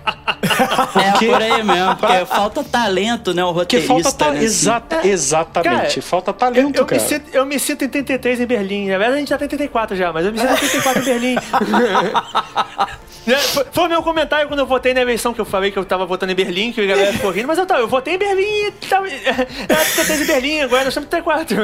É 0.95 1.11
por 1.25 1.41
aí 1.41 1.63
mesmo, 1.63 1.95
porque 1.97 2.25
falta 2.25 2.63
talento, 2.63 3.33
né? 3.33 3.43
O 3.43 3.53
Porque 3.53 3.77
roteirista. 3.77 3.93
falta 3.93 4.11
ta... 4.13 4.25
né, 4.31 4.37
assim. 4.37 4.45
Exata, 4.45 5.07
exatamente, 5.07 5.77
Cara, 5.95 6.01
falta 6.01 6.29
Eu, 6.31 6.33
talento, 6.33 6.77
eu 6.77 6.83
me 6.83 6.89
cara. 6.89 7.01
sinto, 7.01 7.29
eu 7.33 7.45
me 7.45 7.59
sinto 7.59 7.83
em 7.83 7.89
33 7.89 8.39
em 8.39 8.45
Berlim. 8.45 8.87
Na 8.87 8.97
verdade, 8.97 9.15
a 9.15 9.19
gente 9.19 9.29
tá 9.37 9.43
em 9.43 9.47
34 9.47 9.95
já, 9.97 10.13
mas 10.13 10.25
eu 10.25 10.31
me 10.31 10.39
sinto 10.39 10.53
em 10.53 10.55
34 10.57 11.01
em 11.01 11.05
Berlim. 11.05 11.35
Né, 13.25 13.35
foi, 13.37 13.65
foi 13.71 13.83
o 13.85 13.89
meu 13.89 14.03
comentário 14.03 14.47
quando 14.47 14.59
eu 14.59 14.65
votei 14.67 14.93
na 14.93 15.01
eleição 15.01 15.33
que 15.33 15.41
eu 15.41 15.45
falei 15.45 15.71
que 15.71 15.77
eu 15.79 15.85
tava 15.85 16.05
votando 16.05 16.31
em 16.31 16.35
Berlim, 16.35 16.71
que 16.71 16.81
a 16.81 16.85
galera 16.85 17.11
ficou 17.13 17.31
rindo, 17.31 17.47
mas 17.47 17.57
eu, 17.57 17.65
tava, 17.65 17.79
eu 17.81 17.87
votei 17.87 18.15
em 18.15 18.17
Berlim 18.19 18.67
e 18.67 18.71
tava, 18.87 19.07
era 19.09 19.45
33 19.45 20.21
em 20.21 20.25
Berlim, 20.25 20.59
agora 20.61 20.83
nós 20.83 20.89
estamos 20.95 21.07
em 21.07 21.09
34. 21.09 21.57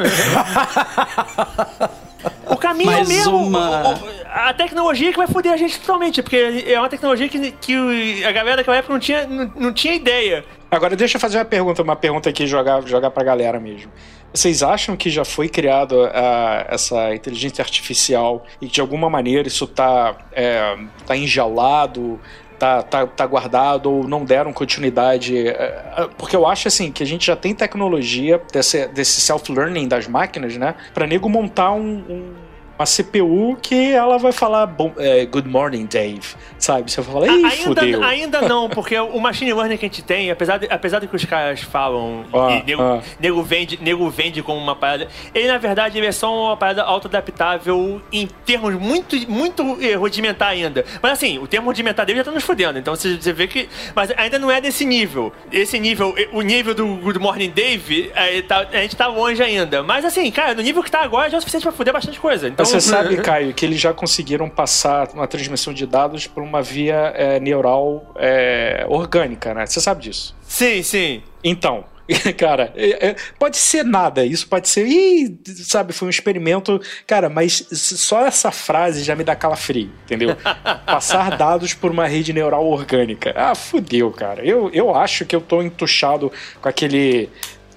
O 2.47 2.55
caminho 2.57 2.91
é 2.91 2.93
o 2.93 2.97
Mais 2.97 3.07
mesmo. 3.07 3.38
uma- 3.38 3.99
A 4.34 4.53
tecnologia 4.53 5.12
que 5.12 5.18
vai 5.18 5.28
foder 5.28 5.51
a 5.51 5.57
gente 5.57 5.80
totalmente, 5.80 6.22
porque 6.22 6.66
é 6.68 6.80
uma 6.80 6.89
tecnologia 6.89 7.28
que, 7.28 7.51
que 7.53 8.24
a 8.26 8.32
galera 8.32 8.57
daquela 8.57 8.78
época 8.78 8.93
não 8.93 8.99
tinha, 8.99 9.26
não, 9.26 9.51
não 9.55 9.74
tinha 9.74 9.93
ideia. 9.95 10.45
Agora 10.72 10.95
deixa 10.95 11.17
eu 11.17 11.22
fazer 11.22 11.38
uma 11.38 11.43
pergunta, 11.45 11.82
uma 11.84 11.97
pergunta 11.97 12.30
aqui 12.30 12.47
jogar 12.47 12.82
jogar 12.88 13.11
pra 13.11 13.24
galera 13.26 13.59
mesmo. 13.59 13.91
Vocês 14.34 14.63
acham 14.63 14.95
que 14.95 15.09
já 15.09 15.26
foi 15.26 15.49
criado 15.49 16.05
ah, 16.13 16.65
essa 16.69 17.13
inteligência 17.13 17.61
artificial 17.61 18.45
e 18.61 18.67
que 18.67 18.72
de 18.76 18.80
alguma 18.82 19.09
maneira 19.09 19.45
isso 19.49 19.67
tá, 19.67 20.15
é, 20.32 20.78
tá 21.05 21.17
engelado, 21.17 22.17
tá, 22.57 22.82
tá, 22.84 23.05
tá 23.05 23.26
guardado 23.26 23.91
ou 23.91 24.07
não 24.07 24.24
deram 24.24 24.53
continuidade? 24.53 25.45
É, 25.49 25.49
é, 25.97 26.07
porque 26.17 26.38
eu 26.38 26.47
acho 26.47 26.69
assim 26.69 26.89
que 26.89 27.03
a 27.03 27.05
gente 27.05 27.26
já 27.28 27.36
tem 27.36 27.53
tecnologia 27.53 28.41
desse, 28.53 28.88
desse 28.88 29.19
self-learning 29.19 29.89
das 29.89 30.07
máquinas, 30.07 30.55
né? 30.55 30.76
Pra 30.93 31.05
nego 31.05 31.28
montar 31.28 31.74
um- 31.74 32.03
um- 32.09 32.34
uma 32.82 32.86
CPU 32.86 33.58
que 33.62 33.92
ela 33.92 34.18
vai 34.18 34.32
falar 34.32 34.66
bom, 34.66 34.92
é, 34.98 35.24
Good 35.26 35.48
morning, 35.48 35.86
Dave. 35.86 36.36
Sabe? 36.58 36.92
Você 36.92 37.02
vai 37.02 37.14
falar, 37.14 37.28
ih, 37.28 37.52
fudeu. 37.64 37.84
Ainda, 38.04 38.08
ainda 38.08 38.42
não, 38.42 38.70
porque 38.70 38.98
o 38.98 39.20
machine 39.20 39.54
learning 39.54 39.78
que 39.78 39.86
a 39.86 39.88
gente 39.90 40.02
tem, 40.04 40.30
apesar 40.32 40.58
de, 40.58 40.68
apesar 40.70 41.00
de 41.00 41.08
que 41.08 41.16
os 41.16 41.26
caras 41.26 41.62
falam 41.62 42.24
Ah, 42.34 42.52
e 42.52 42.64
nego, 42.64 42.82
ah. 42.82 43.02
nego 43.20 43.42
vende, 43.44 43.80
nego 43.82 44.10
vende 44.10 44.42
como 44.44 44.60
uma 44.60 44.76
parada, 44.76 45.08
ele 45.34 45.48
na 45.48 45.58
verdade 45.58 45.98
ele 45.98 46.06
é 46.08 46.12
só 46.12 46.34
uma 46.34 46.58
parada 46.58 46.84
autoadaptável 46.84 48.02
em 48.12 48.28
termos 48.46 48.76
muito, 48.76 49.16
muito 49.30 49.78
eh, 49.82 49.94
rudimentar 49.96 50.50
ainda. 50.50 50.86
Mas 51.02 51.14
assim, 51.14 51.38
o 51.40 51.48
termo 51.48 51.68
rudimentar 51.68 52.06
dele 52.06 52.20
já 52.20 52.26
tá 52.26 52.32
nos 52.32 52.44
fudendo, 52.44 52.78
então 52.80 52.96
você, 52.96 53.16
você 53.18 53.34
vê 53.34 53.48
que. 53.48 53.68
Mas 53.96 54.12
ainda 54.18 54.38
não 54.40 54.50
é 54.52 54.60
desse 54.62 54.86
nível. 54.86 55.32
Esse 55.52 55.80
nível, 55.80 56.14
eh, 56.18 56.30
o 56.32 56.42
nível 56.42 56.74
do 56.76 56.86
Good 56.86 57.20
Morning 57.20 57.50
Dave, 57.50 58.12
eh, 58.16 58.42
tá- 58.44 58.68
a 58.72 58.78
gente 58.78 58.96
tá 58.96 59.08
longe 59.08 59.42
ainda. 59.42 59.82
Mas 59.84 60.06
assim, 60.06 60.30
cara, 60.32 60.54
no 60.54 60.62
nível 60.62 60.84
que 60.84 60.92
tá 60.92 61.02
agora 61.02 61.30
já 61.30 61.38
é 61.38 61.40
o 61.40 61.42
suficiente 61.42 61.64
pra 61.64 61.72
fuder 61.72 61.94
bastante 61.94 62.20
coisa. 62.20 62.48
Então, 62.48 62.64
Você 62.72 62.82
sabe, 62.82 63.17
Caio, 63.17 63.53
que 63.53 63.65
eles 63.65 63.80
já 63.80 63.93
conseguiram 63.93 64.49
passar 64.49 65.09
uma 65.13 65.28
transmissão 65.28 65.74
de 65.74 65.86
dados 65.86 66.28
por 66.28 66.41
uma 66.43 66.61
via 66.61 67.13
é, 67.15 67.39
neural 67.39 68.13
é, 68.17 68.86
orgânica, 68.88 69.53
né? 69.53 69.65
Você 69.65 69.80
sabe 69.82 70.03
disso. 70.03 70.36
Sim, 70.47 70.82
sim. 70.84 71.24
Então, 71.43 71.86
cara, 72.38 72.72
é- 72.76 73.09
é- 73.09 73.15
pode 73.39 73.57
ser 73.57 73.84
nada. 73.86 74.26
Isso 74.26 74.47
pode 74.47 74.67
ser, 74.69 74.86
ih, 74.86 75.38
sabe, 75.63 75.93
foi 75.93 76.07
um 76.07 76.09
experimento. 76.09 76.80
Cara, 77.07 77.30
mas 77.30 77.65
só 77.72 78.26
essa 78.26 78.51
frase 78.51 79.03
já 79.03 79.15
me 79.15 79.24
dá 79.24 79.36
calafrio, 79.36 79.89
entendeu? 80.05 80.36
Passar 80.86 81.38
dados 81.38 81.74
por 81.74 81.91
uma 81.91 82.07
rede 82.07 82.34
neural 82.34 82.65
orgânica. 82.67 83.34
Ah, 83.36 83.55
fudeu, 83.55 84.11
cara. 84.11 84.43
Eu, 84.45 84.69
eu 84.74 84.93
acho 84.95 85.26
que 85.26 85.36
eu 85.36 85.41
tô 85.41 85.61
entuchado 85.61 86.32
com 86.61 86.67
aquele. 86.69 87.30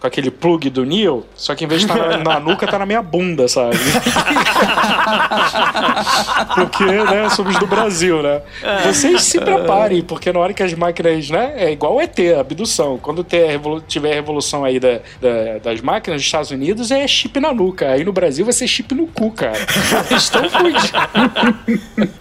Com 0.05 0.09
aquele 0.09 0.31
plug 0.31 0.69
do 0.69 0.85
Neo, 0.85 1.25
só 1.35 1.55
que 1.55 1.65
em 1.65 1.67
vez 1.67 1.81
de 1.81 1.87
estar 1.91 2.07
na, 2.07 2.19
na 2.19 2.39
nuca, 2.39 2.67
tá 2.67 2.79
na 2.79 2.85
minha 2.85 3.01
bunda, 3.01 3.49
sabe? 3.49 3.75
porque, 6.55 6.85
né, 6.85 7.31
somos 7.31 7.59
do 7.59 7.67
Brasil, 7.67 8.23
né? 8.23 8.43
Vocês 8.85 9.23
se 9.23 9.41
preparem, 9.41 10.03
porque 10.03 10.31
na 10.31 10.41
hora 10.41 10.53
que 10.53 10.63
as 10.63 10.75
máquinas, 10.75 11.31
né, 11.31 11.55
é 11.57 11.73
igual 11.73 11.95
o 11.95 12.03
ET, 12.03 12.19
a 12.37 12.41
abdução. 12.41 12.99
Quando 12.99 13.25
ter 13.25 13.47
a 13.47 13.51
revolu- 13.53 13.81
tiver 13.81 14.13
a 14.13 14.17
revolução 14.17 14.63
aí 14.63 14.79
da, 14.79 15.01
da- 15.23 15.59
das 15.63 15.81
máquinas 15.81 16.21
dos 16.21 16.27
Estados 16.27 16.51
Unidos, 16.51 16.91
é 16.91 17.09
chip 17.09 17.41
na 17.41 17.55
nuca. 17.55 17.89
Aí 17.89 18.05
no 18.05 18.13
Brasil 18.13 18.45
vai 18.45 18.53
ser 18.53 18.69
chip 18.69 18.95
no 18.95 19.07
cu, 19.07 19.31
cara. 19.31 19.57
Estão 20.15 20.47
fudidos. 20.51 20.93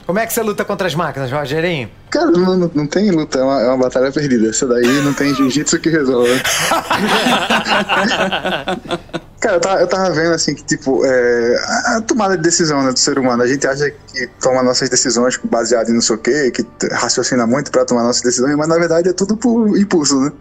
Como 0.06 0.20
é 0.20 0.26
que 0.26 0.32
você 0.32 0.42
luta 0.42 0.64
contra 0.64 0.88
as 0.88 0.96
máquinas, 0.96 1.30
Rogerinho? 1.30 1.90
Cara, 2.14 2.30
não, 2.30 2.56
não- 2.56 2.72
não 2.76 2.86
tem 2.86 3.10
luta, 3.10 3.40
é 3.40 3.44
uma, 3.44 3.60
é 3.62 3.68
uma 3.70 3.78
batalha 3.78 4.12
perdida. 4.12 4.50
Essa 4.50 4.68
daí 4.68 4.86
não 5.02 5.16
tem 5.16 5.34
jiu-jitsu 5.34 5.80
que 5.80 5.90
resolva. 5.90 6.30
Cara, 9.44 9.58
eu 9.58 9.60
tava, 9.60 9.82
eu 9.82 9.88
tava 9.88 10.10
vendo 10.12 10.34
assim 10.34 10.56
que, 10.56 10.64
tipo, 10.64 11.04
é, 11.06 11.56
a, 11.88 12.02
tomada 12.02 12.38
de 12.38 12.44
decisão 12.44 12.82
né, 12.82 12.94
do 12.94 12.98
ser 13.00 13.20
humano. 13.20 13.44
A 13.44 13.48
gente 13.48 13.68
acha 13.68 13.92
que 13.92 14.26
toma 14.42 14.64
nossas 14.64 14.88
decisões 14.88 15.38
baseado 15.44 15.90
em 15.90 15.94
não 15.94 16.00
sei 16.02 16.16
o 16.16 16.20
quê, 16.20 16.50
que 16.50 16.66
raciocina 16.94 17.46
muito 17.46 17.70
pra 17.70 17.84
tomar 17.84 18.04
nossas 18.04 18.22
decisões, 18.22 18.56
mas 18.56 18.70
na 18.70 18.78
verdade 18.78 19.10
é 19.10 19.14
tudo 19.14 19.36
por 19.36 19.78
impulso, 19.78 20.18
né? 20.22 20.32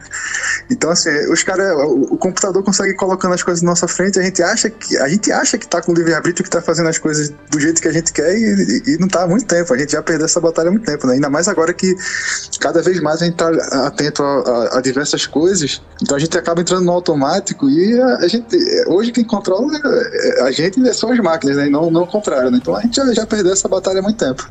Então, 0.71 0.89
assim, 0.91 1.11
os 1.33 1.43
caras, 1.43 1.73
o, 1.85 2.15
o 2.15 2.17
computador 2.17 2.63
consegue 2.63 2.95
colocando 2.95 3.35
as 3.35 3.43
coisas 3.43 3.61
na 3.61 3.71
nossa 3.71 3.89
frente, 3.89 4.21
a 4.21 4.23
gente 4.23 4.41
acha 4.41 4.71
que 4.71 4.97
a 4.97 5.09
gente 5.09 5.33
acha 5.33 5.59
que 5.59 5.67
tá 5.67 5.83
com 5.83 5.93
livre-arbítrio, 5.93 6.45
que 6.45 6.51
tá 6.51 6.63
fazendo 6.63 6.89
as 6.89 6.99
coisas 6.99 7.33
do 7.51 7.59
jeito 7.59 7.83
que 7.83 7.89
a 7.89 7.93
gente 7.93 8.13
quer 8.13 8.39
e, 8.39 8.45
e- 8.87 8.95
e 8.95 8.99
não 8.99 9.09
tá 9.09 9.25
há 9.25 9.27
muito 9.27 9.47
tempo. 9.47 9.75
A 9.75 9.79
gente 9.79 9.91
já 9.93 10.03
perdeu 10.03 10.27
essa 10.27 10.41
batalha 10.41 10.69
há 10.69 10.71
muito 10.71 10.87
tempo, 10.87 11.09
né? 11.09 11.15
Ainda 11.15 11.29
mais 11.29 11.49
agora 11.49 11.75
que 11.75 11.93
cada 12.61 12.81
vez 12.81 13.01
mais 13.01 13.21
a 13.21 13.25
gente 13.25 13.37
tá 13.37 13.49
atento 13.85 14.23
a, 14.23 14.27
a- 14.75 14.79
a 14.79 14.81
diversas 14.81 15.27
coisas, 15.27 15.83
então 16.01 16.17
a 16.17 16.21
gente 16.21 16.39
acaba 16.39 16.61
entrando 16.61 16.85
no 16.85 16.93
automático 16.93 17.69
e 17.69 18.01
a, 18.01 18.17
a 18.19 18.29
gente, 18.29 18.57
hoje 18.93 19.13
quem 19.13 19.25
controla 19.25 19.71
é- 19.77 20.43
a 20.43 20.51
gente 20.51 20.87
é 20.87 20.93
só 20.93 21.13
as 21.13 21.19
máquinas, 21.19 21.57
né? 21.57 21.69
Não, 21.69 21.91
não 21.91 22.03
o 22.03 22.07
contrário, 22.07 22.51
né? 22.51 22.59
Então 22.61 22.77
a 22.77 22.81
gente 22.81 22.97
já, 22.97 23.13
já 23.13 23.27
perdeu 23.27 23.53
essa 23.53 23.69
batalha 23.69 24.01
há 24.01 24.03
muito 24.03 24.19
tempo. 24.19 24.51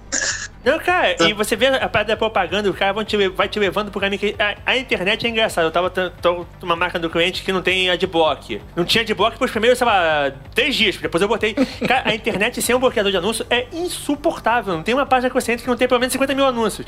Não, 0.64 0.78
cara, 0.80 1.16
e 1.28 1.34
você 1.34 1.56
vê 1.56 1.68
a 1.68 1.90
parada 1.90 2.10
da 2.10 2.18
propaganda, 2.18 2.70
o 2.70 2.74
cara 2.74 2.94
vão 2.94 3.04
te, 3.04 3.28
vai 3.30 3.50
te 3.50 3.58
levando 3.60 3.90
pro 3.92 4.00
caminho 4.00 4.20
que. 4.20 4.36
A, 4.38 4.56
a 4.72 4.78
internet 4.78 5.26
é 5.26 5.30
engraçada. 5.30 5.68
Eu 5.68 5.72
tava 5.72 5.90
tô 5.90 6.46
uma 6.62 6.76
máquina 6.76 7.00
do 7.00 7.10
cliente 7.10 7.42
que 7.44 7.52
não 7.52 7.62
tem 7.62 7.90
adblock. 7.90 8.62
Não 8.76 8.86
tinha 8.86 9.02
adblock 9.02 9.38
pros 9.38 9.52
primeiros, 9.52 9.78
sei 9.78 9.88
lá, 9.88 10.32
três 10.54 10.76
dias. 10.76 10.98
Depois 10.98 11.22
eu 11.22 11.28
botei. 11.28 11.54
Cara, 11.88 12.04
a 12.10 12.14
internet 12.16 12.62
sem 12.62 12.76
um 12.76 12.80
bloqueador 12.80 13.12
de 13.12 13.18
anúncio 13.18 13.46
é 13.50 13.68
insuportável. 13.74 14.74
Não 14.76 14.84
tem 14.84 14.94
uma 14.94 15.06
página 15.06 15.30
que 15.30 15.34
você 15.36 15.52
entra 15.54 15.64
que 15.64 15.70
não 15.70 15.78
tem 15.78 15.88
pelo 15.88 16.00
menos 16.00 16.14
50 16.14 16.36
mil 16.36 16.46
anúncios. 16.46 16.86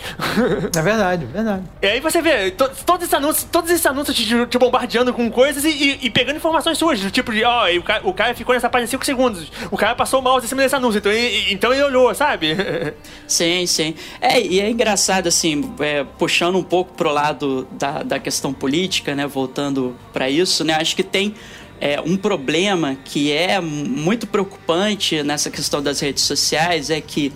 É 0.77 0.81
verdade, 0.81 1.25
verdade. 1.25 1.63
E 1.81 1.87
aí 1.87 1.99
você 1.99 2.21
vê 2.21 2.51
to- 2.51 2.69
todos 2.85 3.03
esses 3.03 3.13
anúncios, 3.13 3.43
todos 3.51 3.69
esses 3.69 3.85
anúncios 3.85 4.15
te, 4.15 4.45
te 4.47 4.57
bombardeando 4.57 5.13
com 5.13 5.29
coisas 5.31 5.63
e, 5.65 5.69
e- 5.69 5.99
e 6.03 6.09
pegando 6.09 6.37
informações 6.37 6.77
suas, 6.77 6.99
do 6.99 7.11
tipo 7.11 7.31
de, 7.31 7.43
ó, 7.43 7.67
e 7.67 7.79
o, 7.79 7.83
cara, 7.83 8.01
o 8.07 8.13
cara 8.13 8.33
ficou 8.35 8.53
nessa 8.53 8.69
página 8.69 8.87
5 8.87 9.05
segundos. 9.05 9.51
O 9.71 9.77
cara 9.77 9.95
passou 9.95 10.19
o 10.19 10.23
mouse 10.23 10.45
em 10.45 10.49
cima 10.49 10.61
desse 10.61 10.75
anúncio, 10.75 10.99
então, 10.99 11.11
então 11.49 11.73
ele 11.73 11.83
olhou, 11.83 12.13
sabe? 12.13 12.55
Sim, 13.27 13.62
sim. 13.67 13.95
É, 14.21 14.41
e 14.41 14.59
é 14.59 14.69
engraçado, 14.69 15.27
assim, 15.27 15.73
é, 15.79 16.03
puxando 16.17 16.57
um 16.57 16.63
pouco 16.63 16.93
pro 16.93 17.11
lado 17.11 17.67
da, 17.71 18.03
da 18.03 18.19
questão 18.19 18.53
política, 18.53 19.15
né? 19.15 19.27
Voltando 19.27 19.95
para 20.11 20.29
isso, 20.29 20.63
né? 20.63 20.73
Acho 20.73 20.95
que 20.95 21.03
tem 21.03 21.33
é, 21.79 21.99
um 21.99 22.15
problema 22.15 22.95
que 23.03 23.31
é 23.31 23.59
muito 23.59 24.25
preocupante 24.25 25.21
nessa 25.23 25.49
questão 25.49 25.81
das 25.81 25.99
redes 25.99 26.23
sociais 26.23 26.89
é 26.89 27.01
que, 27.01 27.33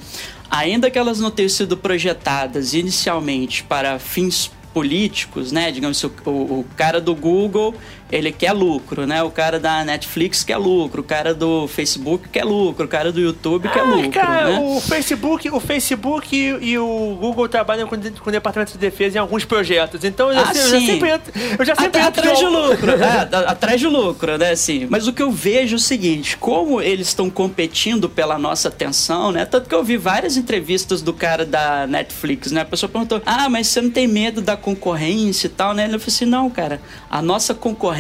ainda 0.49 0.89
que 0.89 0.97
elas 0.97 1.19
não 1.19 1.29
tenham 1.29 1.49
sido 1.49 1.75
projetadas 1.75 2.73
inicialmente 2.73 3.63
para 3.63 3.99
fins 3.99 4.49
políticos, 4.73 5.51
né? 5.51 5.71
Digamos, 5.71 6.03
o, 6.03 6.11
o, 6.25 6.59
o 6.59 6.65
cara 6.75 7.01
do 7.01 7.15
Google, 7.15 7.73
ele 8.11 8.31
quer 8.31 8.51
lucro, 8.53 9.05
né? 9.05 9.21
O 9.23 9.29
cara 9.29 9.59
da 9.59 9.83
Netflix 9.83 10.43
quer 10.43 10.57
lucro, 10.57 11.01
o 11.01 11.03
cara 11.03 11.33
do 11.33 11.67
Facebook 11.67 12.29
quer 12.29 12.43
lucro, 12.45 12.85
o 12.85 12.87
cara 12.87 13.11
do 13.11 13.19
YouTube 13.19 13.67
quer 13.69 13.81
Ah, 13.81 13.83
lucro, 13.83 14.09
cara, 14.11 14.49
né? 14.51 14.59
o 14.59 14.79
Facebook, 14.81 15.49
o 15.49 15.59
Facebook 15.59 16.35
e, 16.35 16.69
e 16.71 16.77
o 16.79 17.17
Google 17.19 17.47
trabalham 17.49 17.87
com, 17.87 17.97
com 17.97 18.29
o 18.29 18.31
Departamento 18.31 18.71
de 18.73 18.77
Defesa 18.77 19.17
em 19.17 19.19
alguns 19.21 19.43
projetos. 19.45 20.03
Então 20.03 20.31
eu 20.31 20.39
Ah, 20.39 20.53
sei- 20.53 20.61
eu 20.63 20.69
já 20.69 20.79
sim. 20.79 20.85
sempre 20.85 21.09
entro, 21.09 21.33
eu 21.59 21.65
já 21.65 21.75
sempre 21.75 21.99
Até 21.99 22.01
atrás 22.01 22.39
de 22.39 22.45
lucro, 22.45 22.91
é, 22.91 23.29
atrás 23.49 23.79
de 23.79 23.87
lucro, 23.87 24.37
né, 24.37 24.51
assim. 24.51 24.87
Mas 24.89 25.07
o 25.07 25.13
que 25.13 25.21
eu 25.21 25.31
vejo 25.31 25.75
é 25.75 25.77
o 25.77 25.79
seguinte, 25.79 26.37
como 26.37 26.81
eles 26.81 27.07
estão 27.09 27.29
competindo 27.29 28.07
pela 28.09 28.37
nossa 28.37 28.67
atenção, 28.69 29.31
né, 29.31 29.45
tanto 29.45 29.67
que 29.67 29.75
eu 29.75 29.83
vi 29.83 29.97
várias 29.97 30.37
entrevistas 30.37 31.01
do 31.01 31.11
cara 31.13 31.45
da 31.45 31.85
Netflix, 31.87 32.51
né, 32.51 32.61
a 32.61 32.65
pessoa 32.65 32.89
perguntou, 32.89 33.21
ah, 33.25 33.49
mas 33.49 33.67
você 33.67 33.81
não 33.81 33.89
tem 33.89 34.07
medo 34.07 34.41
da 34.41 34.55
concorrência 34.55 35.47
e 35.47 35.49
tal, 35.49 35.73
né, 35.73 35.83
ele 35.83 35.99
falou 35.99 36.07
assim, 36.07 36.25
não, 36.25 36.49
cara, 36.49 36.79
a 37.09 37.21
nossa 37.21 37.53
concorrência 37.53 37.96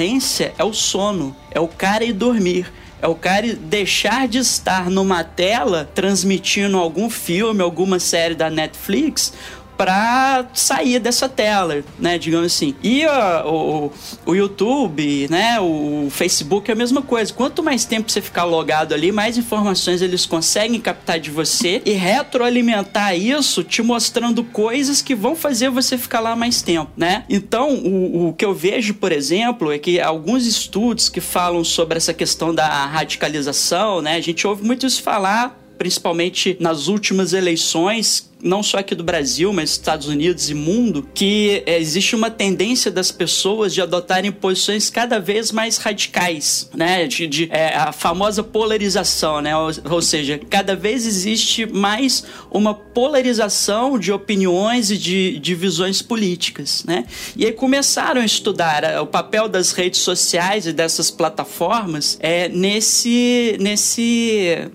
é 0.57 0.63
o 0.63 0.73
sono, 0.73 1.35
é 1.51 1.59
o 1.59 1.67
cara 1.67 2.03
ir 2.03 2.13
dormir. 2.13 2.71
É 2.99 3.07
o 3.07 3.13
cara 3.13 3.53
deixar 3.53 4.27
de 4.27 4.39
estar 4.39 4.89
numa 4.89 5.23
tela 5.23 5.87
transmitindo 5.93 6.77
algum 6.77 7.11
filme, 7.11 7.61
alguma 7.61 7.99
série 7.99 8.33
da 8.33 8.49
Netflix, 8.49 9.33
para 9.77 10.47
sair 10.53 10.99
dessa 10.99 11.29
tela, 11.29 11.83
né, 11.99 12.17
digamos 12.17 12.47
assim. 12.47 12.75
E 12.83 13.05
o, 13.45 13.91
o 14.25 14.35
YouTube, 14.35 15.27
né, 15.29 15.59
o 15.59 16.07
Facebook 16.09 16.69
é 16.69 16.73
a 16.73 16.75
mesma 16.75 17.01
coisa. 17.01 17.31
Quanto 17.31 17.61
mais 17.61 17.85
tempo 17.85 18.11
você 18.11 18.21
ficar 18.21 18.43
logado 18.43 18.93
ali, 18.93 19.11
mais 19.11 19.37
informações 19.37 20.01
eles 20.01 20.25
conseguem 20.25 20.81
captar 20.81 21.19
de 21.19 21.29
você 21.29 21.81
e 21.85 21.91
retroalimentar 21.91 23.15
isso, 23.15 23.63
te 23.63 23.81
mostrando 23.81 24.43
coisas 24.43 25.01
que 25.01 25.13
vão 25.13 25.35
fazer 25.35 25.69
você 25.69 25.97
ficar 25.97 26.19
lá 26.19 26.35
mais 26.35 26.61
tempo, 26.61 26.91
né? 26.97 27.23
Então, 27.29 27.73
o, 27.73 28.29
o 28.29 28.33
que 28.33 28.43
eu 28.43 28.53
vejo, 28.53 28.95
por 28.95 29.11
exemplo, 29.11 29.71
é 29.71 29.77
que 29.77 29.99
alguns 29.99 30.45
estudos 30.45 31.09
que 31.09 31.21
falam 31.21 31.63
sobre 31.63 31.97
essa 31.97 32.13
questão 32.13 32.53
da 32.53 32.67
radicalização, 32.85 34.01
né, 34.01 34.15
a 34.15 34.21
gente 34.21 34.47
ouve 34.47 34.65
muito 34.65 34.85
isso 34.85 35.01
falar 35.03 35.55
principalmente 35.77 36.57
nas 36.59 36.87
últimas 36.87 37.33
eleições, 37.33 38.29
não 38.41 38.61
só 38.61 38.77
aqui 38.77 38.93
do 38.93 39.03
Brasil, 39.03 39.51
mas 39.51 39.71
Estados 39.71 40.07
Unidos 40.07 40.49
e 40.49 40.53
mundo, 40.53 41.07
que 41.13 41.63
é, 41.65 41.79
existe 41.79 42.15
uma 42.15 42.29
tendência 42.29 42.91
das 42.91 43.11
pessoas 43.11 43.73
de 43.73 43.81
adotarem 43.81 44.31
posições 44.31 44.89
cada 44.89 45.19
vez 45.19 45.51
mais 45.51 45.77
radicais, 45.77 46.69
né? 46.75 47.07
De, 47.07 47.27
de 47.27 47.49
é, 47.51 47.75
a 47.75 47.91
famosa 47.91 48.43
polarização, 48.43 49.41
né? 49.41 49.55
Ou, 49.57 49.71
ou, 49.89 50.01
seja, 50.01 50.39
cada 50.49 50.75
vez 50.75 51.05
existe 51.05 51.65
mais 51.65 52.23
uma 52.51 52.73
polarização 52.73 53.97
de 53.97 54.11
opiniões 54.11 54.91
e 54.91 54.97
de, 54.97 55.39
de 55.39 55.55
visões 55.55 56.01
políticas, 56.01 56.83
né? 56.83 57.05
E 57.35 57.45
aí 57.45 57.51
começaram 57.51 58.21
a 58.21 58.25
estudar 58.25 58.83
é, 58.83 58.99
o 58.99 59.07
papel 59.07 59.47
das 59.47 59.71
redes 59.71 60.01
sociais 60.01 60.67
e 60.67 60.73
dessas 60.73 61.09
plataformas 61.09 62.17
é, 62.19 62.49
nesse, 62.49 63.57
nesse, 63.59 64.69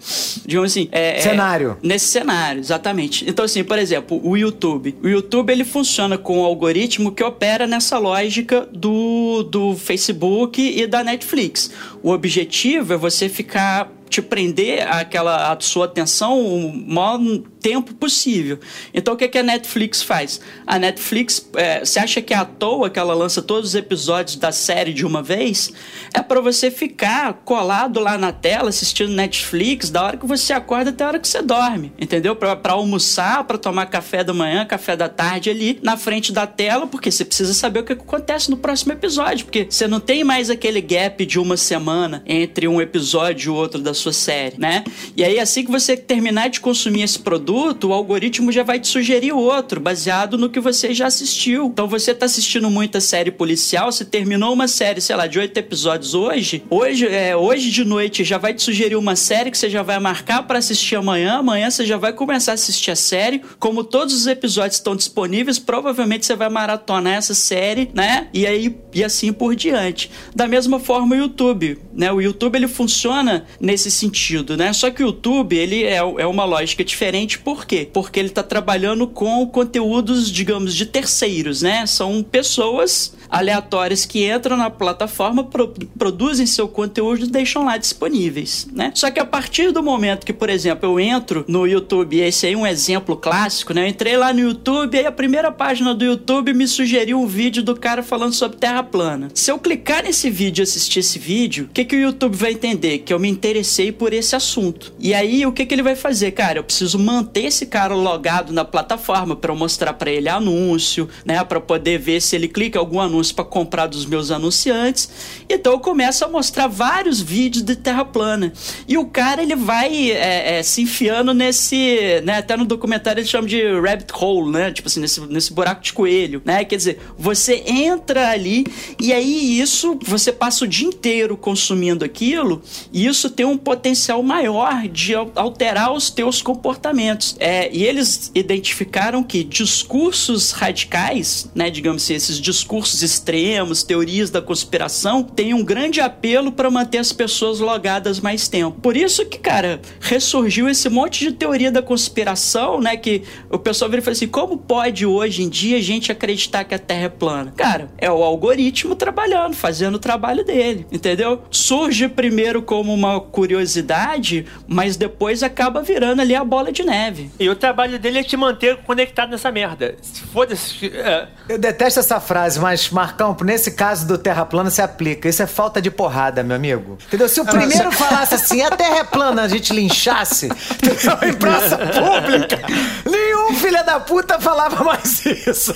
digamos 0.44 0.72
assim, 0.72 0.88
é 0.90 1.20
cenário. 1.20 1.76
nesse 1.82 2.06
cenário, 2.06 2.60
exatamente. 2.60 3.24
Então 3.28 3.44
assim, 3.52 3.64
por 3.64 3.78
exemplo, 3.78 4.20
o 4.24 4.36
YouTube. 4.36 4.96
O 5.02 5.08
YouTube 5.08 5.50
ele 5.50 5.64
funciona 5.64 6.16
com 6.16 6.40
um 6.40 6.44
algoritmo 6.44 7.12
que 7.12 7.22
opera 7.22 7.66
nessa 7.66 7.98
lógica 7.98 8.66
do, 8.72 9.42
do 9.42 9.76
Facebook 9.76 10.60
e 10.60 10.86
da 10.86 11.04
Netflix. 11.04 11.70
O 12.02 12.10
objetivo 12.10 12.94
é 12.94 12.96
você 12.96 13.28
ficar 13.28 13.92
te 14.08 14.20
prender 14.20 14.86
aquela 14.90 15.52
a 15.52 15.60
sua 15.60 15.86
atenção 15.86 16.38
o 16.38 16.70
maior 16.70 17.18
tempo 17.62 17.94
possível. 17.94 18.58
Então 18.92 19.14
o 19.14 19.16
que, 19.16 19.28
que 19.28 19.38
a 19.38 19.42
Netflix 19.42 20.02
faz? 20.02 20.40
A 20.66 20.78
Netflix, 20.78 21.48
é, 21.54 21.84
você 21.84 22.00
acha 22.00 22.20
que 22.20 22.34
é 22.34 22.36
à 22.36 22.44
toa 22.44 22.90
que 22.90 22.98
ela 22.98 23.14
lança 23.14 23.40
todos 23.40 23.70
os 23.70 23.74
episódios 23.76 24.36
da 24.36 24.50
série 24.50 24.92
de 24.92 25.06
uma 25.06 25.22
vez? 25.22 25.72
É 26.12 26.20
para 26.20 26.40
você 26.40 26.70
ficar 26.70 27.34
colado 27.44 28.00
lá 28.00 28.18
na 28.18 28.32
tela 28.32 28.68
assistindo 28.68 29.12
Netflix 29.12 29.88
da 29.88 30.02
hora 30.02 30.16
que 30.16 30.26
você 30.26 30.52
acorda 30.52 30.90
até 30.90 31.04
a 31.04 31.06
hora 31.06 31.18
que 31.20 31.28
você 31.28 31.40
dorme, 31.40 31.92
entendeu? 31.98 32.34
Para 32.34 32.72
almoçar, 32.72 33.44
para 33.44 33.56
tomar 33.56 33.86
café 33.86 34.24
da 34.24 34.34
manhã, 34.34 34.66
café 34.66 34.96
da 34.96 35.08
tarde 35.08 35.48
ali 35.48 35.78
na 35.82 35.96
frente 35.96 36.32
da 36.32 36.46
tela, 36.46 36.86
porque 36.88 37.10
você 37.10 37.24
precisa 37.24 37.54
saber 37.54 37.80
o 37.80 37.84
que 37.84 37.92
acontece 37.92 38.50
no 38.50 38.56
próximo 38.56 38.92
episódio, 38.92 39.44
porque 39.44 39.68
você 39.70 39.86
não 39.86 40.00
tem 40.00 40.24
mais 40.24 40.50
aquele 40.50 40.80
gap 40.80 41.24
de 41.24 41.38
uma 41.38 41.56
semana 41.56 42.22
entre 42.26 42.66
um 42.66 42.80
episódio 42.80 43.46
e 43.46 43.50
o 43.50 43.54
outro 43.54 43.80
da 43.80 43.94
sua 43.94 44.12
série, 44.12 44.58
né? 44.58 44.82
E 45.16 45.22
aí 45.22 45.38
assim 45.38 45.64
que 45.64 45.70
você 45.70 45.96
terminar 45.96 46.48
de 46.48 46.60
consumir 46.60 47.02
esse 47.02 47.18
produto 47.18 47.51
produto, 47.52 47.88
o 47.88 47.92
algoritmo 47.92 48.50
já 48.50 48.62
vai 48.62 48.80
te 48.80 48.88
sugerir 48.88 49.32
outro, 49.32 49.78
baseado 49.78 50.38
no 50.38 50.48
que 50.48 50.58
você 50.58 50.94
já 50.94 51.06
assistiu. 51.06 51.66
Então 51.66 51.86
você 51.86 52.14
tá 52.14 52.24
assistindo 52.24 52.70
muita 52.70 52.98
série 52.98 53.30
policial, 53.30 53.92
se 53.92 54.06
terminou 54.06 54.54
uma 54.54 54.66
série, 54.66 55.02
sei 55.02 55.14
lá, 55.14 55.26
de 55.26 55.38
oito 55.38 55.56
episódios 55.58 56.14
hoje, 56.14 56.64
hoje, 56.70 57.06
é, 57.06 57.36
hoje 57.36 57.70
de 57.70 57.84
noite 57.84 58.24
já 58.24 58.38
vai 58.38 58.54
te 58.54 58.62
sugerir 58.62 58.96
uma 58.96 59.16
série 59.16 59.50
que 59.50 59.58
você 59.58 59.68
já 59.68 59.82
vai 59.82 59.98
marcar 59.98 60.44
para 60.44 60.58
assistir 60.58 60.96
amanhã, 60.96 61.34
amanhã 61.34 61.70
você 61.70 61.84
já 61.84 61.98
vai 61.98 62.14
começar 62.14 62.52
a 62.52 62.54
assistir 62.54 62.90
a 62.90 62.96
série. 62.96 63.42
Como 63.58 63.84
todos 63.84 64.14
os 64.14 64.26
episódios 64.26 64.76
estão 64.76 64.96
disponíveis, 64.96 65.58
provavelmente 65.58 66.24
você 66.24 66.34
vai 66.34 66.48
maratonar 66.48 67.14
essa 67.14 67.34
série, 67.34 67.90
né? 67.92 68.28
E 68.32 68.46
aí 68.46 68.74
e 68.94 69.04
assim 69.04 69.32
por 69.32 69.54
diante. 69.54 70.10
Da 70.34 70.46
mesma 70.46 70.78
forma 70.78 71.14
o 71.14 71.18
YouTube, 71.18 71.78
né? 71.92 72.10
O 72.12 72.20
YouTube 72.20 72.56
ele 72.56 72.68
funciona 72.68 73.44
nesse 73.60 73.90
sentido, 73.90 74.56
né? 74.56 74.72
Só 74.72 74.90
que 74.90 75.02
o 75.02 75.06
YouTube 75.06 75.56
ele 75.56 75.84
é, 75.84 75.96
é 75.96 76.26
uma 76.26 76.44
lógica 76.44 76.82
diferente 76.84 77.41
por 77.44 77.66
quê? 77.66 77.88
Porque 77.92 78.18
ele 78.18 78.28
está 78.28 78.42
trabalhando 78.42 79.06
com 79.06 79.46
conteúdos, 79.46 80.30
digamos, 80.30 80.74
de 80.74 80.86
terceiros, 80.86 81.62
né? 81.62 81.86
São 81.86 82.22
pessoas 82.22 83.14
aleatórias 83.32 84.04
que 84.04 84.30
entram 84.30 84.58
na 84.58 84.68
plataforma, 84.68 85.42
pro, 85.42 85.68
produzem 85.98 86.44
seu 86.46 86.68
conteúdo 86.68 87.24
e 87.24 87.30
deixam 87.30 87.64
lá 87.64 87.78
disponíveis, 87.78 88.68
né? 88.70 88.92
Só 88.94 89.10
que 89.10 89.18
a 89.18 89.24
partir 89.24 89.72
do 89.72 89.82
momento 89.82 90.26
que, 90.26 90.34
por 90.34 90.50
exemplo, 90.50 90.88
eu 90.88 91.00
entro 91.00 91.44
no 91.48 91.66
YouTube, 91.66 92.20
esse 92.20 92.46
aí 92.46 92.52
é 92.52 92.56
um 92.56 92.66
exemplo 92.66 93.16
clássico, 93.16 93.72
né? 93.72 93.84
Eu 93.84 93.88
entrei 93.88 94.16
lá 94.18 94.32
no 94.34 94.40
YouTube 94.40 94.98
e 94.98 95.06
a 95.06 95.12
primeira 95.12 95.50
página 95.50 95.94
do 95.94 96.04
YouTube 96.04 96.52
me 96.52 96.68
sugeriu 96.68 97.18
um 97.18 97.26
vídeo 97.26 97.62
do 97.62 97.74
cara 97.74 98.02
falando 98.02 98.34
sobre 98.34 98.58
terra 98.58 98.82
plana. 98.82 99.28
Se 99.32 99.50
eu 99.50 99.58
clicar 99.58 100.04
nesse 100.04 100.28
vídeo 100.28 100.60
e 100.60 100.64
assistir 100.64 101.00
esse 101.00 101.18
vídeo, 101.18 101.66
o 101.70 101.72
que, 101.72 101.84
que 101.86 101.96
o 101.96 102.00
YouTube 102.00 102.36
vai 102.36 102.52
entender? 102.52 102.98
Que 102.98 103.14
eu 103.14 103.18
me 103.18 103.28
interessei 103.28 103.90
por 103.90 104.12
esse 104.12 104.36
assunto. 104.36 104.92
E 105.00 105.14
aí, 105.14 105.46
o 105.46 105.52
que, 105.52 105.64
que 105.64 105.74
ele 105.74 105.82
vai 105.82 105.96
fazer? 105.96 106.32
Cara, 106.32 106.58
eu 106.58 106.64
preciso 106.64 106.98
manter 106.98 107.31
esse 107.40 107.66
cara 107.66 107.94
logado 107.94 108.52
na 108.52 108.64
plataforma 108.64 109.36
para 109.36 109.54
mostrar 109.54 109.92
para 109.94 110.10
ele 110.10 110.28
anúncio, 110.28 111.08
né? 111.24 111.42
Para 111.44 111.60
poder 111.60 111.98
ver 111.98 112.20
se 112.20 112.36
ele 112.36 112.48
clica 112.48 112.78
algum 112.78 113.00
anúncio 113.00 113.12
anúncio 113.12 113.34
para 113.34 113.44
comprar 113.44 113.86
dos 113.86 114.06
meus 114.06 114.30
anunciantes. 114.30 115.08
Então 115.48 115.72
eu 115.72 115.78
começo 115.78 116.24
a 116.24 116.28
mostrar 116.28 116.66
vários 116.66 117.20
vídeos 117.20 117.64
de 117.64 117.76
terra 117.76 118.04
plana. 118.04 118.52
E 118.88 118.96
o 118.96 119.06
cara 119.06 119.42
ele 119.42 119.54
vai 119.54 120.10
é, 120.10 120.58
é, 120.58 120.62
se 120.62 120.82
enfiando 120.82 121.34
nesse. 121.34 122.20
Né, 122.24 122.38
até 122.38 122.56
no 122.56 122.64
documentário 122.64 123.20
ele 123.20 123.28
chama 123.28 123.46
de 123.46 123.62
rabbit 123.80 124.12
hole, 124.18 124.50
né? 124.50 124.72
Tipo 124.72 124.88
assim, 124.88 125.00
nesse, 125.00 125.20
nesse 125.20 125.52
buraco 125.52 125.82
de 125.82 125.92
coelho. 125.92 126.42
Né? 126.44 126.64
Quer 126.64 126.76
dizer, 126.76 127.00
você 127.16 127.62
entra 127.66 128.30
ali 128.30 128.66
e 128.98 129.12
aí 129.12 129.60
isso 129.60 129.98
você 130.04 130.32
passa 130.32 130.64
o 130.64 130.68
dia 130.68 130.88
inteiro 130.88 131.36
consumindo 131.36 132.04
aquilo 132.04 132.62
e 132.92 133.06
isso 133.06 133.30
tem 133.30 133.46
um 133.46 133.58
potencial 133.58 134.22
maior 134.22 134.88
de 134.88 135.14
alterar 135.14 135.92
os 135.92 136.10
teus 136.10 136.40
comportamentos. 136.40 137.21
É, 137.38 137.70
e 137.72 137.84
eles 137.84 138.30
identificaram 138.34 139.22
que 139.22 139.44
discursos 139.44 140.52
radicais, 140.52 141.50
né, 141.54 141.70
digamos 141.70 142.02
assim, 142.02 142.14
esses 142.14 142.40
discursos 142.40 143.02
extremos, 143.02 143.82
teorias 143.82 144.30
da 144.30 144.40
conspiração, 144.40 145.22
tem 145.22 145.54
um 145.54 145.64
grande 145.64 146.00
apelo 146.00 146.52
para 146.52 146.70
manter 146.70 146.98
as 146.98 147.12
pessoas 147.12 147.60
logadas 147.60 148.20
mais 148.20 148.48
tempo. 148.48 148.80
Por 148.80 148.96
isso 148.96 149.24
que, 149.26 149.38
cara, 149.38 149.80
ressurgiu 150.00 150.68
esse 150.68 150.88
monte 150.88 151.24
de 151.24 151.32
teoria 151.32 151.70
da 151.70 151.82
conspiração, 151.82 152.80
né? 152.80 152.96
Que 152.96 153.22
o 153.50 153.58
pessoal 153.58 153.90
vira 153.90 154.00
e 154.00 154.04
fala 154.04 154.12
assim: 154.12 154.28
como 154.28 154.56
pode 154.58 155.06
hoje 155.06 155.42
em 155.42 155.48
dia 155.48 155.76
a 155.76 155.80
gente 155.80 156.10
acreditar 156.10 156.64
que 156.64 156.74
a 156.74 156.78
Terra 156.78 157.04
é 157.04 157.08
plana? 157.08 157.52
Cara, 157.56 157.90
é 157.98 158.10
o 158.10 158.22
algoritmo 158.22 158.94
trabalhando, 158.94 159.54
fazendo 159.54 159.96
o 159.96 159.98
trabalho 159.98 160.44
dele, 160.44 160.86
entendeu? 160.90 161.42
Surge 161.50 162.08
primeiro 162.08 162.62
como 162.62 162.92
uma 162.92 163.20
curiosidade, 163.20 164.46
mas 164.66 164.96
depois 164.96 165.42
acaba 165.42 165.82
virando 165.82 166.20
ali 166.20 166.34
a 166.34 166.44
bola 166.44 166.72
de 166.72 166.82
neve. 166.82 167.11
E 167.38 167.48
o 167.48 167.56
trabalho 167.56 167.98
dele 167.98 168.18
é 168.18 168.22
te 168.22 168.36
manter 168.36 168.76
conectado 168.78 169.30
nessa 169.30 169.50
merda. 169.50 169.96
Foda-se. 170.32 170.86
É. 170.94 171.28
Eu 171.48 171.58
detesto 171.58 172.00
essa 172.00 172.20
frase, 172.20 172.60
mas 172.60 172.90
Marcão, 172.90 173.36
nesse 173.42 173.72
caso 173.72 174.06
do 174.06 174.18
terra 174.18 174.44
plana 174.44 174.70
se 174.70 174.80
aplica. 174.80 175.28
Isso 175.28 175.42
é 175.42 175.46
falta 175.46 175.80
de 175.80 175.90
porrada, 175.90 176.42
meu 176.42 176.56
amigo. 176.56 176.98
Entendeu? 177.06 177.28
Se 177.28 177.40
o 177.40 177.44
primeiro 177.44 177.90
falasse 177.92 178.34
assim, 178.34 178.62
a 178.62 178.70
terra 178.70 178.98
é 178.98 179.04
plana, 179.04 179.42
a 179.42 179.48
gente 179.48 179.72
linchasse 179.72 180.46
em 180.46 181.34
praça 181.34 181.78
pública, 181.78 182.60
nenhum 183.08 183.54
filho 183.54 183.84
da 183.84 184.00
puta 184.00 184.40
falava 184.40 184.84
mais 184.84 185.24
isso. 185.26 185.74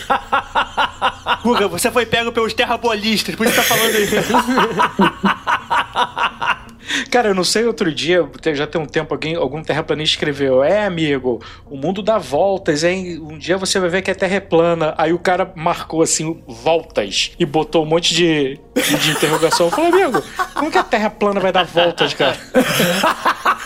Guga, 1.43 1.69
você 1.69 1.91
foi 1.91 2.07
pego 2.07 2.33
pelos 2.33 2.55
terrabolistas, 2.55 3.35
por 3.35 3.47
isso 3.47 3.57
tá 3.57 3.63
falando 3.63 3.95
isso. 3.97 4.17
Cara, 7.11 7.29
eu 7.29 7.35
não 7.35 7.45
sei, 7.45 7.65
outro 7.65 7.93
dia, 7.93 8.27
já 8.55 8.67
tem 8.67 8.81
um 8.81 8.87
tempo, 8.87 9.13
alguém, 9.15 9.35
algum 9.35 9.63
terraplanista 9.63 10.15
escreveu: 10.15 10.63
É, 10.63 10.87
amigo, 10.87 11.41
o 11.69 11.77
mundo 11.77 12.03
dá 12.03 12.19
voltas, 12.19 12.85
hein? 12.85 13.21
Um 13.21 13.39
dia 13.39 13.57
você 13.57 13.79
vai 13.81 13.89
ver 13.89 14.03
que 14.03 14.11
a 14.11 14.15
Terra 14.15 14.37
é 14.37 14.41
plana. 14.41 14.95
Aí 14.97 15.13
o 15.13 15.19
cara 15.19 15.53
marcou 15.55 16.03
assim, 16.03 16.43
voltas, 16.47 17.33
e 17.39 17.45
botou 17.45 17.83
um 17.83 17.87
monte 17.87 18.15
de, 18.15 18.61
de, 18.75 18.99
de 18.99 19.11
interrogação. 19.11 19.67
Eu 19.67 19.73
falei, 19.73 20.03
amigo, 20.03 20.23
como 20.55 20.71
que 20.71 20.79
a 20.79 20.85
Terra 20.85 21.11
plana 21.11 21.41
vai 21.41 21.53
dar 21.53 21.65
voltas, 21.65 22.15
cara? 22.15 22.37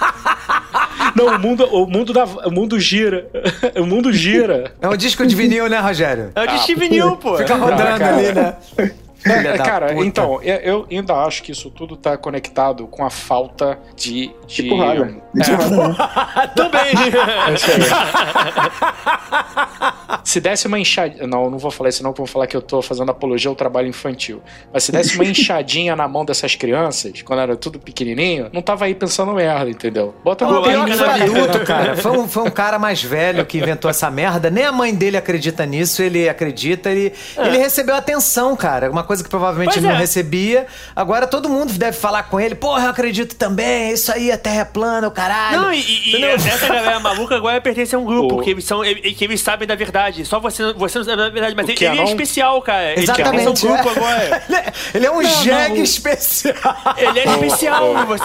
Não, 1.15 1.27
o 1.27 1.39
mundo, 1.39 1.65
o 1.67 1.87
mundo, 1.87 2.13
da, 2.13 2.25
o 2.25 2.51
mundo 2.51 2.79
gira. 2.79 3.29
O 3.77 3.87
mundo 3.87 4.13
gira. 4.13 4.75
É 4.81 4.89
um 4.89 4.97
disco 4.97 5.27
de 5.27 5.35
vinil, 5.35 5.69
né, 5.69 5.79
Rogério? 5.79 6.33
É 6.35 6.43
um 6.43 6.47
disco 6.47 6.67
de 6.67 6.75
vinil, 6.75 7.17
pô. 7.17 7.37
Fica 7.37 7.55
rodando 7.55 8.05
ali, 8.05 8.33
né? 8.33 8.57
É, 9.25 9.59
cara, 9.59 9.89
puta. 9.89 10.05
então, 10.05 10.43
eu, 10.43 10.87
ainda 10.91 11.15
acho 11.15 11.43
que 11.43 11.53
isso 11.53 11.71
tudo 11.71 11.97
tá 11.97 12.17
conectado 12.17 12.87
com 12.87 13.05
a 13.05 13.11
falta 13.11 13.79
de. 13.95 14.31
de 14.47 14.63
porrada. 14.65 15.05
De 15.05 15.21
É, 15.41 15.47
né? 15.47 16.51
Também. 16.57 16.81
é 17.49 17.55
isso 17.55 17.67
aí. 17.71 17.83
Se 20.25 20.41
desse 20.41 20.67
uma 20.67 20.79
enxadinha. 20.79 21.27
Não, 21.27 21.45
eu 21.45 21.51
não 21.51 21.59
vou 21.59 21.71
falar 21.71 21.89
isso, 21.89 22.03
não, 22.03 22.11
porque 22.11 22.23
eu 22.23 22.27
vou 22.27 22.33
falar 22.33 22.47
que 22.47 22.57
eu 22.57 22.63
tô 22.63 22.83
fazendo 22.83 23.11
apologia 23.11 23.49
ao 23.49 23.55
trabalho 23.55 23.89
infantil. 23.89 24.43
Mas 24.73 24.85
se 24.85 24.93
desse 24.93 25.15
uma 25.15 25.25
enxadinha 25.25 25.95
na 25.95 26.09
mão 26.09 26.25
dessas 26.25 26.55
crianças, 26.57 27.23
quando 27.23 27.41
era 27.41 27.57
tudo 27.57 27.79
pequenininho, 27.79 28.49
não 28.53 28.61
tava 28.63 28.85
aí 28.87 28.95
pensando 28.95 29.33
merda, 29.33 29.71
entendeu? 29.71 30.15
Bota 30.25 30.47
O 30.47 30.53
no 30.53 30.63
pior 30.63 30.85
que 30.85 30.95
foi 30.95 31.09
adulto, 31.09 31.61
cara. 31.65 31.97
Foi 31.97 32.13
um, 32.13 32.29
foi 32.29 32.43
um 32.45 32.51
cara 32.51 32.79
mais 32.79 33.03
velho 33.03 33.45
que 33.47 33.59
inventou 33.59 33.91
essa 33.91 34.11
merda. 34.11 34.51
Nem 34.51 34.65
a 34.65 34.73
mãe 34.73 34.95
dele 34.95 35.17
acredita 35.17 35.65
nisso, 35.65 36.03
ele 36.03 36.29
acredita. 36.29 36.91
Ele, 36.91 37.13
ele 37.39 37.59
recebeu 37.59 37.95
atenção, 37.95 38.57
cara. 38.57 38.91
Uma 38.91 39.05
coisa 39.05 39.23
que 39.23 39.31
provavelmente 39.31 39.69
Pois 39.69 39.77
ele 39.79 39.87
não 39.87 39.95
é. 39.95 39.99
recebia. 39.99 40.67
Agora 40.95 41.27
todo 41.27 41.49
mundo 41.49 41.73
deve 41.75 41.97
falar 41.97 42.25
com 42.25 42.41
ele. 42.41 42.55
Porra, 42.55 42.85
eu 42.87 42.91
acredito 42.91 43.37
também. 43.37 43.93
Isso 43.93 44.13
aí, 44.13 44.31
a 44.33 44.39
terra 44.39 44.61
é 44.63 44.65
plana, 44.65 45.09
o 45.09 45.11
caralho. 45.21 45.61
Não, 45.63 45.73
e, 45.73 45.81
e- 45.81 46.25
essa 46.25 46.67
galera 46.69 47.01
maluca 47.01 47.37
agora 47.37 47.61
pertence 47.61 47.95
a 47.95 47.99
um 47.99 48.05
grupo, 48.05 48.37
O- 48.37 48.43
que 48.43 48.51
eles, 48.51 48.65
são, 48.65 48.83
que 48.83 49.25
eles 49.25 49.41
sabem 49.41 49.67
da 49.67 49.75
verdade. 49.75 50.25
Só 50.25 50.41
você, 50.41 50.73
você 50.73 50.99
não 50.99 51.05
sabe 51.05 51.17
da 51.17 51.29
verdade, 51.29 51.55
mas 51.55 51.69
ele, 51.69 51.85
é 51.85 51.91
ele 51.93 52.01
é 52.01 52.05
especial, 52.05 52.61
cara. 52.63 52.93
Ele 52.93 53.03
Exatamente. 53.03 53.45
pertence 53.45 53.67
a 53.67 53.71
um 53.71 53.75
grupo 53.75 53.89
é. 53.89 53.93
agora. 53.97 54.43
Ele 54.49 54.57
é- 54.57 54.73
Ele 54.95 55.07
é 55.07 55.11
um 55.11 55.23
Não, 55.23 55.43
jegue 55.43 55.77
não, 55.77 55.83
especial. 55.85 56.57
Ele 56.97 57.19
é 57.21 57.25
especial. 57.25 58.07
Você... 58.07 58.25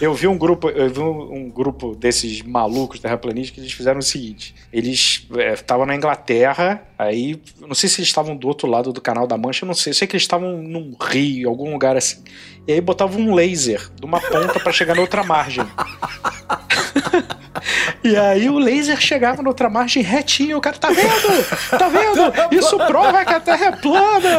Eu 0.00 0.12
vi 0.14 0.26
um 0.26 0.36
grupo, 0.36 0.68
eu 0.70 0.90
vi 0.90 1.00
um, 1.00 1.34
um 1.34 1.50
grupo 1.50 1.94
desses 1.94 2.42
malucos 2.42 2.98
terraplanistas 3.00 3.50
que 3.54 3.60
eles 3.60 3.72
fizeram 3.72 4.00
o 4.00 4.02
seguinte: 4.02 4.54
eles 4.72 5.26
estavam 5.54 5.86
na 5.86 5.94
Inglaterra, 5.94 6.82
aí 6.98 7.40
não 7.60 7.74
sei 7.74 7.88
se 7.88 8.00
eles 8.00 8.08
estavam 8.08 8.36
do 8.36 8.46
outro 8.48 8.68
lado 8.68 8.92
do 8.92 9.00
Canal 9.00 9.26
da 9.26 9.36
Mancha, 9.38 9.64
não 9.64 9.74
sei, 9.74 9.90
eu 9.90 9.94
sei 9.94 10.06
que 10.08 10.14
eles 10.16 10.24
estavam 10.24 10.56
num 10.62 10.94
rio, 11.00 11.48
algum 11.48 11.70
lugar 11.72 11.96
assim. 11.96 12.22
E 12.66 12.72
aí 12.72 12.80
botavam 12.80 13.20
um 13.20 13.34
laser 13.34 13.90
de 13.94 14.04
uma 14.06 14.20
ponta 14.20 14.58
pra 14.58 14.72
chegar 14.72 14.94
na 14.94 15.02
outra 15.02 15.22
margem. 15.22 15.64
E 18.02 18.16
aí 18.16 18.48
o 18.50 18.58
laser 18.58 19.00
chegava 19.00 19.42
na 19.42 19.48
outra 19.48 19.70
margem 19.70 20.02
retinho, 20.02 20.58
o 20.58 20.60
cara 20.60 20.76
tá 20.76 20.88
vendo? 20.90 21.44
Tá 21.78 21.88
vendo? 21.88 22.54
Isso 22.54 22.76
prova 22.76 23.24
que 23.24 23.32
a 23.32 23.40
Terra 23.40 23.66
é 23.66 23.72
plana. 23.72 24.38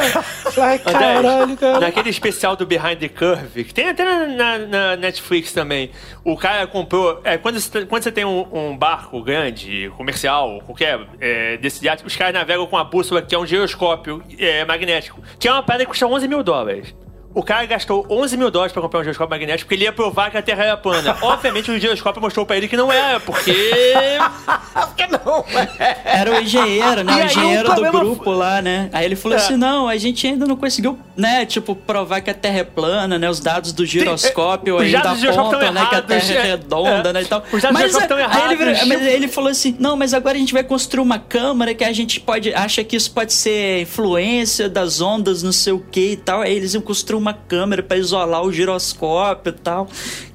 Ai, 0.62 0.80
caralho, 0.80 1.58
cara. 1.58 1.80
Naquele 1.80 2.10
especial 2.10 2.56
do 2.56 2.66
Behind 2.66 3.00
the 3.00 3.10
Curve, 3.10 3.64
que 3.64 3.74
tem 3.74 3.90
até 3.90 4.04
na, 4.04 4.28
na- 4.28 4.58
na 4.60 4.96
Netflix 4.96 5.52
também, 5.54 5.92
o 6.24 6.38
cara 6.38 6.68
comprou. 6.68 7.22
É, 7.24 7.38
quando, 7.38 7.60
você, 7.60 7.86
quando 7.86 8.04
você 8.04 8.12
tem 8.12 8.26
um, 8.26 8.46
um 8.54 8.78
barco 8.78 9.22
grande, 9.24 9.92
comercial, 9.98 10.62
qualquer 10.66 11.00
é, 11.20 11.58
desse 11.58 11.84
iate, 11.86 12.06
os 12.06 12.16
caras 12.16 12.34
navegam 12.34 12.68
com 12.68 12.78
a 12.78 12.84
bússola 12.84 13.22
que 13.22 13.34
é 13.34 13.40
um 13.40 13.46
giroscópio 13.46 14.24
é, 14.38 14.64
magnético, 14.66 15.22
que 15.40 15.48
é 15.48 15.52
uma 15.52 15.64
parada 15.64 15.84
que 15.86 15.90
custa 15.90 16.06
11 16.06 16.28
mil 16.28 16.44
dólares. 16.44 16.94
O 17.36 17.44
cara 17.44 17.66
gastou 17.66 18.06
11 18.10 18.38
mil 18.38 18.50
dólares 18.50 18.72
pra 18.74 18.82
comprar 18.82 19.02
um 19.02 19.04
giroscópio 19.04 19.30
magnético 19.30 19.68
porque 19.68 19.76
ele 19.76 19.84
ia 19.84 19.92
provar 19.94 20.32
que 20.32 20.38
a 20.38 20.42
Terra 20.42 20.64
era 20.64 20.78
plana. 20.78 21.18
Obviamente 21.22 21.70
o 21.70 21.78
giroscópio 21.78 22.22
mostrou 22.22 22.46
pra 22.46 22.56
ele 22.58 22.68
que 22.68 22.78
não 22.78 22.92
era, 22.92 23.20
porque. 23.20 23.54
Porque 24.96 25.08
não, 25.08 25.44
é. 25.80 25.98
Era 26.20 26.32
o 26.32 26.42
engenheiro, 26.42 27.04
né? 27.04 27.14
E 27.14 27.16
o 27.16 27.20
aí, 27.20 27.26
engenheiro 27.26 27.72
o 27.72 27.76
do 27.76 27.92
grupo 27.92 28.32
lá, 28.32 28.62
né? 28.62 28.90
Aí 28.94 29.06
ele 29.06 29.16
falou 29.16 29.38
É. 29.38 29.42
assim: 29.42 29.56
não, 29.56 29.88
a 29.88 29.98
gente 29.98 30.26
ainda 30.28 30.46
não 30.46 30.56
conseguiu, 30.56 30.98
né? 31.16 31.46
Tipo, 31.46 31.76
provar 31.76 32.22
que 32.22 32.30
a 32.30 32.34
Terra 32.34 32.60
é 32.60 32.64
plana, 32.64 33.18
né? 33.20 33.30
Os 33.30 33.40
dados 33.40 33.72
do 33.74 33.86
giroscópio 33.86 34.76
Os 34.78 34.82
ainda 34.84 35.00
dados 35.00 35.18
do 35.18 35.22
giroscópio 35.22 35.58
apontam, 35.58 35.74
né? 35.74 35.80
Que 35.90 35.96
a 35.96 35.98
errados, 36.00 36.08
Terra 36.28 36.34
é 36.34 36.38
é. 36.38 36.42
redonda, 36.52 37.10
É. 37.10 37.14
né? 37.14 37.22
E 37.22 37.26
tal. 37.26 37.44
Os 37.52 37.62
dados 37.62 37.78
do 37.82 37.88
giroscópio 37.88 38.08
tão 38.08 38.18
aí 38.18 38.46
ele, 38.46 38.56
virou- 38.56 38.74
errados, 38.74 38.88
mas 38.90 39.02
ele 39.08 39.28
falou 39.28 39.50
assim: 39.50 39.76
não, 39.80 39.96
mas 39.98 40.14
agora 40.14 40.36
a 40.36 40.40
gente 40.40 40.54
vai 40.54 40.64
construir 40.64 41.02
uma 41.04 41.20
câmara 41.20 41.74
que 41.74 41.84
a 41.84 41.92
gente 41.94 42.20
pode. 42.20 42.54
acha 42.54 42.84
que 42.84 42.96
isso 42.96 43.12
pode 43.12 43.34
ser 43.34 43.82
influência 43.82 44.70
das 44.70 45.02
ondas, 45.02 45.42
não 45.44 45.52
sei 45.52 45.74
o 45.74 45.80
que 45.80 46.12
e 46.12 46.18
tal. 46.18 46.42
Aí 46.42 46.56
eles 46.56 46.74
iam 46.74 46.82
construir 46.82 47.18
uma 47.18 47.25
câmera 47.34 47.84
pra 47.84 47.98
isolar 47.98 48.44
o 48.44 48.52
giroscópio 48.52 49.50
e 49.50 49.54
tal. 49.54 49.88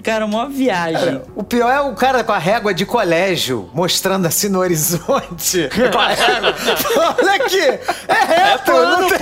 Cara, 0.02 0.24
uma 0.24 0.48
viagem. 0.48 1.20
O 1.36 1.42
pior 1.42 1.70
é 1.70 1.80
o 1.80 1.94
cara 1.94 2.24
com 2.24 2.32
a 2.32 2.38
régua 2.38 2.72
de 2.72 2.86
colégio, 2.86 3.68
mostrando 3.74 4.26
assim 4.26 4.48
no 4.48 4.58
horizonte. 4.60 5.68
Com 5.92 5.98
a 5.98 6.08
régua. 6.08 6.54
Olha 7.18 7.34
aqui! 7.34 7.60
É 8.08 8.24
reto! 8.26 8.72
não 8.72 9.08
tem- 9.08 9.18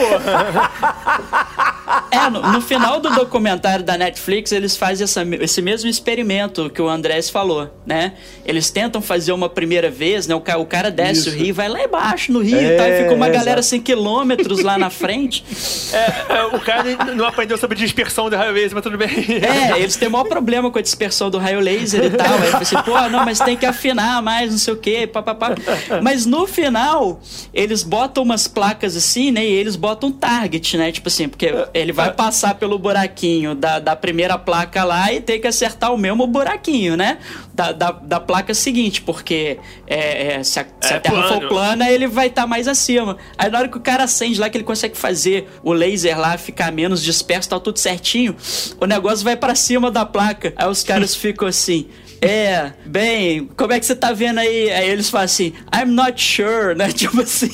É, 2.10 2.30
no, 2.30 2.42
no 2.52 2.60
final 2.60 3.00
do 3.00 3.10
documentário 3.10 3.84
da 3.84 3.96
Netflix, 3.96 4.52
eles 4.52 4.76
fazem 4.76 5.04
essa- 5.04 5.22
esse 5.40 5.60
mesmo 5.62 5.88
experimento 5.88 6.68
que 6.70 6.80
o 6.82 6.88
Andrés 6.88 7.30
falou, 7.30 7.70
né? 7.86 8.12
Eles 8.44 8.70
tentam 8.70 9.00
fazer 9.00 9.32
uma 9.32 9.48
primeira 9.48 9.90
vez, 9.90 10.26
né? 10.26 10.34
O, 10.34 10.38
o 10.38 10.66
cara 10.66 10.90
desce 10.90 11.28
o 11.28 11.32
rio, 11.32 11.54
vai 11.54 11.68
lá 11.68 11.82
embaixo 11.82 12.30
no 12.32 12.40
rio 12.40 12.60
e 12.60 12.76
tal, 12.76 12.86
e 12.88 12.98
fica 13.02 13.14
uma 13.14 13.26
É, 13.26 13.30
galera 13.30 13.60
exato. 13.60 13.68
100 13.70 13.80
quilômetros 13.80 14.62
lá 14.62 14.76
na 14.78 14.90
frente. 14.90 15.44
É, 15.90 16.34
é, 16.34 16.44
o 16.44 16.60
cara 16.60 16.84
não 17.14 17.24
aprendeu 17.24 17.56
sobre 17.56 17.76
dispersão 17.76 18.28
do 18.28 18.36
raio 18.36 18.52
mas 18.74 18.82
tudo 18.82 18.98
bem. 18.98 19.08
É, 19.42 19.78
eles 19.78 19.96
têm 19.96 20.06
o 20.08 20.10
maior 20.10 20.24
problema 20.24 20.67
com 20.70 20.78
a 20.78 20.82
dispersão 20.82 21.30
do 21.30 21.38
raio 21.38 21.60
laser 21.60 22.04
e 22.04 22.10
tal. 22.10 22.26
Aí 22.38 22.50
eu 22.50 22.56
assim, 22.56 22.76
pô, 22.82 23.00
não, 23.08 23.24
mas 23.24 23.38
tem 23.38 23.56
que 23.56 23.66
afinar 23.66 24.22
mais, 24.22 24.50
não 24.50 24.58
sei 24.58 24.74
o 24.74 24.76
quê, 24.76 25.06
papapá. 25.06 25.54
Mas 26.02 26.26
no 26.26 26.46
final, 26.46 27.20
eles 27.52 27.82
botam 27.82 28.22
umas 28.22 28.46
placas 28.48 28.96
assim, 28.96 29.30
né? 29.30 29.44
E 29.44 29.50
eles 29.50 29.76
botam 29.76 30.10
target, 30.10 30.76
né? 30.76 30.92
Tipo 30.92 31.08
assim, 31.08 31.28
porque 31.28 31.52
ele 31.74 31.92
vai 31.92 32.12
passar 32.12 32.54
pelo 32.54 32.78
buraquinho 32.78 33.54
da, 33.54 33.78
da 33.78 33.96
primeira 33.96 34.38
placa 34.38 34.84
lá 34.84 35.12
e 35.12 35.20
tem 35.20 35.40
que 35.40 35.46
acertar 35.46 35.92
o 35.92 35.98
mesmo 35.98 36.26
buraquinho, 36.26 36.96
né? 36.96 37.18
Da, 37.54 37.72
da, 37.72 37.90
da 37.90 38.20
placa 38.20 38.54
seguinte, 38.54 39.02
porque 39.02 39.58
é, 39.86 40.34
é, 40.34 40.42
se 40.44 40.60
a, 40.60 40.66
se 40.80 40.92
a 40.94 40.96
É 40.96 41.00
Terra 41.00 41.22
for 41.22 41.38
plano. 41.38 41.48
plana, 41.48 41.90
ele 41.90 42.06
vai 42.06 42.28
estar 42.28 42.46
mais 42.46 42.68
acima. 42.68 43.16
Aí 43.36 43.50
na 43.50 43.58
hora 43.58 43.68
que 43.68 43.76
o 43.76 43.80
cara 43.80 44.04
acende 44.04 44.38
lá, 44.38 44.48
que 44.48 44.56
ele 44.56 44.64
consegue 44.64 44.96
fazer 44.96 45.48
o 45.62 45.72
laser 45.72 46.18
lá 46.18 46.38
ficar 46.38 46.70
menos 46.70 47.02
disperso, 47.02 47.48
tá 47.48 47.58
tudo 47.58 47.78
certinho, 47.78 48.36
o 48.80 48.86
negócio 48.86 49.24
vai 49.24 49.36
pra 49.36 49.54
cima 49.54 49.90
da 49.90 50.06
placa. 50.06 50.52
Aí 50.58 50.68
os 50.68 50.82
caras 50.82 51.14
ficam 51.14 51.46
assim. 51.46 51.86
É, 52.20 52.72
bem, 52.84 53.48
como 53.56 53.72
é 53.72 53.78
que 53.78 53.86
você 53.86 53.94
tá 53.94 54.12
vendo 54.12 54.38
aí? 54.38 54.70
Aí 54.70 54.88
eles 54.88 55.08
falam 55.08 55.24
assim, 55.26 55.52
I'm 55.74 55.90
not 55.92 56.20
sure, 56.22 56.74
né? 56.74 56.90
Tipo 56.92 57.20
assim. 57.20 57.50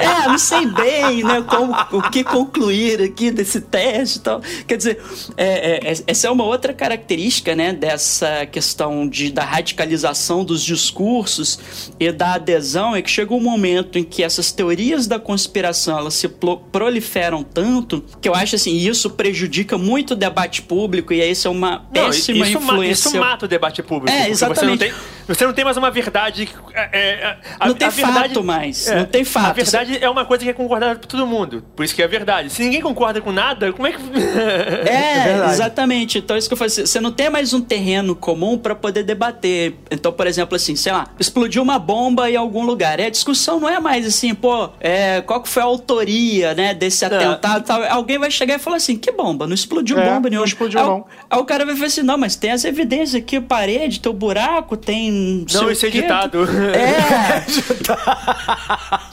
é, 0.00 0.28
não 0.28 0.38
sei 0.38 0.66
bem, 0.66 1.22
né? 1.22 1.42
Como, 1.48 1.74
o 1.92 2.02
que 2.10 2.24
concluir 2.24 3.02
aqui 3.02 3.30
desse 3.30 3.60
teste 3.60 4.18
e 4.18 4.20
tal. 4.22 4.40
Quer 4.66 4.76
dizer, 4.76 5.02
é, 5.36 5.90
é, 5.90 5.94
essa 6.06 6.28
é 6.28 6.30
uma 6.30 6.44
outra 6.44 6.72
característica, 6.72 7.54
né? 7.54 7.72
Dessa 7.72 8.46
questão 8.46 9.06
de, 9.08 9.30
da 9.30 9.44
radicalização 9.44 10.44
dos 10.44 10.62
discursos 10.62 11.90
e 12.00 12.10
da 12.10 12.34
adesão, 12.34 12.94
é 12.96 13.02
que 13.02 13.10
chega 13.10 13.34
um 13.34 13.40
momento 13.40 13.98
em 13.98 14.04
que 14.04 14.22
essas 14.22 14.52
teorias 14.52 15.06
da 15.06 15.18
conspiração 15.18 15.98
elas 15.98 16.14
se 16.14 16.28
proliferam 16.28 17.42
tanto 17.42 18.04
que 18.20 18.28
eu 18.28 18.34
acho 18.34 18.56
assim, 18.56 18.76
isso 18.76 19.10
prejudica 19.10 19.76
muito 19.78 20.12
o 20.12 20.16
debate 20.16 20.62
público 20.62 21.12
e 21.12 21.22
isso 21.30 21.48
é 21.48 21.50
uma 21.50 21.80
péssima 21.92 22.44
ma- 22.60 22.85
isso 22.90 23.16
mata 23.18 23.46
o 23.46 23.48
debate 23.48 23.82
público. 23.82 24.16
É, 24.16 24.28
exatamente. 24.28 24.60
Você 24.60 24.66
não, 24.66 24.76
tem, 24.76 24.94
você 25.26 25.44
não 25.46 25.52
tem 25.52 25.64
mais 25.64 25.76
uma 25.76 25.90
verdade. 25.90 26.48
é, 26.74 26.88
é, 26.92 27.36
a- 27.58 27.66
Não 27.68 27.74
tem 27.74 27.86
a 27.88 27.90
verdade- 27.90 28.28
fato 28.34 28.44
mais, 28.44 28.86
não 28.86 29.04
tem 29.06 29.24
fato. 29.24 29.46
A 29.50 29.52
verdade 29.52 29.98
é 30.00 30.08
uma 30.08 30.24
coisa 30.24 30.44
que 30.44 30.50
é 30.50 30.52
concordada 30.52 30.98
por 30.98 31.06
todo 31.06 31.26
mundo. 31.26 31.64
Por 31.74 31.84
isso 31.84 31.94
que 31.94 32.02
é 32.02 32.08
verdade. 32.08 32.50
Se 32.50 32.62
ninguém 32.62 32.80
concorda 32.80 33.20
com 33.20 33.32
nada, 33.32 33.72
como 33.72 33.86
é 33.86 33.92
que. 33.92 33.98
É, 34.88 35.24
verdade. 35.24 35.52
exatamente. 35.52 36.18
Então, 36.18 36.36
isso 36.36 36.48
que 36.48 36.54
eu 36.54 36.56
falei, 36.58 36.70
você 36.70 37.00
não 37.00 37.10
tem 37.12 37.30
mais 37.30 37.52
um 37.52 37.60
terreno 37.60 38.14
comum 38.14 38.56
pra 38.58 38.74
poder 38.74 39.02
debater. 39.02 39.74
Então, 39.90 40.12
por 40.12 40.26
exemplo, 40.26 40.54
assim, 40.56 40.76
sei 40.76 40.92
lá, 40.92 41.06
explodiu 41.18 41.62
uma 41.62 41.78
bomba 41.78 42.30
em 42.30 42.36
algum 42.36 42.64
lugar. 42.64 43.00
E 43.00 43.04
a 43.04 43.10
discussão 43.10 43.58
não 43.60 43.68
é 43.68 43.80
mais 43.80 44.06
assim, 44.06 44.34
pô, 44.34 44.70
é, 44.80 45.20
qual 45.22 45.42
que 45.42 45.48
foi 45.48 45.62
a 45.62 45.66
autoria, 45.66 46.54
né, 46.54 46.74
desse 46.74 47.04
atentado 47.04 47.60
e 47.60 47.64
tal. 47.66 47.82
Alguém 47.84 48.18
vai 48.18 48.30
chegar 48.30 48.54
e 48.56 48.58
falar 48.58 48.76
assim, 48.76 48.96
que 48.96 49.10
bomba? 49.10 49.46
Não 49.46 49.54
explodiu 49.54 49.98
É, 49.98 50.04
bomba 50.04 50.20
não 50.22 50.30
nenhuma. 50.30 50.46
explodiu, 50.46 50.80
aí, 50.80 50.86
não. 50.86 51.04
Aí 51.30 51.38
o 51.38 51.44
cara 51.44 51.64
vai 51.64 51.74
falar 51.74 51.86
assim, 51.86 52.02
não, 52.02 52.18
mas 52.18 52.36
tem 52.36 52.50
as 52.52 52.64
evidências 52.64 53.14
aqui, 53.22 53.40
parede, 53.40 54.00
teu 54.00 54.12
buraco, 54.12 54.76
tem... 54.76 55.15
Não, 55.52 55.70
isso 55.70 55.84
é 55.86 55.88
editado. 55.88 56.46
É. 56.76 57.44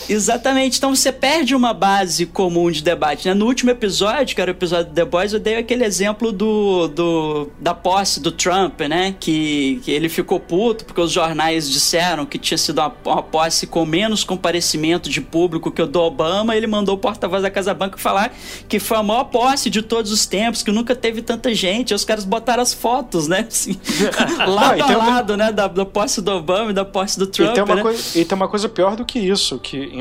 Exatamente. 0.10 0.78
Então 0.78 0.96
você 0.96 1.12
perde 1.12 1.56
uma 1.56 1.74
base 1.74 2.26
comum 2.26 2.70
de 2.72 2.82
debate. 2.84 3.28
Né? 3.28 3.34
No 3.34 3.46
último 3.46 3.72
episódio, 3.72 4.36
que 4.36 4.42
era 4.42 4.52
o 4.52 4.54
episódio 4.54 4.86
do 4.92 4.94
The 4.96 5.06
Boys, 5.06 5.34
eu 5.34 5.40
dei 5.40 5.56
aquele 5.58 5.84
exemplo 5.86 6.32
do, 6.32 6.88
do 6.88 7.50
da 7.60 7.74
posse 7.74 8.20
do 8.20 8.32
Trump, 8.32 8.82
né? 8.82 9.16
Que, 9.20 9.80
que 9.84 9.92
ele 9.92 10.10
ficou 10.10 10.40
puto 10.40 10.86
porque 10.86 11.00
os 11.02 11.12
jornais 11.12 11.70
disseram 11.70 12.26
que 12.26 12.38
tinha 12.38 12.58
sido 12.58 12.80
uma, 12.80 12.94
uma 13.06 13.24
posse 13.24 13.68
com 13.68 13.86
menos 13.86 14.24
comparecimento 14.24 15.10
de 15.10 15.22
público 15.22 15.72
que 15.72 15.82
o 15.82 15.88
do 15.88 16.00
Obama. 16.02 16.56
Ele 16.56 16.68
mandou 16.68 16.96
o 16.96 16.98
porta-voz 16.98 17.42
da 17.44 17.50
Casa 17.50 17.74
Branca 17.74 17.98
falar 17.98 18.34
que 18.68 18.80
foi 18.80 18.98
a 18.98 19.04
maior 19.04 19.26
posse 19.26 19.70
de 19.70 19.82
todos 19.82 20.12
os 20.12 20.26
tempos, 20.26 20.64
que 20.64 20.72
nunca 20.72 20.96
teve 20.96 21.22
tanta 21.22 21.54
gente. 21.54 21.94
Aí 21.94 21.96
os 21.96 22.06
caras 22.06 22.26
botaram 22.26 22.62
as 22.64 22.74
fotos, 22.74 23.28
né? 23.28 23.46
Assim, 23.48 23.80
lado 24.48 24.82
a 24.82 24.88
um- 24.88 24.98
lado, 24.98 25.38
né? 25.38 25.52
Da, 25.52 25.68
da 25.68 25.86
posse 25.94 26.22
do 26.22 26.32
Obama 26.32 26.72
e 26.72 26.74
da 26.74 26.84
posse 26.84 27.18
do 27.18 27.28
Trump. 27.28 27.52
E 27.52 27.54
tem, 27.54 27.64
uma 27.64 27.76
né? 27.76 27.82
coisa, 27.82 28.20
e 28.20 28.26
tem 28.26 28.36
uma 28.36 28.48
coisa 28.48 28.68
pior 28.68 28.96
do 28.96 29.06
que 29.06 29.20
isso, 29.20 29.60
que 29.60 29.92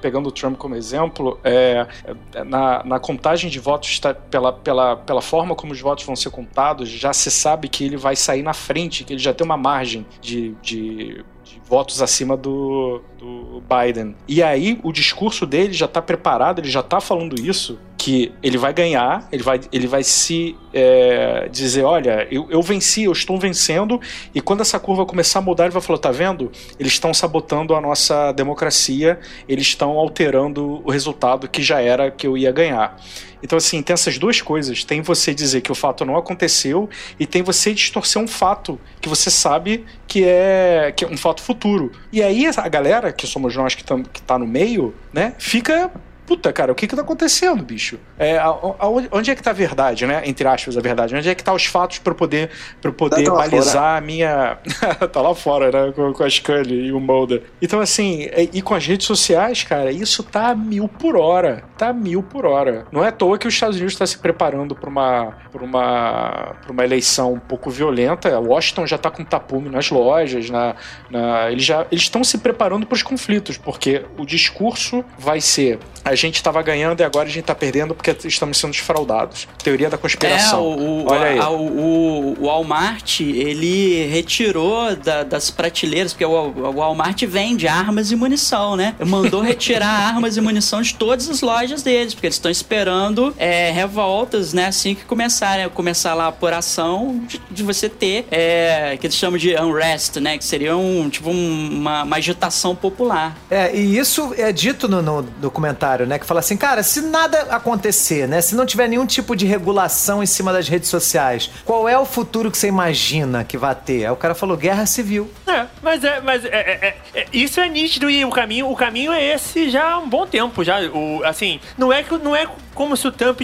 pegando 0.00 0.28
o 0.28 0.32
Trump 0.32 0.56
como 0.56 0.74
exemplo, 0.74 1.38
é, 1.44 1.86
é, 2.34 2.44
na, 2.44 2.82
na 2.84 2.98
contagem 2.98 3.50
de 3.50 3.60
votos, 3.60 3.98
tá, 4.00 4.14
pela, 4.14 4.52
pela, 4.52 4.96
pela 4.96 5.20
forma 5.22 5.54
como 5.54 5.72
os 5.72 5.80
votos 5.80 6.04
vão 6.04 6.16
ser 6.16 6.30
contados, 6.30 6.88
já 6.88 7.12
se 7.12 7.30
sabe 7.30 7.68
que 7.68 7.84
ele 7.84 7.96
vai 7.96 8.16
sair 8.16 8.42
na 8.42 8.54
frente, 8.54 9.04
que 9.04 9.12
ele 9.12 9.20
já 9.20 9.34
tem 9.34 9.44
uma 9.44 9.56
margem 9.56 10.06
de, 10.20 10.54
de, 10.62 11.24
votos 11.70 12.02
acima 12.02 12.36
do, 12.36 13.00
do 13.16 13.62
Biden. 13.62 14.16
E 14.26 14.42
aí 14.42 14.80
o 14.82 14.92
discurso 14.92 15.46
dele 15.46 15.72
já 15.72 15.86
tá 15.86 16.02
preparado, 16.02 16.58
ele 16.58 16.70
já 16.70 16.82
tá 16.82 17.00
falando 17.00 17.38
isso, 17.40 17.78
que 18.00 18.32
ele 18.42 18.56
vai 18.56 18.72
ganhar, 18.72 19.28
ele 19.30 19.42
vai, 19.42 19.60
ele 19.70 19.86
vai 19.86 20.02
se 20.02 20.56
é, 20.72 21.46
dizer, 21.52 21.84
olha, 21.84 22.26
eu, 22.30 22.46
eu 22.48 22.62
venci, 22.62 23.02
eu 23.02 23.12
estou 23.12 23.38
vencendo, 23.38 24.00
e 24.34 24.40
quando 24.40 24.62
essa 24.62 24.80
curva 24.80 25.04
começar 25.04 25.40
a 25.40 25.42
mudar, 25.42 25.64
ele 25.64 25.74
vai 25.74 25.82
falar, 25.82 25.98
tá 25.98 26.10
vendo? 26.10 26.50
Eles 26.78 26.94
estão 26.94 27.12
sabotando 27.12 27.74
a 27.74 27.80
nossa 27.80 28.32
democracia, 28.32 29.20
eles 29.46 29.66
estão 29.66 29.98
alterando 29.98 30.80
o 30.82 30.90
resultado 30.90 31.46
que 31.46 31.62
já 31.62 31.82
era 31.82 32.10
que 32.10 32.26
eu 32.26 32.38
ia 32.38 32.50
ganhar. 32.50 32.96
Então, 33.42 33.58
assim, 33.58 33.82
tem 33.82 33.92
essas 33.92 34.18
duas 34.18 34.40
coisas. 34.40 34.82
Tem 34.84 35.02
você 35.02 35.34
dizer 35.34 35.60
que 35.60 35.72
o 35.72 35.74
fato 35.74 36.04
não 36.04 36.16
aconteceu 36.16 36.88
e 37.18 37.26
tem 37.26 37.42
você 37.42 37.74
distorcer 37.74 38.20
um 38.20 38.28
fato 38.28 38.80
que 39.00 39.10
você 39.10 39.30
sabe 39.30 39.84
que 40.06 40.24
é, 40.24 40.92
que 40.96 41.04
é 41.04 41.08
um 41.08 41.16
fato 41.18 41.42
futuro. 41.42 41.92
E 42.10 42.22
aí 42.22 42.46
a 42.46 42.68
galera, 42.68 43.12
que 43.12 43.26
somos 43.26 43.54
nós 43.56 43.74
que, 43.74 43.84
tam, 43.84 44.02
que 44.02 44.22
tá 44.22 44.38
no 44.38 44.46
meio, 44.46 44.94
né, 45.12 45.34
fica 45.38 45.90
puta, 46.30 46.52
cara, 46.52 46.70
o 46.70 46.76
que 46.76 46.86
que 46.86 46.94
tá 46.94 47.02
acontecendo, 47.02 47.64
bicho? 47.64 47.98
É, 48.16 48.38
a- 48.38 48.44
a- 48.46 48.88
onde, 49.10 49.32
é 49.32 49.34
que 49.34 49.42
tá 49.42 49.50
a 49.50 49.52
verdade, 49.52 50.06
né? 50.06 50.22
Entre 50.24 50.46
aspas, 50.46 50.76
a 50.76 50.80
verdade. 50.80 51.16
Onde 51.16 51.28
é 51.28 51.34
que 51.34 51.42
tá 51.42 51.52
os 51.52 51.66
fatos 51.66 51.98
pra 51.98 52.12
eu 52.12 52.14
poder, 52.14 52.50
pra 52.80 52.92
poder 52.92 53.24
Tá 53.24 53.32
balizar 53.34 53.96
a 53.98 54.00
minha... 54.00 54.56
tá 55.12 55.20
lá 55.20 55.34
fora, 55.34 55.72
né? 55.86 55.92
Com, 55.92 56.12
com 56.12 56.22
a 56.22 56.30
Scully 56.30 56.86
e 56.86 56.92
o 56.92 57.00
Mulder. 57.00 57.42
Então, 57.60 57.80
assim, 57.80 58.28
é- 58.30 58.48
e 58.52 58.62
com 58.62 58.74
as 58.76 58.86
redes 58.86 59.08
sociais, 59.08 59.64
cara, 59.64 59.90
isso 59.90 60.22
tá 60.22 60.50
a 60.50 60.54
mil 60.54 60.86
por 60.86 61.16
hora. 61.16 61.64
Tá 61.76 61.92
mil 61.92 62.22
por 62.22 62.46
hora. 62.46 62.86
Não 62.92 63.02
é 63.04 63.08
à 63.08 63.12
toa 63.12 63.36
que 63.36 63.48
os 63.48 63.54
Estados 63.54 63.74
Unidos 63.74 63.94
está 63.94 64.06
se 64.06 64.16
preparando 64.18 64.76
pra 64.76 64.88
uma, 64.88 65.32
pra 65.50 65.64
uma, 65.64 66.54
pra 66.62 66.70
uma 66.72 66.84
eleição 66.84 67.32
um 67.32 67.40
pouco 67.40 67.70
violenta. 67.70 68.38
Washington 68.38 68.86
já 68.86 68.96
tá 68.98 69.10
com 69.10 69.24
tapume 69.24 69.68
nas 69.68 69.90
lojas, 69.90 70.48
na, 70.48 70.76
na- 71.10 71.50
eles 71.50 71.64
já 71.64 71.84
eles 71.90 72.04
estão 72.04 72.22
se 72.22 72.38
preparando 72.38 72.86
para 72.86 72.94
os 72.94 73.02
conflitos, 73.02 73.58
porque 73.58 74.04
o 74.16 74.24
discurso 74.24 75.04
vai 75.18 75.40
ser 75.40 75.78
a 76.04 76.14
gente 76.20 76.36
estava 76.36 76.60
ganhando 76.62 77.00
e 77.00 77.04
agora 77.04 77.26
a 77.26 77.30
gente 77.30 77.40
está 77.40 77.54
perdendo 77.54 77.94
porque 77.94 78.16
estamos 78.24 78.58
sendo 78.58 78.72
desfraudados. 78.72 79.46
Teoria 79.62 79.88
da 79.90 79.96
É, 79.96 79.98
conspiração. 79.98 80.62
o, 80.62 81.04
o, 81.04 81.10
Olha 81.10 81.26
aí. 81.28 81.38
a- 81.38 81.50
o, 81.50 82.36
o 82.40 82.46
Walmart, 82.46 83.20
ele 83.20 84.06
retirou 84.06 84.94
da- 84.96 85.22
das 85.24 85.50
prateleiras, 85.50 86.12
porque 86.12 86.24
o, 86.24 86.30
o 86.30 86.72
Walmart 86.72 87.22
vende 87.24 87.66
armas 87.68 88.10
e 88.12 88.16
munição, 88.16 88.76
né? 88.76 88.94
Mandou 89.06 89.40
retirar 89.42 89.88
armas 90.14 90.36
e 90.36 90.40
munição 90.40 90.80
de 90.82 90.94
todas 90.94 91.28
as 91.28 91.40
lojas 91.40 91.82
deles, 91.82 92.14
porque 92.14 92.26
eles 92.26 92.36
estão 92.36 92.50
esperando 92.50 93.34
é, 93.38 93.70
revoltas, 93.70 94.52
né? 94.52 94.66
Assim 94.66 94.94
que 94.94 95.04
começarem, 95.04 95.68
começar 95.68 96.14
lá 96.14 96.24
a 96.24 96.28
apuração 96.28 97.20
de, 97.26 97.40
de 97.50 97.62
você 97.62 97.88
ter, 97.88 98.26
é, 98.30 98.96
que 99.00 99.06
eles 99.06 99.16
chamam 99.16 99.38
de 99.38 99.54
unrest, 99.56 100.16
né? 100.16 100.38
Que 100.38 100.44
seria 100.44 100.76
um, 100.76 101.08
tipo 101.08 101.30
um- 101.30 101.68
uma, 101.72 102.02
uma 102.04 102.16
agitação 102.16 102.74
popular. 102.74 103.36
É, 103.50 103.74
e 103.76 103.98
isso 103.98 104.34
é 104.36 104.52
dito 104.52 104.88
no, 104.88 105.02
no 105.02 105.22
documentário, 105.22 105.99
né? 106.06 106.18
Que 106.18 106.26
fala 106.26 106.40
assim, 106.40 106.56
cara, 106.56 106.82
se 106.82 107.00
nada 107.02 107.42
acontecer, 107.50 108.26
né? 108.28 108.40
Se 108.40 108.54
não 108.54 108.66
tiver 108.66 108.88
nenhum 108.88 109.06
tipo 109.06 109.34
de 109.36 109.46
regulação 109.46 110.22
em 110.22 110.26
cima 110.26 110.52
das 110.52 110.68
redes 110.68 110.88
sociais, 110.88 111.50
qual 111.64 111.88
é 111.88 111.98
o 111.98 112.04
futuro 112.04 112.50
que 112.50 112.58
você 112.58 112.68
imagina 112.68 113.44
que 113.44 113.56
vai 113.58 113.74
ter? 113.74 114.04
Aí 114.06 114.10
o 114.10 114.16
cara 114.16 114.34
falou, 114.34 114.56
guerra 114.56 114.86
civil. 114.86 115.30
É, 115.46 115.66
mas 115.82 116.02
é, 116.04 116.20
mas 116.20 116.44
é, 116.44 116.48
é- 116.48 116.96
é- 117.14 117.20
é- 117.20 117.26
isso 117.32 117.60
é 117.60 117.68
nítido 117.68 118.10
e 118.10 118.24
o 118.24 118.30
caminho, 118.30 118.70
o 118.70 118.76
caminho 118.76 119.12
é 119.12 119.34
esse 119.34 119.70
já 119.70 119.92
há 119.92 119.98
um 119.98 120.08
bom 120.08 120.26
tempo 120.26 120.62
já. 120.64 120.80
O, 120.90 121.22
assim, 121.24 121.60
não 121.76 121.92
é 121.92 122.02
que 122.02 122.16
não 122.18 122.34
é 122.34 122.46
como 122.80 122.96
se 122.96 123.06
o 123.06 123.12
Trump 123.12 123.42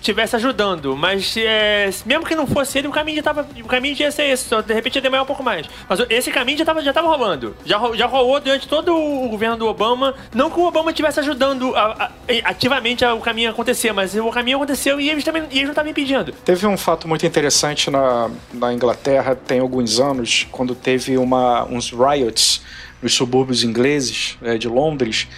estivesse 0.00 0.34
ajudando, 0.34 0.96
mas 0.96 1.34
é, 1.36 1.90
mesmo 2.06 2.24
que 2.24 2.34
não 2.34 2.46
fosse 2.46 2.78
ele, 2.78 2.88
o 2.88 2.90
caminho 2.90 3.16
já 3.18 3.22
tava, 3.22 3.46
o 3.62 3.66
caminho 3.66 3.94
ia 4.00 4.10
ser 4.10 4.30
esse, 4.30 4.44
só 4.48 4.62
de 4.62 4.72
repente 4.72 4.94
ia 4.94 5.02
demorar 5.02 5.24
um 5.24 5.26
pouco 5.26 5.42
mais. 5.42 5.66
Mas 5.86 6.00
esse 6.08 6.30
caminho 6.30 6.56
já 6.56 6.64
tava, 6.64 6.80
já 6.82 6.90
tava 6.90 7.06
rolando, 7.06 7.54
já, 7.66 7.78
já 7.94 8.06
rolou 8.06 8.40
durante 8.40 8.66
todo 8.66 8.96
o 8.96 9.28
governo 9.28 9.58
do 9.58 9.66
Obama. 9.66 10.14
Não 10.34 10.48
que 10.50 10.58
o 10.58 10.64
Obama 10.64 10.90
estivesse 10.90 11.20
ajudando 11.20 11.76
a- 11.76 12.04
a- 12.06 12.10
ativamente 12.44 13.04
a- 13.04 13.12
o 13.12 13.20
caminho 13.20 13.50
acontecer, 13.50 13.92
mas 13.92 14.14
o 14.14 14.30
caminho 14.30 14.56
aconteceu 14.56 14.98
e 14.98 15.10
eles 15.10 15.22
também, 15.22 15.42
eles 15.50 15.64
não 15.64 15.70
estavam 15.72 15.90
impedindo. 15.90 16.32
Teve 16.32 16.66
um 16.66 16.78
fato 16.78 17.06
muito 17.06 17.26
interessante 17.26 17.90
na, 17.90 18.30
na 18.54 18.72
Inglaterra, 18.72 19.34
tem 19.36 19.60
alguns 19.60 20.00
anos, 20.00 20.46
quando 20.50 20.74
teve 20.74 21.18
uma, 21.18 21.64
uns 21.66 21.90
riots 21.92 22.62
nos 23.02 23.14
subúrbios 23.14 23.64
ingleses 23.64 24.38
eh, 24.42 24.56
de 24.56 24.66
Londres, 24.68 25.28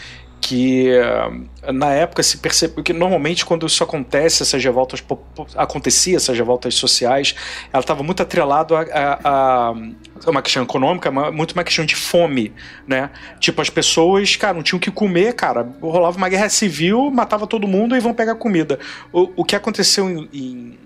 que 0.44 0.88
eh, 0.90 1.72
na 1.72 1.92
época 1.92 2.20
se 2.22 2.36
percebeu 2.38 2.82
que 2.82 2.92
normalmente 2.92 3.46
quando 3.46 3.64
isso 3.64 3.82
acontece, 3.84 4.42
essas 4.42 4.62
revoltas 4.62 5.02
acontecia, 5.56 6.16
essas 6.16 6.36
revoltas 6.36 6.74
sociais, 6.74 7.34
ela 7.72 7.80
estava 7.80 8.02
muito 8.02 8.22
atrelado 8.22 8.74
a, 8.74 8.80
a- 8.82 9.72
a 10.24 10.30
uma 10.30 10.42
questão 10.42 10.62
econômica, 10.64 11.10
muito 11.10 11.52
uma 11.52 11.62
questão 11.64 11.84
de 11.84 11.94
fome, 11.94 12.52
né? 12.86 13.10
Tipo, 13.38 13.62
as 13.62 13.70
pessoas, 13.70 14.34
cara, 14.36 14.54
não 14.54 14.62
tinham 14.62 14.78
o 14.78 14.80
que 14.80 14.90
comer, 14.90 15.34
cara, 15.34 15.66
rolava 15.80 16.16
uma 16.18 16.28
guerra 16.28 16.48
civil, 16.48 17.08
matava 17.10 17.46
todo 17.46 17.66
mundo 17.68 17.96
e 17.96 18.00
vão 18.00 18.12
pegar 18.12 18.34
comida. 18.34 18.78
O, 19.12 19.30
o 19.36 19.44
que 19.44 19.54
aconteceu 19.56 20.10
em- 20.10 20.28
em 20.32 20.78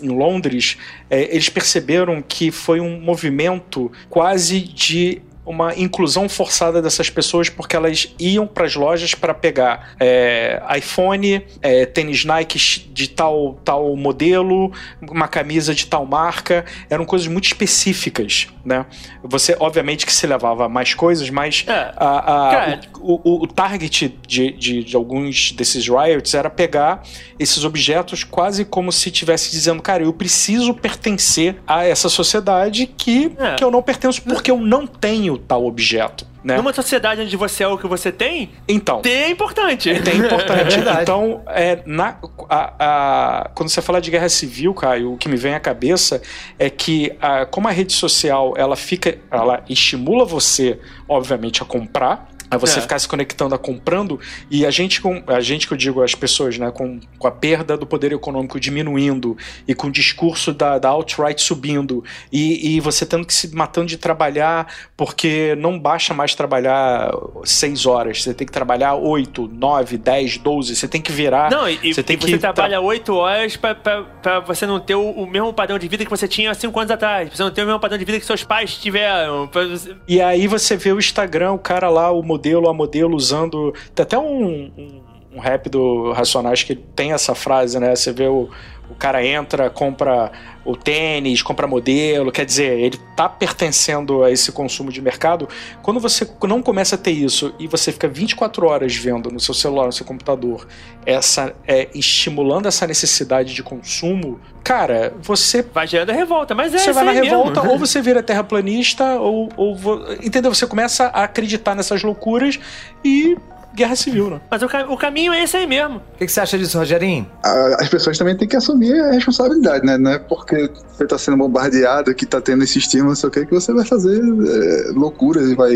em 0.00 0.08
Londres, 0.08 0.78
é, 1.08 1.32
eles 1.32 1.48
perceberam 1.48 2.20
que 2.20 2.50
foi 2.50 2.80
um 2.80 3.00
movimento 3.00 3.92
quase 4.10 4.58
de 4.60 5.22
uma 5.44 5.74
inclusão 5.76 6.28
forçada 6.28 6.80
dessas 6.80 7.10
pessoas 7.10 7.48
porque 7.48 7.74
elas 7.74 8.14
iam 8.18 8.46
para 8.46 8.64
as 8.64 8.76
lojas 8.76 9.14
para 9.14 9.34
pegar 9.34 9.94
é, 9.98 10.62
iPhone, 10.78 11.44
é, 11.60 11.84
tênis 11.84 12.24
Nike 12.24 12.58
de 12.92 13.08
tal, 13.08 13.58
tal 13.64 13.96
modelo, 13.96 14.70
uma 15.00 15.26
camisa 15.26 15.74
de 15.74 15.86
tal 15.86 16.06
marca, 16.06 16.64
eram 16.88 17.04
coisas 17.04 17.26
muito 17.26 17.46
específicas, 17.46 18.46
né? 18.64 18.86
Você, 19.24 19.56
obviamente, 19.58 20.06
que 20.06 20.12
se 20.12 20.26
levava 20.26 20.68
mais 20.68 20.94
coisas, 20.94 21.28
mas 21.30 21.64
É. 21.66 21.72
a- 21.96 22.72
a- 22.74 22.80
o, 23.00 23.20
o- 23.28 23.42
o 23.42 23.46
target 23.46 24.16
de, 24.26 24.52
de, 24.52 24.84
de 24.84 24.94
alguns 24.96 25.50
desses 25.52 25.88
riots 25.88 26.34
era 26.34 26.48
pegar 26.48 27.02
esses 27.38 27.64
objetos 27.64 28.22
quase 28.22 28.64
como 28.64 28.92
se 28.92 29.08
estivesse 29.08 29.50
dizendo, 29.50 29.82
cara, 29.82 30.04
eu 30.04 30.12
preciso 30.12 30.72
pertencer 30.74 31.56
a 31.66 31.84
essa 31.84 32.08
sociedade 32.08 32.86
que, 32.86 33.32
É. 33.38 33.56
que 33.56 33.64
eu 33.64 33.70
não 33.70 33.82
pertenço 33.82 34.22
porque 34.22 34.50
eu 34.50 34.58
não 34.60 34.86
tenho 34.86 35.31
tal 35.38 35.64
objeto. 35.66 36.26
Né? 36.44 36.56
Numa 36.56 36.72
sociedade 36.72 37.20
onde 37.20 37.36
você 37.36 37.62
é 37.62 37.68
o 37.68 37.78
que 37.78 37.86
você 37.86 38.10
tem, 38.10 38.50
Então. 38.68 39.00
ter 39.00 39.10
é 39.10 39.30
importante. 39.30 39.88
É 39.90 40.14
importante. 40.16 40.74
verdade. 40.74 41.02
então, 41.02 41.40
é, 41.46 41.78
na, 41.86 42.16
a- 42.50 42.72
a- 42.78 43.50
quando 43.54 43.68
você 43.68 43.80
fala 43.80 44.00
de 44.00 44.10
guerra 44.10 44.28
civil, 44.28 44.74
Caio, 44.74 45.12
o 45.12 45.16
que 45.16 45.28
me 45.28 45.36
vem 45.36 45.54
à 45.54 45.60
cabeça 45.60 46.20
é 46.58 46.68
que, 46.68 47.12
a- 47.20 47.46
como 47.46 47.68
a 47.68 47.70
rede 47.70 47.92
social 47.92 48.54
ela 48.56 48.74
fica, 48.74 49.18
ela 49.30 49.62
estimula 49.68 50.24
você, 50.24 50.80
obviamente, 51.08 51.62
a 51.62 51.64
comprar. 51.64 52.28
A 52.52 52.56
você 52.58 52.78
É. 52.78 52.82
ficar 52.82 52.98
se 52.98 53.08
conectando 53.08 53.54
a 53.54 53.58
comprando, 53.58 54.20
e 54.50 54.64
a 54.66 54.70
gente, 54.70 55.00
com, 55.00 55.22
a 55.26 55.40
gente 55.40 55.66
que 55.66 55.72
eu 55.72 55.76
digo 55.78 56.02
as 56.02 56.14
pessoas, 56.14 56.58
né, 56.58 56.70
com, 56.70 57.00
com 57.18 57.26
a 57.26 57.30
perda 57.30 57.76
do 57.76 57.86
poder 57.86 58.12
econômico 58.12 58.60
diminuindo, 58.60 59.36
e 59.66 59.74
com 59.74 59.86
o 59.88 59.90
discurso 59.90 60.52
da, 60.52 60.78
da 60.78 60.88
alt-right 60.90 61.40
subindo, 61.40 62.04
e, 62.32 62.76
e 62.76 62.80
você 62.80 63.04
tendo 63.06 63.26
que 63.26 63.32
se 63.34 63.54
matando 63.54 63.86
de 63.86 63.96
trabalhar, 63.96 64.66
porque 64.96 65.54
não 65.58 65.78
basta 65.78 66.12
mais 66.14 66.34
trabalhar 66.34 67.10
seis 67.44 67.86
horas, 67.86 68.22
você 68.22 68.34
tem 68.34 68.46
que 68.46 68.52
trabalhar 68.52 68.94
oito, 68.94 69.48
nove, 69.48 69.96
dez, 69.96 70.36
doze, 70.38 70.76
você 70.76 70.86
tem 70.86 71.00
que 71.00 71.10
virar. 71.10 71.50
Não, 71.50 71.68
e, 71.68 71.92
você 71.94 72.02
tem 72.02 72.14
e 72.14 72.18
que 72.18 72.26
você 72.30 72.38
tra- 72.38 72.52
trabalha 72.52 72.80
oito 72.80 73.14
horas 73.14 73.56
pra 73.56 74.40
você 74.46 74.66
não 74.66 74.78
ter 74.78 74.94
o, 74.94 75.10
o 75.10 75.26
mesmo 75.26 75.52
padrão 75.52 75.78
de 75.78 75.88
vida 75.88 76.04
que 76.04 76.10
você 76.10 76.28
tinha 76.28 76.50
há 76.50 76.54
cinco 76.54 76.78
anos 76.78 76.90
atrás. 76.90 77.28
Pra 77.28 77.36
você 77.36 77.42
não 77.42 77.50
ter 77.50 77.62
o 77.62 77.66
mesmo 77.66 77.80
padrão 77.80 77.98
de 77.98 78.04
vida 78.04 78.18
que 78.18 78.26
seus 78.26 78.44
pais 78.44 78.76
tiveram. 78.76 79.48
você- 79.52 79.96
E 80.06 80.20
aí 80.20 80.46
você 80.46 80.76
vê 80.76 80.92
o 80.92 80.98
Instagram, 80.98 81.52
o 81.52 81.58
cara 81.58 81.88
lá, 81.88 82.10
o 82.10 82.22
modelo, 82.22 82.41
a 82.68 82.74
modelo 82.74 83.16
usando. 83.16 83.72
Tem 83.94 84.02
até 84.02 84.18
um, 84.18 84.70
um, 84.76 85.02
um 85.34 85.38
rap 85.40 85.68
do 85.68 86.12
Racionais 86.12 86.62
que 86.62 86.74
tem 86.74 87.12
essa 87.12 87.34
frase, 87.34 87.78
né? 87.78 87.94
Você 87.94 88.12
vê 88.12 88.26
o, 88.26 88.48
o 88.92 88.94
cara 88.94 89.24
entra, 89.24 89.70
compra 89.70 90.30
o 90.64 90.76
tênis, 90.76 91.42
compra 91.42 91.66
modelo, 91.66 92.30
quer 92.30 92.44
dizer, 92.44 92.78
ele 92.78 92.98
tá 93.16 93.28
pertencendo 93.28 94.22
a 94.22 94.30
esse 94.30 94.52
consumo 94.52 94.92
de 94.92 95.00
mercado. 95.00 95.48
Quando 95.82 95.98
você 95.98 96.28
não 96.46 96.62
começa 96.62 96.94
a 96.94 96.98
ter 96.98 97.10
isso 97.10 97.54
e 97.58 97.66
você 97.66 97.90
fica 97.90 98.06
24 98.06 98.66
horas 98.66 98.94
vendo 98.94 99.30
no 99.30 99.40
seu 99.40 99.54
celular, 99.54 99.86
no 99.86 99.92
seu 99.92 100.06
computador, 100.06 100.66
essa 101.04 101.54
é, 101.66 101.88
estimulando 101.94 102.66
essa 102.66 102.86
necessidade 102.86 103.54
de 103.54 103.62
consumo, 103.62 104.38
cara, 104.62 105.12
você 105.20 105.62
Vai 105.72 105.86
gerando 105.86 106.12
revolta, 106.12 106.54
mas 106.54 106.74
é 106.74 106.78
você 106.78 106.92
vai 106.92 107.04
na 107.04 107.10
aí 107.12 107.20
mesmo. 107.22 107.36
revolta, 107.38 107.68
ou 107.68 107.78
você 107.80 108.02
vira 108.02 108.22
terraplanista, 108.22 109.14
ou, 109.20 109.48
ou 109.56 109.76
entendeu? 110.22 110.54
Você 110.54 110.66
começa 110.66 111.06
a 111.06 111.24
acreditar 111.24 111.74
nessas 111.74 112.02
loucuras 112.02 112.60
e 113.02 113.36
guerra 113.74 113.96
civil, 113.96 114.30
né? 114.30 114.40
Mas 114.50 114.62
o, 114.62 114.66
o 114.92 114.96
caminho 114.96 115.32
é 115.32 115.42
esse 115.42 115.56
aí 115.56 115.66
mesmo. 115.66 115.96
O 116.14 116.18
que, 116.18 116.26
que 116.26 116.32
você 116.32 116.40
acha 116.40 116.58
disso, 116.58 116.78
Rogerinho? 116.78 117.30
As 117.78 117.88
pessoas 117.88 118.18
também 118.18 118.36
têm 118.36 118.46
que 118.48 118.56
assumir 118.56 118.98
a 119.00 119.12
responsabilidade, 119.12 119.84
né? 119.84 119.96
Não 119.98 120.12
é 120.12 120.18
porque 120.18 120.70
você 120.90 121.06
tá 121.06 121.18
sendo 121.18 121.36
bombardeado, 121.36 122.14
que 122.14 122.26
tá 122.26 122.40
tendo 122.40 122.62
esse 122.64 122.78
estímulo, 122.78 123.10
não 123.10 123.16
sei 123.16 123.28
o 123.28 123.32
que, 123.32 123.46
que 123.46 123.52
você 123.52 123.72
vai 123.72 123.84
fazer 123.84 124.18
é, 124.20 124.90
loucuras 124.92 125.48
e 125.50 125.54
vai. 125.54 125.74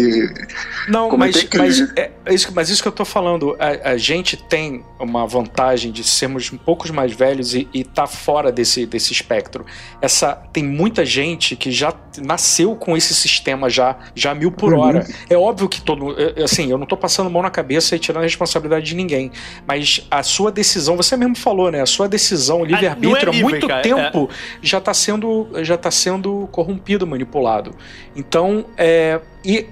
Não, 0.88 1.08
Como 1.08 1.24
é 1.24 1.28
mas, 1.28 1.42
que 1.42 1.56
é 1.56 1.60
mas, 1.60 1.80
é, 1.96 2.10
é 2.24 2.34
isso, 2.34 2.50
mas 2.54 2.68
isso 2.68 2.82
que 2.82 2.88
eu 2.88 2.92
tô 2.92 3.04
falando, 3.04 3.56
a, 3.58 3.90
a 3.92 3.96
gente 3.96 4.36
tem 4.36 4.84
uma 5.00 5.26
vantagem 5.26 5.90
de 5.90 6.04
sermos 6.04 6.52
um 6.52 6.56
pouco 6.56 6.90
mais 6.92 7.12
velhos 7.12 7.54
e, 7.54 7.68
e 7.72 7.82
tá 7.84 8.06
fora 8.06 8.52
desse, 8.52 8.86
desse 8.86 9.12
espectro. 9.12 9.64
Essa, 10.00 10.34
tem 10.52 10.64
muita 10.64 11.04
gente 11.04 11.56
que 11.56 11.70
já 11.70 11.92
nasceu 12.18 12.74
com 12.76 12.96
esse 12.96 13.14
sistema 13.14 13.68
já, 13.68 13.96
já 14.14 14.34
mil 14.34 14.52
por 14.52 14.72
Uhum. 14.72 14.80
hora. 14.80 15.06
É 15.30 15.36
óbvio 15.36 15.68
que 15.68 15.80
todo. 15.80 16.14
é, 16.20 16.42
Assim, 16.44 16.70
eu 16.70 16.78
não 16.78 16.86
tô 16.86 16.96
passando 16.96 17.30
mão 17.30 17.42
na 17.42 17.50
cabeça 17.50 17.85
e 17.94 17.98
tirando 17.98 18.22
a 18.22 18.24
responsabilidade 18.24 18.86
de 18.86 18.94
ninguém. 18.94 19.30
Mas 19.66 20.06
a 20.10 20.22
sua 20.22 20.50
decisão, 20.50 20.96
você 20.96 21.16
mesmo 21.16 21.36
falou, 21.36 21.70
né? 21.70 21.80
A 21.80 21.86
sua 21.86 22.08
decisão, 22.08 22.56
o 22.56 22.58
não 22.60 22.66
é 22.66 22.68
livre-arbítrio, 22.70 23.30
há 23.30 23.32
muito 23.32 23.68
cara, 23.68 23.80
é- 23.80 23.82
tempo 23.82 24.30
já 24.60 24.80
tá 24.80 24.92
sendo 24.92 25.48
já 25.62 25.76
tá 25.76 25.90
sendo 25.90 26.48
corrompido, 26.50 27.06
manipulado. 27.06 27.72
Então, 28.14 28.64
é, 28.76 29.20
e 29.44 29.66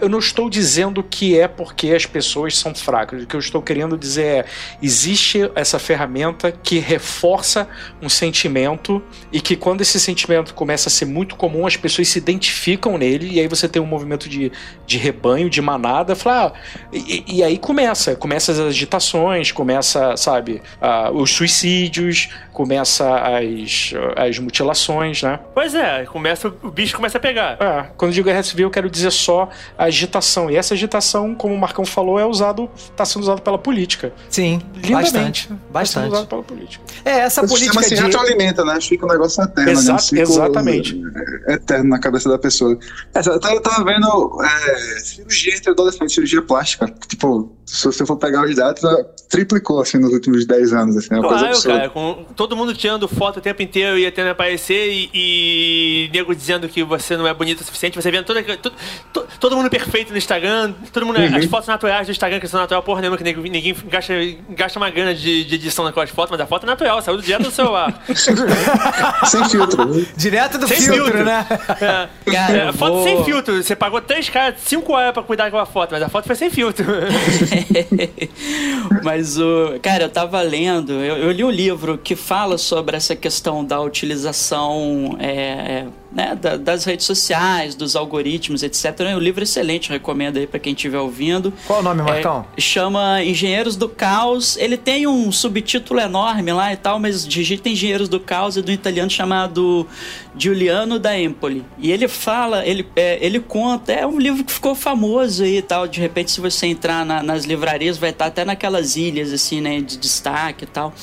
eu 0.00 0.08
não 0.08 0.18
estou 0.18 0.48
dizendo 0.50 1.02
que 1.02 1.38
é 1.38 1.48
porque 1.48 1.92
as 1.92 2.06
pessoas 2.06 2.56
são 2.56 2.74
fracas. 2.74 3.22
O 3.22 3.26
que 3.26 3.34
eu 3.34 3.40
estou 3.40 3.62
querendo 3.62 3.96
dizer 3.96 4.24
é: 4.24 4.44
existe 4.82 5.50
essa 5.54 5.78
ferramenta 5.78 6.52
que 6.52 6.78
reforça 6.78 7.68
um 8.00 8.08
sentimento 8.08 9.02
e 9.32 9.40
que 9.40 9.56
quando 9.56 9.80
esse 9.80 9.98
sentimento 9.98 10.54
começa 10.54 10.88
a 10.88 10.92
ser 10.92 11.04
muito 11.04 11.36
comum, 11.36 11.66
as 11.66 11.76
pessoas 11.76 12.08
se 12.08 12.18
identificam 12.18 12.98
nele 12.98 13.34
e 13.34 13.40
aí 13.40 13.48
você 13.48 13.68
tem 13.68 13.80
um 13.80 13.86
movimento 13.86 14.28
de, 14.28 14.52
de 14.86 14.98
rebanho, 14.98 15.48
de 15.48 15.60
manada, 15.60 16.14
fala, 16.14 16.52
ah, 16.54 16.86
e, 16.92 17.24
e 17.26 17.42
aí 17.42 17.58
começa, 17.58 18.16
começa 18.16 18.52
as 18.52 18.58
agitações, 18.58 19.52
começa, 19.52 20.16
sabe, 20.16 20.62
ah, 20.80 21.10
os 21.12 21.30
suicídios, 21.30 22.28
começa 22.52 23.14
as, 23.14 23.92
as 24.16 24.38
mutilações, 24.38 25.22
né? 25.22 25.38
Pois 25.54 25.74
é, 25.74 26.04
começa, 26.04 26.48
o 26.48 26.70
bicho 26.70 26.96
começa 26.96 27.18
a 27.18 27.20
pegar. 27.20 27.56
É, 27.60 27.90
quando 27.96 28.10
eu 28.10 28.14
digo 28.14 28.26
guerra 28.26 28.42
civil, 28.42 28.66
eu 28.66 28.70
quero 28.70 28.90
dizer 28.90 29.10
só 29.10 29.48
a 29.76 29.85
agitação. 29.86 30.50
E 30.50 30.56
essa 30.56 30.74
agitação, 30.74 31.34
como 31.34 31.54
o 31.54 31.58
Marcão 31.58 31.84
falou, 31.84 32.18
é 32.18 32.24
usado, 32.26 32.68
está 32.76 33.04
sendo 33.04 33.22
usado 33.22 33.42
pela 33.42 33.58
política. 33.58 34.12
Sim, 34.28 34.60
Lindamente. 34.74 34.92
bastante. 34.92 35.48
Tá 35.48 35.54
sendo 35.54 35.72
Bastante. 35.72 36.12
usado 36.12 36.26
pela 36.26 36.42
política. 36.42 36.84
É, 37.04 37.10
essa 37.20 37.44
o 37.44 37.48
sistema 37.48 37.74
política 37.74 37.82
se 37.88 37.94
de... 37.94 38.02
retroalimenta, 38.02 38.64
né? 38.64 38.80
Fica 38.80 39.06
um 39.06 39.08
negócio 39.08 39.42
eterno, 39.42 39.70
Exa- 39.70 39.92
né? 39.92 39.94
Um 39.94 39.98
ciclo, 39.98 40.22
exatamente. 40.22 41.02
é, 41.48 41.54
Eterno 41.54 41.90
na 41.90 41.98
cabeça 41.98 42.28
da 42.28 42.38
pessoa. 42.38 42.78
Eu 43.14 43.40
tava, 43.40 43.54
eu 43.54 43.60
tava 43.62 43.84
vendo 43.84 44.38
é, 44.42 44.98
cirurgia 45.00 45.56
entre 45.56 45.70
adolescentes, 45.70 46.14
cirurgia 46.14 46.42
plástica. 46.42 46.92
Tipo, 47.08 47.55
se 47.66 47.84
você 47.84 48.06
for 48.06 48.16
pegar 48.16 48.44
os 48.44 48.54
dados, 48.54 48.80
triplicou 49.28 49.80
assim 49.80 49.98
nos 49.98 50.12
últimos 50.12 50.46
10 50.46 50.72
anos. 50.72 50.96
Assim, 50.96 51.08
é 51.14 51.18
uma 51.18 51.22
coisa 51.28 51.38
Claro, 51.40 51.54
absurda. 51.56 51.78
cara, 51.78 51.90
com 51.90 52.24
todo 52.36 52.56
mundo 52.56 52.72
tirando 52.72 53.08
foto 53.08 53.38
o 53.38 53.40
tempo 53.42 53.60
inteiro 53.60 53.98
e 53.98 54.08
tendo 54.10 54.28
aparecer 54.30 54.88
e, 54.92 55.10
e 55.12 56.10
nego 56.12 56.32
dizendo 56.34 56.68
que 56.68 56.84
você 56.84 57.16
não 57.16 57.26
é 57.26 57.34
bonito 57.34 57.60
o 57.60 57.64
suficiente, 57.64 58.00
você 58.00 58.10
vendo 58.10 58.24
toda, 58.24 58.40
todo, 58.56 58.74
to- 59.12 59.26
todo 59.40 59.56
mundo 59.56 59.68
perfeito 59.68 60.12
no 60.12 60.16
Instagram, 60.18 60.72
todo 60.92 61.04
mundo, 61.04 61.18
Uhum. 61.18 61.36
as 61.36 61.44
fotos 61.46 61.66
naturais 61.66 62.06
do 62.06 62.10
Instagram 62.12 62.38
que 62.38 62.46
são 62.46 62.60
natural, 62.60 62.82
porra 62.84 63.00
nenhuma, 63.00 63.18
que 63.18 63.24
nego- 63.24 63.42
ninguém 63.42 63.74
gasta, 63.88 64.14
gasta 64.50 64.78
uma 64.78 64.88
grana 64.88 65.12
de, 65.14 65.44
de 65.44 65.54
edição 65.56 65.84
naquelas 65.84 66.10
fotos, 66.10 66.30
mas 66.30 66.40
a 66.40 66.46
foto 66.46 66.62
é 66.62 66.66
natural, 66.66 67.02
saiu 67.02 67.18
direto 67.20 67.42
do 67.42 67.50
celular. 67.50 68.00
Sem 69.26 69.44
filtro. 69.48 70.06
Direto 70.16 70.58
do 70.58 70.68
Sem 70.68 70.76
filtro, 70.82 71.04
filtro. 71.04 71.24
né? 71.24 71.46
É, 72.26 72.30
Cara, 72.30 72.56
é, 72.68 72.72
foto 72.72 73.02
sem 73.02 73.24
filtro, 73.24 73.62
você 73.62 73.74
pagou 73.74 74.00
três 74.00 74.28
caras, 74.28 74.60
cinco 74.64 74.92
horas 74.92 75.12
pra 75.12 75.22
cuidar 75.22 75.44
daquela 75.44 75.66
foto, 75.66 75.90
mas 75.92 76.02
a 76.02 76.08
foto 76.08 76.26
foi 76.26 76.36
sem 76.36 76.48
filtro. 76.50 76.86
Mas 79.02 79.38
o. 79.38 79.78
Cara, 79.82 80.04
eu 80.04 80.08
tava 80.08 80.40
lendo, 80.42 80.92
eu, 80.92 81.16
eu 81.16 81.30
li 81.30 81.44
um 81.44 81.50
livro 81.50 81.98
que 81.98 82.14
fala 82.14 82.58
sobre 82.58 82.96
essa 82.96 83.14
questão 83.14 83.64
da 83.64 83.80
utilização 83.80 85.16
é, 85.18 85.30
é, 85.30 85.86
né, 86.16 86.34
da- 86.34 86.56
das 86.56 86.84
redes 86.86 87.04
sociais, 87.04 87.74
dos 87.74 87.94
algoritmos, 87.94 88.62
etc. 88.62 89.00
É 89.00 89.14
um 89.14 89.18
livro 89.18 89.42
excelente, 89.42 89.90
recomendo 89.90 90.38
aí 90.38 90.46
pra 90.46 90.58
quem 90.58 90.72
estiver 90.72 90.98
ouvindo. 90.98 91.52
Qual 91.66 91.80
o 91.80 91.82
nome, 91.82 92.00
Marcão? 92.00 92.46
É, 92.56 92.60
chama 92.60 93.22
Engenheiros 93.22 93.76
do 93.76 93.86
Caos. 93.86 94.56
Ele 94.56 94.78
tem 94.78 95.06
um 95.06 95.30
subtítulo 95.30 96.00
enorme 96.00 96.50
lá 96.54 96.72
e 96.72 96.76
tal, 96.78 96.98
mas 96.98 97.28
digita 97.28 97.68
Engenheiros 97.68 98.08
do 98.08 98.18
Caos 98.18 98.56
é 98.56 98.62
do 98.62 98.72
italiano 98.72 99.10
chamado 99.10 99.86
Giuliano 100.38 100.98
da 100.98 101.18
Empoli. 101.20 101.62
E 101.78 101.92
ele 101.92 102.08
fala, 102.08 102.64
ele, 102.66 102.88
é, 102.96 103.18
ele 103.20 103.38
conta, 103.38 103.92
é 103.92 104.06
um 104.06 104.18
livro 104.18 104.42
que 104.42 104.52
ficou 104.54 104.74
famoso 104.74 105.44
aí 105.44 105.58
e 105.58 105.62
tal. 105.62 105.86
De 105.86 106.00
repente, 106.00 106.30
se 106.30 106.40
você 106.40 106.66
entrar 106.66 107.04
na- 107.04 107.22
nas 107.22 107.44
livrarias, 107.44 107.98
vai 107.98 108.08
estar 108.08 108.24
até 108.26 108.42
naquelas 108.42 108.96
ilhas, 108.96 109.32
assim, 109.34 109.60
né, 109.60 109.82
de 109.82 109.98
destaque 109.98 110.64
e 110.64 110.66
tal. 110.66 110.94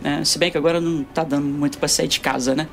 né? 0.00 0.22
Se 0.24 0.38
bem 0.38 0.50
que 0.50 0.56
agora 0.56 0.80
não 0.80 1.02
tá 1.04 1.22
dando 1.22 1.44
muito 1.46 1.76
pra 1.76 1.86
sair 1.86 2.08
de 2.08 2.20
casa, 2.20 2.54
né? 2.54 2.66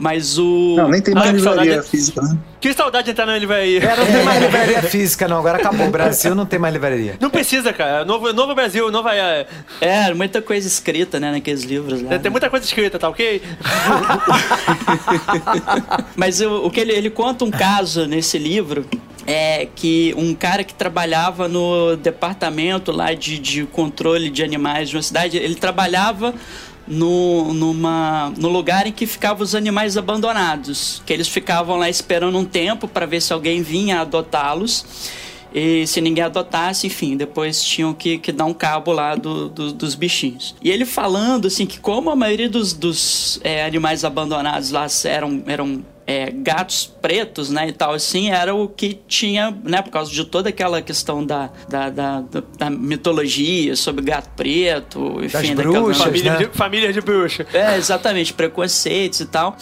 Mas 0.00 0.38
o. 0.38 0.76
Não, 0.78 0.88
nem 0.88 1.02
tem 1.02 1.14
mais 1.14 1.28
Ah, 1.28 1.30
que 1.30 1.36
livraria 1.36 1.64
saudade. 1.72 1.90
física, 1.90 2.22
né? 2.22 2.38
que 2.58 2.72
saudade 2.72 3.04
de 3.04 3.10
entrar 3.10 3.26
na 3.26 3.36
livraria. 3.38 3.82
É, 3.84 3.96
não 3.96 4.06
tem 4.06 4.24
mais 4.24 4.42
livraria 4.42 4.82
física, 4.82 5.28
não. 5.28 5.38
Agora 5.38 5.58
acabou. 5.58 5.86
O 5.86 5.90
Brasil 5.92 6.34
não 6.34 6.46
tem 6.46 6.58
mais 6.58 6.72
livraria. 6.72 7.16
Não 7.20 7.28
precisa, 7.28 7.70
cara. 7.72 8.02
Novo, 8.04 8.32
novo 8.32 8.54
Brasil, 8.54 8.90
nova. 8.90 9.10
É, 9.80 10.14
muita 10.14 10.40
coisa 10.40 10.66
escrita, 10.66 11.20
né, 11.20 11.30
naqueles 11.32 11.64
livros 11.64 12.00
lá. 12.02 12.18
Tem 12.18 12.30
muita 12.30 12.48
coisa 12.48 12.64
escrita, 12.64 12.98
tá 12.98 13.08
ok? 13.10 13.40
Mas 16.16 16.40
o, 16.40 16.66
o 16.66 16.70
que 16.70 16.80
ele, 16.80 16.92
ele 16.92 17.10
conta 17.10 17.44
um 17.44 17.50
caso 17.50 18.06
nesse 18.06 18.38
livro 18.38 18.84
é 19.26 19.68
que 19.74 20.14
um 20.16 20.34
cara 20.34 20.64
que 20.64 20.74
trabalhava 20.74 21.46
no 21.46 21.96
departamento 21.96 22.90
lá 22.90 23.12
de, 23.14 23.38
de 23.38 23.64
controle 23.66 24.30
de 24.30 24.42
animais 24.42 24.88
de 24.88 24.96
uma 24.96 25.02
cidade, 25.02 25.36
ele 25.36 25.54
trabalhava 25.54 26.34
no, 26.90 27.54
numa, 27.54 28.30
no 28.36 28.48
lugar 28.48 28.86
em 28.86 28.92
que 28.92 29.06
ficavam 29.06 29.42
os 29.44 29.54
animais 29.54 29.96
abandonados, 29.96 31.00
que 31.06 31.12
eles 31.12 31.28
ficavam 31.28 31.76
lá 31.78 31.88
esperando 31.88 32.36
um 32.36 32.44
tempo 32.44 32.88
para 32.88 33.06
ver 33.06 33.22
se 33.22 33.32
alguém 33.32 33.62
vinha 33.62 34.00
adotá-los. 34.00 34.84
E 35.52 35.84
se 35.86 36.00
ninguém 36.00 36.22
adotasse, 36.22 36.86
enfim, 36.86 37.16
depois 37.16 37.60
tinham 37.60 37.92
que, 37.92 38.18
que 38.18 38.30
dar 38.30 38.44
um 38.44 38.54
cabo 38.54 38.92
lá 38.92 39.16
do, 39.16 39.48
do- 39.48 39.72
dos 39.72 39.96
bichinhos. 39.96 40.54
E 40.62 40.70
ele 40.70 40.84
falando, 40.84 41.46
assim, 41.48 41.66
que 41.66 41.80
como 41.80 42.08
a 42.08 42.14
maioria 42.14 42.48
dos, 42.48 42.72
dos 42.72 43.40
é, 43.42 43.64
animais 43.64 44.04
abandonados 44.04 44.70
lá 44.70 44.86
eram, 45.04 45.42
eram 45.46 45.84
é, 46.10 46.28
gatos 46.32 46.92
pretos, 47.00 47.50
né, 47.50 47.68
e 47.68 47.72
tal, 47.72 47.92
assim, 47.92 48.30
era 48.30 48.52
o 48.52 48.66
que 48.68 48.94
tinha, 49.06 49.56
né, 49.62 49.80
por 49.80 49.90
causa 49.90 50.10
de 50.10 50.24
toda 50.24 50.48
aquela 50.48 50.82
questão 50.82 51.24
da, 51.24 51.50
da, 51.68 51.88
da, 51.88 52.20
da- 52.22 52.42
da 52.58 52.68
mitologia 52.70 53.76
sobre 53.76 54.04
gato 54.04 54.28
preto, 54.34 55.18
enfim, 55.22 55.28
Das 55.28 55.48
daquela- 55.50 55.80
bruxas, 55.80 56.02
Família, 56.02 56.32
né? 56.32 56.38
de, 56.38 56.46
família 56.56 56.92
de 56.92 57.00
bruxa. 57.00 57.46
é, 57.54 57.76
exatamente, 57.76 58.32
preconceitos 58.32 59.20
e 59.20 59.26
tal, 59.26 59.56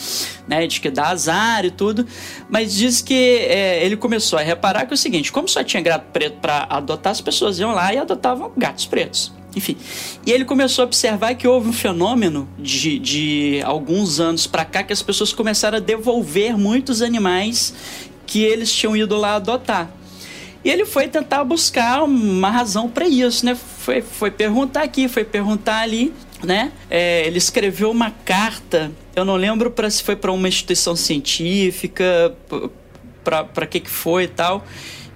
né, 0.48 0.66
de 0.66 0.80
que 0.80 0.88
dá 0.90 1.08
azar 1.08 1.66
e 1.66 1.70
tudo, 1.70 2.06
mas 2.48 2.74
diz 2.74 3.02
que 3.02 3.14
é, 3.48 3.84
ele 3.84 3.96
começou 3.96 4.38
a 4.38 4.42
reparar 4.42 4.86
que 4.86 4.92
é 4.92 4.94
o 4.94 4.98
seguinte, 4.98 5.30
como 5.30 5.46
só 5.48 5.62
tinha 5.62 5.82
gato 5.82 6.06
preto 6.12 6.38
para 6.40 6.66
adotar, 6.70 7.10
as 7.12 7.20
pessoas 7.20 7.58
iam 7.58 7.72
lá 7.74 7.92
e 7.92 7.98
adotavam 7.98 8.50
gatos 8.56 8.86
pretos. 8.86 9.36
Enfim, 9.56 9.76
e 10.26 10.30
ele 10.30 10.44
começou 10.44 10.82
a 10.82 10.86
observar 10.86 11.34
que 11.34 11.48
houve 11.48 11.68
um 11.68 11.72
fenômeno 11.72 12.48
de, 12.58 12.98
de 12.98 13.62
alguns 13.64 14.20
anos 14.20 14.46
para 14.46 14.64
cá 14.64 14.82
que 14.82 14.92
as 14.92 15.02
pessoas 15.02 15.32
começaram 15.32 15.78
a 15.78 15.80
devolver 15.80 16.56
muitos 16.56 17.00
animais 17.00 17.74
que 18.26 18.42
eles 18.42 18.70
tinham 18.72 18.96
ido 18.96 19.16
lá 19.16 19.36
adotar. 19.36 19.90
E 20.64 20.70
ele 20.70 20.84
foi 20.84 21.08
tentar 21.08 21.44
buscar 21.44 22.02
uma 22.02 22.50
razão 22.50 22.88
para 22.88 23.08
isso, 23.08 23.46
né? 23.46 23.54
Foi, 23.54 24.02
foi 24.02 24.30
perguntar 24.30 24.82
aqui, 24.82 25.08
foi 25.08 25.24
perguntar 25.24 25.80
ali, 25.80 26.12
né? 26.42 26.72
É, 26.90 27.26
ele 27.26 27.38
escreveu 27.38 27.90
uma 27.90 28.10
carta, 28.10 28.92
eu 29.14 29.24
não 29.24 29.36
lembro 29.36 29.70
para 29.70 29.88
se 29.88 30.02
foi 30.02 30.16
para 30.16 30.30
uma 30.30 30.48
instituição 30.48 30.94
científica, 30.94 32.34
para 33.24 33.66
que 33.66 33.80
que 33.80 33.90
foi 33.90 34.24
e 34.24 34.28
tal. 34.28 34.64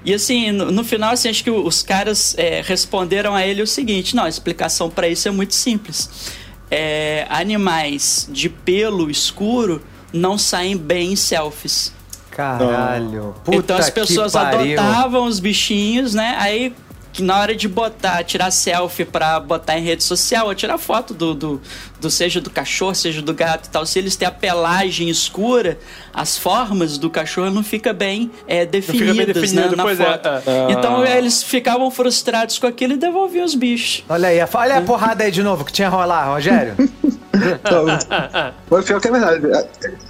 E 0.05 0.13
assim, 0.13 0.51
no, 0.51 0.71
no 0.71 0.85
final, 0.85 1.13
assim, 1.13 1.29
acho 1.29 1.45
que 1.45 1.51
os 1.51 1.83
caras 1.83 2.35
é, 2.37 2.61
responderam 2.63 3.35
a 3.35 3.47
ele 3.47 3.63
o 3.63 3.67
seguinte: 3.67 4.17
não, 4.17 4.25
a 4.25 4.29
explicação 4.29 4.91
para 4.91 5.09
isso 5.09 5.29
é 5.29 5.31
muito 5.31 5.55
simples. 5.55 6.33
É, 6.71 7.27
animais 7.29 8.29
de 8.31 8.49
pelo 8.49 9.11
escuro 9.11 9.83
não 10.13 10.37
saem 10.39 10.77
bem 10.77 11.13
em 11.13 11.17
selfies. 11.17 11.93
Caralho. 12.31 13.35
Puta 13.45 13.59
então 13.59 13.77
as 13.77 13.91
pessoas 13.91 14.33
que 14.33 14.39
pariu. 14.39 14.81
adotavam 14.81 15.27
os 15.27 15.39
bichinhos, 15.39 16.15
né? 16.15 16.35
Aí 16.39 16.75
que 17.13 17.23
na 17.23 17.39
hora 17.39 17.55
de 17.55 17.69
botar, 17.69 18.25
tirar 18.25 18.51
selfie 18.51 19.05
pra 19.05 19.39
botar 19.39 19.79
em 19.79 19.83
rede 19.83 20.03
social, 20.03 20.47
ou 20.47 20.55
tirar 20.55 20.79
foto 20.79 21.13
do, 21.13 21.35
do, 21.35 21.61
do- 22.01 22.11
seja 22.11 22.41
do 22.41 22.49
cachorro, 22.51 22.95
seja 22.95 23.21
do 23.21 23.35
gato 23.35 23.67
e 23.67 23.71
tal, 23.71 23.85
se 23.85 23.99
eles 23.99 24.17
têm 24.17 24.27
a 24.27 24.31
pelagem 24.31 25.09
escura, 25.11 25.79
as 26.15 26.39
formas 26.39 26.97
do 26.97 27.11
cachorro 27.11 27.51
não 27.51 27.63
fica 27.63 27.93
bem 27.93 28.31
é, 28.49 28.61
fica 28.61 28.71
bem 28.73 28.81
definidas, 28.81 29.27
definido, 29.35 29.77
né, 29.77 29.85
na 29.85 29.91
é, 29.91 29.97
foto. 29.97 30.29
é. 30.29 30.73
Então 30.73 31.05
eles 31.05 31.43
ficavam 31.43 31.91
frustrados 31.91 32.59
com 32.59 32.67
aquilo 32.67 32.95
e 32.95 32.97
devolviam 32.97 33.45
os 33.45 33.55
bichos. 33.55 34.05
Olha 34.09 34.29
aí, 34.29 34.41
a- 34.41 34.49
olha 34.55 34.79
a 34.79 34.83
porrada 34.83 35.25
aí 35.25 35.31
de 35.31 35.43
novo 35.43 35.65
que 35.65 35.73
tinha 35.73 35.89
rolar, 35.89 36.29
Rogério. 36.33 36.75
Mas 38.71 38.85
pior 38.85 39.01
que 39.01 39.09
é 39.09 39.11
verdade. 39.11 39.47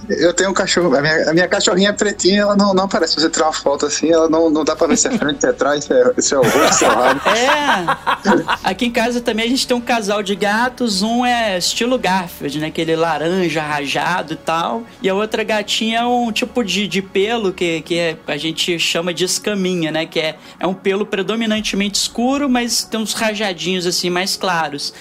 Eu 0.09 0.33
tenho 0.33 0.49
um 0.49 0.53
cachorro. 0.53 0.95
A 0.95 1.01
minha, 1.01 1.29
a 1.29 1.33
minha 1.33 1.47
cachorrinha 1.47 1.89
é 1.89 1.93
pretinha, 1.93 2.41
ela 2.41 2.55
não, 2.55 2.73
não 2.73 2.85
aparece. 2.85 3.13
Se 3.13 3.21
você 3.21 3.29
tirar 3.29 3.45
uma 3.47 3.53
foto 3.53 3.85
assim, 3.85 4.11
ela 4.11 4.29
não, 4.29 4.49
não 4.49 4.63
dá 4.63 4.75
pra 4.75 4.87
ver 4.87 4.97
se 4.97 5.07
é 5.07 5.17
frente, 5.17 5.41
se 5.41 5.47
é 5.47 5.49
atrás, 5.49 5.83
se 5.85 5.93
é, 5.93 6.21
se 6.21 6.33
é 6.33 6.37
o 6.37 6.41
rosto, 6.43 6.73
se 6.73 6.85
é 6.85 6.89
o 6.89 6.91
rabo. 6.91 7.21
É. 7.33 8.43
Aqui 8.63 8.85
em 8.85 8.91
casa 8.91 9.19
também 9.21 9.45
a 9.45 9.49
gente 9.49 9.67
tem 9.67 9.75
um 9.75 9.81
casal 9.81 10.21
de 10.23 10.35
gatos. 10.35 11.01
Um 11.01 11.25
é 11.25 11.57
estilo 11.57 11.97
Garfield, 11.97 12.59
né? 12.59 12.67
Aquele 12.67 12.95
laranja 12.95 13.61
rajado 13.61 14.33
e 14.33 14.37
tal. 14.37 14.83
E 15.01 15.09
a 15.09 15.13
outra 15.13 15.43
gatinha 15.43 15.99
é 15.99 16.05
um 16.05 16.31
tipo 16.31 16.63
de, 16.63 16.87
de 16.87 17.01
pelo 17.01 17.51
que, 17.53 17.81
que 17.81 17.97
é- 17.97 18.17
a 18.27 18.37
gente 18.37 18.77
chama 18.79 19.13
de 19.13 19.25
escaminha, 19.25 19.91
né? 19.91 20.05
Que 20.05 20.19
é, 20.19 20.35
é 20.59 20.67
um 20.67 20.73
pelo 20.73 21.05
predominantemente 21.05 21.97
escuro, 21.99 22.49
mas 22.49 22.83
tem 22.83 22.99
uns 22.99 23.13
rajadinhos 23.13 23.85
assim 23.85 24.09
mais 24.09 24.35
claros. 24.37 24.93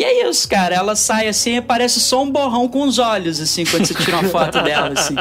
E 0.00 0.02
é 0.02 0.26
isso, 0.30 0.48
cara. 0.48 0.74
Ela 0.74 0.96
sai 0.96 1.28
assim 1.28 1.56
e 1.56 1.60
parece 1.60 2.00
só 2.00 2.22
um 2.22 2.30
borrão 2.30 2.66
com 2.66 2.84
os 2.88 2.98
olhos, 2.98 3.38
assim, 3.38 3.66
quando 3.66 3.84
você 3.84 3.92
tira 3.92 4.16
uma 4.16 4.28
foto 4.32 4.62
dela, 4.62 4.94
assim. 4.98 5.14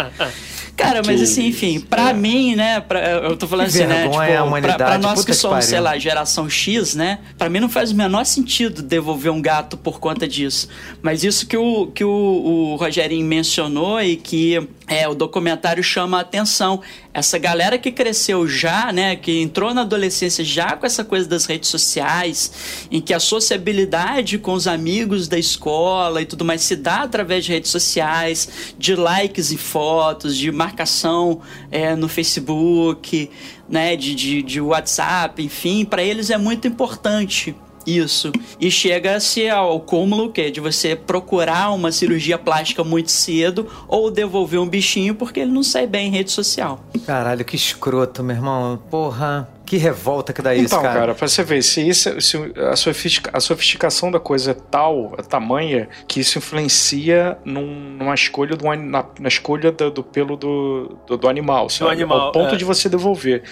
Cara, 0.73 1.01
mas 1.05 1.21
assim, 1.21 1.47
enfim, 1.47 1.81
pra 1.81 2.13
mim, 2.13 2.55
né? 2.55 2.79
Pra, 2.79 3.01
eu 3.01 3.35
tô 3.35 3.45
falando 3.45 3.69
Que 3.69 3.77
assim, 3.79 3.85
né? 3.85 4.03
Tipo, 4.03 4.15
pra, 4.15 4.43
humanidade, 4.45 4.77
pra 4.77 4.97
nós 4.97 5.15
puta 5.15 5.25
que 5.25 5.31
que 5.33 5.37
somos, 5.37 5.55
pariu. 5.55 5.69
sei 5.69 5.79
lá, 5.81 5.97
geração 5.97 6.49
X, 6.49 6.95
né? 6.95 7.19
Pra 7.37 7.49
mim 7.49 7.59
não 7.59 7.67
faz 7.67 7.91
o 7.91 7.95
menor 7.95 8.25
sentido 8.25 8.81
devolver 8.81 9.29
um 9.29 9.41
gato 9.41 9.75
por 9.75 9.99
conta 9.99 10.25
disso. 10.25 10.69
Mas 11.01 11.25
isso 11.25 11.45
que 11.45 11.57
o, 11.57 11.87
que 11.87 12.05
o, 12.05 12.09
o 12.09 12.75
Rogerinho 12.77 13.25
mencionou 13.27 14.01
e 14.01 14.15
que 14.15 14.65
é, 14.87 15.05
o 15.09 15.13
documentário 15.13 15.83
chama 15.83 16.19
a 16.19 16.21
atenção. 16.21 16.79
Essa 17.11 17.39
galera 17.39 17.79
que 17.79 17.91
cresceu 17.91 18.47
já, 18.47 18.91
né? 18.91 19.15
Que 19.15 19.41
entrou 19.41 19.73
na 19.73 19.81
adolescência 19.81 20.45
já 20.45 20.77
com 20.77 20.85
essa 20.85 21.03
coisa 21.03 21.27
das 21.27 21.45
redes 21.45 21.67
sociais, 21.67 22.87
em 22.91 23.01
que 23.01 23.13
a 23.13 23.19
sociabilidade 23.19 24.37
com 24.37 24.53
os 24.53 24.67
amigos 24.67 25.27
da 25.27 25.37
escola 25.37 26.21
e 26.21 26.25
tudo 26.25 26.45
mais 26.45 26.61
se 26.61 26.75
dá 26.75 27.01
através 27.01 27.45
de 27.45 27.51
redes 27.51 27.71
sociais, 27.71 28.73
de 28.77 28.95
likes 28.95 29.51
e 29.51 29.57
fotos, 29.57 30.37
de 30.37 30.51
marcação 30.51 31.41
é, 31.71 31.95
no 31.95 32.07
Facebook, 32.07 33.29
né, 33.67 33.95
de, 33.95 34.13
de, 34.13 34.43
de 34.43 34.61
WhatsApp, 34.61 35.41
enfim, 35.41 35.85
para 35.85 36.03
eles 36.03 36.29
é 36.29 36.37
muito 36.37 36.67
importante 36.67 37.55
isso. 37.85 38.31
E 38.59 38.69
chega-se 38.71 39.49
ao 39.49 39.79
cúmulo 39.79 40.31
que 40.31 40.41
é 40.41 40.49
de 40.49 40.59
você 40.59 40.95
procurar 40.95 41.71
uma 41.71 41.91
cirurgia 41.91 42.37
plástica 42.37 42.83
muito 42.83 43.11
cedo 43.11 43.67
ou 43.87 44.11
devolver 44.11 44.59
um 44.59 44.67
bichinho 44.67 45.15
porque 45.15 45.39
ele 45.39 45.51
não 45.51 45.63
sai 45.63 45.87
bem 45.87 46.07
em 46.07 46.11
rede 46.11 46.31
social. 46.31 46.83
Caralho, 47.05 47.43
que 47.45 47.55
escroto, 47.55 48.23
meu 48.23 48.35
irmão. 48.35 48.79
Porra, 48.89 49.49
que 49.65 49.77
revolta 49.77 50.33
que 50.33 50.41
dá 50.41 50.53
isso, 50.55 50.65
Então, 50.65 50.81
cara. 50.81 50.99
cara, 50.99 51.15
pra 51.15 51.27
você 51.27 51.43
ver, 51.43 51.61
se, 51.63 51.87
isso, 51.87 52.19
se 52.21 52.37
a, 52.71 52.75
sofistica- 52.75 53.29
a 53.33 53.39
sofisticação 53.39 54.09
da 54.11 54.19
coisa 54.19 54.51
é 54.51 54.53
tal, 54.53 55.13
é 55.17 55.21
tamanha, 55.21 55.87
que 56.07 56.19
isso 56.19 56.37
influencia 56.39 57.37
num- 57.45 57.95
numa 57.97 58.13
escolha 58.15 58.55
do, 58.55 58.65
na, 58.75 59.05
na 59.19 59.27
escolha 59.27 59.71
do, 59.71 59.91
do 59.91 60.03
pelo 60.03 60.35
do, 60.35 60.97
do, 61.07 61.17
do 61.17 61.27
animal, 61.27 61.69
sabe? 61.69 61.91
animal, 61.91 62.19
Ao 62.19 62.31
ponto 62.31 62.55
é. 62.55 62.57
de 62.57 62.65
você 62.65 62.89
devolver. 62.89 63.43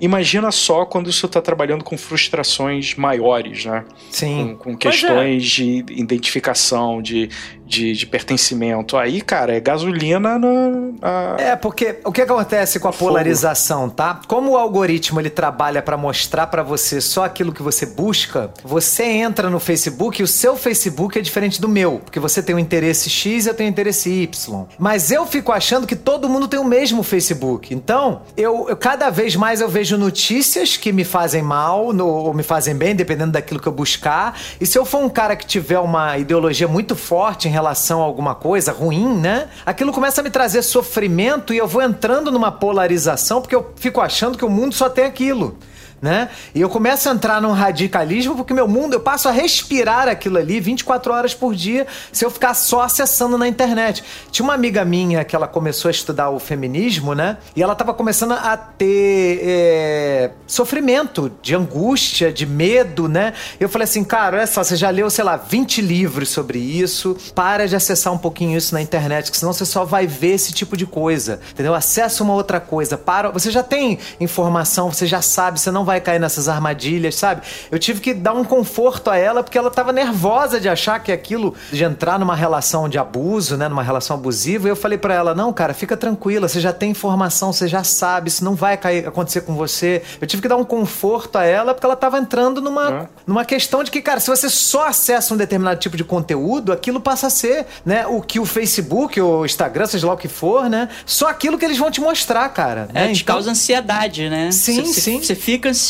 Imagina 0.00 0.50
só 0.50 0.84
quando 0.84 1.12
você 1.12 1.26
está 1.26 1.40
trabalhando 1.40 1.84
com 1.84 1.96
frustrações 1.96 2.94
maiores, 2.94 3.64
né? 3.64 3.84
Sim. 4.10 4.56
Com, 4.58 4.64
com 4.64 4.70
é. 4.72 4.76
questões 4.76 5.44
de 5.44 5.84
identificação, 5.90 7.00
de, 7.00 7.28
de, 7.66 7.92
de 7.92 8.06
pertencimento. 8.06 8.96
Aí, 8.96 9.20
cara, 9.20 9.56
é 9.56 9.60
gasolina 9.60 10.38
na. 10.38 10.48
na- 10.68 11.36
É, 11.38 11.56
porque 11.56 11.96
o 12.04 12.12
que 12.12 12.20
acontece 12.22 12.78
com 12.78 12.88
a 12.88 12.92
polarização, 12.92 13.88
tá? 13.88 14.20
Como 14.26 14.52
o 14.52 14.56
algoritmo 14.56 15.20
ele 15.20 15.30
trabalha 15.30 15.80
pra 15.82 15.96
mostrar 15.96 16.46
pra 16.48 16.62
você 16.62 17.00
só 17.00 17.24
aquilo 17.24 17.52
que 17.52 17.62
você 17.62 17.86
busca, 17.86 18.50
você 18.64 19.04
entra 19.04 19.48
no 19.50 19.58
Facebook 19.60 20.20
e 20.20 20.24
o 20.24 20.26
seu 20.26 20.56
Facebook 20.56 21.18
é 21.18 21.22
diferente 21.22 21.60
do 21.60 21.68
meu, 21.68 22.00
porque 22.04 22.20
você 22.20 22.42
tem 22.42 22.54
um 22.54 22.58
interesse 22.58 23.08
X 23.08 23.46
e 23.46 23.48
eu 23.48 23.54
tenho 23.54 23.68
um 23.68 23.72
interesse 23.72 24.10
Y. 24.10 24.64
Mas 24.78 25.10
eu 25.10 25.26
fico 25.26 25.52
achando 25.52 25.86
que 25.86 25.96
todo 25.96 26.28
mundo 26.28 26.46
tem 26.48 26.60
o 26.60 26.64
mesmo 26.64 27.02
Facebook. 27.02 27.74
Então, 27.74 28.22
eu, 28.36 28.66
eu- 28.68 28.76
cada 28.76 29.10
vez 29.10 29.36
mais 29.36 29.60
eu 29.60 29.68
vejo 29.68 29.96
notícias 29.96 30.76
que 30.76 30.92
me 30.92 31.04
fazem 31.04 31.42
mal 31.42 31.92
no- 31.92 32.06
ou 32.06 32.34
me 32.34 32.42
fazem 32.42 32.74
bem, 32.74 32.94
dependendo 32.94 33.32
daquilo 33.32 33.60
que 33.60 33.66
eu 33.66 33.72
buscar. 33.72 34.38
E 34.60 34.66
se 34.66 34.78
eu 34.78 34.84
for 34.84 34.98
um 34.98 35.08
cara 35.08 35.34
que 35.36 35.46
tiver 35.46 35.78
uma 35.78 36.18
ideologia 36.18 36.68
muito 36.68 36.94
forte 36.96 37.48
em 37.48 37.50
relação 37.54 38.02
a 38.02 38.04
alguma 38.04 38.34
coisa 38.34 38.72
ruim, 38.72 39.16
né? 39.18 39.48
Aquilo 39.64 39.92
começa 39.92 40.20
a 40.20 40.24
me 40.24 40.30
trazer 40.30 40.62
sofrimento 40.62 41.54
e 41.54 41.56
eu 41.56 41.66
vou 41.66 41.80
entrando 41.80 42.30
numa 42.30 42.52
polarização 42.52 43.40
porque 43.40 43.54
eu 43.54 43.72
fico 43.76 44.00
achando 44.00 44.36
que 44.36 44.44
o 44.44 44.50
mundo 44.50 44.74
só 44.74 44.90
tem 44.90 45.06
aquilo. 45.06 45.56
Né? 46.04 46.28
E 46.54 46.60
eu 46.60 46.68
começo 46.68 47.08
a 47.08 47.12
entrar 47.12 47.40
num 47.40 47.52
radicalismo 47.52 48.36
porque 48.36 48.52
meu 48.52 48.68
mundo, 48.68 48.92
eu 48.92 49.00
passo 49.00 49.26
a 49.26 49.32
respirar 49.32 50.06
aquilo 50.06 50.36
ali 50.36 50.60
24 50.60 51.10
horas 51.10 51.32
por 51.32 51.54
dia 51.54 51.86
se 52.12 52.22
eu 52.26 52.30
ficar 52.30 52.52
só 52.52 52.82
acessando 52.82 53.38
na 53.38 53.48
internet. 53.48 54.04
Tinha 54.30 54.44
uma 54.44 54.52
amiga 54.52 54.84
minha 54.84 55.24
que 55.24 55.34
ela 55.34 55.48
começou 55.48 55.88
a 55.88 55.90
estudar 55.90 56.28
o 56.28 56.38
feminismo, 56.38 57.14
né? 57.14 57.38
E 57.56 57.62
ela 57.62 57.74
tava 57.74 57.94
começando 57.94 58.32
a 58.32 58.54
ter 58.54 59.40
é, 59.42 60.30
sofrimento, 60.46 61.32
de 61.40 61.54
angústia, 61.54 62.30
de 62.30 62.44
medo, 62.44 63.08
né? 63.08 63.32
Eu 63.58 63.70
falei 63.70 63.84
assim, 63.84 64.04
cara, 64.04 64.36
olha 64.36 64.46
só, 64.46 64.62
você 64.62 64.76
já 64.76 64.90
leu, 64.90 65.08
sei 65.08 65.24
lá, 65.24 65.38
20 65.38 65.80
livros 65.80 66.28
sobre 66.28 66.58
isso, 66.58 67.16
para 67.34 67.66
de 67.66 67.74
acessar 67.74 68.12
um 68.12 68.18
pouquinho 68.18 68.58
isso 68.58 68.74
na 68.74 68.82
internet, 68.82 69.30
que 69.30 69.38
senão 69.38 69.54
você 69.54 69.64
só 69.64 69.86
vai 69.86 70.06
ver 70.06 70.34
esse 70.34 70.52
tipo 70.52 70.76
de 70.76 70.84
coisa, 70.84 71.40
entendeu? 71.50 71.74
Acessa 71.74 72.22
uma 72.22 72.34
outra 72.34 72.60
coisa, 72.60 72.98
para, 72.98 73.30
você 73.30 73.50
já 73.50 73.62
tem 73.62 73.98
informação, 74.20 74.92
você 74.92 75.06
já 75.06 75.22
sabe, 75.22 75.58
você 75.58 75.70
não 75.70 75.82
vai 75.84 75.93
cair 76.00 76.18
nessas 76.18 76.48
armadilhas, 76.48 77.14
sabe? 77.14 77.42
Eu 77.70 77.78
tive 77.78 78.00
que 78.00 78.14
dar 78.14 78.32
um 78.32 78.44
conforto 78.44 79.10
a 79.10 79.16
ela 79.16 79.42
porque 79.42 79.58
ela 79.58 79.70
tava 79.70 79.92
nervosa 79.92 80.60
de 80.60 80.68
achar 80.68 80.98
que 81.00 81.10
aquilo 81.12 81.54
de 81.72 81.84
entrar 81.84 82.18
numa 82.18 82.34
relação 82.34 82.88
de 82.88 82.98
abuso, 82.98 83.56
né, 83.56 83.68
numa 83.68 83.82
relação 83.82 84.16
abusiva, 84.16 84.68
e 84.68 84.70
eu 84.70 84.76
falei 84.76 84.98
pra 84.98 85.14
ela: 85.14 85.34
"Não, 85.34 85.52
cara, 85.52 85.74
fica 85.74 85.96
tranquila, 85.96 86.48
você 86.48 86.60
já 86.60 86.72
tem 86.72 86.90
informação, 86.90 87.52
você 87.52 87.66
já 87.68 87.82
sabe, 87.84 88.28
isso 88.28 88.44
não 88.44 88.54
vai 88.54 88.76
cair, 88.76 89.06
acontecer 89.06 89.42
com 89.42 89.54
você". 89.54 90.02
Eu 90.20 90.26
tive 90.26 90.42
que 90.42 90.48
dar 90.48 90.56
um 90.56 90.64
conforto 90.64 91.36
a 91.36 91.44
ela 91.44 91.74
porque 91.74 91.86
ela 91.86 91.96
tava 91.96 92.18
entrando 92.18 92.60
numa 92.60 93.08
numa 93.26 93.44
questão 93.44 93.82
de 93.82 93.90
que, 93.90 94.00
cara, 94.02 94.20
se 94.20 94.28
você 94.28 94.48
só 94.50 94.88
acessa 94.88 95.32
um 95.32 95.36
determinado 95.36 95.80
tipo 95.80 95.96
de 95.96 96.04
conteúdo, 96.04 96.72
aquilo 96.72 97.00
passa 97.00 97.26
a 97.28 97.30
ser, 97.30 97.66
né, 97.84 98.06
o 98.06 98.20
que 98.20 98.38
o 98.38 98.44
Facebook, 98.44 99.20
o 99.20 99.44
Instagram, 99.44 99.86
seja 99.86 100.06
lá 100.06 100.14
o 100.14 100.16
que 100.16 100.28
for, 100.28 100.68
né, 100.68 100.88
só 101.06 101.28
aquilo 101.28 101.58
que 101.58 101.64
eles 101.64 101.78
vão 101.78 101.90
te 101.90 102.00
mostrar, 102.00 102.48
cara. 102.50 102.88
É, 102.94 103.06
né? 103.06 103.12
te 103.12 103.24
causa 103.24 103.50
ansiedade, 103.50 104.28
né? 104.28 104.50
Sim, 104.52 104.84
cê- 104.92 105.00
sim. 105.00 105.22
Você 105.22 105.34
fica 105.34 105.68
ansioso 105.70 105.83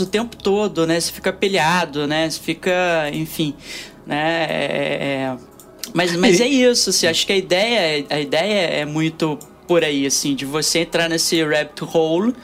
o 0.00 0.06
tempo 0.06 0.36
todo, 0.36 0.86
né? 0.86 1.00
Você 1.00 1.12
fica 1.12 1.32
pilhado, 1.32 2.06
né? 2.06 2.28
Você 2.28 2.40
fica, 2.40 3.10
enfim, 3.12 3.54
né? 4.06 4.46
É, 4.48 4.98
é- 5.32 5.36
Mas, 5.94 6.14
mas 6.16 6.40
é 6.40 6.46
isso, 6.48 6.90
assim, 6.90 7.06
acho 7.06 7.26
que 7.26 7.32
a 7.32 7.36
ideia, 7.36 8.06
a 8.10 8.20
ideia 8.20 8.66
é 8.80 8.84
muito 8.84 9.38
por 9.66 9.84
aí, 9.84 10.06
assim, 10.06 10.34
de 10.34 10.44
você 10.46 10.80
entrar 10.80 11.08
nesse 11.08 11.42
rabbit 11.44 11.82
hole 11.92 12.34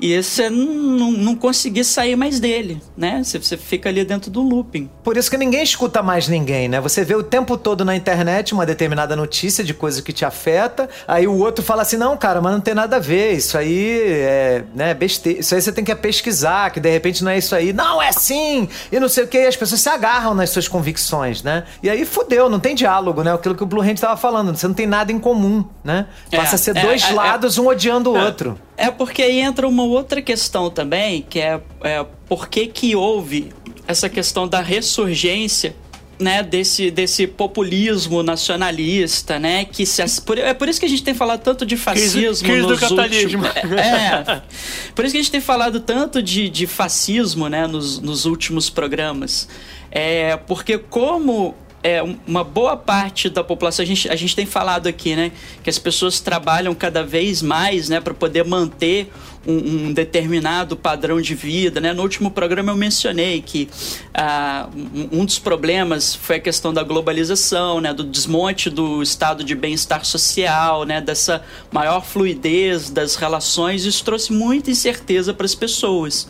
e 0.00 0.20
você 0.22 0.48
não, 0.48 0.66
não, 0.66 1.12
não 1.12 1.34
conseguir 1.34 1.84
sair 1.84 2.16
mais 2.16 2.38
dele, 2.38 2.80
né? 2.96 3.22
Você, 3.22 3.38
você 3.38 3.56
fica 3.56 3.88
ali 3.88 4.04
dentro 4.04 4.30
do 4.30 4.40
looping. 4.40 4.88
Por 5.02 5.16
isso 5.16 5.30
que 5.30 5.36
ninguém 5.36 5.62
escuta 5.62 6.02
mais 6.02 6.28
ninguém, 6.28 6.68
né? 6.68 6.80
Você 6.80 7.04
vê 7.04 7.14
o 7.14 7.22
tempo 7.22 7.56
todo 7.56 7.84
na 7.84 7.96
internet 7.96 8.54
uma 8.54 8.64
determinada 8.64 9.16
notícia 9.16 9.64
de 9.64 9.74
coisa 9.74 10.00
que 10.00 10.12
te 10.12 10.24
afeta, 10.24 10.88
aí 11.06 11.26
o 11.26 11.36
outro 11.38 11.64
fala 11.64 11.82
assim: 11.82 11.96
não, 11.96 12.16
cara, 12.16 12.40
mas 12.40 12.52
não 12.52 12.60
tem 12.60 12.74
nada 12.74 12.96
a 12.96 13.00
ver, 13.00 13.32
isso 13.32 13.58
aí 13.58 14.00
é 14.02 14.64
né, 14.74 14.94
besteira, 14.94 15.40
isso 15.40 15.54
aí 15.54 15.60
você 15.60 15.72
tem 15.72 15.84
que 15.84 15.94
pesquisar, 15.94 16.70
que 16.70 16.80
de 16.80 16.90
repente 16.90 17.24
não 17.24 17.30
é 17.30 17.38
isso 17.38 17.54
aí. 17.54 17.72
Não, 17.72 18.00
é 18.00 18.12
sim! 18.12 18.68
E 18.92 19.00
não 19.00 19.08
sei 19.08 19.24
o 19.24 19.28
que, 19.28 19.38
e 19.38 19.46
as 19.46 19.56
pessoas 19.56 19.80
se 19.80 19.88
agarram 19.88 20.34
nas 20.34 20.50
suas 20.50 20.68
convicções, 20.68 21.42
né? 21.42 21.64
E 21.82 21.90
aí 21.90 22.04
fudeu, 22.04 22.48
não 22.48 22.60
tem 22.60 22.74
diálogo, 22.74 23.22
né? 23.22 23.32
Aquilo 23.32 23.54
que 23.54 23.62
o 23.62 23.66
Blue 23.66 23.82
Hand 23.82 23.96
tava 23.96 24.16
falando, 24.16 24.56
você 24.56 24.66
não 24.66 24.74
tem 24.74 24.86
nada 24.86 25.10
em 25.10 25.18
comum, 25.18 25.64
né? 25.82 26.06
É, 26.30 26.36
Passa 26.36 26.54
a 26.54 26.58
ser 26.58 26.76
é, 26.76 26.82
dois 26.82 27.02
é, 27.02 27.10
é. 27.10 27.12
lados, 27.12 27.58
um 27.58 27.66
odiando 27.66 28.10
o 28.10 28.16
outro. 28.18 28.58
É 28.78 28.90
porque 28.90 29.22
aí 29.22 29.40
entra 29.40 29.66
uma 29.66 29.82
outra 29.82 30.22
questão 30.22 30.70
também, 30.70 31.22
que 31.28 31.40
é, 31.40 31.60
é 31.82 32.06
por 32.28 32.48
que 32.48 32.66
que 32.68 32.94
houve 32.94 33.48
essa 33.86 34.08
questão 34.08 34.46
da 34.46 34.60
ressurgência 34.60 35.74
né, 36.18 36.42
desse, 36.42 36.90
desse 36.90 37.26
populismo 37.28 38.22
nacionalista, 38.24 39.38
né, 39.38 39.64
que 39.64 39.86
se, 39.86 40.02
por- 40.22 40.36
é 40.38 40.52
por 40.52 40.68
isso 40.68 40.80
que 40.80 40.86
a 40.86 40.88
gente 40.88 41.02
tem 41.02 41.14
falado 41.14 41.40
tanto 41.42 41.64
de 41.64 41.76
Crise- 41.76 41.84
fascismo 41.84 42.48
crise 42.48 42.62
do 42.62 42.68
nos 42.70 42.80
capitalismo. 42.80 43.44
últimos, 43.46 43.76
é, 43.76 44.32
é. 44.32 44.42
por 44.96 45.04
isso 45.04 45.12
que 45.12 45.18
a 45.18 45.22
gente 45.22 45.30
tem 45.30 45.40
falado 45.40 45.78
tanto 45.80 46.20
de, 46.22 46.48
de 46.48 46.66
fascismo, 46.66 47.48
né, 47.48 47.66
nos, 47.68 48.00
nos 48.00 48.24
últimos 48.26 48.68
programas, 48.68 49.48
é 49.90 50.36
porque 50.36 50.76
como 50.78 51.54
é, 51.82 52.02
um- 52.02 52.16
uma 52.26 52.42
boa 52.42 52.76
parte 52.76 53.28
da 53.28 53.44
população, 53.44 53.82
a 53.82 53.86
gente, 53.86 54.08
a 54.08 54.16
gente 54.16 54.34
tem 54.34 54.44
falado 54.46 54.86
aqui, 54.86 55.14
né? 55.14 55.30
Que 55.62 55.70
as 55.70 55.78
pessoas 55.78 56.20
trabalham 56.20 56.74
cada 56.74 57.04
vez 57.04 57.40
mais, 57.40 57.88
né? 57.88 58.00
Para 58.00 58.12
poder 58.14 58.44
manter 58.44 59.10
um, 59.46 59.86
um 59.86 59.92
determinado 59.92 60.76
padrão 60.76 61.20
de 61.20 61.34
vida, 61.34 61.80
né? 61.80 61.92
No 61.92 62.02
último 62.02 62.30
programa 62.30 62.72
eu 62.72 62.76
mencionei 62.76 63.40
que 63.40 63.68
ah, 64.12 64.68
um, 64.74 65.20
um 65.20 65.24
dos 65.24 65.38
problemas 65.38 66.14
foi 66.14 66.36
a 66.36 66.40
questão 66.40 66.72
da 66.74 66.82
globalização, 66.82 67.80
né? 67.80 67.94
Do 67.94 68.02
desmonte 68.02 68.68
do 68.68 69.00
estado 69.00 69.44
de 69.44 69.54
bem-estar 69.54 70.04
social, 70.04 70.84
né? 70.84 71.00
Dessa 71.00 71.42
maior 71.70 72.04
fluidez 72.04 72.90
das 72.90 73.14
relações. 73.14 73.84
Isso 73.84 74.04
trouxe 74.04 74.32
muita 74.32 74.70
incerteza 74.70 75.32
para 75.32 75.46
as 75.46 75.54
pessoas. 75.54 76.26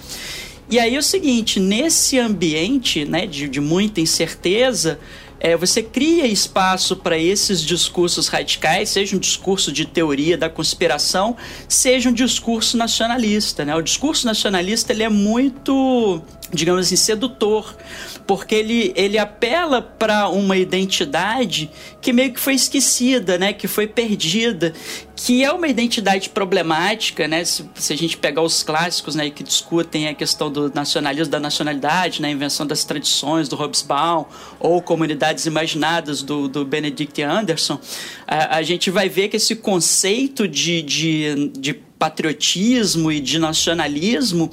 E 0.71 0.79
aí 0.79 0.97
é 0.97 0.99
o 0.99 1.03
seguinte, 1.03 1.59
nesse 1.59 2.19
ambiente 2.19 3.07
né, 3.07 3.27
de, 3.27 3.49
de 3.49 3.59
muita 3.59 4.03
incerteza, 4.03 5.01
é, 5.41 5.57
você 5.57 5.83
cria 5.83 6.27
espaço 6.27 6.97
para 6.97 7.19
esses 7.19 7.63
discursos 7.63 8.29
radicais, 8.29 8.89
seja 8.89 9.17
um 9.17 9.19
discurso 9.19 9.71
de 9.71 9.85
teoria 9.85 10.37
da 10.37 10.49
conspiração, 10.49 11.37
seja 11.69 12.09
um 12.11 12.13
discurso 12.13 12.77
nacionalista. 12.77 13.65
Né? 13.65 13.75
O 13.75 13.83
discurso 13.83 14.27
nacionalista 14.27 14.93
ele 14.93 15.03
é 15.03 15.09
muito 15.09 16.23
digamos 16.53 16.87
assim, 16.87 16.97
sedutor, 16.97 17.77
porque 18.27 18.55
ele, 18.55 18.93
ele 18.97 19.19
apela 19.19 19.83
para 19.83 20.29
uma 20.29 20.57
identidade 20.57 21.71
que 22.01 22.13
meio 22.13 22.33
que 22.33 22.41
foi 22.41 22.55
esquecida, 22.55 23.37
né, 23.37 23.53
que 23.53 23.69
foi 23.69 23.87
perdida, 23.87 24.73
que 25.21 25.43
é 25.43 25.51
uma 25.51 25.67
identidade 25.67 26.29
problemática, 26.29 27.27
né, 27.27 27.45
se, 27.45 27.69
se, 27.75 27.93
a 27.93 27.97
gente 27.97 28.17
pegar 28.17 28.41
os 28.41 28.63
clássicos, 28.63 29.17
né, 29.17 29.29
que 29.31 29.43
discutem 29.43 30.07
a 30.07 30.15
questão 30.15 30.49
do 30.49 30.73
nacionalismo, 30.73 31.29
da 31.29 31.41
nacionalidade, 31.41 32.23
né, 32.23 32.29
a 32.29 32.31
invenção 32.31 32.65
das 32.65 32.85
tradições 32.85 33.49
do 33.49 33.57
Hobsbawm, 33.57 34.27
ou 34.61 34.81
comunidades 34.81 35.45
imaginadas 35.45 36.23
do, 36.23 36.47
do 36.47 36.65
Benedict 36.65 37.21
Anderson, 37.21 37.81
a, 38.29 38.59
a 38.59 38.63
gente 38.63 38.93
vai 38.93 39.09
ver 39.09 39.27
que 39.27 39.37
esse 39.37 39.57
conceito 39.57 40.47
de, 40.47 40.83
de, 40.83 41.49
de 41.49 41.75
patriotismo 41.75 43.11
e 43.11 43.19
de 43.19 43.41
nacionalismo, 43.41 44.49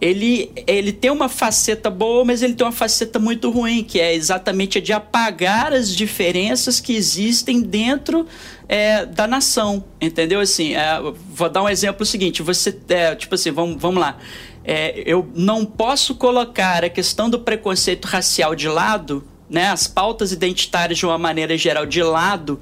ele, 0.00 0.52
ele 0.66 0.92
tem 0.92 1.10
uma 1.10 1.28
faceta 1.28 1.90
boa, 1.90 2.24
mas 2.24 2.42
ele 2.42 2.54
tem 2.54 2.64
uma 2.64 2.72
faceta 2.72 3.18
muito 3.18 3.50
ruim, 3.50 3.82
que 3.82 3.98
é 3.98 4.14
exatamente 4.14 4.78
a 4.78 4.80
de 4.80 4.92
apagar 4.92 5.72
as 5.72 5.94
diferenças 5.94 6.78
que 6.78 6.94
existem 6.94 7.60
dentro 7.60 8.26
é, 8.68 9.06
da 9.06 9.26
nação, 9.26 9.84
entendeu? 10.00 10.40
Assim, 10.40 10.74
é, 10.74 11.00
vou 11.30 11.48
dar 11.48 11.62
um 11.62 11.68
exemplo 11.68 12.04
seguinte, 12.04 12.42
você, 12.42 12.76
é, 12.88 13.14
tipo 13.14 13.34
assim, 13.34 13.50
vamos, 13.50 13.80
vamos 13.80 14.00
lá, 14.00 14.18
é, 14.64 15.02
eu 15.06 15.30
não 15.34 15.64
posso 15.64 16.14
colocar 16.16 16.84
a 16.84 16.88
questão 16.88 17.30
do 17.30 17.38
preconceito 17.38 18.06
racial 18.06 18.54
de 18.54 18.68
lado, 18.68 19.24
né, 19.48 19.68
as 19.68 19.86
pautas 19.86 20.32
identitárias 20.32 20.98
de 20.98 21.06
uma 21.06 21.16
maneira 21.16 21.56
geral 21.56 21.86
de 21.86 22.02
lado, 22.02 22.60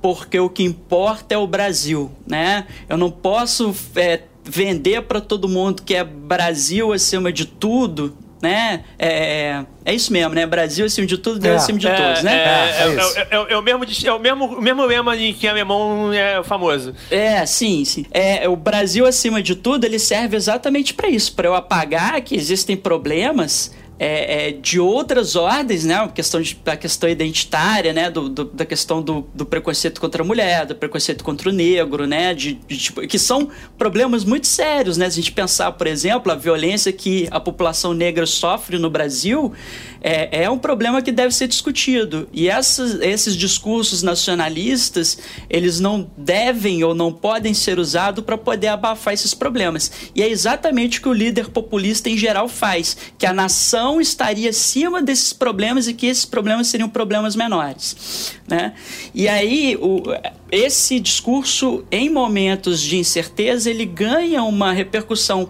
porque 0.00 0.38
o 0.38 0.48
que 0.48 0.62
importa 0.62 1.34
é 1.34 1.38
o 1.38 1.46
Brasil, 1.46 2.12
né? 2.26 2.66
Eu 2.88 2.98
não 2.98 3.10
posso 3.10 3.74
é, 3.96 4.22
vender 4.44 5.00
para 5.02 5.18
todo 5.18 5.48
mundo 5.48 5.82
que 5.82 5.94
é 5.94 6.04
Brasil 6.04 6.92
acima 6.92 7.32
de 7.32 7.46
tudo, 7.46 8.14
né? 8.44 8.84
É, 8.98 9.64
é 9.86 9.94
isso 9.94 10.12
mesmo, 10.12 10.34
né? 10.34 10.44
Brasil 10.46 10.84
acima 10.84 11.06
de 11.06 11.16
tudo, 11.16 11.38
Deus 11.38 11.54
é. 11.54 11.56
acima 11.56 11.78
de 11.78 11.88
é, 11.88 11.94
todos, 11.94 12.22
né? 12.22 12.36
É, 12.36 12.82
é, 12.82 13.36
é, 13.36 13.52
é, 13.52 13.56
o 13.56 13.62
mesmo, 13.62 13.84
é 14.04 14.12
o 14.12 14.18
mesmo, 14.18 14.44
o 14.44 14.60
mesmo 14.60 14.84
lema 14.84 15.16
em 15.16 15.32
que 15.32 15.48
alemão 15.48 16.12
é 16.12 16.42
famoso. 16.44 16.94
É, 17.10 17.44
sim, 17.46 17.84
sim. 17.86 18.04
É, 18.10 18.46
o 18.46 18.54
Brasil 18.54 19.06
acima 19.06 19.42
de 19.42 19.54
tudo, 19.54 19.84
ele 19.84 19.98
serve 19.98 20.36
exatamente 20.36 20.92
para 20.92 21.08
isso, 21.08 21.34
para 21.34 21.48
eu 21.48 21.54
apagar 21.54 22.20
que 22.20 22.36
existem 22.36 22.76
problemas 22.76 23.72
é, 23.98 24.48
é, 24.48 24.52
de 24.52 24.80
outras 24.80 25.36
ordens, 25.36 25.84
né? 25.84 25.94
A 25.94 26.08
questão, 26.08 26.40
de, 26.40 26.58
a 26.66 26.76
questão 26.76 27.08
identitária, 27.08 27.92
né? 27.92 28.10
Do, 28.10 28.28
do, 28.28 28.44
da 28.44 28.64
questão 28.64 29.00
do, 29.00 29.26
do, 29.32 29.46
preconceito 29.46 30.00
contra 30.00 30.22
a 30.22 30.26
mulher, 30.26 30.66
do 30.66 30.74
preconceito 30.74 31.22
contra 31.22 31.48
o 31.48 31.52
negro, 31.52 32.06
né? 32.06 32.34
De, 32.34 32.54
de, 32.54 32.76
tipo, 32.76 33.00
que 33.06 33.18
são 33.18 33.48
problemas 33.78 34.24
muito 34.24 34.46
sérios, 34.46 34.96
né? 34.96 35.08
Se 35.08 35.20
a 35.20 35.22
gente 35.22 35.32
pensar, 35.32 35.72
por 35.72 35.86
exemplo, 35.86 36.32
a 36.32 36.34
violência 36.34 36.92
que 36.92 37.28
a 37.30 37.38
população 37.38 37.94
negra 37.94 38.26
sofre 38.26 38.78
no 38.78 38.90
Brasil 38.90 39.52
é, 40.00 40.42
é 40.44 40.50
um 40.50 40.58
problema 40.58 41.00
que 41.00 41.12
deve 41.12 41.34
ser 41.34 41.46
discutido. 41.46 42.28
E 42.32 42.48
essas, 42.48 43.00
esses 43.00 43.36
discursos 43.36 44.02
nacionalistas, 44.02 45.18
eles 45.48 45.78
não 45.78 46.10
devem 46.16 46.82
ou 46.82 46.94
não 46.94 47.12
podem 47.12 47.54
ser 47.54 47.78
usados 47.78 48.24
para 48.24 48.36
poder 48.36 48.68
abafar 48.68 49.14
esses 49.14 49.34
problemas. 49.34 50.10
E 50.14 50.22
é 50.22 50.28
exatamente 50.28 50.98
o 50.98 51.02
que 51.02 51.08
o 51.08 51.12
líder 51.12 51.48
populista 51.48 52.10
em 52.10 52.18
geral 52.18 52.48
faz, 52.48 52.96
que 53.16 53.24
a 53.24 53.32
nação 53.32 53.83
estaria 54.00 54.50
acima 54.50 55.02
desses 55.02 55.32
problemas 55.32 55.88
e 55.88 55.94
que 55.94 56.06
esses 56.06 56.24
problemas 56.24 56.68
seriam 56.68 56.88
problemas 56.88 57.36
menores. 57.36 58.34
Né? 58.48 58.74
E 59.14 59.28
aí, 59.28 59.76
o, 59.80 60.02
esse 60.50 61.00
discurso, 61.00 61.84
em 61.90 62.08
momentos 62.08 62.80
de 62.80 62.96
incerteza, 62.96 63.68
ele 63.70 63.84
ganha 63.84 64.42
uma 64.42 64.72
repercussão, 64.72 65.48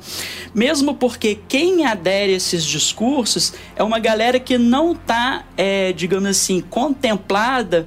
mesmo 0.54 0.94
porque 0.94 1.38
quem 1.48 1.84
adere 1.84 2.32
a 2.32 2.36
esses 2.36 2.64
discursos 2.64 3.52
é 3.76 3.82
uma 3.82 3.98
galera 3.98 4.40
que 4.40 4.56
não 4.56 4.92
está, 4.92 5.44
é, 5.56 5.92
digamos 5.92 6.28
assim, 6.28 6.60
contemplada 6.60 7.86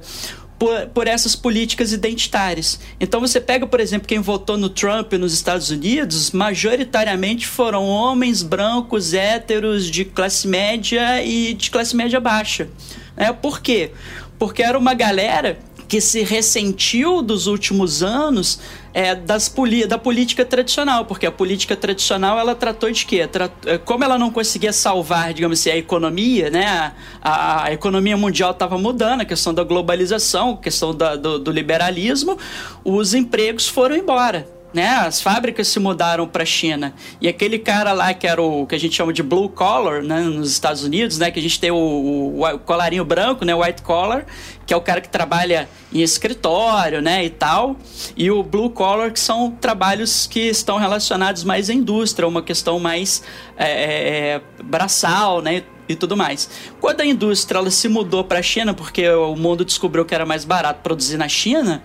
por, 0.58 0.86
por, 0.88 1.06
essas 1.06 1.36
políticas 1.36 1.92
identitárias. 1.92 2.80
Então 2.98 3.20
você 3.20 3.40
pega, 3.40 3.66
por 3.66 3.80
exemplo, 3.80 4.08
quem 4.08 4.18
votou 4.20 4.58
no 4.58 4.68
Trump 4.68 5.12
nos 5.12 5.32
Estados 5.32 5.70
Unidos, 5.70 6.32
majoritariamente 6.32 7.46
foram 7.46 7.84
homens 7.86 8.42
brancos, 8.42 9.14
héteros, 9.14 9.88
de 9.88 10.04
classe 10.04 10.48
média 10.48 11.22
e 11.24 11.54
de 11.54 11.70
classe 11.70 11.94
média 11.94 12.18
baixa. 12.18 12.68
É, 13.16 13.32
por 13.32 13.60
quê? 13.60 13.92
Porque 14.38 14.62
era 14.62 14.78
uma 14.78 14.94
galera 14.94 15.58
que 15.88 16.00
se 16.00 16.22
ressentiu 16.22 17.22
dos 17.22 17.46
últimos 17.46 18.02
anos 18.02 18.60
é, 18.92 19.14
das 19.14 19.52
da 19.88 19.98
política 19.98 20.44
tradicional, 20.44 21.04
porque 21.04 21.26
a 21.26 21.32
política 21.32 21.76
tradicional 21.76 22.38
ela 22.38 22.54
tratou 22.54 22.90
de 22.90 23.04
quê? 23.04 23.28
É, 23.66 23.78
como 23.78 24.04
ela 24.04 24.18
não 24.18 24.30
conseguia 24.30 24.72
salvar, 24.72 25.32
digamos 25.32 25.60
assim, 25.60 25.70
a 25.70 25.76
economia, 25.76 26.50
né? 26.50 26.92
A, 27.22 27.64
a 27.64 27.72
economia 27.72 28.16
mundial 28.16 28.52
estava 28.52 28.78
mudando, 28.78 29.22
a 29.22 29.24
questão 29.24 29.52
da 29.52 29.64
globalização, 29.64 30.52
a 30.52 30.56
questão 30.56 30.94
da, 30.94 31.16
do, 31.16 31.38
do 31.38 31.50
liberalismo, 31.50 32.38
os 32.84 33.14
empregos 33.14 33.68
foram 33.68 33.96
embora 33.96 34.57
né? 34.72 34.88
As 34.88 35.20
fábricas 35.20 35.68
se 35.68 35.80
mudaram 35.80 36.26
para 36.26 36.42
a 36.42 36.46
China. 36.46 36.94
E 37.20 37.28
aquele 37.28 37.58
cara 37.58 37.92
lá 37.92 38.12
que 38.12 38.26
era 38.26 38.40
o 38.40 38.66
que 38.66 38.74
a 38.74 38.78
gente 38.78 38.94
chama 38.94 39.12
de 39.12 39.22
blue 39.22 39.48
collar, 39.48 40.02
né, 40.02 40.20
nos 40.20 40.50
Estados 40.50 40.84
Unidos, 40.84 41.18
né, 41.18 41.30
que 41.30 41.38
a 41.38 41.42
gente 41.42 41.58
tem 41.58 41.70
o, 41.70 41.76
o, 41.76 42.44
o 42.44 42.58
colarinho 42.58 43.04
branco, 43.04 43.44
né, 43.44 43.54
white 43.54 43.82
collar, 43.82 44.26
que 44.66 44.74
é 44.74 44.76
o 44.76 44.80
cara 44.80 45.00
que 45.00 45.08
trabalha 45.08 45.68
em 45.92 46.02
escritório, 46.02 47.00
né, 47.00 47.24
e 47.24 47.30
tal, 47.30 47.76
e 48.16 48.30
o 48.30 48.42
blue 48.42 48.70
collar 48.70 49.10
que 49.10 49.20
são 49.20 49.50
trabalhos 49.50 50.26
que 50.26 50.40
estão 50.40 50.76
relacionados 50.76 51.44
mais 51.44 51.70
à 51.70 51.74
indústria, 51.74 52.28
uma 52.28 52.42
questão 52.42 52.78
mais 52.78 53.22
é, 53.56 53.66
é, 53.66 54.28
é 54.34 54.40
braçal, 54.62 55.40
né, 55.40 55.62
e 55.88 55.96
tudo 55.96 56.16
mais. 56.16 56.50
Quando 56.80 57.00
a 57.00 57.06
indústria 57.06 57.58
ela 57.58 57.70
se 57.70 57.88
mudou 57.88 58.22
para 58.22 58.40
a 58.40 58.42
China, 58.42 58.74
porque 58.74 59.08
o 59.08 59.34
mundo 59.34 59.64
descobriu 59.64 60.04
que 60.04 60.14
era 60.14 60.26
mais 60.26 60.44
barato 60.44 60.80
produzir 60.82 61.16
na 61.16 61.28
China, 61.28 61.82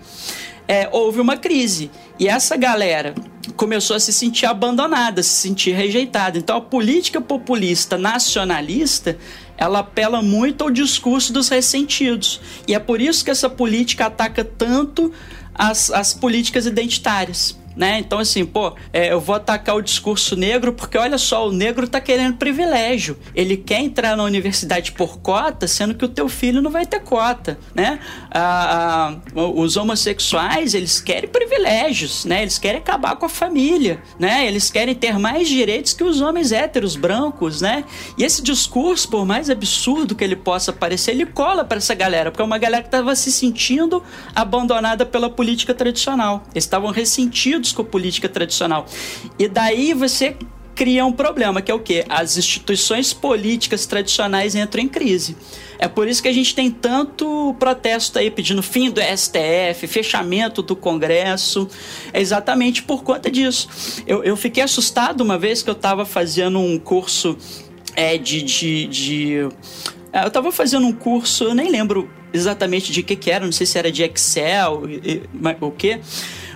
é, 0.66 0.88
houve 0.90 1.20
uma 1.20 1.36
crise. 1.36 1.90
E 2.18 2.28
essa 2.28 2.56
galera 2.56 3.14
começou 3.56 3.96
a 3.96 4.00
se 4.00 4.12
sentir 4.12 4.46
abandonada, 4.46 5.22
se 5.22 5.30
sentir 5.30 5.72
rejeitada. 5.72 6.38
Então 6.38 6.56
a 6.56 6.60
política 6.60 7.20
populista 7.20 7.98
nacionalista 7.98 9.18
ela 9.56 9.80
apela 9.80 10.20
muito 10.20 10.62
ao 10.62 10.70
discurso 10.70 11.32
dos 11.32 11.48
ressentidos. 11.48 12.40
E 12.66 12.74
é 12.74 12.78
por 12.78 13.00
isso 13.00 13.24
que 13.24 13.30
essa 13.30 13.48
política 13.48 14.06
ataca 14.06 14.44
tanto 14.44 15.12
as, 15.54 15.90
as 15.90 16.12
políticas 16.12 16.66
identitárias 16.66 17.56
né? 17.76 17.98
Então, 17.98 18.18
assim, 18.18 18.44
pô, 18.44 18.74
é, 18.92 19.12
eu 19.12 19.20
vou 19.20 19.36
atacar 19.36 19.76
o 19.76 19.82
discurso 19.82 20.36
negro 20.36 20.72
porque, 20.72 20.96
olha 20.98 21.18
só, 21.18 21.48
o 21.48 21.52
negro 21.52 21.88
tá 21.88 22.00
querendo 22.00 22.36
privilégio. 22.36 23.18
Ele 23.34 23.56
quer 23.56 23.80
entrar 23.80 24.16
na 24.16 24.24
universidade 24.24 24.92
por 24.92 25.18
cota, 25.18 25.66
sendo 25.66 25.94
que 25.94 26.04
o 26.04 26.08
teu 26.08 26.28
filho 26.28 26.62
não 26.62 26.70
vai 26.70 26.86
ter 26.86 27.00
cota, 27.00 27.58
né? 27.74 27.98
Ah, 28.30 28.64
ah, 28.64 29.16
os 29.34 29.76
homossexuais, 29.76 30.74
eles 30.74 31.00
querem 31.00 31.28
privilégios, 31.28 32.24
né? 32.24 32.42
Eles 32.42 32.58
querem 32.58 32.80
acabar 32.80 33.16
com 33.16 33.26
a 33.26 33.28
família, 33.28 34.02
né? 34.18 34.46
Eles 34.46 34.70
querem 34.70 34.94
ter 34.94 35.18
mais 35.18 35.48
direitos 35.48 35.92
que 35.92 36.04
os 36.04 36.20
homens 36.20 36.52
héteros 36.52 36.96
brancos, 36.96 37.60
né? 37.60 37.84
E 38.18 38.24
esse 38.24 38.42
discurso, 38.42 39.08
por 39.08 39.24
mais 39.24 39.50
absurdo 39.50 40.14
que 40.14 40.24
ele 40.24 40.36
possa 40.36 40.72
parecer, 40.72 41.12
ele 41.12 41.26
cola 41.26 41.64
para 41.64 41.78
essa 41.78 41.94
galera, 41.94 42.30
porque 42.30 42.42
é 42.42 42.44
uma 42.44 42.58
galera 42.58 42.82
que 42.82 42.88
estava 42.88 43.14
se 43.16 43.30
sentindo 43.30 44.02
abandonada 44.34 45.04
pela 45.06 45.30
política 45.30 45.74
tradicional. 45.74 46.42
Eles 46.52 46.64
estavam 46.64 46.90
ressentidos 46.90 47.63
política 47.72 48.28
tradicional. 48.28 48.84
E 49.38 49.48
daí 49.48 49.94
você 49.94 50.36
cria 50.74 51.04
um 51.06 51.12
problema, 51.12 51.62
que 51.62 51.70
é 51.70 51.74
o 51.74 51.78
quê? 51.78 52.04
As 52.08 52.36
instituições 52.36 53.12
políticas 53.12 53.86
tradicionais 53.86 54.54
entram 54.54 54.82
em 54.82 54.88
crise. 54.88 55.36
É 55.78 55.88
por 55.88 56.08
isso 56.08 56.22
que 56.22 56.28
a 56.28 56.32
gente 56.32 56.54
tem 56.54 56.70
tanto 56.70 57.54
protesto 57.58 58.18
aí 58.18 58.30
pedindo 58.30 58.62
fim 58.62 58.90
do 58.90 59.00
STF, 59.00 59.86
fechamento 59.86 60.62
do 60.62 60.74
Congresso. 60.74 61.68
É 62.12 62.20
exatamente 62.20 62.82
por 62.82 63.02
conta 63.02 63.30
disso. 63.30 64.02
Eu, 64.06 64.24
eu 64.24 64.36
fiquei 64.36 64.62
assustado 64.62 65.20
uma 65.20 65.38
vez 65.38 65.62
que 65.62 65.70
eu 65.70 65.74
estava 65.74 66.04
fazendo 66.04 66.58
um 66.58 66.78
curso 66.78 67.36
é, 67.94 68.18
de. 68.18 68.42
de, 68.42 68.86
de 68.86 69.48
é, 70.12 70.22
eu 70.22 70.28
estava 70.28 70.50
fazendo 70.50 70.86
um 70.86 70.92
curso, 70.92 71.44
eu 71.44 71.54
nem 71.54 71.70
lembro 71.70 72.10
exatamente 72.32 72.92
de 72.92 73.02
que, 73.02 73.14
que 73.14 73.30
era, 73.30 73.44
não 73.44 73.52
sei 73.52 73.66
se 73.66 73.78
era 73.78 73.92
de 73.92 74.02
Excel, 74.02 74.82
o 75.60 75.70
que 75.70 76.00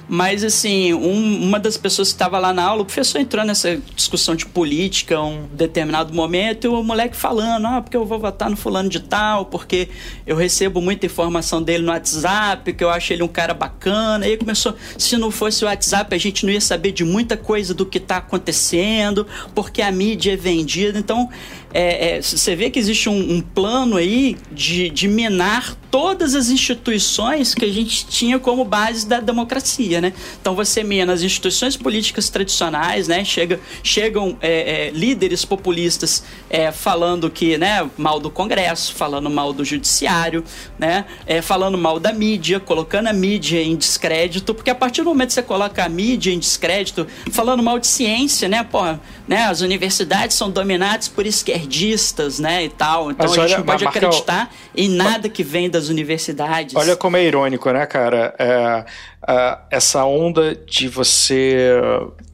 Mas, 0.09 0.43
assim, 0.43 0.95
um, 0.95 1.43
uma 1.43 1.61
das 1.61 1.77
pessoas 1.77 2.09
que 2.09 2.15
estava 2.15 2.39
lá 2.39 2.55
na 2.55 2.65
aula, 2.65 2.81
o 2.81 2.85
professor 2.85 3.19
entrou 3.19 3.45
nessa 3.45 3.77
discussão 3.95 4.35
de 4.35 4.47
política 4.47 5.21
um 5.21 5.47
determinado 5.53 6.15
momento 6.15 6.65
e 6.65 6.69
o 6.69 6.83
moleque 6.83 7.15
falando: 7.15 7.67
ah, 7.67 7.83
porque 7.83 7.97
eu 7.97 8.07
vou 8.07 8.19
votar 8.19 8.49
no 8.49 8.57
fulano 8.57 8.89
de 8.89 9.01
tal, 9.01 9.45
porque 9.45 9.89
eu 10.27 10.35
recebo 10.35 10.81
muita 10.81 11.05
informação 11.05 11.63
dele 11.63 11.85
no 11.85 11.93
WhatsApp, 11.93 12.73
que 12.73 12.83
eu 12.83 12.89
acho 12.89 13.13
ele 13.13 13.23
um 13.23 13.29
cara 13.29 13.53
bacana. 13.53 14.27
E 14.27 14.31
aí 14.31 14.37
começou: 14.39 14.75
se 14.97 15.19
não 15.19 15.31
fosse 15.31 15.63
o 15.63 15.69
WhatsApp, 15.69 16.15
a 16.15 16.19
gente 16.19 16.47
não 16.47 16.53
ia 16.53 16.61
saber 16.61 16.93
de 16.93 17.05
muita 17.05 17.37
coisa 17.37 17.75
do 17.75 17.85
que 17.85 17.99
está 17.99 18.17
acontecendo, 18.17 19.27
porque 19.55 19.83
a 19.83 19.93
mídia 19.93 20.33
é 20.33 20.37
vendida. 20.37 20.99
Então, 20.99 21.29
é, 21.73 22.17
é, 22.17 22.23
você 22.23 22.57
vê 22.57 22.71
que 22.71 22.79
existe 22.79 23.09
um, 23.09 23.37
um 23.37 23.41
plano 23.41 23.97
aí 23.97 24.37
de, 24.51 24.89
de 24.89 25.07
minar 25.07 25.77
todas 25.91 26.35
as 26.35 26.51
instituições 26.51 27.55
que 27.55 27.65
a 27.65 27.73
gente 27.73 28.07
tinha 28.07 28.39
como 28.39 28.65
base 28.65 29.07
da 29.07 29.21
democracia, 29.21 30.01
né? 30.01 30.13
Então 30.41 30.55
você 30.55 30.83
mina 30.83 31.13
as 31.13 31.23
instituições 31.23 31.77
políticas 31.77 32.29
tradicionais, 32.29 33.09
né? 33.09 33.25
Chega, 33.25 33.61
chegam 33.83 34.37
é, 34.41 34.89
é, 34.89 34.91
líderes 34.91 35.45
populistas 35.45 36.23
é, 36.51 36.71
falando 36.71 37.31
que, 37.31 37.57
né, 37.57 37.89
mal 37.97 38.21
do 38.21 38.31
Congresso, 38.31 38.95
falando 38.95 39.31
mal 39.31 39.53
do 39.53 39.65
Judiciário, 39.65 40.45
né? 40.79 41.07
É, 41.27 41.41
falando 41.41 41.79
mal 41.79 41.99
da 41.99 42.13
mídia, 42.13 42.61
colocando 42.61 43.09
a 43.09 43.13
mídia 43.13 43.63
em 43.63 43.77
descrédito, 43.77 44.55
porque 44.55 44.71
a 44.71 44.75
partir 44.75 45.03
do 45.03 45.11
momento 45.11 45.29
que 45.29 45.35
você 45.35 45.43
coloca 45.43 45.85
a 45.85 45.89
mídia 45.89 46.33
em 46.33 46.39
descrédito, 46.39 47.07
falando 47.31 47.63
mal 47.63 47.79
de 47.79 47.87
ciência, 47.87 48.49
né? 48.49 48.63
Porra, 48.63 49.01
né? 49.27 49.45
As 49.45 49.61
universidades 49.61 50.37
são 50.37 50.51
dominadas 50.51 51.09
por 51.09 51.25
esquerdistas, 51.59 52.39
né? 52.39 52.65
E 52.65 52.69
tal. 52.69 53.11
Então 53.11 53.27
Mas 53.27 53.37
a 53.37 53.41
olha, 53.41 53.49
gente 53.49 53.59
não 53.59 53.67
pode 53.67 53.87
acreditar 53.87 54.55
em 54.77 54.89
nada 54.89 55.29
que 55.29 55.43
vem 55.43 55.69
das 55.69 55.89
universidades. 55.89 56.75
Olha 56.75 56.97
como 56.97 57.17
é 57.17 57.25
irônico, 57.25 57.71
né, 57.71 57.85
cara? 57.87 58.35
É, 58.39 58.85
é, 59.27 59.59
essa 59.71 60.05
onda 60.05 60.55
de 60.55 60.89
você 60.89 61.81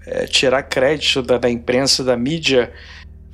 é, 0.07 0.27
tirar 0.27 0.63
crédito 0.63 1.23
da, 1.23 1.39
da 1.39 1.51
imprensa, 1.51 2.05
da 2.05 2.17
mídia, 2.17 2.73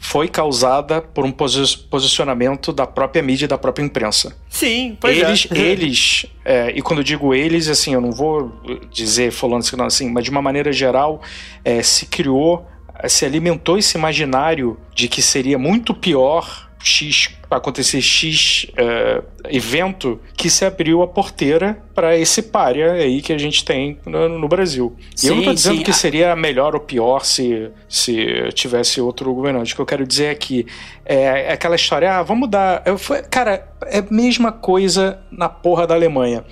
foi 0.03 0.29
causada 0.29 1.03
por 1.03 1.27
um 1.27 1.31
posi- 1.31 1.77
posicionamento 1.91 2.73
da 2.73 2.87
própria 2.87 3.23
mídia 3.23 3.45
e 3.45 3.49
da 3.49 3.59
própria 3.59 3.85
imprensa. 3.85 4.35
Sim, 4.49 4.97
pois 4.99 5.19
eles, 5.19 5.47
é. 5.51 5.59
eles 5.61 6.27
é, 6.43 6.71
e 6.71 6.81
quando 6.81 7.01
eu 7.01 7.05
digo 7.05 7.35
eles, 7.35 7.69
assim, 7.69 7.93
eu 7.93 8.01
não 8.01 8.11
vou 8.11 8.51
dizer 8.91 9.31
falando 9.31 9.61
assim, 9.61 9.77
não, 9.77 9.85
assim, 9.85 10.11
mas 10.11 10.25
de 10.25 10.31
uma 10.31 10.41
maneira 10.41 10.73
geral, 10.73 11.21
é, 11.63 11.83
se 11.83 12.07
criou, 12.07 12.67
se 13.09 13.25
alimentou 13.25 13.79
esse 13.79 13.97
imaginário 13.97 14.79
de 14.95 15.09
que 15.09 15.23
seria 15.23 15.59
muito 15.59 15.95
pior 15.95 16.71
X 16.83 17.29
acontecer 17.51 18.01
X 18.01 18.67
é, 18.77 19.23
evento 19.51 20.21
que 20.37 20.49
se 20.49 20.65
abriu 20.65 21.03
a 21.03 21.09
porteira 21.09 21.83
para 21.95 22.17
esse 22.17 22.43
párea 22.43 22.93
aí 22.93 23.21
que 23.21 23.33
a 23.33 23.39
gente 23.39 23.65
tem 23.65 23.99
no, 24.07 24.29
no 24.29 24.49
Brasil. 24.49 24.97
e 25.23 25.27
eu 25.27 25.37
não 25.37 25.43
tô 25.43 25.51
Sim, 25.51 25.55
dizendo 25.55 25.77
sim. 25.79 25.83
que 25.83 25.93
seria 25.93 26.35
melhor 26.37 26.75
ou 26.75 26.81
pior 26.81 27.25
se, 27.25 27.71
se 27.89 28.49
tivesse 28.55 29.01
outro 29.01 29.35
governante. 29.35 29.73
O 29.73 29.77
que 29.77 29.83
eu 29.83 29.87
quero 29.87 30.07
dizer 30.07 30.27
é 30.27 30.35
que 30.35 30.67
é, 31.05 31.49
é 31.49 31.53
aquela 31.53 31.75
história, 31.75 32.19
ah, 32.19 32.23
vamos 32.23 32.49
dar. 32.49 32.83
Eu, 32.87 32.97
cara, 33.29 33.69
é 33.87 33.99
a 33.99 34.07
mesma 34.11 34.53
coisa 34.53 35.21
na 35.31 35.49
porra 35.49 35.87
da 35.87 35.95
Alemanha. 35.95 36.45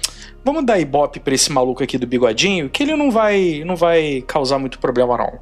Vamos 0.45 0.65
dar 0.65 0.81
ibope 0.81 1.20
pra 1.20 1.35
esse 1.35 1.53
maluco 1.53 1.83
aqui 1.83 1.99
do 1.99 2.07
bigodinho, 2.07 2.69
que 2.69 2.83
ele 2.83 2.97
não 2.97 3.11
vai, 3.11 3.62
não 3.65 3.77
vai 3.77 4.25
causar 4.27 4.59
muito 4.59 4.79
problema, 4.79 5.16
não. 5.16 5.39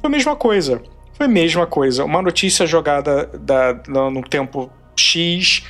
Foi 0.00 0.08
a 0.08 0.10
mesma 0.10 0.34
coisa. 0.34 0.82
Foi 1.12 1.26
a 1.26 1.28
mesma 1.28 1.66
coisa. 1.66 2.04
Uma 2.04 2.22
notícia 2.22 2.66
jogada 2.66 3.26
da, 3.26 3.78
no, 3.86 4.10
no 4.10 4.22
tempo 4.22 4.70
X, 4.96 5.64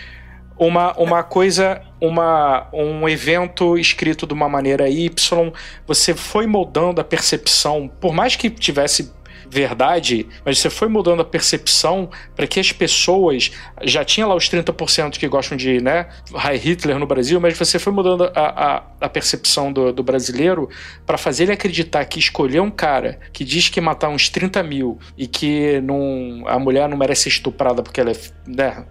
uma, 0.57 0.93
uma 0.99 1.23
coisa, 1.23 1.81
uma, 2.01 2.69
um 2.73 3.09
evento 3.09 3.79
escrito 3.79 4.27
de 4.27 4.35
uma 4.35 4.49
maneira 4.49 4.89
Y, 4.89 5.53
você 5.87 6.15
foi 6.15 6.47
moldando 6.47 7.01
a 7.01 7.05
percepção, 7.05 7.91
por 8.01 8.13
mais 8.13 8.37
que 8.37 8.51
tivesse 8.51 9.13
verdade, 9.51 10.29
mas 10.45 10.59
você 10.59 10.71
foi 10.71 10.89
mudando 10.89 11.21
a 11.21 11.25
percepção 11.25 12.09
para 12.37 12.47
que 12.47 12.61
as 12.61 12.71
pessoas 12.71 13.51
já 13.83 14.05
tinha 14.05 14.27
lá 14.27 14.35
os 14.35 14.49
30% 14.49 15.19
que 15.19 15.27
gostam 15.27 15.57
de 15.57 15.81
né, 15.83 16.09
High 16.33 16.57
Hitler 16.57 16.99
no 16.99 17.07
Brasil, 17.07 17.41
mas 17.41 17.59
você 17.59 17.79
foi 17.79 17.93
mudando 17.93 18.25
a, 18.25 18.31
a, 18.35 18.83
a 19.01 19.09
percepção 19.09 19.73
do, 19.73 19.93
do 19.93 20.03
brasileiro 20.03 20.69
para 21.05 21.19
fazer 21.19 21.45
ele 21.45 21.53
acreditar 21.53 22.05
que 22.05 22.19
escolher 22.19 22.61
um 22.61 22.71
cara 22.71 23.19
que 23.33 23.45
diz 23.45 23.69
que 23.69 23.81
matar 23.81 24.09
uns 24.09 24.29
30 24.29 24.63
mil 24.63 24.99
e 25.19 25.27
que 25.27 25.81
não, 25.81 26.45
a 26.47 26.59
mulher 26.59 26.89
não 26.89 26.97
merece 26.97 27.23
ser 27.23 27.29
estuprada 27.31 27.83
porque 27.83 28.01
ela 28.01 28.13
é. 28.13 28.17
Né, 28.47 28.85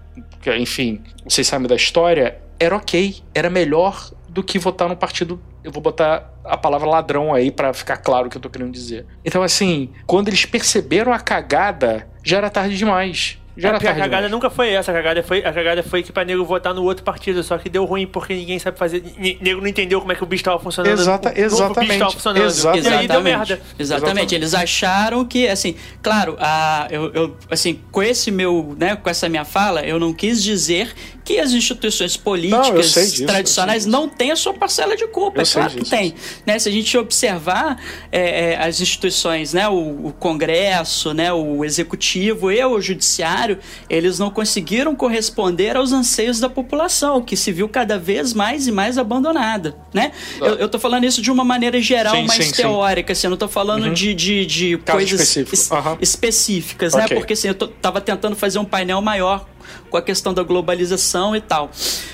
enfim, 0.58 1.02
vocês 1.26 1.48
sabem 1.48 1.68
da 1.68 1.76
história, 1.76 2.40
era 2.60 2.76
ok, 2.76 3.16
era 3.34 3.50
melhor 3.50 4.12
do 4.28 4.44
que 4.44 4.60
votar 4.60 4.88
num 4.88 4.96
partido. 4.96 5.42
Eu 5.70 5.74
vou 5.74 5.84
botar 5.84 6.34
a 6.44 6.58
palavra 6.58 6.90
ladrão 6.90 7.32
aí 7.32 7.52
para 7.52 7.72
ficar 7.76 7.98
claro 7.98 8.26
o 8.26 8.30
que 8.30 8.38
eu 8.38 8.42
tô 8.42 8.50
querendo 8.50 8.72
dizer. 8.72 9.06
Então, 9.24 9.44
assim, 9.44 9.92
quando 10.08 10.28
eles 10.28 10.44
perceberam 10.44 11.14
a 11.14 11.20
cagada, 11.20 12.08
já 12.24 12.38
era 12.38 12.50
tarde 12.50 12.76
demais. 12.76 13.38
Já 13.60 13.70
É, 13.70 13.76
a 13.76 13.80
cagada 13.80 14.08
demais. 14.08 14.32
nunca 14.32 14.50
foi 14.50 14.70
essa, 14.70 14.92
a 14.92 14.94
cagada 14.94 15.22
foi, 15.24 15.40
a 15.40 15.52
cagada 15.54 15.84
foi 15.84 16.02
que 16.04 16.12
pra 16.12 16.24
nego 16.26 16.44
votar 16.46 16.74
no 16.74 16.84
outro 16.84 17.04
partido, 17.04 17.44
só 17.44 17.58
que 17.58 17.70
deu 17.70 17.86
ruim 17.86 18.08
porque 18.08 18.34
ninguém 18.34 18.58
sabe 18.60 18.78
fazer. 18.78 19.04
Nego 19.42 19.62
não 19.62 19.68
entendeu 19.68 20.00
como 20.00 20.12
é 20.12 20.16
que 20.16 20.24
o 20.24 20.26
bicho 20.28 20.44
tava 20.44 20.60
funcionando. 20.60 21.00
Exata- 21.00 21.34
exatamente, 21.36 21.88
bicho 21.88 22.00
tava 22.00 22.12
funcionando. 22.12 22.46
exatamente. 22.46 22.88
E 22.90 22.94
aí 22.94 23.08
deu 23.08 23.22
merda. 23.22 23.54
Exatamente. 23.54 23.82
Exatamente. 23.82 24.36
Eles 24.36 24.54
acharam 24.54 25.26
que, 25.26 25.48
assim, 25.48 25.76
claro, 26.02 26.36
a, 26.40 26.88
eu, 26.90 27.12
eu, 27.14 27.38
assim, 27.52 27.80
com 27.92 28.02
esse 28.02 28.32
meu, 28.32 28.76
né, 28.80 28.96
com 28.96 29.10
essa 29.10 29.28
minha 29.30 29.46
fala, 29.46 29.82
eu 29.86 30.00
não 30.00 30.14
quis 30.14 30.42
dizer 30.44 30.94
que 31.24 31.40
as 31.40 31.52
instituições 31.52 32.18
políticas 32.18 32.70
Não, 32.70 32.76
disso, 33.04 33.26
tradicionais 33.26 33.86
não 33.86 34.10
têm 34.10 34.32
a 34.32 34.36
sua 34.36 34.54
parcela 34.54 34.96
de 34.96 35.06
culpa. 35.08 35.40
Eu 35.40 35.44
é 35.44 35.46
claro 35.46 35.70
que 35.72 35.80
disso. 35.82 35.92
tem. 35.92 36.16
Né? 36.46 36.58
Se 36.58 36.68
a 36.70 36.72
gente 36.72 36.98
observar 36.98 37.78
é, 38.12 38.54
é, 38.54 38.58
as 38.58 38.82
instituições, 38.82 39.54
né, 39.54 39.68
o, 39.70 40.08
o 40.08 40.14
Congresso, 40.14 41.14
né, 41.14 41.32
o 41.32 41.64
Executivo 41.64 42.52
e 42.52 42.64
o 42.66 42.82
Judiciário, 42.82 43.49
eles 43.90 44.20
não 44.20 44.30
conseguiram 44.30 44.96
corresponder 44.96 45.76
aos 45.76 45.92
anseios 45.92 46.40
da 46.40 46.50
população, 46.50 47.22
que 47.22 47.36
se 47.38 47.52
viu 47.52 47.68
cada 47.70 47.98
vez 47.98 48.34
mais 48.34 48.68
e 48.68 48.72
mais 48.72 48.98
abandonada. 48.98 49.76
Né? 49.94 50.12
Eu, 50.40 50.56
eu 50.56 50.70
tô 50.70 50.78
falando 50.78 51.06
isso 51.06 51.22
de 51.22 51.32
uma 51.32 51.44
maneira 51.44 51.82
geral, 51.82 52.16
Sim, 52.16 52.28
mais 52.28 52.46
sim, 52.46 52.54
sim. 52.54 52.62
teórica, 52.62 53.14
assim, 53.14 53.28
eu 53.28 53.32
não 53.32 53.38
tô 53.38 53.48
falando 53.48 53.94
de, 53.94 54.14
de, 54.14 54.46
de 54.46 54.78
Caso 54.80 54.98
coisas 54.98 55.36
es- 55.38 55.72
Aham. 55.72 55.98
específicas, 56.02 56.94
né? 56.94 57.06
Ok. 57.06 57.18
Porque 57.18 57.34
assim, 57.34 57.48
eu 57.48 57.56
tô, 57.56 57.68
tava 57.68 58.00
tentando 58.02 58.36
fazer 58.36 58.60
um 58.60 58.66
painel 58.66 59.02
maior 59.02 59.48
com 59.90 59.98
a 59.98 60.02
questão 60.02 60.34
da 60.34 60.42
globalização 60.44 61.36
e 61.36 61.42
tal. 61.42 61.70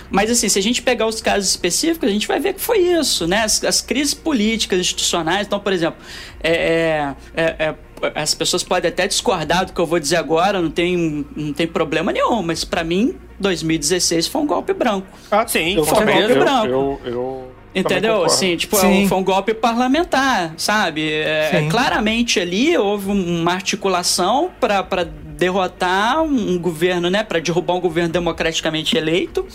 Mas 0.09 0.29
assim, 0.29 0.47
se 0.49 0.59
a 0.59 0.61
gente 0.61 0.81
pegar 0.81 1.05
os 1.07 1.21
casos 1.21 1.49
específicos, 1.49 2.07
a 2.09 2.11
gente 2.11 2.27
vai 2.27 2.39
ver 2.39 2.53
que 2.53 2.61
foi 2.61 2.79
isso, 2.79 3.27
né? 3.27 3.43
As, 3.43 3.63
as 3.63 3.81
crises 3.81 4.13
políticas, 4.13 4.79
institucionais. 4.79 5.47
Então, 5.47 5.59
por 5.59 5.71
exemplo, 5.73 5.99
é, 6.43 6.51
é, 6.53 7.15
é, 7.35 7.55
é, 7.67 7.75
as 8.13 8.33
pessoas 8.33 8.63
podem 8.63 8.89
até 8.89 9.07
discordar 9.07 9.65
do 9.65 9.73
que 9.73 9.79
eu 9.79 9.85
vou 9.85 9.99
dizer 9.99 10.17
agora, 10.17 10.61
não 10.61 10.69
tem, 10.69 11.25
não 11.35 11.53
tem 11.53 11.67
problema 11.67 12.11
nenhum, 12.11 12.41
mas 12.41 12.63
pra 12.63 12.83
mim, 12.83 13.15
2016 13.39 14.27
foi 14.27 14.41
um 14.41 14.45
golpe 14.45 14.73
branco. 14.73 15.07
Ah, 15.31 15.47
Sim, 15.47 15.75
eu 15.75 15.85
foi 15.85 15.99
também, 15.99 16.15
golpe 16.17 16.31
eu, 16.33 16.39
branco. 16.39 16.67
eu, 16.67 17.01
eu 17.05 17.55
também 17.83 17.97
Entendeu? 17.97 18.23
Assim, 18.23 18.55
tipo, 18.55 18.77
Sim. 18.77 19.05
foi 19.07 19.17
um 19.17 19.23
golpe 19.23 19.53
parlamentar, 19.53 20.53
sabe? 20.57 21.11
É, 21.11 21.59
Sim. 21.59 21.69
claramente 21.69 22.39
ali 22.39 22.77
houve 22.77 23.11
uma 23.11 23.51
articulação 23.51 24.49
para 24.59 25.03
derrotar 25.03 26.23
um 26.23 26.57
governo, 26.57 27.09
né? 27.09 27.23
Para 27.23 27.39
derrubar 27.39 27.73
um 27.75 27.81
governo 27.81 28.09
democraticamente 28.09 28.97
eleito, 28.97 29.45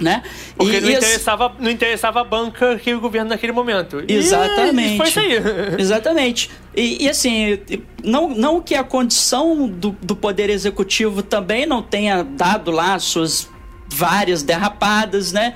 né? 0.00 0.22
Porque 0.56 0.76
E- 0.76 0.80
não, 0.80 0.90
interessava, 0.90 1.52
não 1.58 1.70
interessava 1.70 2.20
a 2.20 2.24
banca 2.24 2.78
que 2.78 2.92
o 2.94 3.00
governo 3.00 3.30
naquele 3.30 3.52
momento. 3.52 4.02
Exatamente. 4.08 4.94
E 4.94 4.96
foi 4.96 5.08
isso 5.08 5.20
aí. 5.20 5.32
Exatamente. 5.78 6.50
E, 6.74 7.04
e, 7.04 7.08
assim, 7.08 7.58
não, 8.02 8.28
não 8.28 8.60
que 8.60 8.74
a 8.74 8.82
condição 8.84 9.68
do, 9.68 9.96
do 10.02 10.16
Poder 10.16 10.48
Executivo 10.50 11.22
também 11.22 11.66
não 11.66 11.82
tenha 11.82 12.22
dado 12.22 12.70
lá 12.70 12.98
suas 12.98 13.48
várias 13.92 14.44
derrapadas, 14.44 15.32
né? 15.32 15.54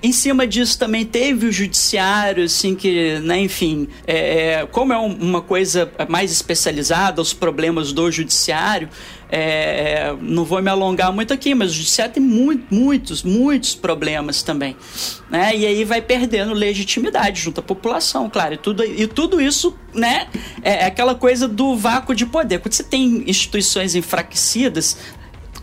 Em 0.00 0.12
cima 0.12 0.46
disso 0.46 0.78
também 0.78 1.04
teve 1.04 1.46
o 1.46 1.52
judiciário, 1.52 2.44
assim, 2.44 2.76
que, 2.76 3.18
né, 3.18 3.40
enfim, 3.40 3.88
é, 4.06 4.60
é, 4.60 4.66
como 4.66 4.92
é 4.92 4.98
um- 4.98 5.12
uma 5.16 5.42
coisa 5.42 5.90
mais 6.08 6.30
especializada, 6.30 7.20
os 7.20 7.32
problemas 7.32 7.92
do 7.92 8.08
judiciário, 8.08 8.88
é, 9.30 10.14
não 10.20 10.44
vou 10.44 10.62
me 10.62 10.70
alongar 10.70 11.12
muito 11.12 11.32
aqui, 11.32 11.54
mas 11.54 11.70
o 11.70 11.74
judiciário 11.74 12.14
tem 12.14 12.22
muito, 12.22 12.72
muitos, 12.72 13.22
muitos 13.22 13.74
problemas 13.74 14.42
também, 14.42 14.76
né? 15.30 15.56
E 15.56 15.66
aí 15.66 15.84
vai 15.84 16.00
perdendo 16.00 16.52
legitimidade 16.52 17.40
junto 17.40 17.60
à 17.60 17.62
população, 17.62 18.30
claro. 18.30 18.54
E 18.54 18.56
tudo, 18.56 18.84
e 18.84 19.06
tudo 19.06 19.40
isso, 19.40 19.76
né, 19.94 20.28
é 20.62 20.84
aquela 20.84 21.14
coisa 21.14 21.48
do 21.48 21.74
vácuo 21.76 22.14
de 22.14 22.26
poder. 22.26 22.60
Quando 22.60 22.74
você 22.74 22.84
tem 22.84 23.24
instituições 23.28 23.94
enfraquecidas, 23.94 24.96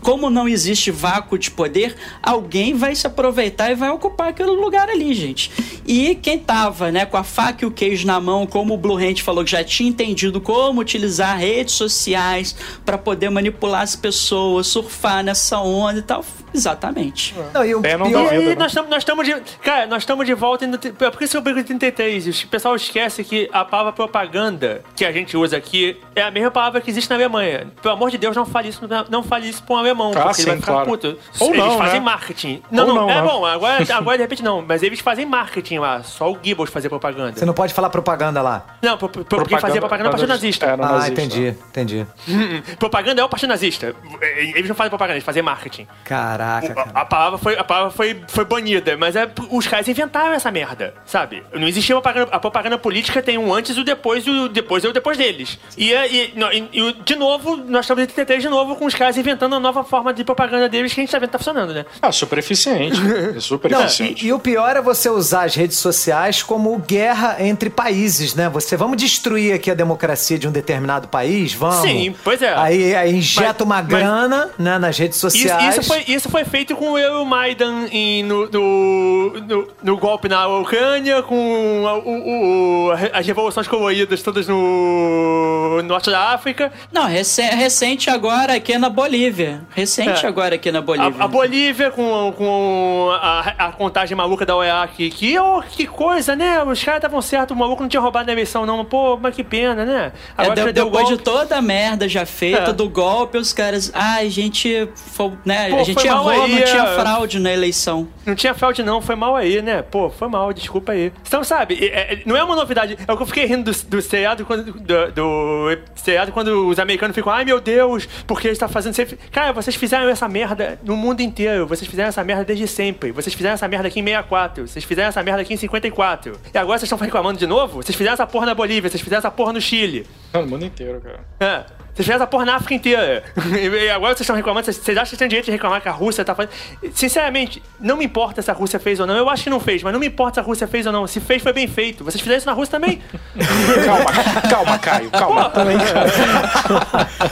como 0.04 0.28
não 0.30 0.46
existe 0.46 0.90
vácuo 0.90 1.36
de 1.38 1.50
poder, 1.50 1.96
alguém 2.22 2.74
vai 2.74 2.94
se 2.94 3.06
aproveitar 3.06 3.70
e 3.72 3.74
vai 3.74 3.88
ocupar 3.90 4.28
aquele 4.28 4.50
lugar 4.50 4.88
ali, 4.88 5.12
gente. 5.14 5.50
E 5.86 6.14
quem 6.14 6.38
tava, 6.38 6.92
né, 6.92 7.04
com 7.06 7.16
a 7.16 7.24
faca 7.24 7.64
e 7.64 7.66
o 7.66 7.70
queijo 7.70 8.06
na 8.06 8.20
mão, 8.20 8.46
como 8.46 8.74
o 8.74 8.76
Blue 8.76 8.96
Hand 8.98 9.16
falou 9.22 9.42
que 9.42 9.50
já 9.50 9.64
tinha 9.64 9.88
entendido 9.88 10.40
como 10.40 10.80
utilizar 10.80 11.38
redes 11.38 11.74
sociais 11.74 12.54
para 12.84 12.98
poder 12.98 13.30
manipular 13.30 13.80
as 13.82 13.96
pessoas, 13.96 14.66
surfar 14.66 15.24
nessa 15.24 15.58
onda 15.58 15.98
e 15.98 16.02
tal, 16.02 16.24
Exatamente. 16.54 17.34
Não, 17.52 17.64
e 17.64 17.74
o 17.74 17.80
É, 17.84 17.96
não 17.96 18.06
pior- 18.06 18.20
E 18.20 18.24
duvido, 18.26 18.40
aí, 18.42 18.48
né? 18.50 18.54
nós 18.54 18.70
estamos 18.70 18.88
nós 18.90 18.98
estamos 18.98 19.26
de. 19.26 19.34
Cara, 19.60 19.86
nós 19.86 20.02
estamos 20.02 20.24
de 20.24 20.34
volta. 20.34 20.64
Em, 20.64 20.70
é 20.72 21.10
por 21.10 21.22
isso 21.22 21.32
que 21.32 21.36
eu 21.36 21.40
brinco 21.40 21.58
em 21.58 21.64
33. 21.64 22.44
O 22.44 22.46
pessoal 22.46 22.76
esquece 22.76 23.24
que 23.24 23.50
a 23.52 23.64
palavra 23.64 23.92
propaganda 23.92 24.82
que 24.94 25.04
a 25.04 25.10
gente 25.10 25.36
usa 25.36 25.56
aqui 25.56 25.96
é 26.14 26.22
a 26.22 26.30
mesma 26.30 26.52
palavra 26.52 26.80
que 26.80 26.88
existe 26.88 27.10
na 27.10 27.16
Alemanha. 27.16 27.66
Pelo 27.82 27.94
amor 27.94 28.08
de 28.10 28.18
Deus, 28.18 28.36
não 28.36 28.46
fale 28.46 28.68
isso, 28.68 28.80
não 29.10 29.22
fale 29.24 29.48
isso 29.48 29.64
pra 29.64 29.74
um 29.74 29.78
alemão. 29.78 29.93
Ah, 30.02 30.24
porque 30.24 30.42
ele 30.42 30.46
vai 30.46 30.56
sim, 30.56 30.60
ficar 30.60 30.72
claro. 30.72 30.88
puto. 30.88 31.18
Ou 31.40 31.54
eles 31.54 31.64
não, 31.64 31.78
fazem 31.78 32.00
né? 32.00 32.04
marketing. 32.04 32.62
Não, 32.70 32.86
não, 32.86 32.94
não, 32.94 33.10
é 33.10 33.14
né? 33.14 33.22
bom, 33.22 33.44
agora, 33.46 33.84
agora 33.94 34.16
de 34.16 34.22
repente 34.24 34.42
não. 34.42 34.62
Mas 34.66 34.82
eles 34.82 35.00
fazem 35.00 35.24
marketing 35.26 35.78
lá. 35.78 36.02
Só 36.02 36.30
o 36.30 36.34
Goebbels 36.34 36.70
fazia 36.70 36.90
propaganda. 36.90 37.38
Você 37.38 37.44
não 37.44 37.54
pode 37.54 37.72
falar 37.74 37.90
propaganda 37.90 38.42
lá. 38.42 38.64
Não, 38.82 38.96
pro, 38.98 39.08
pro, 39.08 39.44
quem 39.46 39.58
fazia 39.58 39.80
propaganda 39.80 40.08
é 40.08 40.10
o 40.10 40.12
partido 40.12 40.28
nazista. 40.28 40.66
É, 40.66 40.70
ah, 40.72 40.76
nazista. 40.76 41.10
entendi, 41.12 41.48
entendi. 41.68 42.06
Hum, 42.28 42.62
propaganda 42.78 43.20
é 43.20 43.24
o 43.24 43.28
partido 43.28 43.48
nazista. 43.50 43.94
Eles 44.20 44.68
não 44.68 44.74
fazem 44.74 44.90
propaganda, 44.90 45.14
eles 45.14 45.24
fazem 45.24 45.42
marketing. 45.42 45.86
Caraca, 46.04 46.74
cara. 46.74 46.90
A, 46.94 47.00
a 47.00 47.04
palavra, 47.04 47.38
foi, 47.38 47.56
a 47.58 47.64
palavra 47.64 47.90
foi, 47.90 48.22
foi 48.28 48.44
banida, 48.44 48.96
mas 48.96 49.16
é, 49.16 49.30
os 49.50 49.66
caras 49.66 49.86
inventaram 49.88 50.32
essa 50.32 50.50
merda, 50.50 50.94
sabe? 51.06 51.42
Não 51.52 51.66
existia 51.68 51.94
propaganda. 51.94 52.30
A 52.32 52.38
propaganda 52.40 52.78
política 52.78 53.22
tem 53.22 53.38
um 53.38 53.52
antes 53.52 53.76
e 53.76 53.80
o 53.80 53.84
depois, 53.84 54.26
e 54.26 54.30
o 54.30 54.48
depois 54.48 54.84
e 54.84 54.88
o 54.88 54.92
depois 54.92 55.16
deles. 55.18 55.58
E, 55.76 55.92
é- 55.92 56.10
e, 56.12 56.34
e- 56.34 56.68
e 56.72 56.82
o- 56.82 56.92
de 56.92 57.16
novo, 57.16 57.56
nós 57.56 57.84
estamos 57.84 58.02
em 58.02 58.06
33 58.06 58.42
de 58.42 58.48
novo 58.48 58.76
com 58.76 58.86
os 58.86 58.94
caras 58.94 59.16
inventando 59.16 59.52
uma 59.52 59.60
nova 59.60 59.83
forma 59.84 60.12
de 60.12 60.24
propaganda 60.24 60.68
deles 60.68 60.92
que 60.92 61.00
a 61.00 61.02
gente 61.02 61.10
tá 61.10 61.18
vendo 61.18 61.28
que 61.28 61.32
tá 61.32 61.38
funcionando, 61.38 61.72
né? 61.74 61.84
Ah, 62.00 62.12
super 62.12 62.38
eficiente. 62.38 63.00
É 63.36 63.40
super 63.40 63.70
Não, 63.70 63.82
eficiente. 63.84 64.24
e, 64.24 64.28
e 64.28 64.32
o 64.32 64.38
pior 64.38 64.76
é 64.76 64.82
você 64.82 65.08
usar 65.08 65.44
as 65.44 65.54
redes 65.54 65.76
sociais 65.78 66.42
como 66.42 66.76
guerra 66.78 67.36
entre 67.40 67.68
países, 67.70 68.34
né? 68.34 68.48
Você 68.48 68.76
vamos 68.76 68.96
destruir 68.96 69.52
aqui 69.54 69.70
a 69.70 69.74
democracia 69.74 70.38
de 70.38 70.46
um 70.48 70.52
determinado 70.52 71.08
país, 71.08 71.52
vamos. 71.54 71.82
Sim, 71.88 72.14
pois 72.22 72.40
é. 72.42 72.54
Aí, 72.54 72.94
aí 72.94 73.14
injeta 73.16 73.64
Mas- 73.64 73.66
uma 73.66 73.76
mas- 73.76 73.86
grana 73.86 74.50
né, 74.58 74.78
nas 74.78 74.96
redes 74.98 75.16
Isso, 75.18 75.30
sociais. 75.30 75.76
isso 75.78 75.88
foi, 75.88 76.04
isso 76.06 76.28
foi 76.28 76.44
feito 76.44 76.76
com 76.76 76.92
o 76.94 77.24
Maidan 77.24 77.86
em- 77.90 78.22
no, 78.22 78.48
no, 78.50 79.32
no, 79.40 79.68
no 79.82 79.96
golpe 79.96 80.28
na 80.28 80.46
Ucrânia, 80.46 81.22
com 81.22 81.84
a- 81.86 81.98
o- 81.98 82.88
o- 82.88 82.92
as 83.12 83.26
revoluções 83.26 83.66
coloridas 83.68 84.22
todas 84.22 84.46
no 84.48 85.82
norte 85.84 86.10
da 86.10 86.32
África. 86.32 86.72
Não, 86.92 87.04
recente, 87.06 87.54
recente 87.54 88.10
agora 88.10 88.54
aqui 88.54 88.76
na 88.78 88.88
Bolívia. 88.88 89.62
Recente 89.74 90.24
É. 90.24 90.28
agora 90.28 90.54
aqui 90.54 90.70
na 90.70 90.80
Bolívia. 90.80 91.20
A, 91.20 91.24
a 91.24 91.28
Bolívia 91.28 91.90
com, 91.90 92.32
com 92.36 93.08
a, 93.20 93.40
a 93.58 93.72
contagem 93.72 94.16
maluca 94.16 94.46
da 94.46 94.54
OEA 94.56 94.82
aqui. 94.82 95.10
Que, 95.10 95.38
oh, 95.38 95.62
que 95.62 95.86
coisa, 95.86 96.36
né? 96.36 96.62
Os 96.62 96.82
caras 96.82 96.98
estavam 96.98 97.20
certos, 97.20 97.56
o 97.56 97.58
maluco 97.58 97.82
não 97.82 97.88
tinha 97.88 98.00
roubado 98.00 98.26
na 98.26 98.32
eleição, 98.32 98.64
não. 98.64 98.84
Pô, 98.84 99.16
mas 99.16 99.34
que 99.34 99.42
pena, 99.42 99.84
né? 99.84 100.12
É, 100.38 100.44
já 100.44 100.54
de- 100.54 100.72
deu 100.72 100.72
depois 100.84 100.92
golpe. 101.08 101.16
de 101.16 101.22
toda 101.22 101.56
a 101.56 101.62
merda 101.62 102.08
já 102.08 102.24
feita 102.24 102.70
É. 102.70 102.72
do 102.72 102.88
golpe, 102.88 103.36
os 103.38 103.52
caras. 103.52 103.90
Ai, 103.94 104.26
a 104.26 104.30
gente. 104.30 104.88
Foi, 104.94 105.32
né, 105.44 105.70
Pô, 105.70 105.80
a 105.80 105.82
gente 105.84 106.06
errou, 106.06 106.28
aí, 106.28 106.38
não 106.60 106.64
tinha 106.64 106.82
é. 106.82 106.94
fraude 106.94 107.38
na 107.40 107.52
eleição. 107.52 108.08
Não 108.24 108.34
tinha 108.34 108.54
fraude, 108.54 108.82
não. 108.82 109.00
Foi 109.02 109.14
mal 109.16 109.34
aí, 109.34 109.60
né? 109.60 109.82
Pô, 109.82 110.08
foi 110.10 110.28
mal, 110.28 110.52
desculpa 110.52 110.92
aí. 110.92 111.12
Então, 111.26 111.42
sabe, 111.42 111.78
é- 111.84 112.14
é- 112.14 112.22
não 112.26 112.36
é 112.36 112.44
uma 112.44 112.54
novidade. 112.56 112.96
É 113.06 113.12
o 113.12 113.16
que 113.16 113.22
eu 113.22 113.26
fiquei 113.26 113.44
rindo 113.46 113.70
do, 113.72 113.84
do 113.86 114.02
seriado 114.02 114.44
quando. 114.44 114.64
Do, 114.72 115.12
do 115.12 115.78
seriado 115.96 116.30
quando 116.32 116.68
os 116.68 116.78
americanos 116.78 117.14
ficam, 117.14 117.32
ai 117.32 117.44
meu 117.44 117.60
Deus, 117.60 118.06
porque 118.26 118.46
eles 118.46 118.56
estão 118.56 118.68
fazendo. 118.68 118.94
Cara, 119.32 119.52
vocês 119.64 119.76
fizeram 119.76 120.08
essa 120.10 120.28
merda 120.28 120.78
no 120.84 120.94
mundo 120.94 121.22
inteiro. 121.22 121.66
Vocês 121.66 121.88
fizeram 121.88 122.10
essa 122.10 122.22
merda 122.22 122.44
desde 122.44 122.68
sempre. 122.68 123.10
Vocês 123.12 123.34
fizeram 123.34 123.54
essa 123.54 123.66
merda 123.66 123.88
aqui 123.88 123.98
em 123.98 124.04
64. 124.04 124.68
Vocês 124.68 124.84
fizeram 124.84 125.08
essa 125.08 125.22
merda 125.22 125.40
aqui 125.40 125.54
em 125.54 125.56
54. 125.56 126.38
E 126.52 126.58
agora 126.58 126.78
vocês 126.78 126.86
estão 126.86 126.98
reclamando 126.98 127.38
de 127.38 127.46
novo? 127.46 127.82
Vocês 127.82 127.96
fizeram 127.96 128.12
essa 128.12 128.26
porra 128.26 128.44
na 128.44 128.54
Bolívia, 128.54 128.90
vocês 128.90 129.02
fizeram 129.02 129.20
essa 129.20 129.30
porra 129.30 129.54
no 129.54 129.60
Chile. 129.62 130.06
No 130.34 130.46
mundo 130.46 130.66
inteiro, 130.66 131.00
cara. 131.00 131.20
É. 131.40 131.84
Vocês 131.94 132.06
fizeram 132.06 132.16
essa 132.16 132.26
porra 132.26 132.44
na 132.44 132.56
África 132.56 132.74
inteira. 132.74 133.22
E 133.54 133.88
agora 133.88 134.12
vocês 134.12 134.22
estão 134.22 134.34
reclamando. 134.34 134.64
Vocês, 134.64 134.76
vocês 134.76 134.98
acham 134.98 135.10
que 135.10 135.16
têm 135.16 135.28
direito 135.28 135.44
de 135.46 135.52
reclamar 135.52 135.80
que 135.80 135.88
a 135.88 135.92
Rússia 135.92 136.24
tá 136.24 136.34
fazendo. 136.34 136.52
Sinceramente, 136.92 137.62
não 137.78 137.96
me 137.96 138.04
importa 138.04 138.42
se 138.42 138.50
a 138.50 138.54
Rússia 138.54 138.80
fez 138.80 138.98
ou 138.98 139.06
não. 139.06 139.16
Eu 139.16 139.30
acho 139.30 139.44
que 139.44 139.50
não 139.50 139.60
fez, 139.60 139.82
mas 139.82 139.92
não 139.92 140.00
me 140.00 140.08
importa 140.08 140.34
se 140.34 140.40
a 140.40 140.42
Rússia 140.42 140.66
fez 140.66 140.86
ou 140.86 140.92
não. 140.92 141.06
Se 141.06 141.20
fez, 141.20 141.40
foi 141.42 141.52
bem 141.52 141.68
feito. 141.68 142.02
Vocês 142.04 142.20
fizeram 142.20 142.38
isso 142.38 142.46
na 142.46 142.52
Rússia 142.52 142.72
também? 142.72 143.00
Calma, 143.84 144.40
calma, 144.50 144.78
Caio, 144.78 145.10
calma. 145.10 145.50
Também, 145.50 145.78
cara. 145.78 146.10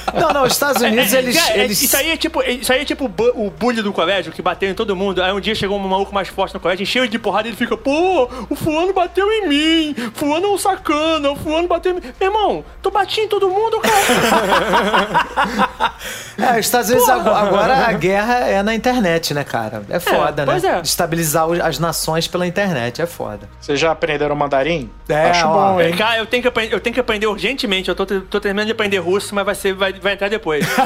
Não, 0.14 0.32
não, 0.32 0.44
os 0.44 0.52
Estados 0.52 0.80
Unidos, 0.82 1.12
É, 1.12 1.16
é, 1.16 1.18
eles. 1.20 1.36
é, 1.36 1.52
é, 1.58 1.64
eles... 1.64 1.82
Isso 1.82 1.96
aí 1.96 2.10
é 2.10 2.16
tipo, 2.16 2.42
isso 2.42 2.72
aí 2.72 2.82
é 2.82 2.84
tipo 2.84 3.04
o 3.06 3.08
bu- 3.08 3.32
o 3.34 3.50
bully 3.50 3.82
do 3.82 3.92
colégio 3.92 4.32
que 4.32 4.42
bateu 4.42 4.68
em 4.70 4.74
todo 4.74 4.94
mundo. 4.96 5.22
Aí 5.22 5.32
um 5.32 5.40
dia 5.40 5.54
chegou 5.54 5.78
um 5.78 5.88
maluco 5.88 6.14
mais 6.14 6.28
forte 6.28 6.54
no 6.54 6.60
colégio, 6.60 6.82
encheu 6.82 7.06
de 7.06 7.18
porrada 7.18 7.48
e 7.48 7.50
ele 7.50 7.56
fica, 7.56 7.76
pô, 7.76 8.28
o 8.48 8.54
fulano 8.54 8.92
bateu 8.92 9.30
em 9.30 9.48
mim, 9.48 9.94
fulano 10.14 10.46
é 10.46 10.50
um 10.50 10.58
sacana, 10.58 11.30
o 11.30 11.36
fulano 11.36 11.68
bateu 11.68 11.92
em 11.92 11.94
mim. 11.96 12.02
Meu 12.20 12.30
irmão, 12.30 12.64
tu 12.82 12.90
batia 12.90 13.24
em 13.24 13.28
todo 13.28 13.48
mundo, 13.50 13.80
cara. 13.80 15.92
É, 16.38 16.58
os 16.58 16.66
Estados 16.66 16.88
Unidos 16.90 17.08
agora, 17.08 17.36
agora 17.38 17.86
a 17.86 17.92
guerra 17.92 18.34
é 18.48 18.62
na 18.62 18.74
internet, 18.74 19.32
né, 19.34 19.44
cara? 19.44 19.82
É 19.88 20.00
foda, 20.00 20.44
pois 20.44 20.62
né? 20.62 20.78
é. 20.78 20.80
Estabilizar 20.80 21.46
as 21.64 21.78
nações 21.78 22.26
pela 22.26 22.46
internet, 22.46 23.00
é 23.00 23.06
foda. 23.06 23.48
Vocês 23.60 23.78
já 23.78 23.92
aprenderam 23.92 24.34
mandarim? 24.34 24.90
É, 25.08 25.30
Acho 25.30 25.46
ó. 25.46 25.72
bom, 25.74 25.80
hein? 25.80 25.94
Cara, 25.94 26.18
eu 26.18 26.26
tenho 26.26 26.42
que, 26.42 26.48
aprender, 26.48 26.74
eu 26.74 26.80
tenho 26.80 26.94
que 26.94 27.00
aprender 27.00 27.26
urgentemente. 27.26 27.88
Eu 27.88 27.94
tô, 27.94 28.04
tô 28.06 28.40
terminando 28.40 28.66
de 28.66 28.72
aprender 28.72 28.98
russo, 28.98 29.34
mas 29.34 29.44
vai, 29.44 29.54
ser, 29.54 29.74
vai, 29.74 29.92
vai 30.02 30.14
entrar 30.14 30.28
depois. 30.28 30.66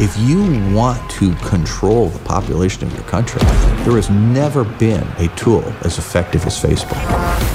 If 0.00 0.16
you 0.18 0.42
want 0.74 0.98
to 1.20 1.32
control 1.48 2.08
the 2.08 2.18
population 2.24 2.84
of 2.84 2.92
your 2.94 3.04
country, 3.04 3.40
there 3.84 3.96
has 3.96 4.10
never 4.10 4.64
been 4.64 5.04
a 5.18 5.28
tool 5.36 5.62
as 5.84 5.98
effective 5.98 6.44
as 6.48 6.58
Facebook. 6.58 6.98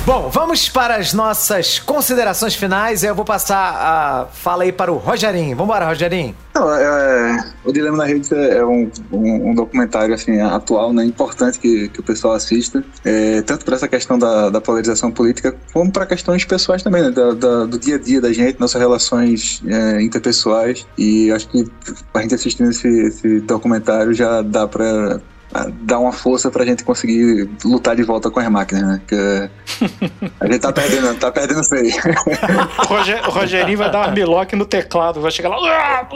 Bom, 0.06 0.30
vamos 0.30 0.70
para 0.70 0.95
as 0.95 1.11
nossas 1.11 1.80
considerações 1.80 2.56
finais. 2.56 3.03
Eu 3.03 3.14
vou 3.14 3.26
passar 3.26 3.76
a 3.76 4.26
fala 4.32 4.64
aí 4.64 4.72
para 4.72 4.90
o 4.90 4.95
Rogerinho. 4.95 5.57
Vambora, 5.57 5.86
Rogerinho. 5.86 6.34
Não, 6.60 6.76
é, 6.76 7.53
o 7.64 7.72
Dilema 7.72 7.95
na 7.98 8.03
Rede 8.06 8.27
é 8.34 8.65
um, 8.65 8.91
um, 9.14 9.52
um 9.52 9.56
documentário 9.56 10.14
assim, 10.14 10.40
atual, 10.41 10.91
né, 10.91 11.06
importante 11.06 11.57
que, 11.57 11.88
que 11.88 12.02
o 12.02 12.03
pessoal 12.03 12.34
assista, 12.34 12.84
é, 13.06 13.41
tanto 13.44 13.64
para 13.64 13.76
essa 13.76 13.88
questão 13.88 14.19
da, 14.19 14.49
da 14.49 14.60
polarização 14.60 15.10
política, 15.10 15.56
como 15.73 15.90
para 15.90 16.06
questões 16.06 16.44
pessoais 16.44 16.84
também, 16.84 17.02
né, 17.03 17.11
da- 17.11 17.34
da- 17.34 17.65
do 17.65 17.80
dia 17.80 17.95
a 17.95 17.99
dia 17.99 18.19
da 18.19 18.34
gente, 18.34 18.60
nossas 18.60 18.80
relações 18.81 19.61
é, 19.68 20.02
interpessoais. 20.02 20.86
E 20.98 21.31
acho 21.31 21.48
que 21.48 21.65
a 22.14 22.22
gente 22.22 22.36
assistindo 22.36 22.69
esse, 22.72 22.88
esse 22.88 23.40
documentário 23.40 24.14
já 24.14 24.41
dá 24.41 24.68
para 24.68 25.22
dar 25.82 26.00
uma 26.00 26.12
força 26.12 26.52
pra 26.52 26.64
gente 26.66 26.84
conseguir 26.84 27.50
lutar 27.66 27.96
de 27.96 28.04
volta 28.04 28.30
com 28.30 28.40
as 28.40 28.48
máquinas, 28.50 28.84
né? 28.84 29.02
Que 29.08 29.50
a 30.40 30.46
gente 30.46 30.60
tá 30.60 30.72
perdendo, 30.72 31.14
tá 31.16 31.32
perdendo 31.32 31.64
feio. 31.64 31.92
O, 32.80 32.84
Roger- 32.84 33.28
o 33.28 33.32
Rogerinho 33.32 33.78
vai 33.78 33.92
dar 33.92 34.00
uma 34.08 34.12
biloque 34.14 34.56
no 34.56 34.66
teclado, 34.66 35.20
vai 35.22 35.32
chegar 35.32 35.50
lá. 35.50 36.08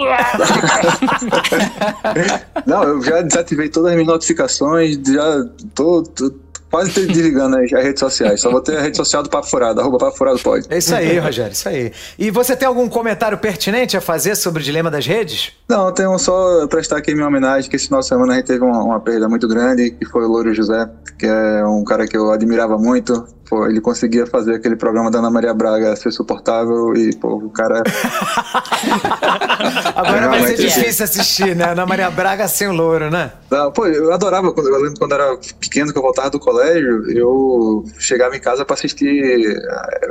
Não, 2.66 2.84
eu 2.84 3.02
já 3.02 3.22
desativei 3.22 3.70
todas 3.70 3.90
as 3.90 3.96
minhas 3.96 4.08
notificações, 4.08 4.98
já 5.06 5.46
tô, 5.74 6.04
tô 6.04 6.34
quase 6.74 6.92
te- 6.92 7.06
desligando 7.06 7.56
as, 7.58 7.72
as 7.72 7.84
redes 7.84 8.00
sociais. 8.00 8.42
Só 8.42 8.50
vou 8.50 8.60
ter 8.60 8.76
a 8.78 8.82
rede 8.82 8.98
social 8.98 9.22
do 9.22 9.30
Papo 9.30 9.48
Furado, 9.48 9.80
arroba 9.80 10.00
Papo 10.00 10.18
Furado 10.18 10.40
pode. 10.40 10.66
É 10.72 10.80
isso 10.80 10.96
aí, 10.96 11.20
Rogério, 11.20 11.52
isso 11.54 11.70
aí. 11.70 11.92
E 12.18 12.32
você 12.32 12.56
tem 12.56 12.68
algum 12.68 12.90
comentário 12.90 13.38
pertinente 13.38 13.96
a 13.96 14.02
fazer 14.02 14.36
sobre 14.36 14.60
o 14.60 14.66
dilema 14.66 14.90
das 14.90 15.06
redes? 15.06 15.52
Não, 15.70 15.86
eu 15.86 15.92
tenho 15.92 16.18
só 16.18 16.66
prestar 16.68 16.98
aqui 16.98 17.14
minha 17.14 17.28
homenagem, 17.28 17.70
que 17.70 17.76
esse 17.76 17.86
final 17.86 18.00
de 18.00 18.08
semana 18.08 18.34
a 18.34 18.36
gente 18.38 18.48
teve 18.48 18.64
uma, 18.64 18.84
uma 18.84 19.00
perda 19.00 19.30
muito 19.30 19.48
grande, 19.48 19.92
que 19.92 20.06
foi 20.08 20.24
o 20.24 20.28
Louro 20.28 20.52
José, 20.52 20.90
que 21.20 21.28
é 21.28 21.64
um 21.64 21.84
cara 21.84 22.08
que 22.08 22.18
eu 22.18 22.32
admirava 22.32 22.76
muito. 22.80 23.24
Pô, 23.54 23.68
ele 23.68 23.80
conseguia 23.80 24.26
fazer 24.26 24.56
aquele 24.56 24.76
programa 24.76 25.12
da 25.12 25.20
Ana 25.20 25.30
Maria 25.30 25.54
Braga 25.54 25.96
ser 25.96 26.12
suportável 26.12 26.98
e, 26.98 27.16
pô, 27.16 27.36
o 27.36 27.52
cara... 27.52 27.84
Agora 29.96 30.28
vai 30.28 30.48
ser 30.48 30.56
difícil 30.56 31.06
assistir, 31.06 31.56
né? 31.56 31.66
Ana 31.66 31.86
Maria 31.86 32.10
Braga 32.10 32.48
sem 32.48 32.68
o 32.68 32.74
louro, 32.74 33.12
né? 33.12 33.32
Não, 33.52 33.72
pô, 33.72 33.86
eu 33.86 34.12
adorava, 34.12 34.52
quando, 34.52 34.70
eu 34.70 34.82
lembro 34.82 34.98
quando 34.98 35.12
eu 35.12 35.22
era 35.22 35.38
pequeno, 35.60 35.94
que 35.94 36.00
eu 36.00 36.02
voltava 36.02 36.32
do 36.32 36.40
colégio, 36.40 37.08
eu 37.12 37.86
chegava 38.00 38.36
em 38.36 38.40
casa 38.40 38.66
pra 38.66 38.74
assistir 38.74 39.56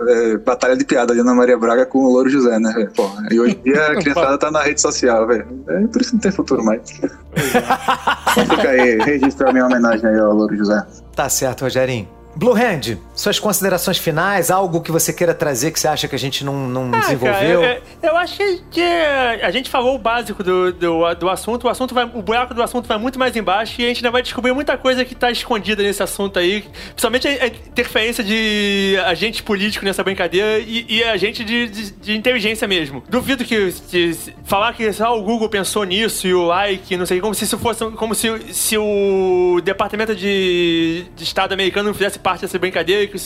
é, 0.09 0.37
Batalha 0.37 0.77
de 0.77 0.85
Piada 0.85 1.13
de 1.13 1.19
Ana 1.19 1.35
Maria 1.35 1.59
Braga 1.59 1.85
com 1.85 1.99
o 1.99 2.13
Louro 2.13 2.31
José, 2.31 2.61
né? 2.61 2.89
Pô, 2.95 3.11
e 3.29 3.41
hoje 3.41 3.59
em 3.59 3.73
dia 3.73 3.89
a 3.89 3.97
criançada 4.01 4.39
tá 4.39 4.53
na 4.53 4.63
rede 4.63 4.81
social, 4.81 5.27
velho. 5.27 5.45
É 5.67 5.81
por 5.89 6.01
isso 6.01 6.11
que 6.11 6.15
não 6.15 6.21
tem 6.21 6.31
futuro 6.31 6.65
mais. 6.65 6.81
Então 7.01 8.57
fica 8.57 8.69
aí, 8.69 9.01
registra 9.01 9.51
a 9.51 9.53
minha 9.53 9.67
homenagem 9.67 10.09
aí 10.09 10.21
ao 10.21 10.33
Louro 10.33 10.57
José. 10.57 10.81
Tá 11.17 11.29
certo, 11.29 11.63
Rogerinho. 11.63 12.22
Blue 12.35 12.55
Hand, 12.55 12.99
suas 13.15 13.39
considerações 13.39 13.99
finais, 13.99 14.51
algo 14.51 14.81
que 14.81 14.91
você 14.91 15.13
queira 15.13 15.35
trazer 15.35 15.71
que 15.71 15.79
você 15.79 15.89
acha 15.89 16.09
que 16.09 16.15
a 16.15 16.19
gente 16.19 16.45
não, 16.45 16.67
não 16.69 16.91
Ah, 16.95 17.01
desenvolveu? 17.01 17.61
cara, 17.61 17.83
eu, 18.03 18.11
eu 18.11 18.17
acho 18.17 18.39
que, 18.71 18.83
a 19.43 19.51
gente 19.51 19.69
falou 19.69 19.95
o 19.95 19.99
básico 19.99 20.43
do, 20.43 20.73
do, 20.73 21.15
do 21.15 21.29
assunto. 21.29 21.65
O 21.65 21.69
assunto 21.69 21.95
vai, 21.95 22.05
o 22.05 22.23
buraco 22.23 22.55
do 22.55 22.63
assunto 22.63 22.87
vai 22.87 22.97
muito 22.99 23.19
mais 23.19 23.37
embaixo 23.37 23.81
e 23.81 23.85
a 23.85 23.89
gente 23.89 23.99
ainda 23.99 24.11
vai 24.11 24.23
descobrir 24.23 24.53
muita 24.53 24.77
coisa 24.79 25.05
que 25.05 25.15
tá 25.15 25.31
escondida 25.31 25.83
nesse 25.83 26.03
assunto 26.03 26.39
aí. 26.39 26.65
Principalmente 26.89 27.29
a, 27.29 27.47
interferência 27.47 28.25
de 28.25 28.97
agente 29.05 29.43
político 29.43 29.85
nessa 29.85 30.03
brincadeira 30.03 30.59
e, 30.59 30.87
e 30.89 31.05
agente 31.05 31.45
de, 31.45 31.69
de, 31.69 31.91
de 31.91 32.17
inteligência 32.17 32.67
mesmo. 32.67 33.03
Duvido 33.09 33.45
que, 33.45 33.73
que 33.91 34.17
falar 34.45 34.73
que 34.73 34.91
só 34.93 35.19
o 35.19 35.23
Google 35.23 35.49
pensou 35.49 35.85
nisso 35.85 36.27
e 36.27 36.35
o 36.35 36.47
like, 36.47 36.97
não 36.97 37.05
sei, 37.07 37.21
como 37.21 37.35
se 37.35 37.45
isso 37.45 37.59
fosse 37.59 37.83
como 37.93 38.15
se, 38.15 38.29
se 38.53 38.79
o 38.79 39.61
Departamento 39.63 40.15
de, 40.15 41.05
de 41.15 41.25
Estado 41.25 41.53
americano 41.53 41.89
não 41.89 41.95
fizesse 41.95 42.19
parte 42.23 42.43
dessa 42.43 42.59
brincadeira, 42.59 43.07
que 43.07 43.17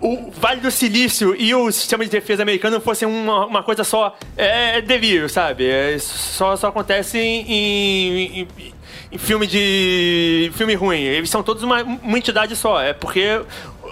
o 0.00 0.30
Vale 0.30 0.60
do 0.60 0.70
Silício 0.70 1.34
e 1.38 1.54
o 1.54 1.70
sistema 1.72 2.04
de 2.04 2.10
defesa 2.10 2.42
americano 2.42 2.80
fossem 2.80 3.08
uma, 3.08 3.46
uma 3.46 3.62
coisa 3.62 3.82
só. 3.82 4.16
É, 4.36 4.78
é 4.78 4.80
delírio, 4.80 5.28
sabe? 5.28 5.66
É, 5.66 5.96
só, 5.98 6.54
só 6.56 6.68
acontece 6.68 7.18
em, 7.18 7.42
em, 7.50 8.40
em- 8.40 9.18
filme 9.18 9.46
de. 9.46 10.50
filme 10.54 10.74
ruim. 10.74 11.00
Eles 11.00 11.30
são 11.30 11.42
todos 11.42 11.62
uma, 11.62 11.82
uma 11.82 12.18
entidade 12.18 12.54
só. 12.54 12.80
É 12.82 12.92
porque 12.92 13.40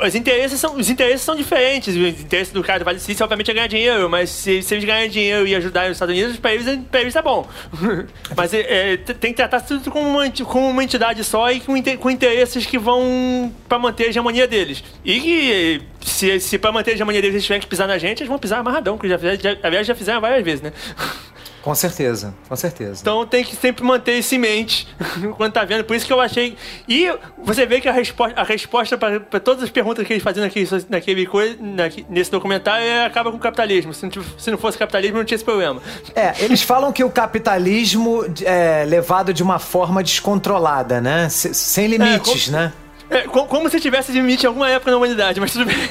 os 0.02 0.14
interesses 0.14 0.60
são, 0.60 0.76
os 0.76 0.90
interesses 0.90 1.22
são 1.22 1.36
diferentes. 1.36 1.94
O 1.94 2.06
interesse 2.06 2.52
do 2.52 2.62
cara 2.62 2.80
do 2.80 2.84
Vale 2.84 2.98
Silício, 2.98 3.24
obviamente, 3.24 3.50
é 3.50 3.54
ganhar 3.54 3.66
dinheiro, 3.66 4.08
mas 4.08 4.30
se, 4.30 4.62
se 4.62 4.74
eles 4.74 4.84
ganharem 4.84 5.10
dinheiro 5.10 5.46
e 5.46 5.54
ajudar 5.54 5.86
os 5.86 5.92
Estados 5.92 6.14
Unidos, 6.14 6.36
pra 6.36 6.54
eles, 6.54 6.80
pra 6.90 7.00
eles 7.00 7.16
é 7.16 7.22
bom. 7.22 7.48
mas 8.36 8.54
é, 8.54 8.92
é, 8.92 8.96
tem 8.96 9.32
que 9.32 9.36
tratar 9.36 9.60
tudo 9.60 9.90
como 9.90 10.08
uma, 10.08 10.30
como 10.44 10.68
uma 10.68 10.84
entidade 10.84 11.22
só 11.24 11.50
e 11.50 11.60
com, 11.60 11.74
com 11.98 12.10
interesses 12.10 12.66
que 12.66 12.78
vão 12.78 13.52
pra 13.68 13.78
manter 13.78 14.04
a 14.04 14.08
hegemonia 14.08 14.46
deles. 14.46 14.82
E 15.04 15.20
que, 15.20 15.82
se, 16.00 16.40
se 16.40 16.58
pra 16.58 16.72
manter 16.72 16.92
a 16.92 16.94
hegemonia 16.94 17.20
deles 17.20 17.34
eles 17.34 17.44
tiverem 17.44 17.60
que 17.60 17.66
pisar 17.66 17.88
na 17.88 17.98
gente, 17.98 18.20
eles 18.20 18.28
vão 18.28 18.38
pisar 18.38 18.60
amarradão, 18.60 18.98
que 18.98 19.08
já, 19.08 19.18
já, 19.18 19.56
aliás, 19.62 19.86
já 19.86 19.94
fizeram 19.94 20.20
várias 20.20 20.44
vezes, 20.44 20.62
né? 20.62 20.72
Com 21.64 21.74
certeza, 21.74 22.34
com 22.46 22.54
certeza. 22.54 23.00
Então 23.00 23.26
tem 23.26 23.42
que 23.42 23.56
sempre 23.56 23.82
manter 23.82 24.18
isso 24.18 24.34
em 24.34 24.38
mente 24.38 24.86
quando 25.38 25.50
tá 25.50 25.64
vendo. 25.64 25.82
Por 25.82 25.96
isso 25.96 26.04
que 26.04 26.12
eu 26.12 26.20
achei. 26.20 26.58
E 26.86 27.10
você 27.42 27.64
vê 27.64 27.80
que 27.80 27.88
a 27.88 27.92
resposta, 27.92 28.38
a 28.38 28.44
resposta 28.44 28.98
para 28.98 29.40
todas 29.40 29.64
as 29.64 29.70
perguntas 29.70 30.06
que 30.06 30.12
eles 30.12 30.22
faziam 30.22 30.44
naquele, 30.44 30.68
naquele 30.90 31.24
coisa, 31.24 31.56
nesse 32.10 32.30
documentário 32.30 32.84
é, 32.84 33.06
acaba 33.06 33.30
com 33.30 33.38
o 33.38 33.40
capitalismo. 33.40 33.94
Se 33.94 34.04
não, 34.04 34.12
se 34.36 34.50
não 34.50 34.58
fosse 34.58 34.76
capitalismo, 34.76 35.16
não 35.16 35.24
tinha 35.24 35.36
esse 35.36 35.44
problema. 35.44 35.80
É, 36.14 36.34
eles 36.44 36.60
falam 36.60 36.92
que 36.92 37.02
o 37.02 37.08
capitalismo 37.08 38.26
é 38.44 38.84
levado 38.84 39.32
de 39.32 39.42
uma 39.42 39.58
forma 39.58 40.02
descontrolada, 40.02 41.00
né? 41.00 41.30
sem 41.30 41.86
limites, 41.86 42.48
é, 42.48 42.50
com... 42.50 42.56
né? 42.58 42.72
É, 43.14 43.28
como 43.28 43.70
se 43.70 43.78
tivesse 43.78 44.10
limite 44.10 44.42
em 44.42 44.48
alguma 44.48 44.68
época 44.68 44.90
na 44.90 44.96
humanidade, 44.96 45.38
mas 45.38 45.52
tudo 45.52 45.66
bem. 45.66 45.76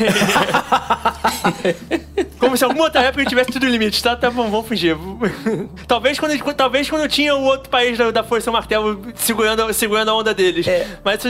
como 2.37 2.57
se 2.57 2.65
alguma 2.65 2.83
outra 2.83 3.01
época 3.01 3.25
tivesse 3.25 3.49
tudo 3.49 3.65
limite, 3.65 4.03
tá? 4.03 4.13
Tá 4.13 4.29
bom, 4.29 4.51
vamos 4.51 4.67
fugir. 4.67 4.97
talvez, 5.87 6.19
quando, 6.19 6.37
talvez 6.53 6.89
quando 6.89 7.07
tinha 7.07 7.33
o 7.33 7.43
outro 7.43 7.69
país 7.69 7.97
da, 7.97 8.11
da 8.11 8.25
Força 8.25 8.51
Martelo 8.51 9.01
segurando, 9.15 9.73
segurando 9.73 10.11
a 10.11 10.15
onda 10.15 10.33
deles. 10.33 10.67
É. 10.67 10.85
Mas 11.01 11.21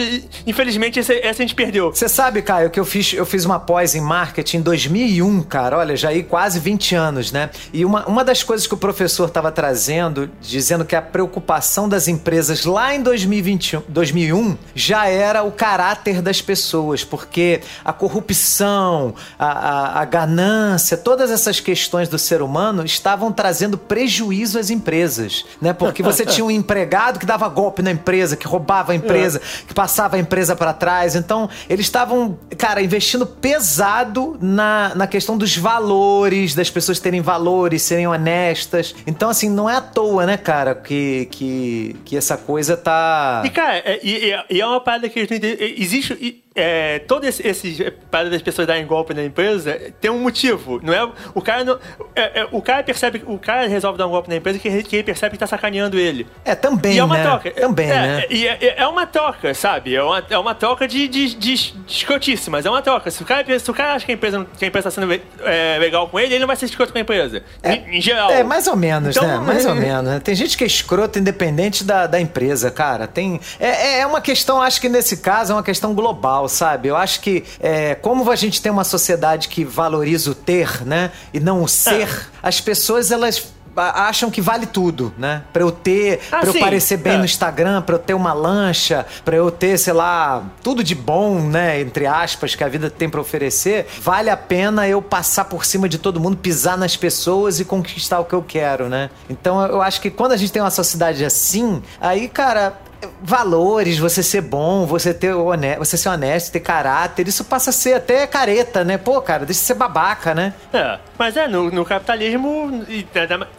infelizmente 0.47 0.99
essa, 0.99 1.13
essa 1.13 1.43
a 1.43 1.45
gente 1.45 1.53
perdeu. 1.53 1.91
Você 1.91 2.09
sabe, 2.09 2.41
Caio, 2.41 2.71
que 2.71 2.79
eu 2.79 2.85
fiz, 2.85 3.13
eu 3.13 3.25
fiz 3.25 3.45
uma 3.45 3.59
pós 3.59 3.93
em 3.93 4.01
marketing 4.01 4.57
em 4.57 4.61
2001, 4.61 5.43
cara. 5.43 5.77
Olha, 5.77 5.95
já 5.95 6.09
aí 6.09 6.23
quase 6.23 6.59
20 6.59 6.95
anos, 6.95 7.31
né? 7.31 7.51
E 7.71 7.85
uma, 7.85 8.03
uma 8.07 8.23
das 8.23 8.41
coisas 8.41 8.65
que 8.65 8.73
o 8.73 8.77
professor 8.77 9.27
estava 9.27 9.51
trazendo, 9.51 10.27
dizendo 10.41 10.85
que 10.85 10.95
a 10.95 11.03
preocupação 11.03 11.87
das 11.87 12.07
empresas 12.07 12.65
lá 12.65 12.95
em 12.95 13.03
2021, 13.03 13.83
2001 13.87 14.57
já 14.73 15.07
era 15.07 15.43
o 15.43 15.51
cara 15.51 15.82
caráter 15.83 16.21
das 16.21 16.41
pessoas, 16.41 17.03
porque 17.03 17.59
a 17.83 17.91
corrupção, 17.91 19.13
a, 19.37 19.47
a, 19.47 20.01
a, 20.01 20.05
ganância, 20.05 20.95
todas 20.95 21.29
essas 21.29 21.59
questões 21.59 22.07
do 22.07 22.17
ser 22.17 22.41
humano 22.41 22.85
estavam 22.85 23.31
trazendo 23.33 23.77
prejuízo 23.77 24.57
às 24.57 24.69
empresas, 24.69 25.45
né? 25.61 25.73
Porque 25.73 26.01
você 26.01 26.25
tinha 26.25 26.45
um 26.45 26.51
empregado 26.51 27.19
que 27.19 27.25
dava 27.25 27.49
golpe 27.49 27.81
na 27.81 27.91
empresa, 27.91 28.37
que 28.37 28.47
roubava 28.47 28.93
a 28.93 28.95
empresa, 28.95 29.39
é. 29.39 29.67
que 29.67 29.73
passava 29.73 30.15
a 30.15 30.19
empresa 30.19 30.55
para 30.55 30.71
trás. 30.71 31.15
Então, 31.15 31.49
eles 31.69 31.85
estavam, 31.85 32.37
cara, 32.57 32.81
investindo 32.81 33.25
pesado 33.25 34.37
na, 34.41 34.93
na 34.95 35.07
questão 35.07 35.37
dos 35.37 35.57
valores, 35.57 36.55
das 36.55 36.69
pessoas 36.69 36.99
terem 36.99 37.19
valores, 37.19 37.81
serem 37.81 38.07
honestas. 38.07 38.95
Então, 39.05 39.29
assim, 39.29 39.49
não 39.49 39.69
é 39.69 39.75
à 39.75 39.81
toa, 39.81 40.25
né, 40.25 40.37
cara, 40.37 40.75
que, 40.75 41.27
que, 41.29 41.95
que 42.05 42.15
essa 42.15 42.37
coisa 42.37 42.77
tá. 42.77 43.41
E, 43.43 43.49
cara, 43.49 43.77
é, 43.79 43.99
e, 44.01 44.33
e 44.49 44.61
é 44.61 44.65
uma 44.65 44.79
parada 44.79 45.09
que 45.09 45.19
a 45.19 45.21
gente 45.23 45.39
existe 45.65 46.43
é, 46.55 46.99
todo 46.99 47.25
esse, 47.25 47.45
esse 47.47 47.91
para 48.11 48.29
das 48.29 48.41
pessoas 48.41 48.67
darem 48.67 48.85
golpe 48.85 49.13
na 49.13 49.23
empresa 49.23 49.79
tem 49.99 50.11
um 50.11 50.19
motivo, 50.19 50.79
não 50.83 50.93
é? 50.93 51.09
O 51.33 51.41
cara 51.41 51.63
não, 51.63 51.79
é, 52.15 52.41
é, 52.41 52.47
o 52.51 52.61
cara 52.61 52.83
percebe, 52.83 53.23
o 53.25 53.39
cara 53.39 53.67
resolve 53.67 53.97
dar 53.97 54.05
um 54.07 54.11
golpe 54.11 54.29
na 54.29 54.35
empresa 54.35 54.59
que, 54.59 54.83
que 54.83 54.95
ele 54.97 55.03
percebe 55.03 55.33
que 55.33 55.39
tá 55.39 55.47
sacaneando 55.47 55.97
ele. 55.97 56.27
É 56.45 56.53
também, 56.53 56.93
e 56.93 56.99
é 56.99 57.03
uma 57.03 57.17
né? 57.17 57.23
troca. 57.23 57.51
Também, 57.51 57.89
é, 57.89 57.93
né? 57.93 58.25
É, 58.29 58.65
é, 58.65 58.75
é, 58.77 58.87
uma 58.87 59.07
troca, 59.07 59.53
sabe? 59.53 59.95
É 59.95 60.03
uma, 60.03 60.23
é 60.29 60.37
uma 60.37 60.53
troca 60.53 60.87
de, 60.87 61.07
de, 61.07 61.33
de, 61.33 61.55
de 61.55 61.73
escrotice, 61.87 62.49
mas 62.49 62.65
é 62.65 62.69
uma 62.69 62.81
troca. 62.81 63.09
Se 63.09 63.23
o 63.23 63.25
cara, 63.25 63.59
se 63.59 63.71
o 63.71 63.73
cara 63.73 63.95
acha 63.95 64.05
que 64.05 64.11
a 64.11 64.15
empresa, 64.15 64.45
que 64.57 64.65
a 64.65 64.67
empresa 64.67 64.91
tá 64.91 64.91
sendo 64.91 65.11
é, 65.43 65.77
legal 65.79 66.07
com 66.07 66.19
ele, 66.19 66.33
ele 66.33 66.39
não 66.39 66.47
vai 66.47 66.55
ser 66.55 66.65
escroto 66.65 66.91
com 66.91 66.99
a 66.99 67.01
empresa. 67.01 67.43
É, 67.63 67.73
em, 67.73 67.97
em, 67.97 68.01
geral. 68.01 68.29
É, 68.29 68.43
mais 68.43 68.67
ou 68.67 68.75
menos, 68.75 69.15
então, 69.15 69.27
né? 69.27 69.37
Mais 69.39 69.65
ou 69.65 69.73
menos. 69.73 70.03
Né? 70.03 70.19
Tem 70.19 70.35
gente 70.35 70.55
que 70.55 70.63
é 70.63 70.67
escroto 70.67 71.17
independente 71.17 71.83
da, 71.83 72.05
da 72.05 72.21
empresa, 72.21 72.69
cara. 72.69 73.07
Tem, 73.07 73.39
é, 73.59 74.01
é 74.01 74.05
uma 74.05 74.21
questão, 74.21 74.61
acho 74.61 74.79
que 74.79 74.87
nesse 74.87 75.17
caso 75.17 75.52
é 75.53 75.57
uma 75.57 75.63
questão 75.63 75.93
global, 75.93 76.47
sabe? 76.47 76.89
Eu 76.89 76.95
acho 76.95 77.19
que, 77.21 77.43
é, 77.59 77.95
como 77.95 78.29
a 78.29 78.35
gente 78.35 78.61
tem 78.61 78.71
uma 78.71 78.83
sociedade 78.83 79.47
que 79.47 79.63
valoriza 79.63 80.31
o 80.31 80.35
ter, 80.35 80.85
né? 80.85 81.11
E 81.33 81.39
não 81.39 81.63
o 81.63 81.67
ser, 81.67 82.07
é. 82.07 82.47
as 82.47 82.59
pessoas, 82.59 83.11
elas 83.11 83.53
acham 83.75 84.29
que 84.29 84.41
vale 84.41 84.65
tudo, 84.65 85.13
né? 85.17 85.43
Pra 85.51 85.63
eu 85.63 85.71
ter, 85.71 86.19
ah, 86.31 86.39
pra 86.39 86.49
eu 86.49 86.59
parecer 86.59 86.97
bem 86.97 87.13
é. 87.13 87.17
no 87.17 87.25
Instagram, 87.25 87.81
pra 87.81 87.95
eu 87.95 87.99
ter 87.99 88.13
uma 88.13 88.33
lancha, 88.33 89.05
pra 89.25 89.35
eu 89.35 89.49
ter, 89.49 89.77
sei 89.77 89.93
lá, 89.93 90.43
tudo 90.61 90.83
de 90.83 90.93
bom, 90.93 91.39
né? 91.39 91.81
Entre 91.81 92.05
aspas, 92.05 92.55
que 92.55 92.63
a 92.63 92.67
vida 92.67 92.89
tem 92.89 93.09
pra 93.09 93.19
oferecer, 93.19 93.87
vale 94.01 94.29
a 94.29 94.37
pena 94.37 94.87
eu 94.87 95.01
passar 95.01 95.45
por 95.45 95.65
cima 95.65 95.89
de 95.89 95.97
todo 95.97 96.19
mundo, 96.19 96.37
pisar 96.37 96.77
nas 96.77 96.95
pessoas 96.95 97.59
e 97.59 97.65
conquistar 97.65 98.19
o 98.19 98.25
que 98.25 98.33
eu 98.33 98.43
quero, 98.43 98.89
né? 98.89 99.09
Então 99.29 99.65
eu 99.65 99.81
acho 99.81 99.99
que 100.01 100.09
quando 100.09 100.33
a 100.33 100.37
gente 100.37 100.51
tem 100.51 100.61
uma 100.61 100.71
sociedade 100.71 101.25
assim, 101.25 101.81
aí, 101.99 102.27
cara, 102.27 102.77
valores, 103.21 103.97
você 103.97 104.21
ser 104.23 104.41
bom, 104.41 104.85
você 104.85 105.13
ter 105.13 105.33
honesto, 105.33 105.79
você 105.79 105.97
ser 105.97 106.09
honesto, 106.09 106.51
ter 106.51 106.59
caráter, 106.59 107.27
isso 107.27 107.43
passa 107.45 107.69
a 107.69 107.73
ser 107.73 107.95
até 107.95 108.25
careta, 108.27 108.83
né? 108.83 108.97
Pô, 108.97 109.21
cara, 109.21 109.45
deixa 109.45 109.61
de 109.61 109.65
ser 109.65 109.73
babaca, 109.73 110.33
né? 110.33 110.53
É, 110.73 110.99
mas 111.17 111.37
é, 111.37 111.47
no, 111.47 111.69
no 111.71 111.85
capitalismo, 111.85 112.83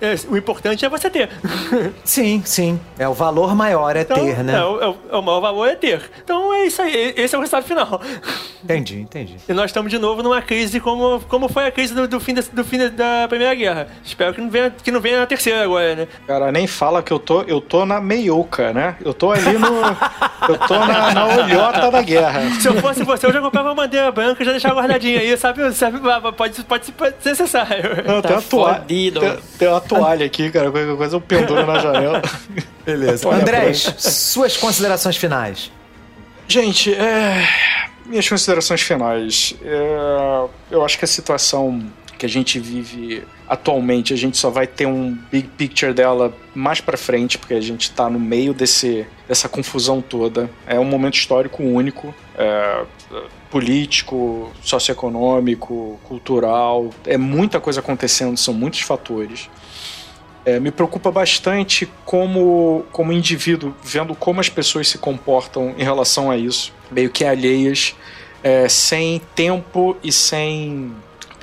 é, 0.00 0.14
o 0.28 0.36
importante 0.36 0.84
é 0.84 0.88
você 0.88 1.10
ter. 1.10 1.30
Sim, 2.04 2.42
sim. 2.44 2.80
É 2.98 3.08
o 3.08 3.14
valor 3.14 3.54
maior, 3.54 3.96
é 3.96 4.02
então, 4.02 4.16
ter, 4.16 4.42
né? 4.42 4.54
É, 4.54 4.64
o, 4.64 4.80
é, 4.82 4.94
é, 5.12 5.16
o 5.16 5.22
maior 5.22 5.40
valor 5.40 5.68
é 5.68 5.74
ter. 5.74 6.10
Então 6.22 6.52
é 6.52 6.66
isso 6.66 6.80
aí, 6.82 7.14
esse 7.16 7.34
é 7.34 7.38
o 7.38 7.40
resultado 7.40 7.64
final. 7.64 8.00
Entendi, 8.62 9.00
entendi. 9.00 9.36
E 9.48 9.52
nós 9.52 9.66
estamos 9.66 9.90
de 9.90 9.98
novo 9.98 10.22
numa 10.22 10.40
crise 10.40 10.80
como, 10.80 11.20
como 11.28 11.48
foi 11.48 11.66
a 11.66 11.70
crise 11.70 11.94
do, 11.94 12.08
do 12.08 12.18
fim, 12.18 12.34
da, 12.34 12.42
do 12.52 12.64
fim 12.64 12.78
da 12.88 13.26
Primeira 13.28 13.54
Guerra. 13.54 13.88
Espero 14.02 14.32
que 14.32 14.40
não, 14.40 14.48
venha, 14.48 14.70
que 14.70 14.90
não 14.90 15.00
venha 15.00 15.20
na 15.20 15.26
terceira 15.26 15.62
agora, 15.62 15.94
né? 15.94 16.08
Cara, 16.26 16.50
nem 16.50 16.66
fala 16.66 17.02
que 17.02 17.12
eu 17.12 17.18
tô, 17.18 17.42
eu 17.42 17.60
tô 17.60 17.84
na 17.84 18.00
meiuca, 18.00 18.72
né? 18.72 18.96
Eu 19.04 19.12
tô 19.12 19.33
ali 19.34 19.58
no. 19.58 19.68
eu 20.48 20.58
tô 20.66 20.78
na, 20.78 21.12
na 21.12 21.26
olhota 21.26 21.90
da 21.90 22.02
guerra. 22.02 22.50
Se 22.60 22.68
eu 22.68 22.80
fosse 22.80 23.02
você, 23.02 23.26
eu 23.26 23.32
já 23.32 23.40
comprava 23.40 23.68
uma 23.68 23.74
bandeira 23.74 24.10
branca 24.10 24.42
e 24.42 24.46
já 24.46 24.52
deixava 24.52 24.74
guardadinha 24.76 25.20
aí, 25.20 25.36
sabe? 25.36 25.72
sabe 25.72 25.98
pode, 26.36 26.62
pode, 26.64 26.92
pode 26.92 27.14
ser 27.20 27.30
necessário. 27.30 28.04
Não, 28.06 28.22
tá 28.22 28.28
tem, 28.28 28.36
uma 28.36 28.42
toalha, 28.42 28.84
tem, 28.86 29.38
tem, 29.58 29.68
uma 29.68 29.80
toalha 29.80 30.26
aqui, 30.26 30.50
cara. 30.50 30.70
Qualquer 30.70 30.96
coisa 30.96 31.16
eu 31.16 31.20
penduro 31.20 31.66
na 31.66 31.78
janela. 31.78 32.22
Beleza. 32.84 33.28
Andrés, 33.28 33.94
suas 33.98 34.56
considerações 34.56 35.16
finais. 35.16 35.70
Gente, 36.46 36.92
é... 36.94 37.46
minhas 38.06 38.28
considerações 38.28 38.82
finais. 38.82 39.54
É... 39.64 40.44
Eu 40.70 40.84
acho 40.84 40.98
que 40.98 41.04
a 41.04 41.08
situação 41.08 41.82
que 42.16 42.26
a 42.26 42.28
gente 42.28 42.58
vive 42.58 43.22
atualmente, 43.48 44.12
a 44.12 44.16
gente 44.16 44.36
só 44.36 44.50
vai 44.50 44.66
ter 44.66 44.86
um 44.86 45.16
big 45.30 45.48
picture 45.48 45.92
dela 45.92 46.34
mais 46.54 46.80
para 46.80 46.96
frente, 46.96 47.38
porque 47.38 47.54
a 47.54 47.60
gente 47.60 47.90
tá 47.90 48.08
no 48.08 48.18
meio 48.18 48.54
desse, 48.54 49.06
dessa 49.28 49.48
confusão 49.48 50.00
toda. 50.00 50.50
É 50.66 50.78
um 50.78 50.84
momento 50.84 51.14
histórico 51.14 51.62
único. 51.62 52.14
É, 52.36 52.84
político, 53.54 54.50
socioeconômico, 54.64 56.00
cultural, 56.02 56.90
é 57.06 57.16
muita 57.16 57.60
coisa 57.60 57.78
acontecendo, 57.78 58.36
são 58.36 58.52
muitos 58.52 58.80
fatores. 58.80 59.48
É, 60.44 60.58
me 60.58 60.72
preocupa 60.72 61.08
bastante 61.12 61.88
como, 62.04 62.84
como 62.90 63.12
indivíduo, 63.12 63.72
vendo 63.80 64.12
como 64.12 64.40
as 64.40 64.48
pessoas 64.48 64.88
se 64.88 64.98
comportam 64.98 65.72
em 65.78 65.84
relação 65.84 66.32
a 66.32 66.36
isso, 66.36 66.72
meio 66.90 67.10
que 67.10 67.24
alheias, 67.24 67.94
é, 68.42 68.68
sem 68.68 69.22
tempo 69.36 69.96
e 70.02 70.10
sem 70.10 70.92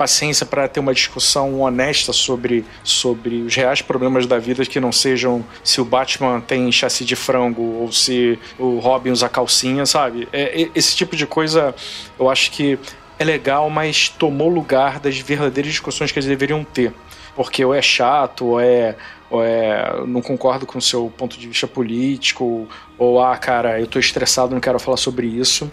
paciência 0.02 0.44
para 0.44 0.66
ter 0.66 0.80
uma 0.80 0.92
discussão 0.92 1.60
honesta 1.60 2.12
sobre, 2.12 2.64
sobre 2.82 3.42
os 3.42 3.54
reais 3.54 3.80
problemas 3.80 4.26
da 4.26 4.36
vida 4.36 4.64
que 4.64 4.80
não 4.80 4.90
sejam 4.90 5.44
se 5.62 5.80
o 5.80 5.84
Batman 5.84 6.40
tem 6.40 6.72
chassi 6.72 7.04
de 7.04 7.14
frango 7.14 7.62
ou 7.62 7.92
se 7.92 8.36
o 8.58 8.80
Robin 8.80 9.10
usa 9.10 9.28
calcinha, 9.28 9.86
sabe? 9.86 10.26
É, 10.32 10.68
esse 10.74 10.96
tipo 10.96 11.14
de 11.14 11.24
coisa 11.24 11.72
eu 12.18 12.28
acho 12.28 12.50
que 12.50 12.76
é 13.16 13.22
legal, 13.22 13.70
mas 13.70 14.08
tomou 14.08 14.48
lugar 14.48 14.98
das 14.98 15.16
verdadeiras 15.20 15.70
discussões 15.70 16.10
que 16.10 16.18
eles 16.18 16.28
deveriam 16.28 16.64
ter. 16.64 16.92
Porque 17.36 17.64
ou 17.64 17.72
é 17.72 17.80
chato, 17.80 18.46
ou 18.46 18.60
é, 18.60 18.96
é 19.34 20.02
não 20.04 20.20
concordo 20.20 20.66
com 20.66 20.78
o 20.78 20.82
seu 20.82 21.12
ponto 21.16 21.38
de 21.38 21.46
vista 21.46 21.68
político, 21.68 22.66
ou 22.98 23.22
ah, 23.22 23.36
cara, 23.36 23.80
eu 23.80 23.86
tô 23.86 24.00
estressado, 24.00 24.52
não 24.52 24.60
quero 24.60 24.80
falar 24.80 24.96
sobre 24.96 25.28
isso. 25.28 25.70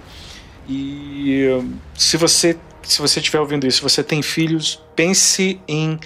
E 0.70 1.48
se 1.96 2.16
você 2.16 2.56
se 2.84 3.02
você 3.02 3.20
estiver 3.20 3.40
ouvindo 3.40 3.68
isso, 3.68 3.82
você 3.82 4.04
tem 4.04 4.22
filhos, 4.22 4.82
pense 4.96 5.60
em 5.68 6.00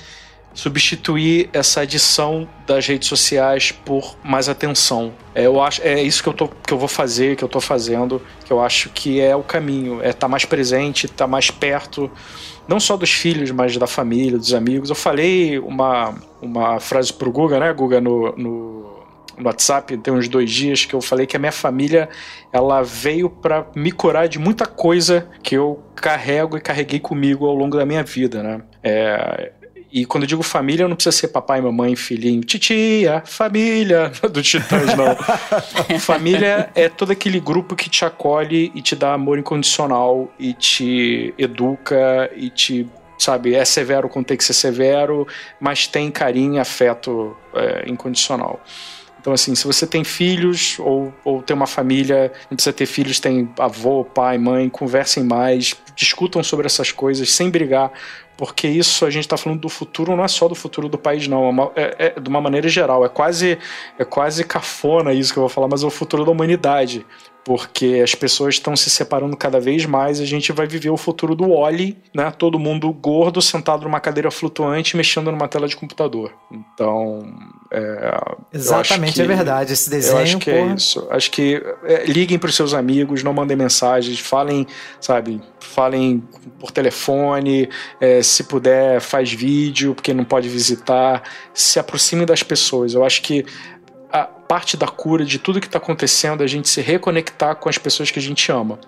substituir 0.54 1.50
essa 1.52 1.82
adição 1.82 2.48
das 2.68 2.86
redes 2.86 3.08
sociais 3.08 3.72
por 3.72 4.16
mais 4.24 4.48
atenção. 4.48 5.14
É, 5.34 5.46
eu 5.46 5.62
acho, 5.62 5.82
é 5.82 6.02
isso 6.02 6.22
que 6.22 6.30
eu, 6.30 6.34
tô, 6.34 6.48
que 6.48 6.72
eu 6.72 6.78
vou 6.78 6.88
fazer, 6.88 7.36
que 7.36 7.44
eu 7.44 7.48
estou 7.48 7.62
fazendo, 7.62 8.22
que 8.46 8.54
eu 8.54 8.62
acho 8.62 8.90
que 8.90 9.20
é 9.20 9.36
o 9.36 9.44
caminho. 9.44 10.02
É 10.02 10.10
estar 10.10 10.22
tá 10.22 10.28
mais 10.28 10.46
presente, 10.46 11.06
estar 11.06 11.26
tá 11.26 11.28
mais 11.28 11.50
perto, 11.50 12.10
não 12.68 12.80
só 12.80 12.96
dos 12.96 13.12
filhos, 13.12 13.50
mas 13.52 13.76
da 13.78 13.88
família, 13.88 14.38
dos 14.38 14.54
amigos. 14.54 14.90
Eu 14.90 14.96
falei 14.96 15.58
uma, 15.58 16.16
uma 16.42 16.80
frase 16.80 17.12
pro 17.12 17.32
Guga, 17.32 17.60
né, 17.60 17.74
Guga, 17.74 18.00
no, 18.00 18.36
no 18.38 18.93
no 19.38 19.46
WhatsApp 19.46 19.98
tem 19.98 20.14
uns 20.14 20.28
dois 20.28 20.50
dias 20.50 20.86
que 20.86 20.94
eu 20.94 21.02
falei 21.02 21.26
que 21.26 21.36
a 21.36 21.40
minha 21.40 21.52
família 21.52 22.10
ela 22.52 22.82
veio 22.82 23.30
para 23.30 23.66
me 23.76 23.92
curar 23.92 24.28
de 24.28 24.40
muita 24.40 24.66
coisa 24.66 25.28
que 25.42 25.56
eu 25.56 25.84
carrego 25.96 26.58
e 26.58 26.62
carreguei 26.62 27.00
comigo 27.00 27.46
ao 27.46 27.56
longo 27.56 27.78
da 27.78 27.86
minha 27.86 28.04
vida, 28.04 28.44
né? 28.44 28.62
É, 28.84 29.52
e 29.94 30.06
quando 30.06 30.24
eu 30.24 30.28
digo 30.28 30.42
família, 30.42 30.88
não 30.88 30.96
precisa 30.96 31.16
ser 31.16 31.28
papai, 31.28 31.62
mamãe, 31.62 31.96
filhinho, 31.96 32.42
titia, 32.42 33.22
família 33.26 34.12
do 34.32 34.42
Titãs, 34.42 34.96
não. 34.96 35.16
família 36.00 36.72
é 36.74 36.90
todo 36.90 37.12
aquele 37.12 37.40
grupo 37.40 37.76
que 37.76 37.92
te 37.92 38.04
acolhe 38.04 38.72
e 38.74 38.82
te 38.82 38.96
dá 38.96 39.14
amor 39.14 39.38
incondicional 39.38 40.34
e 40.40 40.52
te 40.54 41.32
educa 41.38 42.32
e 42.36 42.50
te 42.50 42.88
sabe, 43.20 43.54
é 43.54 43.64
severo 43.64 44.10
quando 44.10 44.26
tem 44.26 44.36
que 44.36 44.44
ser 44.44 44.54
severo, 44.54 45.28
mas 45.60 45.86
tem 45.86 46.10
carinho 46.10 46.56
e 46.56 46.60
afeto 46.60 47.38
é, 47.54 47.88
incondicional. 47.88 48.60
Então, 49.24 49.32
assim, 49.32 49.56
se 49.56 49.66
você 49.66 49.88
tem 49.88 50.04
filhos 50.04 50.78
ou, 50.80 51.14
ou 51.24 51.42
tem 51.42 51.56
uma 51.56 51.66
família, 51.66 52.30
não 52.52 52.58
precisa 52.58 52.74
ter 52.74 52.86
filhos, 52.86 53.22
tem 53.22 53.50
avô, 53.58 54.04
pai, 54.04 54.38
mãe, 54.38 54.68
conversem 54.68 55.24
mais, 55.24 55.78
discutam 55.96 56.44
sobre 56.44 56.66
essas 56.66 56.92
coisas 56.92 57.32
sem 57.32 57.50
brigar, 57.50 57.90
porque 58.36 58.68
isso 58.68 59.06
a 59.06 59.10
gente 59.10 59.24
está 59.24 59.38
falando 59.38 59.62
do 59.62 59.70
futuro, 59.70 60.14
não 60.14 60.26
é 60.26 60.28
só 60.28 60.50
do 60.50 60.56
futuro 60.56 60.90
do 60.90 60.98
país, 60.98 61.26
não, 61.26 61.72
é, 61.74 61.84
é, 61.84 62.14
é, 62.18 62.20
de 62.20 62.28
uma 62.28 62.42
maneira 62.42 62.68
geral. 62.68 63.06
É 63.06 63.08
quase, 63.08 63.58
é 63.98 64.04
quase 64.04 64.44
cafona 64.44 65.14
isso 65.14 65.32
que 65.32 65.40
eu 65.40 65.44
vou 65.44 65.50
falar, 65.50 65.70
mas 65.70 65.84
é 65.84 65.88
o 65.88 65.90
futuro 65.90 66.26
da 66.26 66.32
humanidade 66.32 67.06
porque 67.44 68.00
as 68.04 68.16
pessoas 68.16 68.56
estão 68.56 68.76
se 68.76 68.90
separando 68.90 69.36
cada 69.36 69.60
vez 69.60 69.86
mais. 69.86 70.20
A 70.20 70.26
gente 70.26 70.52
vai 70.52 70.66
viver 70.66 70.90
o 70.90 70.98
futuro 70.98 71.36
do 71.36 71.52
Oli, 71.52 71.98
né? 72.14 72.32
Todo 72.32 72.58
mundo 72.58 72.92
gordo, 72.92 73.42
sentado 73.42 73.84
numa 73.84 74.00
cadeira 74.00 74.32
flutuante, 74.32 74.96
mexendo 74.96 75.32
numa 75.32 75.48
tela 75.48 75.68
de 75.68 75.76
computador. 75.76 76.34
Então, 76.52 77.22
é, 77.76 78.36
exatamente 78.54 79.20
é 79.20 79.26
que, 79.26 79.32
é 79.32 79.36
verdade 79.36 79.74
esse 79.74 79.90
desenho. 79.90 80.18
Eu 80.18 80.24
acho 80.24 80.38
que 80.38 80.52
é 80.52 80.60
porra. 80.60 80.72
é 80.72 80.76
isso. 80.76 81.08
Acho 81.10 81.32
que 81.32 81.64
é, 81.84 82.06
liguem 82.06 82.38
para 82.38 82.50
os 82.50 82.56
seus 82.56 82.72
amigos, 82.72 83.24
não 83.24 83.34
mandem 83.34 83.58
mensagens, 83.58 84.20
falem, 84.20 84.68
sabe? 85.02 85.42
Falem 85.60 86.24
por 86.60 86.70
telefone, 86.70 87.68
é, 88.00 88.22
se 88.22 88.44
puder 88.44 89.02
faz 89.02 89.34
vídeo, 89.34 89.96
porque 89.96 90.14
não 90.14 90.24
pode 90.24 90.48
visitar. 90.48 91.24
Se 91.52 91.80
aproxime 91.80 92.28
das 92.28 92.44
pessoas. 92.44 92.94
Eu 92.94 93.04
acho 93.04 93.24
que 93.24 93.44
a 94.12 94.24
parte 94.24 94.78
da 94.78 94.88
cura 94.88 95.26
de 95.26 95.40
tudo 95.40 95.60
que 95.60 95.66
está 95.66 95.80
acontecendo 95.80 96.42
é 96.42 96.44
a 96.44 96.48
gente 96.48 96.70
se 96.70 96.80
reconectar 96.80 97.56
com 97.56 97.70
as 97.70 97.80
pessoas 97.80 98.12
que 98.12 98.20
a 98.20 98.22
gente 98.22 98.52
ama. 98.52 98.80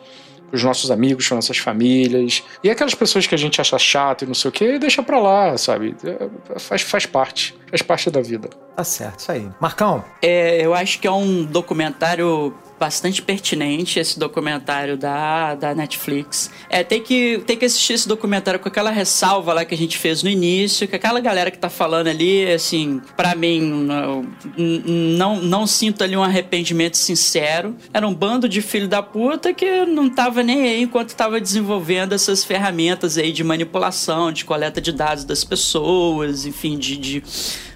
Com 0.50 0.56
os 0.56 0.64
nossos 0.64 0.92
amigos, 0.92 1.28
com 1.28 1.36
nossas 1.36 1.58
famílias. 1.58 2.44
E 2.64 2.70
aquelas 2.70 2.96
pessoas 2.96 3.28
que 3.28 3.36
a 3.36 3.38
gente 3.38 3.60
acha 3.60 3.78
chato 3.78 4.24
e 4.24 4.28
não 4.28 4.34
sei 4.34 4.50
o 4.50 4.52
que, 4.52 4.78
deixa 4.80 5.02
pra 5.04 5.20
lá, 5.20 5.58
sabe? 5.58 5.96
É, 6.04 6.60
faz, 6.60 6.82
faz 6.82 7.06
parte. 7.06 7.58
Faz 7.70 7.82
parte 7.82 8.10
da 8.10 8.22
vida. 8.22 8.50
Tá 8.76 8.84
certo, 8.84 9.20
isso 9.20 9.32
aí. 9.32 9.50
Marcão? 9.60 10.04
É, 10.22 10.66
eu 10.66 10.74
acho 10.74 11.00
que 11.00 11.08
é 11.08 11.12
um 11.12 11.44
documentário 11.44 12.54
bastante 12.86 13.20
pertinente 13.20 14.00
esse 14.00 14.20
documentário 14.20 14.96
da, 14.96 15.56
da 15.56 15.74
Netflix. 15.74 16.52
É, 16.70 16.84
tem 16.84 17.02
que, 17.02 17.42
tem 17.48 17.58
que 17.58 17.66
assistir 17.66 17.94
esse 17.94 18.08
documentário 18.08 18.60
com 18.60 18.70
aquela 18.70 18.92
ressalva 18.92 19.54
lá 19.54 19.66
que 19.66 19.74
a 19.74 19.78
gente 19.78 19.98
fez 19.98 20.22
no 20.22 20.30
início, 20.30 20.88
que 20.88 20.96
aquela 20.96 21.20
galera 21.20 21.50
que 21.50 21.58
tá 21.58 21.68
falando 21.68 22.10
ali, 22.10 22.46
assim, 22.46 23.02
para 23.18 23.34
mim, 23.34 23.60
não, 23.60 24.28
não, 24.56 25.42
não 25.42 25.66
sinto 25.66 26.04
ali 26.04 26.16
um 26.16 26.22
arrependimento 26.22 26.96
sincero. 26.96 27.76
Era 27.92 28.08
um 28.08 28.14
bando 28.14 28.48
de 28.48 28.62
filho 28.62 28.88
da 28.88 29.02
puta 29.02 29.52
que 29.52 29.84
não 29.88 30.08
tava 30.08 30.44
nem 30.44 30.62
aí 30.62 30.84
enquanto 30.84 31.16
tava 31.16 31.42
desenvolvendo 31.42 32.14
essas 32.14 32.44
ferramentas 32.44 33.18
aí 33.18 33.32
de 33.32 33.44
manipulação, 33.44 34.32
de 34.32 34.46
coleta 34.46 34.80
de 34.80 34.92
dados 34.92 35.26
das 35.26 35.44
pessoas, 35.44 36.46
enfim, 36.46 36.78
de, 36.78 36.98
de, 36.98 37.24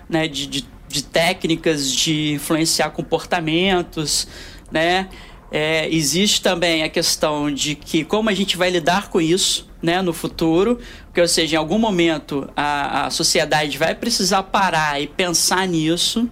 né, 0.07 0.27
de, 0.27 0.45
de, 0.45 0.67
de 0.87 1.03
técnicas 1.03 1.91
de 1.91 2.33
influenciar 2.33 2.91
comportamentos 2.91 4.27
né? 4.71 5.09
É, 5.51 5.89
existe 5.89 6.41
também 6.41 6.83
a 6.83 6.89
questão 6.89 7.51
de 7.51 7.73
que 7.73 8.03
como 8.03 8.29
a 8.29 8.33
gente 8.33 8.55
vai 8.55 8.69
lidar 8.69 9.09
com 9.09 9.19
isso 9.19 9.67
né, 9.81 10.01
no 10.01 10.13
futuro, 10.13 10.79
porque, 11.05 11.21
ou 11.21 11.27
seja, 11.27 11.55
em 11.55 11.57
algum 11.57 11.77
momento 11.77 12.49
a, 12.55 13.07
a 13.07 13.09
sociedade 13.09 13.77
vai 13.77 13.95
precisar 13.95 14.43
parar 14.43 15.01
e 15.01 15.07
pensar 15.07 15.67
nisso. 15.67 16.29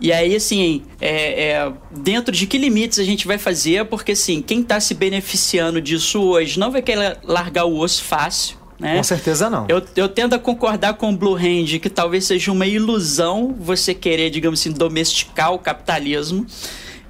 E 0.00 0.12
aí, 0.12 0.36
assim, 0.36 0.82
é, 1.00 1.50
é, 1.50 1.72
dentro 1.90 2.32
de 2.32 2.46
que 2.46 2.56
limites 2.56 2.98
a 2.98 3.04
gente 3.04 3.26
vai 3.26 3.38
fazer, 3.38 3.84
porque, 3.86 4.12
assim, 4.12 4.40
quem 4.40 4.60
está 4.60 4.78
se 4.78 4.94
beneficiando 4.94 5.80
disso 5.80 6.20
hoje 6.20 6.58
não 6.58 6.70
vai 6.70 6.82
querer 6.82 7.18
largar 7.24 7.64
o 7.64 7.78
osso 7.78 8.04
fácil. 8.04 8.56
Né? 8.78 8.96
Com 8.96 9.02
certeza 9.02 9.50
não. 9.50 9.66
Eu, 9.68 9.82
eu 9.96 10.08
tendo 10.08 10.34
a 10.34 10.38
concordar 10.38 10.94
com 10.94 11.12
o 11.12 11.16
Blue 11.16 11.34
Hand 11.34 11.80
que 11.80 11.90
talvez 11.90 12.24
seja 12.26 12.52
uma 12.52 12.64
ilusão 12.64 13.56
você 13.58 13.92
querer, 13.92 14.30
digamos 14.30 14.60
assim, 14.60 14.70
domesticar 14.70 15.52
o 15.52 15.58
capitalismo. 15.58 16.46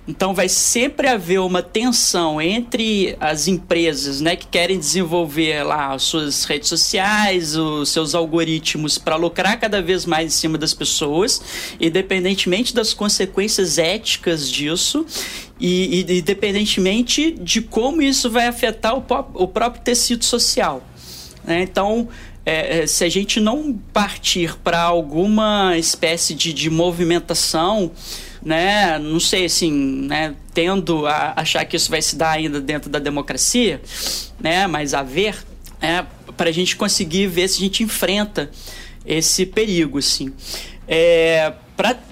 Então 0.09 0.33
vai 0.33 0.49
sempre 0.49 1.07
haver 1.07 1.39
uma 1.39 1.63
tensão 1.63 2.41
entre 2.41 3.15
as 3.21 3.47
empresas, 3.47 4.23
né, 4.23 4.37
que 4.37 4.47
querem 4.47 4.79
desenvolver 4.79 5.63
lá 5.63 5.93
as 5.93 6.05
suas 6.05 6.45
redes 6.45 6.67
sociais, 6.67 7.55
os 7.55 7.91
seus 7.91 8.15
algoritmos 8.15 8.97
para 8.97 9.17
lucrar 9.17 9.61
cada 9.61 9.83
vez 9.83 10.07
mais 10.07 10.33
em 10.33 10.35
cima 10.35 10.57
das 10.57 10.73
pessoas, 10.73 11.43
independentemente 11.79 12.75
das 12.75 12.95
consequências 12.95 13.77
éticas 13.77 14.51
disso 14.51 15.05
e, 15.61 16.07
e 16.09 16.19
independentemente 16.21 17.31
de 17.33 17.61
como 17.61 18.01
isso 18.01 18.31
vai 18.31 18.47
afetar 18.47 18.97
o, 18.97 19.05
o 19.35 19.47
próprio 19.47 19.83
tecido 19.83 20.25
social. 20.25 20.83
Né? 21.45 21.61
Então 21.61 22.09
é, 22.47 22.79
é 22.79 22.87
se 22.87 23.05
a 23.05 23.11
gente 23.11 23.41
não 23.41 23.79
partir 23.93 24.57
para 24.65 24.81
alguma 24.81 25.77
espécie 25.77 26.35
de, 26.35 26.55
de 26.55 26.71
movimentação 26.71 27.93
né? 28.43 28.99
Não 28.99 29.21
sei, 29.21 29.45
assim, 29.45 29.73
né? 30.07 30.35
Tendo 30.55 31.07
a 31.07 31.35
achar 31.37 31.65
que 31.65 31.77
isso 31.77 31.91
vai 31.91 32.03
se 32.03 32.17
dar 32.17 32.31
ainda 32.31 32.61
dentro 32.61 32.91
da 32.91 32.99
democracia, 32.99 33.81
né? 34.41 34.67
Mas 34.67 34.95
a 34.95 35.03
ver, 35.03 35.37
é, 35.81 36.05
para 36.37 36.51
a 36.51 36.53
gente 36.53 36.77
conseguir 36.77 37.27
ver 37.27 37.49
se 37.49 37.57
a 37.57 37.61
gente 37.61 37.83
enfrenta 37.83 38.51
esse 39.05 39.47
perigo, 39.47 39.99
assim. 39.99 40.33
É, 40.87 41.53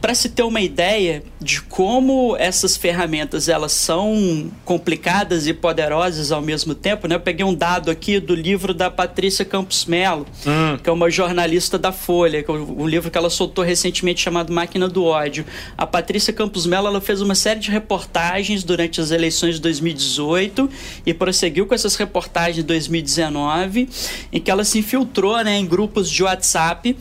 para 0.01 0.15
se 0.15 0.29
ter 0.29 0.45
uma 0.45 0.61
ideia 0.61 1.25
de 1.41 1.61
como 1.61 2.37
essas 2.39 2.77
ferramentas 2.77 3.49
elas 3.49 3.73
são 3.73 4.49
complicadas 4.65 5.49
e 5.49 5.53
poderosas 5.53 6.31
ao 6.31 6.41
mesmo 6.41 6.73
tempo, 6.73 7.09
né? 7.09 7.17
Eu 7.17 7.21
peguei 7.21 7.45
um 7.45 7.53
dado 7.53 7.91
aqui 7.91 8.21
do 8.21 8.33
livro 8.33 8.73
da 8.73 8.89
Patrícia 8.93 9.45
Campos 9.45 9.85
Melo, 9.85 10.25
hum. 10.47 10.79
que 10.81 10.89
é 10.89 10.93
uma 10.93 11.11
jornalista 11.11 11.77
da 11.77 11.91
Folha, 11.91 12.45
que 12.45 12.51
é 12.51 12.55
um 12.55 12.87
livro 12.87 13.11
que 13.11 13.19
ela 13.19 13.29
soltou 13.29 13.65
recentemente 13.65 14.21
chamado 14.21 14.53
Máquina 14.53 14.87
do 14.87 15.05
Ódio. 15.05 15.45
A 15.77 15.85
Patrícia 15.85 16.33
Campos 16.33 16.65
Melo 16.65 16.87
ela 16.87 17.01
fez 17.01 17.21
uma 17.21 17.35
série 17.35 17.59
de 17.59 17.73
reportagens 17.73 18.63
durante 18.63 19.01
as 19.01 19.11
eleições 19.11 19.57
de 19.57 19.63
2018 19.63 20.71
e 21.05 21.13
prosseguiu 21.13 21.67
com 21.67 21.75
essas 21.75 21.97
reportagens 21.97 22.57
de 22.57 22.63
2019, 22.63 23.89
em 24.33 24.41
que 24.41 24.49
ela 24.49 24.63
se 24.63 24.79
infiltrou 24.79 25.43
né, 25.43 25.57
em 25.57 25.67
grupos 25.67 26.09
de 26.09 26.23
WhatsApp 26.23 26.97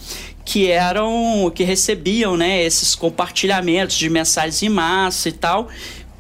que 0.46 0.70
eram 0.70 1.52
que 1.54 1.64
recebiam 1.64 2.38
né, 2.38 2.64
esses 2.64 2.94
compartilhamentos 2.94 3.98
de 3.98 4.10
mensagens 4.10 4.62
em 4.62 4.70
massa 4.70 5.28
e 5.28 5.32
tal, 5.32 5.68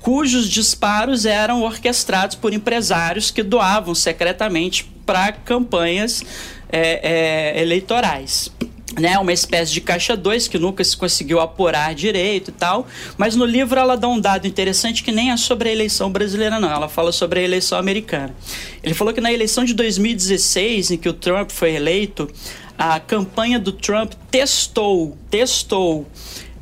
cujos 0.01 0.49
disparos 0.49 1.25
eram 1.25 1.61
orquestrados 1.61 2.35
por 2.35 2.51
empresários 2.51 3.31
que 3.31 3.43
doavam 3.43 3.93
secretamente 3.93 4.83
para 5.05 5.31
campanhas 5.31 6.23
é, 6.69 7.53
é, 7.53 7.61
eleitorais 7.61 8.51
né, 8.99 9.17
uma 9.19 9.33
espécie 9.33 9.73
de 9.73 9.81
caixa 9.81 10.15
2 10.15 10.47
que 10.47 10.57
nunca 10.57 10.83
se 10.83 10.95
conseguiu 10.95 11.39
apurar 11.39 11.93
direito 11.93 12.49
e 12.49 12.53
tal, 12.53 12.87
mas 13.17 13.35
no 13.35 13.45
livro 13.45 13.79
ela 13.79 13.95
dá 13.97 14.07
um 14.07 14.19
dado 14.19 14.47
interessante 14.47 15.03
que 15.03 15.11
nem 15.11 15.31
é 15.31 15.37
sobre 15.37 15.69
a 15.69 15.71
eleição 15.71 16.09
brasileira 16.11 16.59
não, 16.59 16.71
ela 16.71 16.87
fala 16.87 17.11
sobre 17.11 17.39
a 17.39 17.43
eleição 17.43 17.77
americana. 17.77 18.33
Ele 18.83 18.93
falou 18.93 19.13
que 19.13 19.21
na 19.21 19.33
eleição 19.33 19.63
de 19.63 19.73
2016, 19.73 20.91
em 20.91 20.97
que 20.97 21.09
o 21.09 21.13
Trump 21.13 21.51
foi 21.51 21.73
eleito, 21.73 22.29
a 22.77 22.99
campanha 22.99 23.59
do 23.59 23.71
Trump 23.71 24.13
testou, 24.29 25.17
testou 25.29 26.07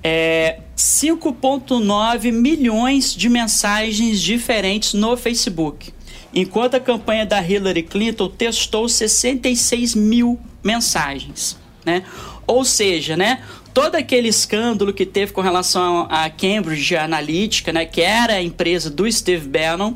é, 0.04 0.60
5,9 0.76 2.32
milhões 2.32 3.16
de 3.16 3.30
mensagens 3.30 4.22
diferentes 4.22 4.94
no 4.94 5.16
Facebook. 5.16 5.94
Enquanto 6.34 6.76
a 6.76 6.80
campanha 6.80 7.26
da 7.26 7.42
Hillary 7.42 7.84
Clinton 7.84 8.28
testou 8.28 8.90
66 8.90 9.94
mil 9.96 10.40
mensagens, 10.64 11.58
né? 11.86 12.04
Ou 12.48 12.66
seja, 12.66 13.16
né? 13.16 13.44
Todo 13.74 13.96
aquele 13.96 14.28
escândalo 14.28 14.94
que 14.94 15.06
teve 15.06 15.32
com 15.32 15.42
relação 15.42 16.08
a 16.10 16.30
Cambridge 16.30 16.96
Analytica, 16.96 17.72
né? 17.72 17.86
Que 17.86 18.02
era 18.02 18.34
a 18.34 18.42
empresa 18.42 18.90
do 18.90 19.10
Steve 19.12 19.48
Bannon, 19.48 19.94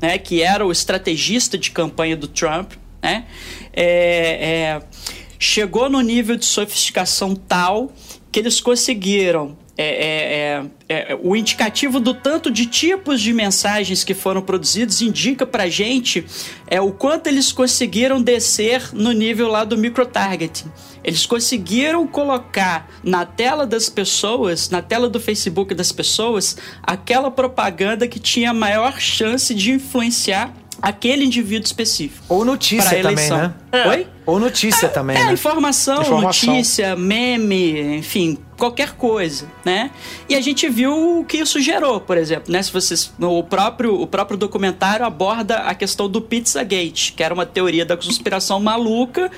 né? 0.00 0.18
Que 0.18 0.42
era 0.42 0.66
o 0.66 0.72
estrategista 0.72 1.56
de 1.56 1.70
campanha 1.70 2.16
do 2.16 2.26
Trump, 2.26 2.72
né? 3.00 3.24
É, 3.72 4.80
é, 4.80 4.82
chegou 5.38 5.88
no 5.88 6.00
nível 6.00 6.36
de 6.36 6.44
sofisticação 6.44 7.34
tal 7.34 7.92
que 8.30 8.38
eles 8.38 8.60
conseguiram 8.60 9.56
é, 9.80 10.64
é, 10.88 11.12
é, 11.12 11.18
o 11.22 11.36
indicativo 11.36 12.00
do 12.00 12.12
tanto 12.12 12.50
de 12.50 12.66
tipos 12.66 13.20
de 13.20 13.32
mensagens 13.32 14.02
que 14.02 14.12
foram 14.12 14.42
produzidos 14.42 15.00
indica 15.00 15.46
pra 15.46 15.68
gente 15.68 16.26
é, 16.66 16.80
o 16.80 16.90
quanto 16.90 17.28
eles 17.28 17.52
conseguiram 17.52 18.20
descer 18.20 18.92
no 18.92 19.12
nível 19.12 19.46
lá 19.46 19.62
do 19.62 19.78
microtargeting. 19.78 20.66
Eles 21.04 21.24
conseguiram 21.24 22.08
colocar 22.08 22.90
na 23.04 23.24
tela 23.24 23.64
das 23.64 23.88
pessoas, 23.88 24.68
na 24.68 24.82
tela 24.82 25.08
do 25.08 25.20
Facebook 25.20 25.72
das 25.74 25.92
pessoas, 25.92 26.56
aquela 26.82 27.30
propaganda 27.30 28.08
que 28.08 28.18
tinha 28.18 28.52
maior 28.52 28.98
chance 28.98 29.54
de 29.54 29.70
influenciar 29.70 30.52
aquele 30.80 31.24
indivíduo 31.24 31.64
específico. 31.66 32.24
Ou 32.28 32.44
notícia 32.44 33.02
também, 33.02 33.30
né? 33.30 33.54
Oi? 33.88 34.06
Ou 34.24 34.38
notícia 34.38 34.88
também, 34.88 35.16
É, 35.16 35.24
né? 35.24 35.32
informação, 35.32 36.02
Informação. 36.02 36.52
notícia, 36.54 36.94
meme, 36.94 37.96
enfim, 37.96 38.38
qualquer 38.56 38.92
coisa, 38.92 39.46
né? 39.64 39.90
E 40.28 40.34
a 40.34 40.40
gente 40.40 40.68
viu 40.68 41.20
o 41.20 41.24
que 41.24 41.38
isso 41.38 41.60
gerou, 41.60 42.00
por 42.00 42.16
exemplo, 42.18 42.52
né? 42.52 42.62
Se 42.62 42.70
vocês, 42.72 43.12
o 43.18 43.42
próprio, 43.42 44.00
o 44.00 44.06
próprio 44.06 44.36
documentário 44.36 45.04
aborda 45.04 45.56
a 45.60 45.74
questão 45.74 46.08
do 46.08 46.20
Pizzagate, 46.20 47.12
que 47.14 47.22
era 47.22 47.32
uma 47.32 47.46
teoria 47.46 47.84
da 47.84 47.96
conspiração 47.96 48.60
maluca 48.60 49.30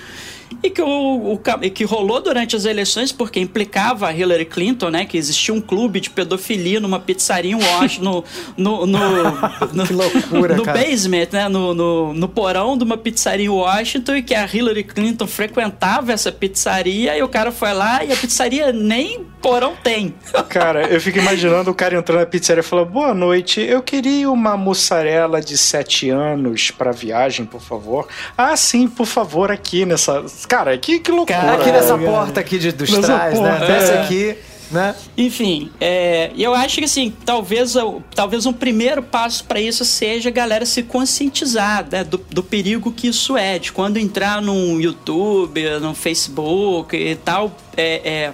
e 0.63 0.71
que, 0.71 0.83
o, 0.83 1.35
o 1.35 1.41
e 1.63 1.71
que 1.71 1.85
rolou 1.85 2.21
durante 2.21 2.57
as 2.57 2.65
eleições 2.65 3.13
porque 3.13 3.39
implicava 3.41 4.09
a 4.09 4.13
Hillary 4.13 4.45
Clinton, 4.45 4.91
né? 4.91 5.05
Que 5.05 5.17
existia 5.17 5.55
um 5.55 5.61
clube 5.61 6.01
de 6.01 6.11
pedofilia 6.11 6.81
numa 6.81 6.99
pizzaria 6.99 7.53
em 7.53 7.55
Washington, 7.55 8.25
no, 8.57 8.87
no, 8.87 8.87
no, 8.87 9.33
no, 9.73 9.87
Que 9.87 9.93
loucura, 9.93 10.57
no 10.57 10.63
cara. 10.65 10.79
basement, 10.79 11.29
né? 11.33 11.49
No, 11.49 11.73
no, 11.75 12.13
no 12.13 12.29
porão 12.29 12.77
de 12.77 12.85
uma 12.85 12.97
pizzaria 12.97 13.47
em 13.47 13.49
Washington 13.49 14.17
e 14.17 14.23
que 14.23 14.35
a 14.35 14.45
Hillary 14.45 14.85
Clinton 14.85 15.27
frequentava 15.27 16.13
essa 16.13 16.33
pizzaria 16.33 17.17
e 17.17 17.23
o 17.23 17.29
cara 17.29 17.53
foi 17.53 17.73
lá 17.73 18.05
e 18.05 18.13
a 18.13 18.17
pizzaria 18.17 18.73
nem 18.73 19.25
porão 19.41 19.75
tem. 19.83 20.15
Cara, 20.49 20.87
eu 20.89 21.01
fico 21.01 21.19
imaginando 21.19 21.71
o 21.71 21.75
cara 21.75 21.97
entrando 21.97 22.21
na 22.21 22.27
pizzaria 22.27 22.61
e 22.61 22.65
falando: 22.65 22.91
Boa 22.91 23.15
noite, 23.15 23.61
eu 23.61 23.83
queria 23.83 24.31
uma 24.31 24.57
mussarela 24.57 25.41
de 25.41 25.57
7 25.57 26.11
anos 26.11 26.71
pra 26.71 26.93
viagem, 26.93 27.45
por 27.47 27.61
favor. 27.61 28.07
Ah, 28.37 28.57
sim, 28.57 28.87
por 28.89 29.07
favor, 29.07 29.51
aqui 29.51 29.85
nessa. 29.85 30.25
Cara, 30.49 30.77
que, 30.79 30.99
que 30.99 31.11
loucura. 31.11 31.39
Cara, 31.39 31.55
Aqui 31.55 31.71
nessa 31.73 31.97
cara. 31.99 32.11
porta 32.11 32.41
aqui 32.41 32.59
de, 32.59 32.73
dos 32.73 32.91
Nessa 32.91 33.03
trás, 33.07 33.39
né? 33.41 33.51
porta, 33.59 33.67
Desce 33.67 33.93
é. 33.93 34.03
aqui, 34.03 34.37
né? 34.71 34.95
Enfim, 35.17 35.71
é, 35.81 36.31
eu 36.39 36.55
acho 36.55 36.79
que 36.79 36.85
assim, 36.85 37.13
talvez, 37.25 37.75
talvez 38.15 38.47
um 38.47 38.53
primeiro 38.53 39.03
passo 39.03 39.45
para 39.45 39.61
isso 39.61 39.85
seja 39.85 40.29
a 40.29 40.33
galera 40.33 40.65
se 40.65 40.83
conscientizar 40.85 41.87
né, 41.91 42.05
do, 42.05 42.19
do 42.31 42.43
perigo 42.43 42.93
que 42.93 43.09
isso 43.09 43.37
é, 43.37 43.59
de 43.59 43.73
quando 43.73 43.97
entrar 43.97 44.41
no 44.41 44.81
YouTube, 44.81 45.61
no 45.81 45.93
Facebook 45.95 46.97
e 46.97 47.17
tal. 47.17 47.57
É, 47.77 48.01
é, 48.05 48.33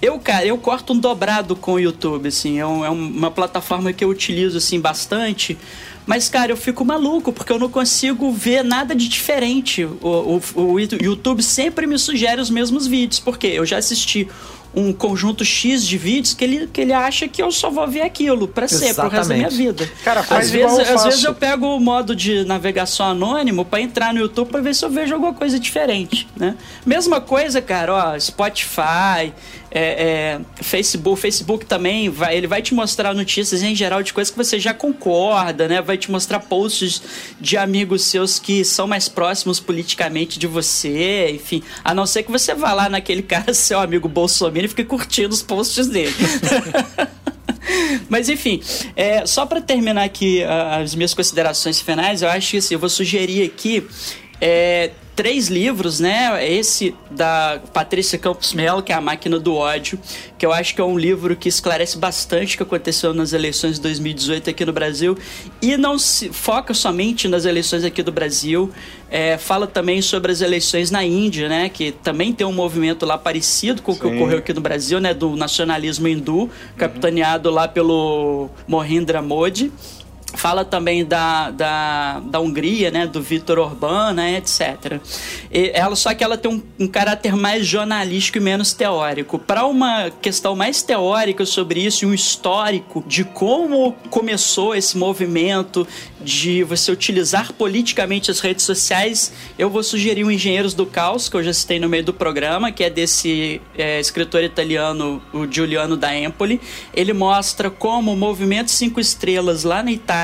eu, 0.00 0.18
cara, 0.18 0.44
eu 0.46 0.56
corto 0.58 0.92
um 0.92 0.98
dobrado 0.98 1.56
com 1.56 1.72
o 1.74 1.80
YouTube, 1.80 2.28
assim, 2.28 2.58
é, 2.60 2.66
um- 2.66 2.84
é 2.84 2.90
uma 2.90 3.30
plataforma 3.30 3.92
que 3.92 4.04
eu 4.04 4.08
utilizo 4.08 4.58
assim 4.58 4.78
bastante. 4.80 5.58
Mas, 6.06 6.28
cara, 6.28 6.52
eu 6.52 6.56
fico 6.56 6.84
maluco 6.84 7.32
porque 7.32 7.52
eu 7.52 7.58
não 7.58 7.68
consigo 7.68 8.30
ver 8.32 8.62
nada 8.62 8.94
de 8.94 9.08
diferente. 9.08 9.84
O, 9.84 10.40
o, 10.54 10.72
o 10.74 10.80
YouTube 10.80 11.42
sempre 11.42 11.86
me 11.86 11.98
sugere 11.98 12.40
os 12.40 12.50
mesmos 12.50 12.86
vídeos, 12.86 13.20
porque 13.20 13.46
eu 13.46 13.64
já 13.64 13.78
assisti 13.78 14.28
um 14.76 14.92
conjunto 14.92 15.44
X 15.44 15.86
de 15.86 15.96
vídeos 15.96 16.34
que 16.34 16.44
ele, 16.44 16.66
que 16.66 16.80
ele 16.80 16.92
acha 16.92 17.28
que 17.28 17.40
eu 17.40 17.50
só 17.52 17.70
vou 17.70 17.86
ver 17.86 18.02
aquilo 18.02 18.48
pra 18.48 18.66
sempre, 18.66 18.94
pro 18.94 19.08
resto 19.08 19.28
da 19.28 19.34
minha 19.36 19.50
vida. 19.50 19.88
Cara, 20.02 20.22
faz 20.22 20.46
às 20.46 20.50
vezes, 20.50 20.78
eu 20.78 20.94
às 20.94 21.04
vezes 21.04 21.24
eu 21.24 21.34
pego 21.34 21.76
o 21.76 21.80
modo 21.80 22.14
de 22.14 22.44
navegação 22.44 23.06
anônimo 23.06 23.64
pra 23.64 23.80
entrar 23.80 24.12
no 24.12 24.20
YouTube 24.20 24.48
pra 24.50 24.60
ver 24.60 24.74
se 24.74 24.84
eu 24.84 24.90
vejo 24.90 25.14
alguma 25.14 25.32
coisa 25.32 25.58
diferente, 25.60 26.26
né? 26.36 26.56
Mesma 26.84 27.20
coisa, 27.20 27.62
cara, 27.62 27.94
ó, 27.94 28.18
Spotify, 28.18 29.32
é, 29.74 29.80
é, 29.80 30.40
Facebook, 30.62 31.20
Facebook 31.20 31.66
também 31.66 32.08
vai, 32.08 32.36
ele 32.36 32.46
vai 32.46 32.62
te 32.62 32.72
mostrar 32.72 33.12
notícias 33.12 33.60
em 33.60 33.74
geral 33.74 34.04
de 34.04 34.12
coisas 34.12 34.30
que 34.30 34.36
você 34.36 34.60
já 34.60 34.72
concorda, 34.72 35.66
né? 35.66 35.82
Vai 35.82 35.98
te 35.98 36.12
mostrar 36.12 36.38
posts 36.38 37.02
de 37.40 37.56
amigos 37.56 38.04
seus 38.04 38.38
que 38.38 38.64
são 38.64 38.86
mais 38.86 39.08
próximos 39.08 39.58
politicamente 39.58 40.38
de 40.38 40.46
você, 40.46 41.28
enfim. 41.32 41.60
A 41.82 41.92
não 41.92 42.06
ser 42.06 42.22
que 42.22 42.30
você 42.30 42.54
vá 42.54 42.72
lá 42.72 42.88
naquele 42.88 43.20
cara, 43.34 43.52
seu 43.52 43.80
amigo 43.80 44.08
Bolsonaro, 44.08 44.64
e 44.64 44.68
fique 44.68 44.84
curtindo 44.84 45.34
os 45.34 45.42
posts 45.42 45.88
dele. 45.88 46.14
Mas 48.08 48.28
enfim, 48.28 48.62
é, 48.94 49.26
só 49.26 49.44
para 49.46 49.60
terminar 49.60 50.04
aqui 50.04 50.44
ah, 50.44 50.78
as 50.82 50.94
minhas 50.94 51.14
considerações 51.14 51.80
finais, 51.80 52.22
eu 52.22 52.28
acho 52.28 52.52
que 52.52 52.56
assim, 52.58 52.74
eu 52.74 52.78
vou 52.78 52.88
sugerir 52.88 53.42
aqui 53.42 53.84
é, 54.46 54.90
três 55.16 55.48
livros, 55.48 56.00
né? 56.00 56.46
Esse 56.46 56.94
da 57.10 57.62
Patrícia 57.72 58.18
Campos 58.18 58.52
Melo, 58.52 58.82
que 58.82 58.92
é 58.92 58.94
A 58.94 59.00
Máquina 59.00 59.38
do 59.38 59.54
Ódio, 59.54 59.98
que 60.36 60.44
eu 60.44 60.52
acho 60.52 60.74
que 60.74 60.82
é 60.82 60.84
um 60.84 60.98
livro 60.98 61.34
que 61.34 61.48
esclarece 61.48 61.96
bastante 61.96 62.54
o 62.54 62.58
que 62.58 62.62
aconteceu 62.62 63.14
nas 63.14 63.32
eleições 63.32 63.76
de 63.76 63.80
2018 63.80 64.50
aqui 64.50 64.66
no 64.66 64.72
Brasil 64.72 65.16
e 65.62 65.78
não 65.78 65.98
se 65.98 66.28
foca 66.28 66.74
somente 66.74 67.26
nas 67.26 67.46
eleições 67.46 67.84
aqui 67.84 68.02
do 68.02 68.12
Brasil, 68.12 68.70
é, 69.10 69.38
fala 69.38 69.66
também 69.66 70.02
sobre 70.02 70.30
as 70.30 70.42
eleições 70.42 70.90
na 70.90 71.02
Índia, 71.02 71.48
né? 71.48 71.70
Que 71.70 71.90
também 71.90 72.30
tem 72.30 72.46
um 72.46 72.52
movimento 72.52 73.06
lá 73.06 73.16
parecido 73.16 73.80
com 73.80 73.92
o 73.92 73.96
que 73.96 74.06
Sim. 74.06 74.14
ocorreu 74.16 74.38
aqui 74.40 74.52
no 74.52 74.60
Brasil, 74.60 75.00
né? 75.00 75.14
Do 75.14 75.34
nacionalismo 75.36 76.06
hindu, 76.06 76.50
capitaneado 76.76 77.50
lá 77.50 77.66
pelo 77.66 78.50
Mohindra 78.68 79.22
Modi. 79.22 79.72
Fala 80.36 80.64
também 80.64 81.04
da, 81.04 81.50
da, 81.50 82.20
da 82.20 82.40
Hungria, 82.40 82.90
né? 82.90 83.06
Do 83.06 83.22
Vítor 83.22 83.58
Orbán, 83.58 84.12
né? 84.12 84.36
Etc. 84.36 85.00
E 85.50 85.70
ela, 85.72 85.94
só 85.94 86.12
que 86.12 86.24
ela 86.24 86.36
tem 86.36 86.50
um, 86.50 86.62
um 86.78 86.88
caráter 86.88 87.36
mais 87.36 87.66
jornalístico 87.66 88.38
e 88.38 88.40
menos 88.40 88.72
teórico. 88.72 89.38
Para 89.38 89.64
uma 89.64 90.10
questão 90.10 90.56
mais 90.56 90.82
teórica 90.82 91.46
sobre 91.46 91.80
isso, 91.80 92.06
um 92.06 92.12
histórico 92.12 93.04
de 93.06 93.24
como 93.24 93.92
começou 94.10 94.74
esse 94.74 94.98
movimento 94.98 95.86
de 96.20 96.64
você 96.64 96.90
utilizar 96.90 97.52
politicamente 97.52 98.30
as 98.30 98.40
redes 98.40 98.64
sociais, 98.64 99.32
eu 99.58 99.68
vou 99.68 99.82
sugerir 99.82 100.24
o 100.24 100.30
Engenheiros 100.30 100.72
do 100.72 100.86
Caos, 100.86 101.28
que 101.28 101.36
eu 101.36 101.42
já 101.42 101.52
citei 101.52 101.78
no 101.78 101.88
meio 101.88 102.02
do 102.02 102.14
programa, 102.14 102.72
que 102.72 102.82
é 102.82 102.88
desse 102.88 103.60
é, 103.76 104.00
escritor 104.00 104.42
italiano, 104.42 105.22
o 105.32 105.46
Giuliano 105.50 105.96
da 105.96 106.16
Empoli. 106.18 106.60
Ele 106.94 107.12
mostra 107.12 107.70
como 107.70 108.12
o 108.12 108.16
movimento 108.16 108.70
Cinco 108.70 108.98
Estrelas 108.98 109.64
lá 109.64 109.82
na 109.82 109.92
Itália 109.92 110.23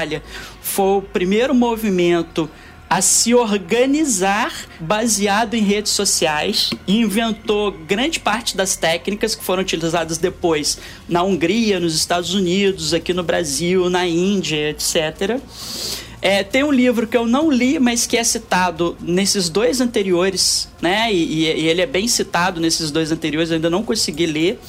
foi 0.62 0.98
o 0.98 1.02
primeiro 1.02 1.54
movimento 1.54 2.48
a 2.88 3.00
se 3.00 3.32
organizar 3.34 4.52
baseado 4.80 5.54
em 5.54 5.62
redes 5.62 5.92
sociais 5.92 6.70
e 6.88 6.98
inventou 6.98 7.70
grande 7.70 8.18
parte 8.18 8.56
das 8.56 8.74
técnicas 8.74 9.36
que 9.36 9.44
foram 9.44 9.62
utilizadas 9.62 10.18
depois 10.18 10.76
na 11.08 11.22
Hungria, 11.22 11.78
nos 11.78 11.94
Estados 11.94 12.34
Unidos, 12.34 12.92
aqui 12.92 13.14
no 13.14 13.22
Brasil, 13.22 13.88
na 13.88 14.06
Índia, 14.08 14.70
etc. 14.70 15.38
É, 16.20 16.42
tem 16.42 16.64
um 16.64 16.72
livro 16.72 17.06
que 17.06 17.16
eu 17.16 17.26
não 17.26 17.50
li, 17.50 17.78
mas 17.78 18.06
que 18.06 18.16
é 18.16 18.24
citado 18.24 18.96
nesses 19.00 19.48
dois 19.48 19.80
anteriores, 19.80 20.68
né? 20.82 21.12
E, 21.12 21.44
e- 21.44 21.60
e 21.62 21.68
ele 21.68 21.80
é 21.80 21.86
bem 21.86 22.06
citado 22.08 22.60
nesses 22.60 22.90
dois 22.90 23.10
anteriores, 23.12 23.50
eu 23.50 23.54
ainda 23.54 23.70
não 23.70 23.82
consegui 23.84 24.26
ler, 24.26 24.60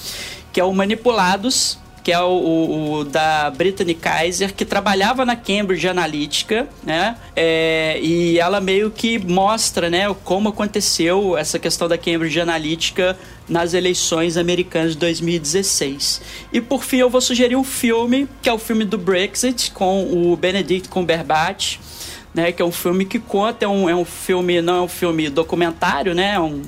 que 0.54 0.60
é 0.60 0.64
o 0.64 0.72
Manipulados, 0.74 1.78
que 2.04 2.12
é 2.12 2.20
o, 2.20 2.30
o- 2.30 2.94
o 3.00 3.04
da 3.06 3.50
Brittany 3.52 3.94
Kaiser, 3.94 4.54
que 4.54 4.66
trabalhava 4.66 5.24
na 5.26 5.36
Cambridge 5.36 5.88
Analytica, 5.88 6.68
né? 6.84 7.16
É, 7.36 8.00
e 8.02 8.40
ela 8.40 8.60
meio 8.60 8.90
que 8.90 9.20
mostra, 9.20 9.90
né, 9.90 10.14
como 10.24 10.50
aconteceu 10.50 11.38
essa 11.38 11.60
questão 11.60 11.88
da 11.88 11.98
Cambridge 11.98 12.40
Analytica 12.42 13.18
nas 13.48 13.74
eleições 13.74 14.36
americanas 14.38 14.94
de 14.94 14.98
2016. 15.00 16.22
E 16.52 16.60
por 16.62 16.84
fim, 16.84 16.98
eu 16.98 17.10
vou 17.10 17.22
sugerir 17.22 17.56
um 17.56 17.64
filme, 17.64 18.28
que 18.42 18.50
é 18.50 18.54
o 18.54 18.58
filme 18.58 18.86
do 18.86 18.98
Brexit, 18.98 19.72
com 19.72 20.04
o 20.32 20.36
Benedict 20.36 20.90
Cumberbatch, 20.90 21.78
né, 22.34 22.52
que 22.52 22.62
é 22.62 22.66
um 22.66 22.72
filme 22.72 23.04
que 23.06 23.20
conta, 23.20 23.66
é 23.66 23.68
um, 23.68 23.90
é 23.90 23.96
um 23.96 24.06
filme, 24.06 24.62
não 24.62 24.76
é 24.78 24.82
um 24.82 24.88
filme 24.88 25.30
documentário, 25.30 26.16
né, 26.16 26.34
é 26.36 26.40
um, 26.40 26.62